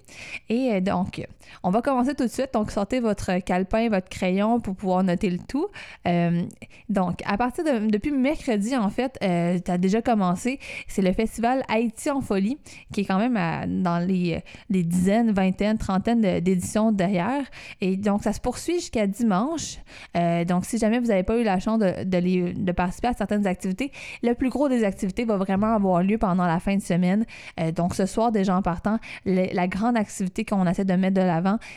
Et 0.48 0.72
euh, 0.72 0.80
donc, 0.80 1.26
on 1.62 1.70
va 1.70 1.82
commencer 1.82 2.14
tout 2.14 2.24
de 2.24 2.30
suite. 2.30 2.50
Donc, 2.52 2.70
sortez 2.70 3.00
votre 3.00 3.38
calepin, 3.40 3.88
votre 3.88 4.08
crayon 4.08 4.60
pour 4.60 4.74
pouvoir 4.74 5.02
noter 5.02 5.30
le 5.30 5.38
tout. 5.38 5.68
Euh, 6.06 6.42
donc, 6.88 7.22
à 7.26 7.36
partir 7.36 7.64
de 7.64 7.90
depuis 7.90 8.10
mercredi, 8.10 8.76
en 8.76 8.90
fait, 8.90 9.18
euh, 9.22 9.58
tu 9.64 9.70
as 9.70 9.78
déjà 9.78 10.02
commencé. 10.02 10.58
C'est 10.86 11.02
le 11.02 11.12
festival 11.12 11.62
Haïti 11.68 12.10
en 12.10 12.20
folie, 12.20 12.58
qui 12.92 13.00
est 13.00 13.04
quand 13.04 13.18
même 13.18 13.82
dans 13.82 13.98
les, 13.98 14.42
les 14.70 14.82
dizaines, 14.82 15.32
vingtaines, 15.32 15.78
trentaines 15.78 16.20
d'éditions 16.20 16.92
derrière. 16.92 17.42
Et 17.80 17.96
donc, 17.96 18.22
ça 18.22 18.32
se 18.32 18.40
poursuit 18.40 18.74
jusqu'à 18.74 19.06
dimanche. 19.06 19.78
Euh, 20.16 20.44
donc, 20.44 20.64
si 20.64 20.78
jamais 20.78 20.98
vous 20.98 21.06
n'avez 21.06 21.22
pas 21.22 21.38
eu 21.38 21.44
la 21.44 21.60
chance 21.60 21.78
de, 21.78 22.04
de 22.04 22.72
participer 22.72 23.08
à 23.08 23.12
certaines 23.14 23.46
activités, 23.46 23.92
le 24.22 24.34
plus 24.34 24.48
gros 24.48 24.68
des 24.68 24.84
activités 24.84 25.24
va 25.24 25.36
vraiment 25.36 25.74
avoir 25.74 26.02
lieu 26.02 26.18
pendant 26.18 26.46
la 26.46 26.60
fin 26.60 26.76
de 26.76 26.82
semaine. 26.82 27.24
Euh, 27.60 27.72
donc, 27.72 27.94
ce 27.94 28.06
soir, 28.06 28.32
déjà 28.32 28.56
en 28.56 28.62
partant, 28.62 28.98
la 29.24 29.68
grande 29.68 29.96
activité 29.96 30.44
qu'on 30.44 30.66
essaie 30.66 30.84
de 30.84 30.94
mettre 30.94 31.14
de 31.14 31.26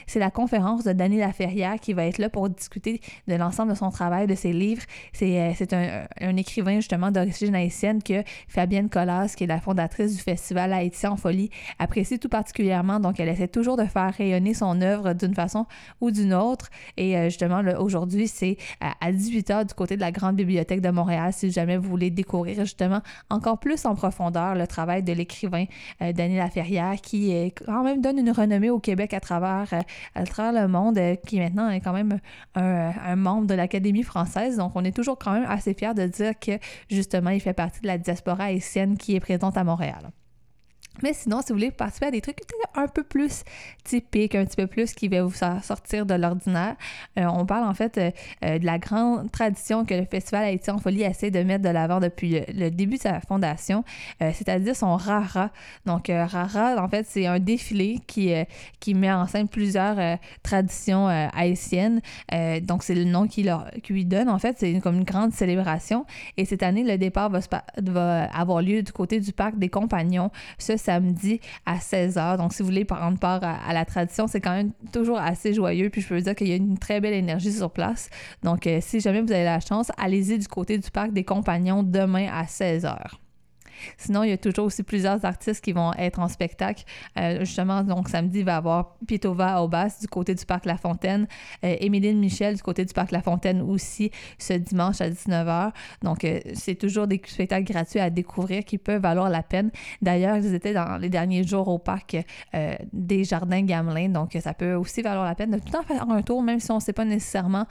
c'est 0.07 0.19
la 0.19 0.31
conférence 0.31 0.83
de 0.83 0.93
Dany 0.93 1.17
Laferrière 1.17 1.79
qui 1.79 1.93
va 1.93 2.05
être 2.05 2.17
là 2.17 2.29
pour 2.29 2.49
discuter 2.49 3.01
de 3.27 3.35
l'ensemble 3.35 3.71
de 3.71 3.77
son 3.77 3.91
travail, 3.91 4.27
de 4.27 4.35
ses 4.35 4.53
livres. 4.53 4.83
C'est 5.13 5.39
euh, 5.73 6.05
un, 6.21 6.37
écrivain 6.37 6.75
justement 6.75 7.11
d'origine 7.11 7.55
haïtienne 7.55 8.01
que 8.01 8.23
Fabienne 8.47 8.89
Collas, 8.89 9.33
qui 9.35 9.43
est 9.43 9.47
la 9.47 9.59
fondatrice 9.59 10.15
du 10.15 10.21
festival 10.21 10.73
Haïti 10.73 11.07
en 11.07 11.17
folie, 11.17 11.49
apprécie 11.79 12.19
tout 12.19 12.29
particulièrement. 12.29 12.99
Donc, 12.99 13.19
elle 13.19 13.29
essaie 13.29 13.47
toujours 13.47 13.77
de 13.77 13.85
faire 13.85 14.13
rayonner 14.13 14.53
son 14.53 14.81
œuvre 14.81 15.13
d'une 15.13 15.35
façon 15.35 15.65
ou 15.99 16.11
d'une 16.11 16.33
autre. 16.33 16.69
Et 16.97 17.17
euh, 17.17 17.25
justement, 17.25 17.61
aujourd'hui, 17.79 18.27
c'est 18.27 18.57
à, 18.79 18.93
à 19.01 19.11
18h 19.11 19.67
du 19.67 19.73
côté 19.73 19.95
de 19.95 20.01
la 20.01 20.11
Grande 20.11 20.35
Bibliothèque 20.35 20.81
de 20.81 20.89
Montréal, 20.89 21.33
si 21.33 21.51
jamais 21.51 21.77
vous 21.77 21.89
voulez 21.89 22.09
découvrir 22.09 22.59
justement 22.59 23.01
encore 23.29 23.59
plus 23.59 23.85
en 23.85 23.95
profondeur 23.95 24.55
le 24.55 24.67
travail 24.67 25.03
de 25.03 25.13
l'écrivain 25.13 25.65
euh, 26.01 26.13
Dany 26.13 26.37
Laferrière, 26.37 26.95
qui 27.01 27.51
quand 27.65 27.83
même 27.83 28.01
donne 28.01 28.17
une 28.19 28.31
renommée 28.31 28.69
au 28.69 28.79
Québec 28.79 29.13
à 29.13 29.19
travers, 29.19 29.50
euh, 29.73 30.51
le 30.51 30.67
monde, 30.67 30.97
euh, 30.97 31.15
qui 31.15 31.39
maintenant 31.39 31.69
est 31.69 31.81
quand 31.81 31.93
même 31.93 32.19
un, 32.55 32.91
un 33.03 33.15
membre 33.15 33.47
de 33.47 33.53
l'Académie 33.53 34.03
française. 34.03 34.57
Donc, 34.57 34.71
on 34.75 34.83
est 34.83 34.95
toujours 34.95 35.17
quand 35.17 35.33
même 35.33 35.45
assez 35.47 35.73
fiers 35.73 35.93
de 35.93 36.07
dire 36.07 36.33
que 36.39 36.53
justement, 36.89 37.29
il 37.29 37.39
fait 37.39 37.53
partie 37.53 37.81
de 37.81 37.87
la 37.87 37.97
diaspora 37.97 38.45
haïtienne 38.45 38.97
qui 38.97 39.15
est 39.15 39.19
présente 39.19 39.57
à 39.57 39.63
Montréal. 39.63 40.11
Mais 41.03 41.13
sinon, 41.13 41.41
si 41.41 41.47
vous 41.49 41.55
voulez 41.55 41.71
participer 41.71 42.07
à 42.07 42.11
des 42.11 42.21
trucs 42.21 42.39
un 42.75 42.87
peu 42.87 43.03
plus 43.03 43.43
typiques, 43.83 44.35
un 44.35 44.45
petit 44.45 44.57
peu 44.57 44.67
plus 44.67 44.93
qui 44.93 45.07
va 45.07 45.23
vous 45.23 45.33
sortir 45.63 46.05
de 46.05 46.13
l'ordinaire, 46.13 46.75
euh, 47.17 47.25
on 47.25 47.45
parle 47.45 47.67
en 47.67 47.73
fait 47.73 47.97
euh, 47.97 48.11
euh, 48.43 48.59
de 48.59 48.65
la 48.65 48.77
grande 48.77 49.31
tradition 49.31 49.85
que 49.85 49.93
le 49.93 50.05
Festival 50.05 50.43
Haïti 50.43 50.69
en 50.69 50.77
folie 50.77 51.03
essaie 51.03 51.31
de 51.31 51.41
mettre 51.43 51.63
de 51.63 51.69
l'avant 51.69 51.99
depuis 51.99 52.41
le, 52.53 52.69
début 52.69 52.97
de 52.97 53.01
sa 53.01 53.19
fondation, 53.21 53.83
c'est-à-dire 54.19 54.75
son 54.75 54.95
Rara. 54.95 55.51
Donc, 55.85 56.09
Rara, 56.09 56.81
en 56.81 56.87
fait, 56.87 57.05
c'est 57.07 57.25
un 57.25 57.39
défilé 57.39 57.99
qui, 58.07 58.33
qui 58.79 58.93
met 58.93 59.11
en 59.11 59.27
scène 59.27 59.47
plusieurs 59.47 60.17
traditions 60.43 61.07
haïtiennes. 61.07 62.01
Donc, 62.61 62.83
c'est 62.83 62.95
le 62.95 63.03
nom 63.03 63.27
qu'il 63.27 63.53
qu'il 63.83 63.95
lui 63.95 64.05
donne. 64.05 64.29
En 64.29 64.39
fait, 64.39 64.57
c'est 64.59 64.79
comme 64.79 64.97
une 64.97 65.03
grande 65.03 65.33
célébration. 65.33 66.05
Et 66.37 66.45
cette 66.45 66.63
année, 66.63 66.83
le 66.83 66.97
départ 66.97 67.29
va, 67.29 67.39
va 67.77 68.23
avoir 68.33 68.61
lieu 68.61 68.81
du 68.83 68.91
côté 68.91 69.19
du 69.19 69.33
Parc 69.33 69.57
des 69.57 69.69
Compagnons 69.69 70.31
ce 70.57 70.77
à 71.65 71.77
16h. 71.77 72.37
Donc, 72.37 72.53
si 72.53 72.61
vous 72.61 72.67
voulez 72.69 72.85
prendre 72.85 73.17
part 73.17 73.43
à, 73.43 73.55
à 73.55 73.73
la 73.73 73.85
tradition, 73.85 74.27
c'est 74.27 74.41
quand 74.41 74.55
même 74.55 74.71
toujours 74.91 75.19
assez 75.19 75.53
joyeux. 75.53 75.89
Puis, 75.89 76.01
je 76.01 76.07
peux 76.07 76.15
vous 76.15 76.23
dire 76.23 76.35
qu'il 76.35 76.47
y 76.47 76.53
a 76.53 76.57
une 76.57 76.77
très 76.77 76.99
belle 76.99 77.13
énergie 77.13 77.51
sur 77.51 77.71
place. 77.71 78.09
Donc, 78.43 78.67
euh, 78.67 78.79
si 78.81 78.99
jamais 78.99 79.21
vous 79.21 79.31
avez 79.31 79.43
la 79.43 79.59
chance, 79.59 79.91
allez-y 79.97 80.37
du 80.37 80.47
côté 80.47 80.77
du 80.77 80.89
Parc 80.91 81.11
des 81.11 81.23
Compagnons 81.23 81.83
demain 81.83 82.27
à 82.31 82.45
16h. 82.45 83.20
Sinon, 83.97 84.23
il 84.23 84.29
y 84.29 84.33
a 84.33 84.37
toujours 84.37 84.65
aussi 84.65 84.83
plusieurs 84.83 85.23
artistes 85.25 85.63
qui 85.63 85.73
vont 85.73 85.93
être 85.93 86.19
en 86.19 86.27
spectacle. 86.27 86.83
Euh, 87.17 87.39
justement, 87.41 87.83
donc 87.83 88.09
samedi, 88.09 88.39
il 88.39 88.45
va 88.45 88.53
y 88.53 88.55
avoir 88.55 88.95
Pitova 89.07 89.61
Aubas 89.61 89.97
du 90.01 90.07
côté 90.07 90.35
du 90.35 90.45
Parc 90.45 90.65
La 90.65 90.77
Fontaine, 90.77 91.27
euh, 91.63 91.75
Émiline 91.79 92.19
Michel 92.19 92.55
du 92.55 92.61
côté 92.61 92.85
du 92.85 92.93
Parc 92.93 93.11
La 93.11 93.21
Fontaine 93.21 93.61
aussi 93.61 94.11
ce 94.37 94.53
dimanche 94.53 95.01
à 95.01 95.09
19h. 95.09 95.71
Donc, 96.01 96.23
euh, 96.23 96.39
c'est 96.53 96.75
toujours 96.75 97.07
des 97.07 97.21
spectacles 97.25 97.71
gratuits 97.71 97.99
à 97.99 98.09
découvrir 98.09 98.63
qui 98.63 98.77
peuvent 98.77 99.01
valoir 99.01 99.29
la 99.29 99.43
peine. 99.43 99.71
D'ailleurs, 100.01 100.37
ils 100.37 100.53
étaient 100.53 100.73
dans 100.73 100.97
les 100.97 101.09
derniers 101.09 101.43
jours 101.43 101.67
au 101.67 101.79
Parc 101.79 102.17
euh, 102.53 102.75
des 102.93 103.23
Jardins 103.23 103.63
Gamelin. 103.63 104.09
Donc, 104.09 104.37
ça 104.39 104.53
peut 104.53 104.73
aussi 104.73 105.01
valoir 105.01 105.25
la 105.25 105.35
peine 105.35 105.51
de 105.51 105.59
tout 105.59 105.69
temps 105.69 105.83
faire 105.83 106.09
un 106.09 106.21
tour, 106.21 106.41
même 106.41 106.59
si 106.59 106.71
on 106.71 106.75
ne 106.75 106.81
sait 106.81 106.93
pas 106.93 107.05
nécessairement 107.05 107.65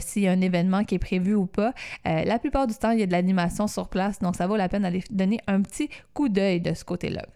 s'il 0.00 0.22
y 0.22 0.28
a 0.28 0.32
un 0.32 0.40
événement 0.40 0.84
qui 0.84 0.94
est 0.94 0.98
prévu 0.98 1.34
ou 1.34 1.46
pas. 1.46 1.72
La 2.04 2.38
plupart 2.38 2.66
du 2.66 2.74
temps, 2.74 2.90
il 2.90 3.00
y 3.00 3.02
a 3.02 3.06
de 3.06 3.12
l'animation 3.12 3.66
sur 3.66 3.88
place, 3.88 4.18
donc 4.18 4.36
ça 4.36 4.46
vaut 4.46 4.56
la 4.56 4.68
peine 4.68 4.82
d'aller 4.82 5.02
donner 5.10 5.38
un 5.46 5.51
petit 5.60 5.90
coup 6.14 6.28
d'œil 6.28 6.60
de 6.60 6.72
ce 6.72 6.84
côté-là. 6.84 7.26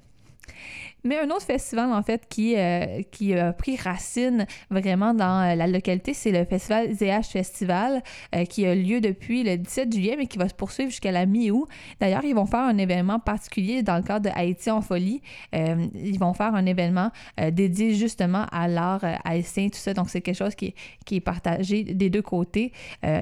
Mais 1.05 1.20
un 1.20 1.30
autre 1.30 1.43
festival, 1.44 1.93
en 1.93 2.02
fait, 2.02 2.26
qui, 2.28 2.56
euh, 2.56 3.01
qui 3.12 3.32
a 3.34 3.52
pris 3.52 3.76
racine 3.76 4.44
vraiment 4.70 5.14
dans 5.14 5.40
euh, 5.52 5.55
la 5.55 5.68
localité, 5.68 6.14
c'est 6.14 6.32
le 6.32 6.44
festival 6.44 6.93
ZH 6.94 7.26
Festival, 7.30 8.02
euh, 8.34 8.44
qui 8.44 8.66
a 8.66 8.74
lieu 8.74 9.01
depuis 9.01 9.44
le 9.44 9.56
17 9.56 9.93
juillet, 9.93 10.16
mais 10.18 10.26
qui 10.26 10.36
va 10.36 10.48
se 10.48 10.55
poursuivre 10.55 10.90
jusqu'à 10.90 11.12
la 11.12 11.24
mi-août. 11.24 11.68
D'ailleurs, 12.01 12.24
ils 12.24 12.34
vont 12.34 12.47
faire 12.47 12.60
un 12.62 12.76
événement 12.76 13.20
particulier 13.20 13.84
dans 13.84 13.97
le 13.97 14.02
cadre 14.02 14.28
de 14.28 14.34
Haïti 14.36 14.68
en 14.68 14.80
folie. 14.80 15.22
Ils 15.52 16.18
vont 16.18 16.34
faire 16.34 16.55
un 16.56 16.66
événement 16.66 17.10
dédié 17.52 17.94
justement 17.94 18.47
à 18.51 18.66
l'art 18.66 19.05
haïtien, 19.24 19.68
tout 19.68 19.78
ça. 19.78 19.94
Donc, 19.94 20.10
c'est 20.10 20.22
quelque 20.22 20.36
chose 20.36 20.56
qui, 20.56 20.66
est- 20.66 20.74
qui 21.05 21.16
est 21.16 21.20
partagé 21.20 21.84
des 21.84 22.10
deux 22.10 22.22
côtés. 22.22 22.72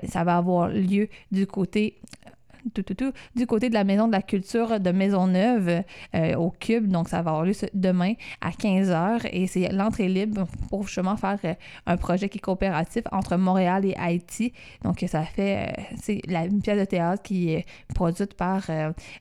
Ça 0.08 0.24
va 0.24 0.36
avoir 0.38 0.68
lieu 0.68 1.08
du 1.32 1.46
côté 1.46 1.98
du 3.34 3.46
côté 3.46 3.68
de 3.68 3.74
la 3.74 3.84
Maison 3.84 4.06
de 4.06 4.12
la 4.12 4.22
Culture 4.22 4.80
de 4.80 4.90
Maisonneuve 4.90 5.82
euh, 6.14 6.34
au 6.36 6.50
Cube. 6.50 6.88
Donc, 6.88 7.08
ça 7.08 7.22
va 7.22 7.30
avoir 7.30 7.44
lieu 7.44 7.52
demain 7.74 8.14
à 8.40 8.50
15h 8.50 9.28
et 9.32 9.46
c'est 9.46 9.68
l'entrée 9.72 10.08
libre 10.08 10.46
pour 10.68 10.86
justement 10.86 11.16
faire 11.16 11.38
euh, 11.44 11.54
un 11.86 11.96
projet 11.96 12.28
qui 12.28 12.38
est 12.38 12.40
coopératif 12.40 13.04
entre 13.12 13.36
Montréal 13.36 13.84
et 13.84 13.94
Haïti. 13.96 14.52
Donc, 14.82 15.04
ça 15.06 15.22
fait, 15.22 15.68
euh, 15.68 15.82
c'est 16.00 16.20
une 16.26 16.62
pièce 16.62 16.78
de 16.78 16.84
théâtre 16.84 17.22
qui 17.22 17.50
est 17.50 17.66
produite 17.94 18.34
par 18.34 18.62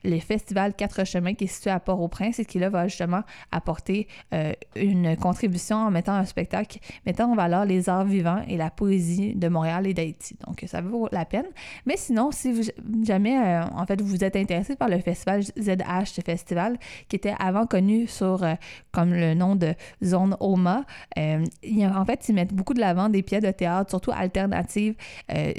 le 0.04 0.18
Festival 0.18 0.74
Quatre 0.74 1.04
Chemins 1.04 1.34
qui 1.34 1.44
est 1.44 1.48
situé 1.48 1.70
à 1.70 1.80
Port-au-Prince 1.80 2.38
et 2.38 2.44
qui 2.44 2.58
là 2.58 2.68
va 2.68 2.88
justement 2.88 3.22
apporter 3.52 4.08
une 4.76 5.16
contribution 5.16 5.76
en 5.76 5.90
mettant 5.90 6.14
un 6.14 6.24
spectacle 6.24 6.78
mettant 7.06 7.30
en 7.30 7.34
valeur 7.34 7.64
les 7.64 7.88
arts 7.88 8.04
vivants 8.04 8.42
et 8.48 8.56
la 8.56 8.70
poésie 8.70 9.34
de 9.34 9.48
Montréal 9.48 9.86
et 9.86 9.94
d'Haïti. 9.94 10.36
Donc, 10.46 10.64
ça 10.66 10.80
vaut 10.80 11.08
la 11.12 11.24
peine. 11.24 11.46
Mais 11.86 11.96
sinon, 11.96 12.30
si 12.30 12.52
vous, 12.52 12.62
jamais, 13.04 13.33
euh, 13.36 13.62
en 13.74 13.86
fait, 13.86 14.00
vous 14.00 14.24
êtes 14.24 14.36
intéressé 14.36 14.76
par 14.76 14.88
le 14.88 14.98
festival 14.98 15.42
ZH, 15.42 16.06
ce 16.06 16.20
festival 16.20 16.78
qui 17.08 17.16
était 17.16 17.34
avant 17.38 17.66
connu 17.66 18.06
sur, 18.06 18.42
euh, 18.42 18.54
comme 18.92 19.12
le 19.12 19.34
nom 19.34 19.56
de 19.56 19.74
Zone 20.02 20.36
OMA, 20.40 20.84
euh, 21.18 21.44
en 21.94 22.04
fait, 22.04 22.28
ils 22.28 22.34
mettent 22.34 22.54
beaucoup 22.54 22.74
de 22.74 22.80
l'avant 22.80 23.08
des 23.08 23.22
pièces 23.22 23.42
de 23.42 23.50
théâtre, 23.50 23.90
surtout 23.90 24.12
alternatives, 24.12 24.94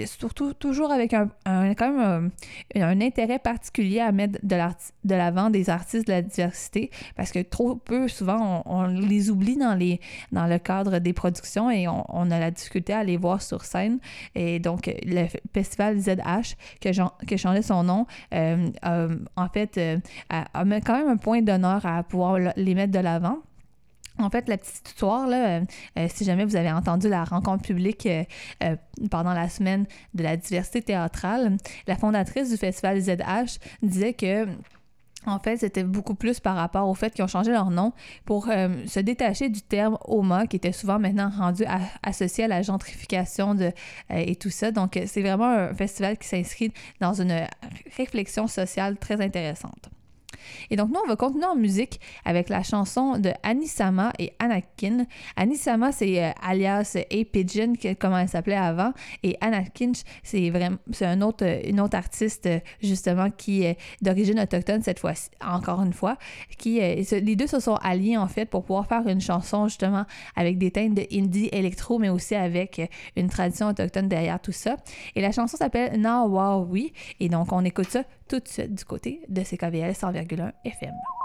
surtout 0.06 0.54
toujours 0.54 0.92
avec 0.92 1.14
un, 1.14 1.30
quand 1.46 1.92
même 1.92 2.32
un, 2.76 3.02
intérêt 3.02 3.40
particulier 3.40 4.00
à 4.00 4.12
mettre 4.12 4.40
de 4.44 5.16
l'avant 5.16 5.50
des 5.50 5.70
artistes 5.70 6.08
de 6.08 6.14
la 6.14 6.22
diversité, 6.22 6.90
parce 7.16 7.32
que 7.32 7.40
trop 7.40 7.76
peu, 7.76 8.08
souvent, 8.08 8.64
on, 8.66 8.88
les 8.88 9.30
oublie 9.30 9.58
dans, 9.58 9.76
les, 9.76 10.00
dans 10.32 10.48
le 10.48 10.58
cadre 10.60 11.00
des 11.00 11.14
productions 11.14 11.70
et 11.70 11.88
on, 11.88 12.32
a 12.32 12.40
la 12.40 12.52
difficulté 12.52 12.94
à 12.94 13.04
les 13.04 13.18
voir 13.18 13.42
sur 13.42 13.64
scène. 13.64 14.00
Et 14.34 14.60
donc, 14.60 14.90
le 15.06 15.28
festival 15.54 16.00
ZH, 16.00 16.56
que, 16.82 16.94
j'en- 16.94 17.14
que 17.28 17.38
son 17.66 17.84
nom, 17.84 18.06
euh, 18.34 18.70
a, 18.82 19.08
en 19.36 19.50
fait, 19.50 19.78
euh, 19.78 19.98
a, 20.30 20.66
mis 20.66 20.80
quand 20.82 20.98
même 20.98 21.10
un 21.10 21.18
point 21.18 21.42
d'honneur 21.42 21.86
à 21.86 22.04
pouvoir 22.04 22.40
le- 22.40 22.52
les 22.56 22.76
mettre 22.76 22.92
de 22.94 23.00
l'avant. 23.00 23.40
En 24.18 24.30
fait, 24.30 24.48
la 24.48 24.58
petite 24.58 24.88
histoire, 24.88 25.28
euh, 25.30 25.60
euh, 26.00 26.08
si 26.10 26.24
jamais 26.24 26.46
vous 26.46 26.56
avez 26.56 26.72
entendu 26.72 27.10
la 27.10 27.26
rencontre 27.26 27.64
publique 27.64 28.06
euh, 28.06 28.24
euh, 28.64 28.76
pendant 29.12 29.34
la 29.34 29.50
semaine 29.50 29.86
de 30.14 30.24
la 30.24 30.38
diversité 30.38 30.82
théâtrale, 30.82 31.58
la 31.86 31.98
fondatrice 31.98 32.50
du 32.50 32.56
festival 32.56 33.02
ZH 33.02 33.60
disait 33.82 34.14
que 34.14 34.48
en 35.26 35.40
fait, 35.40 35.58
c'était 35.58 35.84
beaucoup 35.84 36.16
plus 36.16 36.40
par 36.40 36.56
rapport 36.56 36.88
au 36.88 36.94
fait 36.94 37.14
qu'ils 37.14 37.24
ont 37.24 37.28
changé 37.28 37.52
leur 37.52 37.72
nom 37.72 37.94
pour 38.26 38.50
euh, 38.50 38.86
se 38.88 39.00
détacher 39.00 39.50
du 39.50 39.62
terme 39.62 39.98
HOMA, 40.06 40.48
qui 40.48 40.56
était 40.56 40.72
souvent 40.72 41.00
maintenant 41.00 41.30
rendu 41.30 41.64
associé 42.04 42.46
à 42.46 42.48
la 42.48 42.62
gentrification 42.62 43.58
euh, 43.60 43.72
et 44.10 44.36
tout 44.36 44.50
ça. 44.50 44.72
Donc, 44.72 44.98
euh, 44.98 45.04
c'est 45.08 45.22
vraiment 45.22 45.50
un 45.50 45.74
festival 45.74 46.18
qui 46.18 46.28
s'inscrit 46.28 46.72
dans 47.00 47.20
une 47.22 47.48
réflexion 47.98 48.48
sociale 48.48 48.98
très 48.98 49.22
intéressante. 49.22 49.90
Et 50.70 50.76
donc, 50.76 50.90
nous, 50.90 51.00
on 51.04 51.08
va 51.08 51.16
continuer 51.16 51.46
en 51.46 51.56
musique 51.56 52.00
avec 52.24 52.50
la 52.50 52.64
chanson 52.64 53.18
de 53.18 53.32
Anisama 53.44 54.14
et 54.20 54.34
Anakin. 54.40 55.06
Anisama, 55.36 55.92
c'est 55.92 56.24
euh, 56.24 56.32
alias 56.42 56.98
A 56.98 57.26
Pigeon, 57.26 57.74
comment 58.00 58.18
elle 58.18 58.30
s'appelait 58.30 58.56
avant. 58.56 58.94
Et 59.24 59.38
Anakin, 59.42 59.92
c'est 60.24 60.50
vraiment, 60.50 60.78
un 61.02 61.22
autre, 61.22 61.46
euh, 61.46 61.62
une 61.66 61.80
autre 61.80 61.98
artiste, 61.98 62.46
euh, 62.46 62.60
justement, 62.82 63.30
qui 63.30 63.64
est 63.64 63.78
d'origine 64.02 64.40
autochtone, 64.40 64.82
cette 64.82 65.00
fois-ci, 65.00 65.30
encore 65.46 65.82
une 65.82 65.94
fois. 65.94 66.18
Qui, 66.58 66.80
les 66.80 67.36
deux 67.36 67.48
se 67.48 67.60
sont 67.60 67.76
alliés, 67.76 68.18
en 68.18 68.28
fait, 68.28 68.46
pour 68.46 68.64
pouvoir 68.64 68.88
faire 68.88 69.08
une 69.08 69.22
chanson, 69.22 69.68
justement, 69.68 70.06
avec 70.36 70.58
des 70.58 70.72
teintes 70.72 70.96
de 70.96 71.06
indie 71.12 71.50
électro, 71.52 72.00
mais 72.00 72.10
aussi 72.10 72.36
avec 72.36 72.82
une 73.16 73.30
tradition 73.30 73.68
autochtone 73.68 74.08
derrière 74.08 74.40
tout 74.40 74.52
ça. 74.52 74.78
Et 75.16 75.22
la 75.22 75.32
chanson 75.32 75.58
s'appelle 75.58 76.00
Nawawi. 76.00 76.94
Et 77.20 77.30
donc, 77.30 77.52
on 77.52 77.64
écoute 77.64 77.90
ça 77.90 78.04
tout 78.28 78.40
de 78.40 78.48
suite 78.48 78.74
du 78.74 78.86
côté 78.86 79.22
de 79.30 79.42
CKVL 79.42 79.94
100,1 80.16 80.54
FM. 80.66 81.25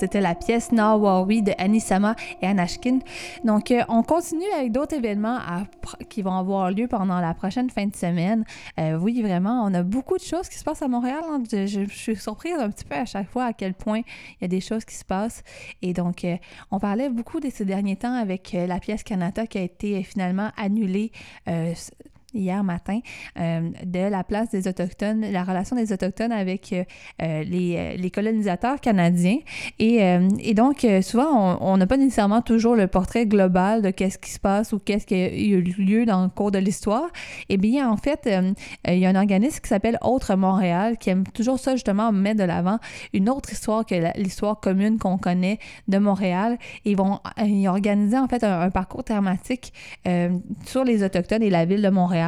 C'était 0.00 0.22
la 0.22 0.34
pièce 0.34 0.72
Nawawi 0.72 1.42
de 1.42 1.52
Anisama 1.58 2.16
et 2.40 2.46
Anashkin. 2.46 3.00
Donc, 3.44 3.70
euh, 3.70 3.82
on 3.90 4.02
continue 4.02 4.50
avec 4.56 4.72
d'autres 4.72 4.96
événements 4.96 5.38
qui 6.08 6.22
vont 6.22 6.32
avoir 6.32 6.70
lieu 6.70 6.88
pendant 6.88 7.20
la 7.20 7.34
prochaine 7.34 7.68
fin 7.68 7.86
de 7.86 7.94
semaine. 7.94 8.44
Euh, 8.78 8.98
oui, 8.98 9.20
vraiment, 9.20 9.62
on 9.62 9.74
a 9.74 9.82
beaucoup 9.82 10.16
de 10.16 10.22
choses 10.22 10.48
qui 10.48 10.56
se 10.56 10.64
passent 10.64 10.80
à 10.80 10.88
Montréal. 10.88 11.20
hein. 11.28 11.42
Je, 11.52 11.86
suis 11.90 12.16
surprise 12.16 12.54
un 12.58 12.70
petit 12.70 12.86
peu 12.86 12.94
à 12.94 13.04
chaque 13.04 13.28
fois 13.28 13.44
à 13.44 13.52
quel 13.52 13.74
point 13.74 13.98
il 13.98 14.42
y 14.42 14.44
a 14.46 14.48
des 14.48 14.62
choses 14.62 14.86
qui 14.86 14.94
se 14.94 15.04
passent. 15.04 15.42
Et 15.82 15.92
donc, 15.92 16.24
euh, 16.24 16.36
on 16.70 16.78
parlait 16.78 17.10
beaucoup 17.10 17.38
de 17.38 17.50
ces 17.50 17.66
derniers 17.66 17.96
temps 17.96 18.14
avec 18.14 18.56
la 18.56 18.80
pièce 18.80 19.02
Canada 19.02 19.46
qui 19.46 19.58
a 19.58 19.62
été 19.62 20.02
finalement 20.02 20.50
annulée. 20.56 21.12
Hier 22.34 22.62
matin, 22.62 23.00
euh, 23.38 23.70
de 23.84 24.08
la 24.10 24.24
place 24.24 24.50
des 24.50 24.68
Autochtones, 24.68 25.20
la 25.30 25.44
relation 25.44 25.76
des 25.76 25.92
Autochtones 25.92 26.32
avec 26.32 26.72
euh, 26.72 26.84
euh, 27.22 27.42
les, 27.42 27.96
les 27.96 28.10
colonisateurs 28.10 28.80
canadiens. 28.80 29.38
Et, 29.78 30.00
et 30.38 30.54
donc, 30.54 30.86
souvent, 31.02 31.58
on 31.60 31.76
n'a 31.76 31.86
pas 31.86 31.96
nécessairement 31.96 32.42
toujours 32.42 32.74
le 32.74 32.86
portrait 32.86 33.26
global 33.26 33.82
de 33.82 33.90
qu'est-ce 33.90 34.18
qui 34.18 34.30
se 34.30 34.38
passe 34.38 34.72
ou 34.72 34.78
qu'est-ce 34.78 35.06
qui 35.06 35.14
a 35.14 35.34
eu 35.34 35.60
lieu 35.62 36.06
dans 36.06 36.22
le 36.22 36.28
cours 36.28 36.50
de 36.50 36.58
l'histoire. 36.58 37.08
Eh 37.48 37.56
bien, 37.56 37.90
en 37.90 37.96
fait, 37.96 38.28
il 38.86 38.98
y 38.98 39.06
a 39.06 39.08
un 39.08 39.16
organisme 39.16 39.60
qui 39.60 39.68
s'appelle 39.68 39.98
Autre 40.02 40.34
Montréal 40.34 40.98
qui 40.98 41.10
aime 41.10 41.24
toujours 41.26 41.58
ça, 41.58 41.74
justement, 41.74 42.12
mettre 42.12 42.40
de 42.40 42.44
l'avant 42.44 42.78
une 43.12 43.28
autre 43.28 43.52
histoire 43.52 43.84
que 43.84 43.94
l'histoire 44.18 44.60
commune 44.60 44.98
qu'on 44.98 45.18
connaît 45.18 45.58
de 45.88 45.98
Montréal. 45.98 46.58
Ils 46.84 46.96
vont 46.96 47.20
ils 47.38 47.68
ont 47.68 47.72
organisé, 47.72 48.18
en 48.18 48.28
fait, 48.28 48.44
un, 48.44 48.60
un 48.60 48.70
parcours 48.70 49.04
thématique 49.04 49.72
sur 50.66 50.84
les 50.84 51.02
Autochtones 51.02 51.42
et 51.42 51.50
la 51.50 51.64
ville 51.64 51.82
de 51.82 51.90
Montréal. 51.90 52.19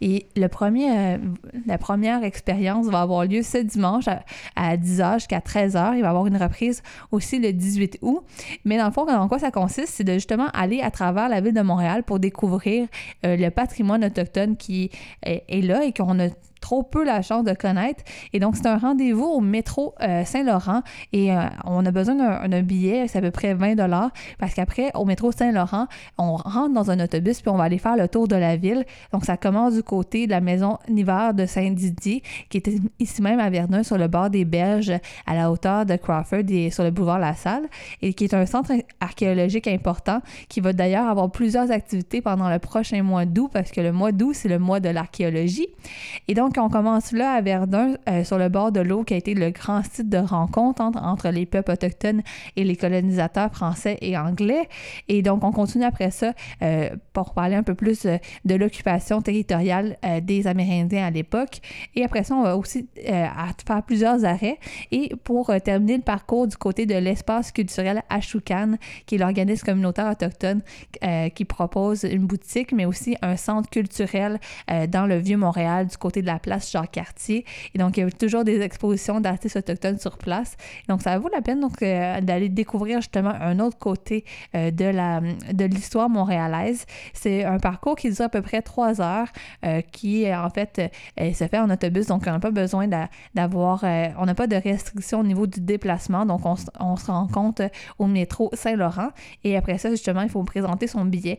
Et 0.00 0.26
le 0.36 0.46
premier, 0.48 0.90
euh, 0.90 1.18
la 1.66 1.78
première 1.78 2.24
expérience 2.24 2.86
va 2.86 3.02
avoir 3.02 3.24
lieu 3.24 3.42
ce 3.42 3.58
dimanche 3.58 4.08
à, 4.08 4.22
à 4.56 4.76
10h 4.76 5.14
jusqu'à 5.14 5.40
13h. 5.40 5.96
Il 5.96 6.00
va 6.02 6.06
y 6.06 6.10
avoir 6.10 6.26
une 6.26 6.36
reprise 6.36 6.82
aussi 7.12 7.38
le 7.38 7.52
18 7.52 7.98
août. 8.02 8.22
Mais 8.64 8.78
dans 8.78 8.86
le 8.86 8.92
fond, 8.92 9.08
en 9.08 9.28
quoi 9.28 9.38
ça 9.38 9.50
consiste? 9.50 9.88
C'est 9.88 10.04
de 10.04 10.14
justement 10.14 10.48
aller 10.52 10.80
à 10.80 10.90
travers 10.90 11.28
la 11.28 11.40
ville 11.40 11.54
de 11.54 11.62
Montréal 11.62 12.02
pour 12.02 12.18
découvrir 12.18 12.88
euh, 13.24 13.36
le 13.36 13.50
patrimoine 13.50 14.04
autochtone 14.04 14.56
qui 14.56 14.90
est, 15.22 15.44
est 15.48 15.62
là 15.62 15.84
et 15.84 15.92
qu'on 15.92 16.18
a 16.20 16.28
trop 16.60 16.82
peu 16.82 17.04
la 17.04 17.22
chance 17.22 17.44
de 17.44 17.52
connaître. 17.52 18.04
Et 18.32 18.40
donc, 18.40 18.56
c'est 18.56 18.66
un 18.66 18.78
rendez-vous 18.78 19.24
au 19.24 19.40
métro 19.40 19.94
euh, 20.02 20.24
Saint-Laurent 20.24 20.82
et 21.12 21.32
euh, 21.32 21.42
on 21.64 21.84
a 21.84 21.90
besoin 21.90 22.14
d'un 22.48 22.62
billet, 22.62 23.06
c'est 23.08 23.18
à 23.18 23.22
peu 23.22 23.30
près 23.30 23.54
20 23.54 23.70
parce 24.38 24.54
qu'après, 24.54 24.90
au 24.94 25.04
métro 25.04 25.32
Saint-Laurent, 25.32 25.86
on 26.18 26.36
rentre 26.36 26.74
dans 26.74 26.90
un 26.90 27.00
autobus 27.00 27.40
puis 27.40 27.50
on 27.50 27.56
va 27.56 27.64
aller 27.64 27.78
faire 27.78 27.96
le 27.96 28.08
tour 28.08 28.28
de 28.28 28.36
la 28.36 28.56
ville. 28.56 28.84
Donc, 29.12 29.24
ça 29.24 29.36
commence 29.36 29.74
du 29.74 29.82
côté 29.82 30.26
de 30.26 30.30
la 30.30 30.40
maison 30.40 30.78
Niver 30.88 31.30
de 31.34 31.46
Saint-Didier, 31.46 32.22
qui 32.48 32.58
est 32.58 32.70
ici 32.98 33.22
même 33.22 33.40
à 33.40 33.50
Verdun, 33.50 33.82
sur 33.82 33.98
le 33.98 34.08
bord 34.08 34.30
des 34.30 34.44
berges, 34.44 34.92
à 35.26 35.34
la 35.34 35.50
hauteur 35.50 35.86
de 35.86 35.96
Crawford 35.96 36.44
et 36.48 36.70
sur 36.70 36.84
le 36.84 36.90
boulevard 36.90 37.18
La 37.18 37.34
Salle, 37.34 37.68
et 38.02 38.14
qui 38.14 38.24
est 38.24 38.34
un 38.34 38.46
centre 38.46 38.72
archéologique 39.00 39.66
important 39.66 40.20
qui 40.48 40.60
va 40.60 40.72
d'ailleurs 40.72 41.08
avoir 41.08 41.30
plusieurs 41.30 41.70
activités 41.70 42.20
pendant 42.20 42.50
le 42.50 42.58
prochain 42.58 43.02
mois 43.02 43.24
d'août, 43.24 43.50
parce 43.52 43.70
que 43.70 43.80
le 43.80 43.92
mois 43.92 44.12
d'août, 44.12 44.34
c'est 44.34 44.48
le 44.48 44.58
mois 44.58 44.80
de 44.80 44.88
l'archéologie. 44.88 45.68
Et 46.28 46.34
donc, 46.34 46.49
on 46.58 46.68
commence 46.68 47.12
là 47.12 47.32
à 47.32 47.40
Verdun, 47.40 47.94
euh, 48.08 48.24
sur 48.24 48.38
le 48.38 48.48
bord 48.48 48.72
de 48.72 48.80
l'eau, 48.80 49.04
qui 49.04 49.14
a 49.14 49.16
été 49.16 49.34
le 49.34 49.50
grand 49.50 49.82
site 49.82 50.08
de 50.08 50.18
rencontre 50.18 50.80
entre, 50.80 51.28
les 51.28 51.46
peuples 51.46 51.72
autochtones 51.72 52.22
et 52.56 52.64
les 52.64 52.76
colonisateurs 52.76 53.52
français 53.52 53.98
et 54.00 54.16
anglais. 54.16 54.68
Et 55.08 55.22
donc, 55.22 55.44
on 55.44 55.52
continue 55.52 55.84
après 55.84 56.10
ça 56.10 56.32
euh, 56.62 56.90
pour 57.12 57.34
parler 57.34 57.56
un 57.56 57.62
peu 57.62 57.74
plus 57.74 58.06
euh, 58.06 58.16
de 58.44 58.54
l'occupation 58.54 59.20
territoriale 59.22 59.96
des 60.22 60.46
Amérindiens 60.46 61.06
à 61.06 61.10
l'époque. 61.10 61.60
Et 61.94 62.04
après 62.04 62.24
ça, 62.24 62.34
on 62.34 62.42
va 62.42 62.56
aussi 62.56 62.88
faire 63.04 63.82
plusieurs 63.86 64.24
arrêts. 64.24 64.58
Et 64.90 65.12
pour 65.24 65.52
terminer 65.62 65.96
le 65.96 66.02
parcours 66.02 66.46
du 66.46 66.56
côté 66.56 66.86
de 66.86 66.94
l'espace 66.94 67.52
culturel 67.52 68.02
Ashoukan, 68.08 68.76
qui 69.06 69.16
est 69.16 69.18
l'organisme 69.18 69.66
communautaire 69.66 70.10
autochtone 70.10 70.62
qui 71.34 71.44
propose 71.44 72.04
une 72.04 72.26
boutique, 72.26 72.72
mais 72.72 72.84
aussi 72.84 73.16
un 73.22 73.36
centre 73.36 73.68
culturel 73.68 74.40
dans 74.88 75.06
le 75.06 75.18
Vieux-Montréal, 75.18 75.86
du 75.86 75.96
côté 75.96 76.22
de 76.22 76.26
la 76.26 76.38
place 76.40 76.70
Jacques-Cartier. 76.70 77.44
Et 77.74 77.78
donc, 77.78 77.96
il 77.96 78.00
y 78.00 78.02
a 78.02 78.10
toujours 78.10 78.44
des 78.44 78.60
expositions 78.60 79.20
d'artistes 79.20 79.56
autochtones 79.56 79.98
sur 79.98 80.18
place. 80.18 80.56
Donc, 80.88 81.02
ça 81.02 81.18
vaut 81.18 81.28
la 81.28 81.42
peine 81.42 81.60
donc 81.60 81.82
euh, 81.82 82.20
d'aller 82.20 82.48
découvrir 82.48 83.00
justement 83.00 83.30
un 83.30 83.58
autre 83.60 83.78
côté 83.78 84.24
euh, 84.54 84.70
de 84.70 84.84
la 84.84 85.20
de 85.52 85.64
l'histoire 85.64 86.08
montréalaise. 86.08 86.86
C'est 87.12 87.44
un 87.44 87.58
parcours 87.58 87.96
qui 87.96 88.10
dure 88.10 88.24
à 88.24 88.28
peu 88.28 88.42
près 88.42 88.62
trois 88.62 89.00
heures, 89.00 89.28
euh, 89.64 89.80
qui 89.80 90.32
en 90.32 90.50
fait 90.50 90.90
se 91.18 91.46
fait 91.46 91.58
en 91.58 91.70
autobus, 91.70 92.06
donc 92.06 92.24
on 92.26 92.30
n'a 92.30 92.38
pas 92.38 92.50
besoin 92.50 92.88
d'a- 92.88 93.08
d'avoir, 93.34 93.84
on 94.18 94.26
n'a 94.26 94.34
pas 94.34 94.46
de 94.46 94.56
restrictions 94.56 95.20
au 95.20 95.24
niveau 95.24 95.46
du 95.46 95.60
déplacement, 95.60 96.24
donc 96.26 96.44
on, 96.44 96.54
on 96.78 96.96
se 96.96 97.10
rencontre 97.10 97.70
au 97.98 98.06
métro 98.06 98.50
Saint-Laurent 98.52 99.08
et 99.44 99.56
après 99.56 99.78
ça 99.78 99.90
justement 99.90 100.22
il 100.22 100.28
faut 100.28 100.42
présenter 100.42 100.86
son 100.86 101.04
billet 101.04 101.38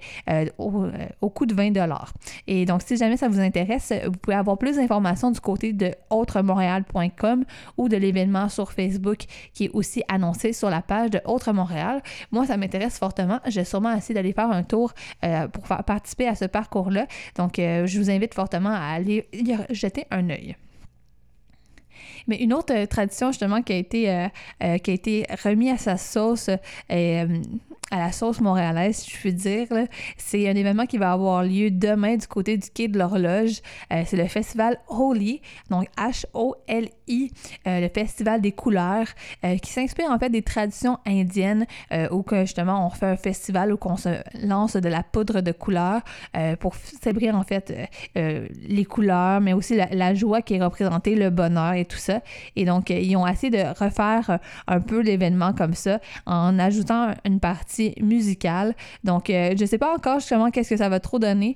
au, 0.58 1.30
coût 1.30 1.46
de 1.46 1.54
20 1.54 1.72
dollars. 1.72 2.14
Et 2.48 2.66
donc 2.66 2.82
si 2.84 2.98
jamais 2.98 3.18
ça 3.18 3.28
vous 3.28 3.40
intéresse, 3.40 3.94
vous 4.06 4.12
pouvez 4.12 4.36
avoir 4.36 4.58
plus 4.58 4.76
d'informations 4.76 4.91
du 5.00 5.40
côté 5.40 5.72
de 5.72 5.94
autremontréal.com 6.10 7.46
ou 7.78 7.88
de 7.88 7.96
l'événement 7.96 8.50
sur 8.50 8.72
Facebook 8.72 9.26
qui 9.54 9.66
est 9.66 9.70
aussi 9.74 10.04
annoncé 10.10 10.52
sur 10.52 10.70
la 10.70 10.82
page 10.82 11.12
de 11.12 11.22
Autre 11.26 11.54
Montréal. 11.54 12.02
Moi, 12.32 12.46
ça 12.46 12.58
m'intéresse 12.58 12.98
fortement. 12.98 13.40
J'ai 13.48 13.64
sûrement 13.64 13.96
essayé 13.96 14.16
d'aller 14.16 14.34
faire 14.34 14.52
un 14.52 14.64
tour 14.64 14.92
euh, 15.24 15.48
pour 15.48 15.64
participer 15.64 16.28
à 16.28 16.36
ce 16.36 16.46
parcours-là. 16.46 17.08
Donc, 17.38 17.58
euh, 17.58 17.86
je 17.86 18.00
vous 18.00 18.10
invite 18.10 18.34
fortement 18.34 18.74
à 18.74 18.96
aller 18.96 19.28
y 19.32 19.56
jeter 19.70 20.06
un 20.12 20.30
œil. 20.30 20.56
Mais 22.28 22.38
une 22.38 22.54
autre 22.54 22.74
euh, 22.74 22.86
tradition 22.86 23.32
justement 23.32 23.62
qui 23.62 23.74
a 23.74 23.78
été 23.78 24.28
qui 24.60 24.92
a 24.92 24.94
été 24.94 25.26
remis 25.44 25.70
à 25.70 25.78
sa 25.78 25.98
sauce 25.98 26.50
à 27.92 28.00
la 28.00 28.12
sauce 28.12 28.40
montréalaise, 28.40 28.98
si 28.98 29.12
je 29.12 29.18
puis 29.18 29.34
dire, 29.34 29.68
c'est 30.18 30.50
un 30.50 30.56
événement 30.56 30.86
qui 30.86 30.98
va 30.98 31.12
avoir 31.12 31.44
lieu 31.44 31.70
demain 31.70 32.16
du 32.16 32.26
côté 32.26 32.58
du 32.58 32.70
quai 32.70 32.88
de 32.88 32.98
l'horloge. 32.98 33.62
Euh, 33.92 34.04
c'est 34.06 34.18
le 34.18 34.28
festival 34.28 34.80
Holy, 34.88 35.42
donc 35.70 35.88
H-O-L-I, 35.98 36.90
euh, 37.68 37.80
le 37.80 37.90
festival 37.90 38.42
des 38.42 38.52
couleurs, 38.52 39.08
euh, 39.46 39.58
qui 39.58 39.72
s'inspire 39.72 40.10
en 40.12 40.20
fait 40.20 40.30
des 40.30 40.42
traditions 40.42 41.00
indiennes 41.06 41.66
euh, 41.92 42.08
où 42.12 42.24
justement 42.32 42.86
on 42.86 42.90
fait 42.90 43.06
un 43.06 43.18
festival 43.18 43.74
où 43.74 43.78
qu'on 43.78 43.98
se 43.98 44.10
lance 44.44 44.76
de 44.76 44.90
la 44.90 45.04
poudre 45.04 45.42
de 45.42 45.52
couleurs 45.52 46.02
pour 46.60 46.76
célébrer 46.76 47.32
en 47.32 47.44
fait 47.44 47.74
les 48.16 48.86
couleurs, 48.86 49.42
mais 49.42 49.54
aussi 49.54 49.76
la, 49.76 50.14
joie 50.14 50.42
qui 50.42 50.56
est 50.56 50.64
représentée, 50.64 51.16
le 51.16 51.30
bonheur 51.30 51.74
et 51.74 51.86
tout 51.86 51.98
ça. 51.98 52.22
Et 52.56 52.66
donc 52.66 52.90
ils 52.90 53.16
ont 53.16 53.28
essayé 53.28 53.50
de 53.50 53.64
refaire 53.78 54.40
un 54.68 54.80
peu 54.80 55.02
l'événement 55.02 55.54
comme 55.54 55.74
ça 55.74 56.00
en 56.26 56.58
ajoutant 56.60 57.14
une 57.26 57.40
partie 57.40 57.94
musicale. 58.02 58.76
Donc 59.04 59.26
je 59.28 59.66
sais 59.66 59.78
pas 59.78 59.94
encore 59.94 60.20
justement 60.20 60.52
qu'est-ce 60.52 60.70
que 60.70 60.78
ça 60.78 60.90
va 60.90 61.00
trop 61.00 61.20
donner, 61.20 61.56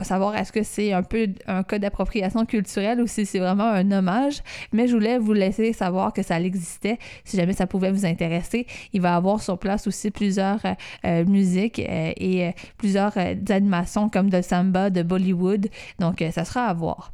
savoir 0.00 0.36
est-ce 0.36 0.52
que 0.52 0.62
c'est 0.62 0.92
un 0.92 1.02
peu 1.02 1.28
un 1.46 1.62
cas 1.62 1.78
d'appropriation 1.78 2.46
culturelle 2.46 3.00
ou 3.00 3.06
si 3.06 3.26
c'est 3.26 3.40
vraiment 3.40 3.68
un 3.68 3.90
hommage, 3.90 4.42
mais 4.72 4.85
je 4.86 4.92
voulais 4.92 5.18
vous 5.18 5.32
laisser 5.32 5.72
savoir 5.72 6.12
que 6.12 6.22
ça 6.22 6.40
existait 6.40 6.98
si 7.24 7.36
jamais 7.36 7.52
ça 7.52 7.66
pouvait 7.66 7.90
vous 7.90 8.06
intéresser. 8.06 8.66
Il 8.92 9.00
va 9.00 9.16
avoir 9.16 9.42
sur 9.42 9.58
place 9.58 9.86
aussi 9.86 10.10
plusieurs 10.10 10.64
euh, 10.64 10.74
euh, 11.04 11.24
musiques 11.24 11.78
euh, 11.78 12.12
et 12.16 12.52
plusieurs 12.78 13.16
animations 13.16 14.08
comme 14.08 14.30
de 14.30 14.42
samba, 14.42 14.90
de 14.90 15.02
Bollywood. 15.02 15.68
Donc 15.98 16.24
ça 16.32 16.44
sera 16.44 16.66
à 16.66 16.74
voir. 16.74 17.12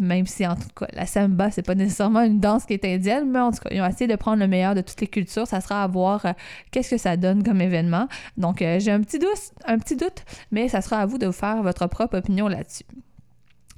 Même 0.00 0.26
si 0.26 0.46
en 0.46 0.56
tout 0.56 0.68
cas 0.76 0.86
la 0.92 1.06
samba 1.06 1.50
c'est 1.50 1.62
pas 1.62 1.74
nécessairement 1.74 2.22
une 2.22 2.40
danse 2.40 2.64
qui 2.64 2.74
est 2.74 2.84
indienne, 2.84 3.30
mais 3.30 3.40
en 3.40 3.52
tout 3.52 3.60
cas 3.60 3.70
ils 3.72 3.80
ont 3.80 3.86
essayé 3.86 4.06
de 4.06 4.16
prendre 4.16 4.38
le 4.38 4.48
meilleur 4.48 4.74
de 4.74 4.80
toutes 4.80 5.00
les 5.00 5.06
cultures. 5.06 5.46
Ça 5.46 5.60
sera 5.60 5.82
à 5.82 5.86
voir 5.86 6.26
qu'est-ce 6.70 6.90
que 6.90 6.98
ça 6.98 7.16
donne 7.16 7.42
comme 7.42 7.60
événement. 7.60 8.08
Donc 8.36 8.58
j'ai 8.58 8.90
un 8.90 9.00
petit 9.00 9.18
doute, 9.18 9.52
un 9.66 9.78
petit 9.78 9.96
doute, 9.96 10.24
mais 10.50 10.68
ça 10.68 10.80
sera 10.80 10.98
à 10.98 11.06
vous 11.06 11.18
de 11.18 11.26
vous 11.26 11.32
faire 11.32 11.62
votre 11.62 11.86
propre 11.86 12.18
opinion 12.18 12.48
là-dessus. 12.48 12.84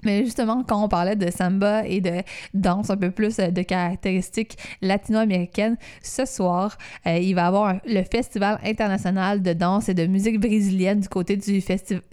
Mais 0.04 0.24
justement, 0.24 0.62
quand 0.66 0.82
on 0.82 0.88
parlait 0.88 1.16
de 1.16 1.30
samba 1.30 1.86
et 1.86 2.00
de 2.00 2.22
danse 2.52 2.90
un 2.90 2.96
peu 2.96 3.10
plus 3.10 3.38
euh, 3.38 3.50
de 3.50 3.62
caractéristiques 3.62 4.56
latino-américaines, 4.82 5.76
ce 6.02 6.24
soir, 6.24 6.76
euh, 7.06 7.18
il 7.18 7.34
va 7.34 7.42
y 7.42 7.44
avoir 7.44 7.74
le 7.86 8.02
Festival 8.02 8.58
international 8.64 9.42
de 9.42 9.52
danse 9.52 9.88
et 9.88 9.94
de 9.94 10.06
musique 10.06 10.38
brésilienne 10.40 11.00
du 11.00 11.08
côté 11.08 11.36
du, 11.36 11.62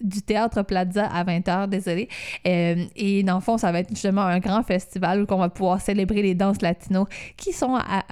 du 0.01 0.21
Théâtre 0.21 0.63
Plaza 0.63 1.07
à 1.07 1.23
20h, 1.23 1.67
désolé. 1.69 2.07
Euh, 2.47 2.85
et 2.95 3.23
dans 3.23 3.35
le 3.35 3.41
fond, 3.41 3.57
ça 3.57 3.71
va 3.71 3.79
être 3.79 3.89
justement 3.89 4.21
un 4.21 4.39
grand 4.39 4.63
festival 4.63 5.21
où 5.21 5.25
on 5.29 5.37
va 5.37 5.49
pouvoir 5.49 5.81
célébrer 5.81 6.21
les 6.21 6.35
danses 6.35 6.61
latinos 6.61 7.07
qui 7.37 7.53
sont 7.53 7.75
à, 7.75 8.03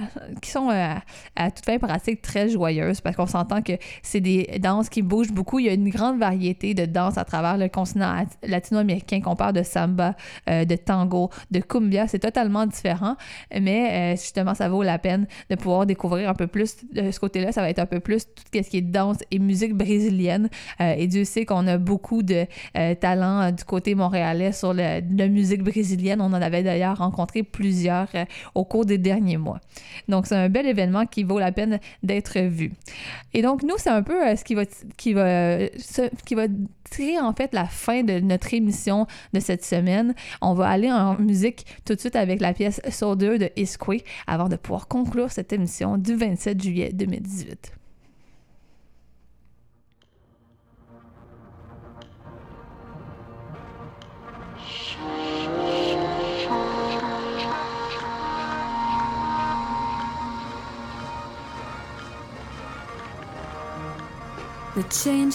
qui 0.41 0.49
sont 0.49 0.69
à 0.69 1.51
toute 1.51 1.65
fin 1.65 1.77
pratique 1.77 2.21
très 2.21 2.49
joyeuses 2.49 3.01
parce 3.01 3.15
qu'on 3.15 3.27
s'entend 3.27 3.61
que 3.61 3.73
c'est 4.01 4.21
des 4.21 4.59
danses 4.59 4.89
qui 4.89 5.01
bougent 5.01 5.31
beaucoup. 5.31 5.59
Il 5.59 5.65
y 5.65 5.69
a 5.69 5.73
une 5.73 5.89
grande 5.89 6.19
variété 6.19 6.73
de 6.73 6.85
danses 6.85 7.17
à 7.17 7.25
travers 7.25 7.57
le 7.57 7.67
continent 7.69 8.09
at- 8.09 8.47
latino-américain 8.47 9.21
qu'on 9.21 9.35
parle 9.35 9.53
de 9.53 9.63
samba, 9.69 10.15
euh, 10.49 10.65
de 10.65 10.75
tango, 10.75 11.29
de 11.51 11.59
cumbia. 11.59 12.07
C'est 12.07 12.19
totalement 12.19 12.65
différent, 12.65 13.15
mais 13.59 14.13
euh, 14.13 14.17
justement, 14.17 14.53
ça 14.55 14.67
vaut 14.69 14.83
la 14.83 14.99
peine 14.99 15.27
de 15.49 15.55
pouvoir 15.55 15.85
découvrir 15.85 16.29
un 16.29 16.33
peu 16.33 16.47
plus 16.47 16.77
de 16.93 17.11
ce 17.11 17.19
côté-là. 17.19 17.51
Ça 17.51 17.61
va 17.61 17.69
être 17.69 17.79
un 17.79 17.85
peu 17.85 17.99
plus 17.99 18.25
tout 18.25 18.43
ce 18.53 18.69
qui 18.69 18.77
est 18.77 18.81
danse 18.81 19.17
et 19.31 19.39
musique 19.39 19.73
brésilienne. 19.75 20.49
Euh, 20.81 20.95
et 20.97 21.07
Dieu 21.07 21.23
sait 21.23 21.45
qu'on 21.45 21.67
a 21.67 21.77
beaucoup 21.77 22.23
de 22.23 22.45
talents 22.99 23.51
du 23.51 23.63
côté 23.63 23.95
montréalais 23.95 24.51
sur 24.51 24.73
la 24.73 25.01
musique 25.27 25.63
brésilienne. 25.63 26.21
On 26.21 26.25
en 26.33 26.41
avait 26.41 26.63
d'ailleurs 26.63 26.97
rencontré 26.97 27.43
plusieurs 27.43 28.07
au 28.55 28.65
cours 28.65 28.85
des 28.85 28.97
derniers 28.97 29.37
mois. 29.37 29.59
Donc, 30.07 30.27
c'est 30.27 30.35
un 30.35 30.49
bel 30.49 30.65
événement 30.65 31.05
qui 31.05 31.23
vaut 31.23 31.39
la 31.39 31.51
peine 31.51 31.79
d'être 32.03 32.39
vu. 32.39 32.71
Et 33.33 33.41
donc, 33.41 33.63
nous, 33.63 33.75
c'est 33.77 33.89
un 33.89 34.03
peu 34.03 34.35
ce 34.35 34.43
qui 34.43 34.55
va, 34.55 34.63
qui 34.97 35.13
va, 35.13 35.59
ce- 35.77 36.09
qui 36.25 36.35
va 36.35 36.47
tirer 36.89 37.19
en 37.19 37.33
fait 37.33 37.53
la 37.53 37.65
fin 37.65 38.03
de 38.03 38.19
notre 38.19 38.53
émission 38.53 39.05
de 39.33 39.39
cette 39.39 39.58
semaine. 39.63 40.13
On 40.41 40.53
va 40.53 40.69
aller 40.69 40.91
en 40.91 41.17
musique 41.17 41.65
tout 41.85 41.95
de 41.95 41.99
suite 41.99 42.15
avec 42.15 42.41
la 42.41 42.53
pièce 42.53 42.81
Soldier 42.89 43.37
de 43.37 43.49
Isque 43.55 43.79
avant 44.27 44.49
de 44.49 44.55
pouvoir 44.55 44.87
conclure 44.87 45.31
cette 45.31 45.53
émission 45.53 45.97
du 45.97 46.15
27 46.15 46.61
juillet 46.61 46.91
2018. 46.93 47.73
The 64.75 64.83
time 64.83 65.29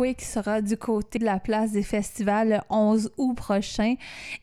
Isquake 0.00 0.22
sera 0.22 0.62
du 0.62 0.76
côté 0.76 1.18
de 1.18 1.24
la 1.24 1.38
place 1.38 1.72
des 1.72 1.82
festivals 1.82 2.48
le 2.48 2.58
11 2.70 3.10
août 3.18 3.34
prochain. 3.34 3.94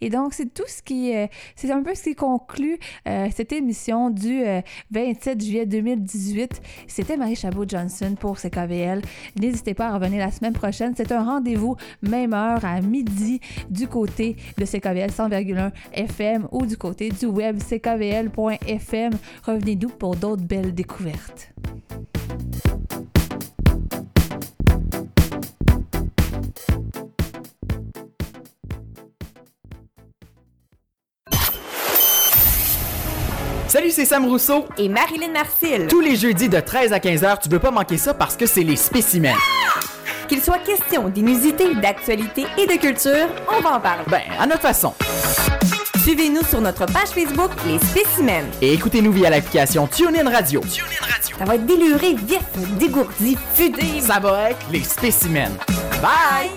Et 0.02 0.10
donc, 0.10 0.34
c'est 0.34 0.54
tout 0.54 0.68
ce 0.68 0.82
qui... 0.82 1.16
euh, 1.16 1.28
c'est 1.56 1.72
un 1.72 1.82
peu 1.82 1.96
ce 1.96 2.04
qui 2.04 2.16
conclut 2.16 2.78
euh, 3.08 3.28
cette 3.36 3.52
émission 3.52 4.10
du 4.10 4.44
euh, 4.44 4.62
27 4.92 5.44
juillet 5.44 5.66
2018. 5.66 6.62
C'était 6.88 7.18
Marie 7.18 7.36
Chabot-Johnson 7.36 8.16
pour 8.20 8.38
CKVL. 8.38 9.02
N'hésitez 9.40 9.74
pas 9.74 9.88
à 9.88 9.94
revenir 9.96 10.20
la 10.26 10.32
semaine 10.32 10.54
prochaine. 10.54 10.94
C'est 10.96 11.12
un 11.12 11.24
rendez-vous 11.24 11.76
même 12.02 12.34
heure 12.34 12.64
à 12.64 12.80
midi 12.82 13.40
du 13.70 13.88
côté 13.88 14.36
de 14.58 14.66
CKVL 14.66 15.10
100,1 15.10 15.72
FM 15.94 16.48
ou 16.52 16.66
du 16.66 16.78
côté 16.78 17.10
du 17.10 17.26
web 17.26 17.58
ckvl.fm. 17.60 19.14
Revenez-nous 19.44 19.90
pour 19.90 20.16
d'autres 20.16 20.44
belles 20.44 20.74
découvertes. 20.74 21.52
Salut, 33.78 33.92
c'est 33.92 34.06
Sam 34.06 34.26
Rousseau 34.26 34.66
et 34.80 34.90
Marilyn 34.90 35.32
Marcil. 35.32 35.86
Tous 35.88 36.02
les 36.02 36.16
jeudis 36.16 36.50
de 36.50 36.60
13 36.60 36.94
à 36.94 36.98
15h, 36.98 37.44
tu 37.44 37.48
veux 37.48 37.60
pas 37.60 37.70
manquer 37.70 38.00
ça 38.00 38.12
parce 38.12 38.36
que 38.36 38.48
c'est 38.48 38.64
les 38.64 38.76
spécimens. 38.76 39.36
Qu'il 40.28 40.42
soit 40.42 40.58
question 40.58 41.10
d'inusité, 41.10 41.76
d'actualité 41.76 42.48
et 42.58 42.66
de 42.66 42.74
culture, 42.74 43.28
on 43.56 43.62
va 43.62 43.76
en 43.76 43.80
parler. 43.80 44.04
Ben, 44.08 44.24
à 44.40 44.48
notre 44.48 44.64
façon. 44.64 44.96
Suivez-nous 46.02 46.44
sur 46.46 46.60
notre 46.60 46.88
page 46.88 47.10
Facebook 47.10 47.52
Les 47.68 47.78
Spécimens. 47.78 48.50
Et 48.64 48.74
écoutez-nous 48.74 49.12
via 49.12 49.30
l'application 49.30 49.86
TuneIn 49.86 50.28
Radio. 50.28 50.60
Ça 51.38 51.46
va 51.46 51.54
être 51.54 51.68
déluré, 51.68 52.16
vif, 52.16 52.42
dégourdi, 52.80 53.38
fudé. 53.54 54.02
Ça 54.02 54.18
va 54.20 54.50
être 54.50 54.66
les 54.72 54.82
spécimens. 54.82 55.56
Bye! 56.02 56.50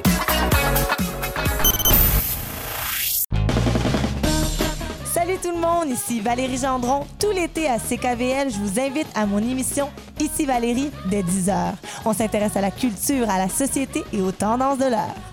Tout 5.42 5.50
le 5.50 5.60
monde, 5.60 5.88
ici 5.88 6.20
Valérie 6.20 6.58
Gendron. 6.58 7.06
Tout 7.18 7.30
l'été 7.30 7.66
à 7.68 7.78
CKVL, 7.78 8.50
je 8.50 8.58
vous 8.58 8.80
invite 8.80 9.06
à 9.14 9.26
mon 9.26 9.38
émission 9.38 9.88
Ici 10.18 10.44
Valérie 10.44 10.90
de 11.10 11.16
10h. 11.16 11.72
On 12.04 12.12
s'intéresse 12.12 12.56
à 12.56 12.60
la 12.60 12.70
culture, 12.70 13.28
à 13.30 13.38
la 13.38 13.48
société 13.48 14.04
et 14.12 14.20
aux 14.20 14.32
tendances 14.32 14.78
de 14.78 14.86
l'heure. 14.86 15.29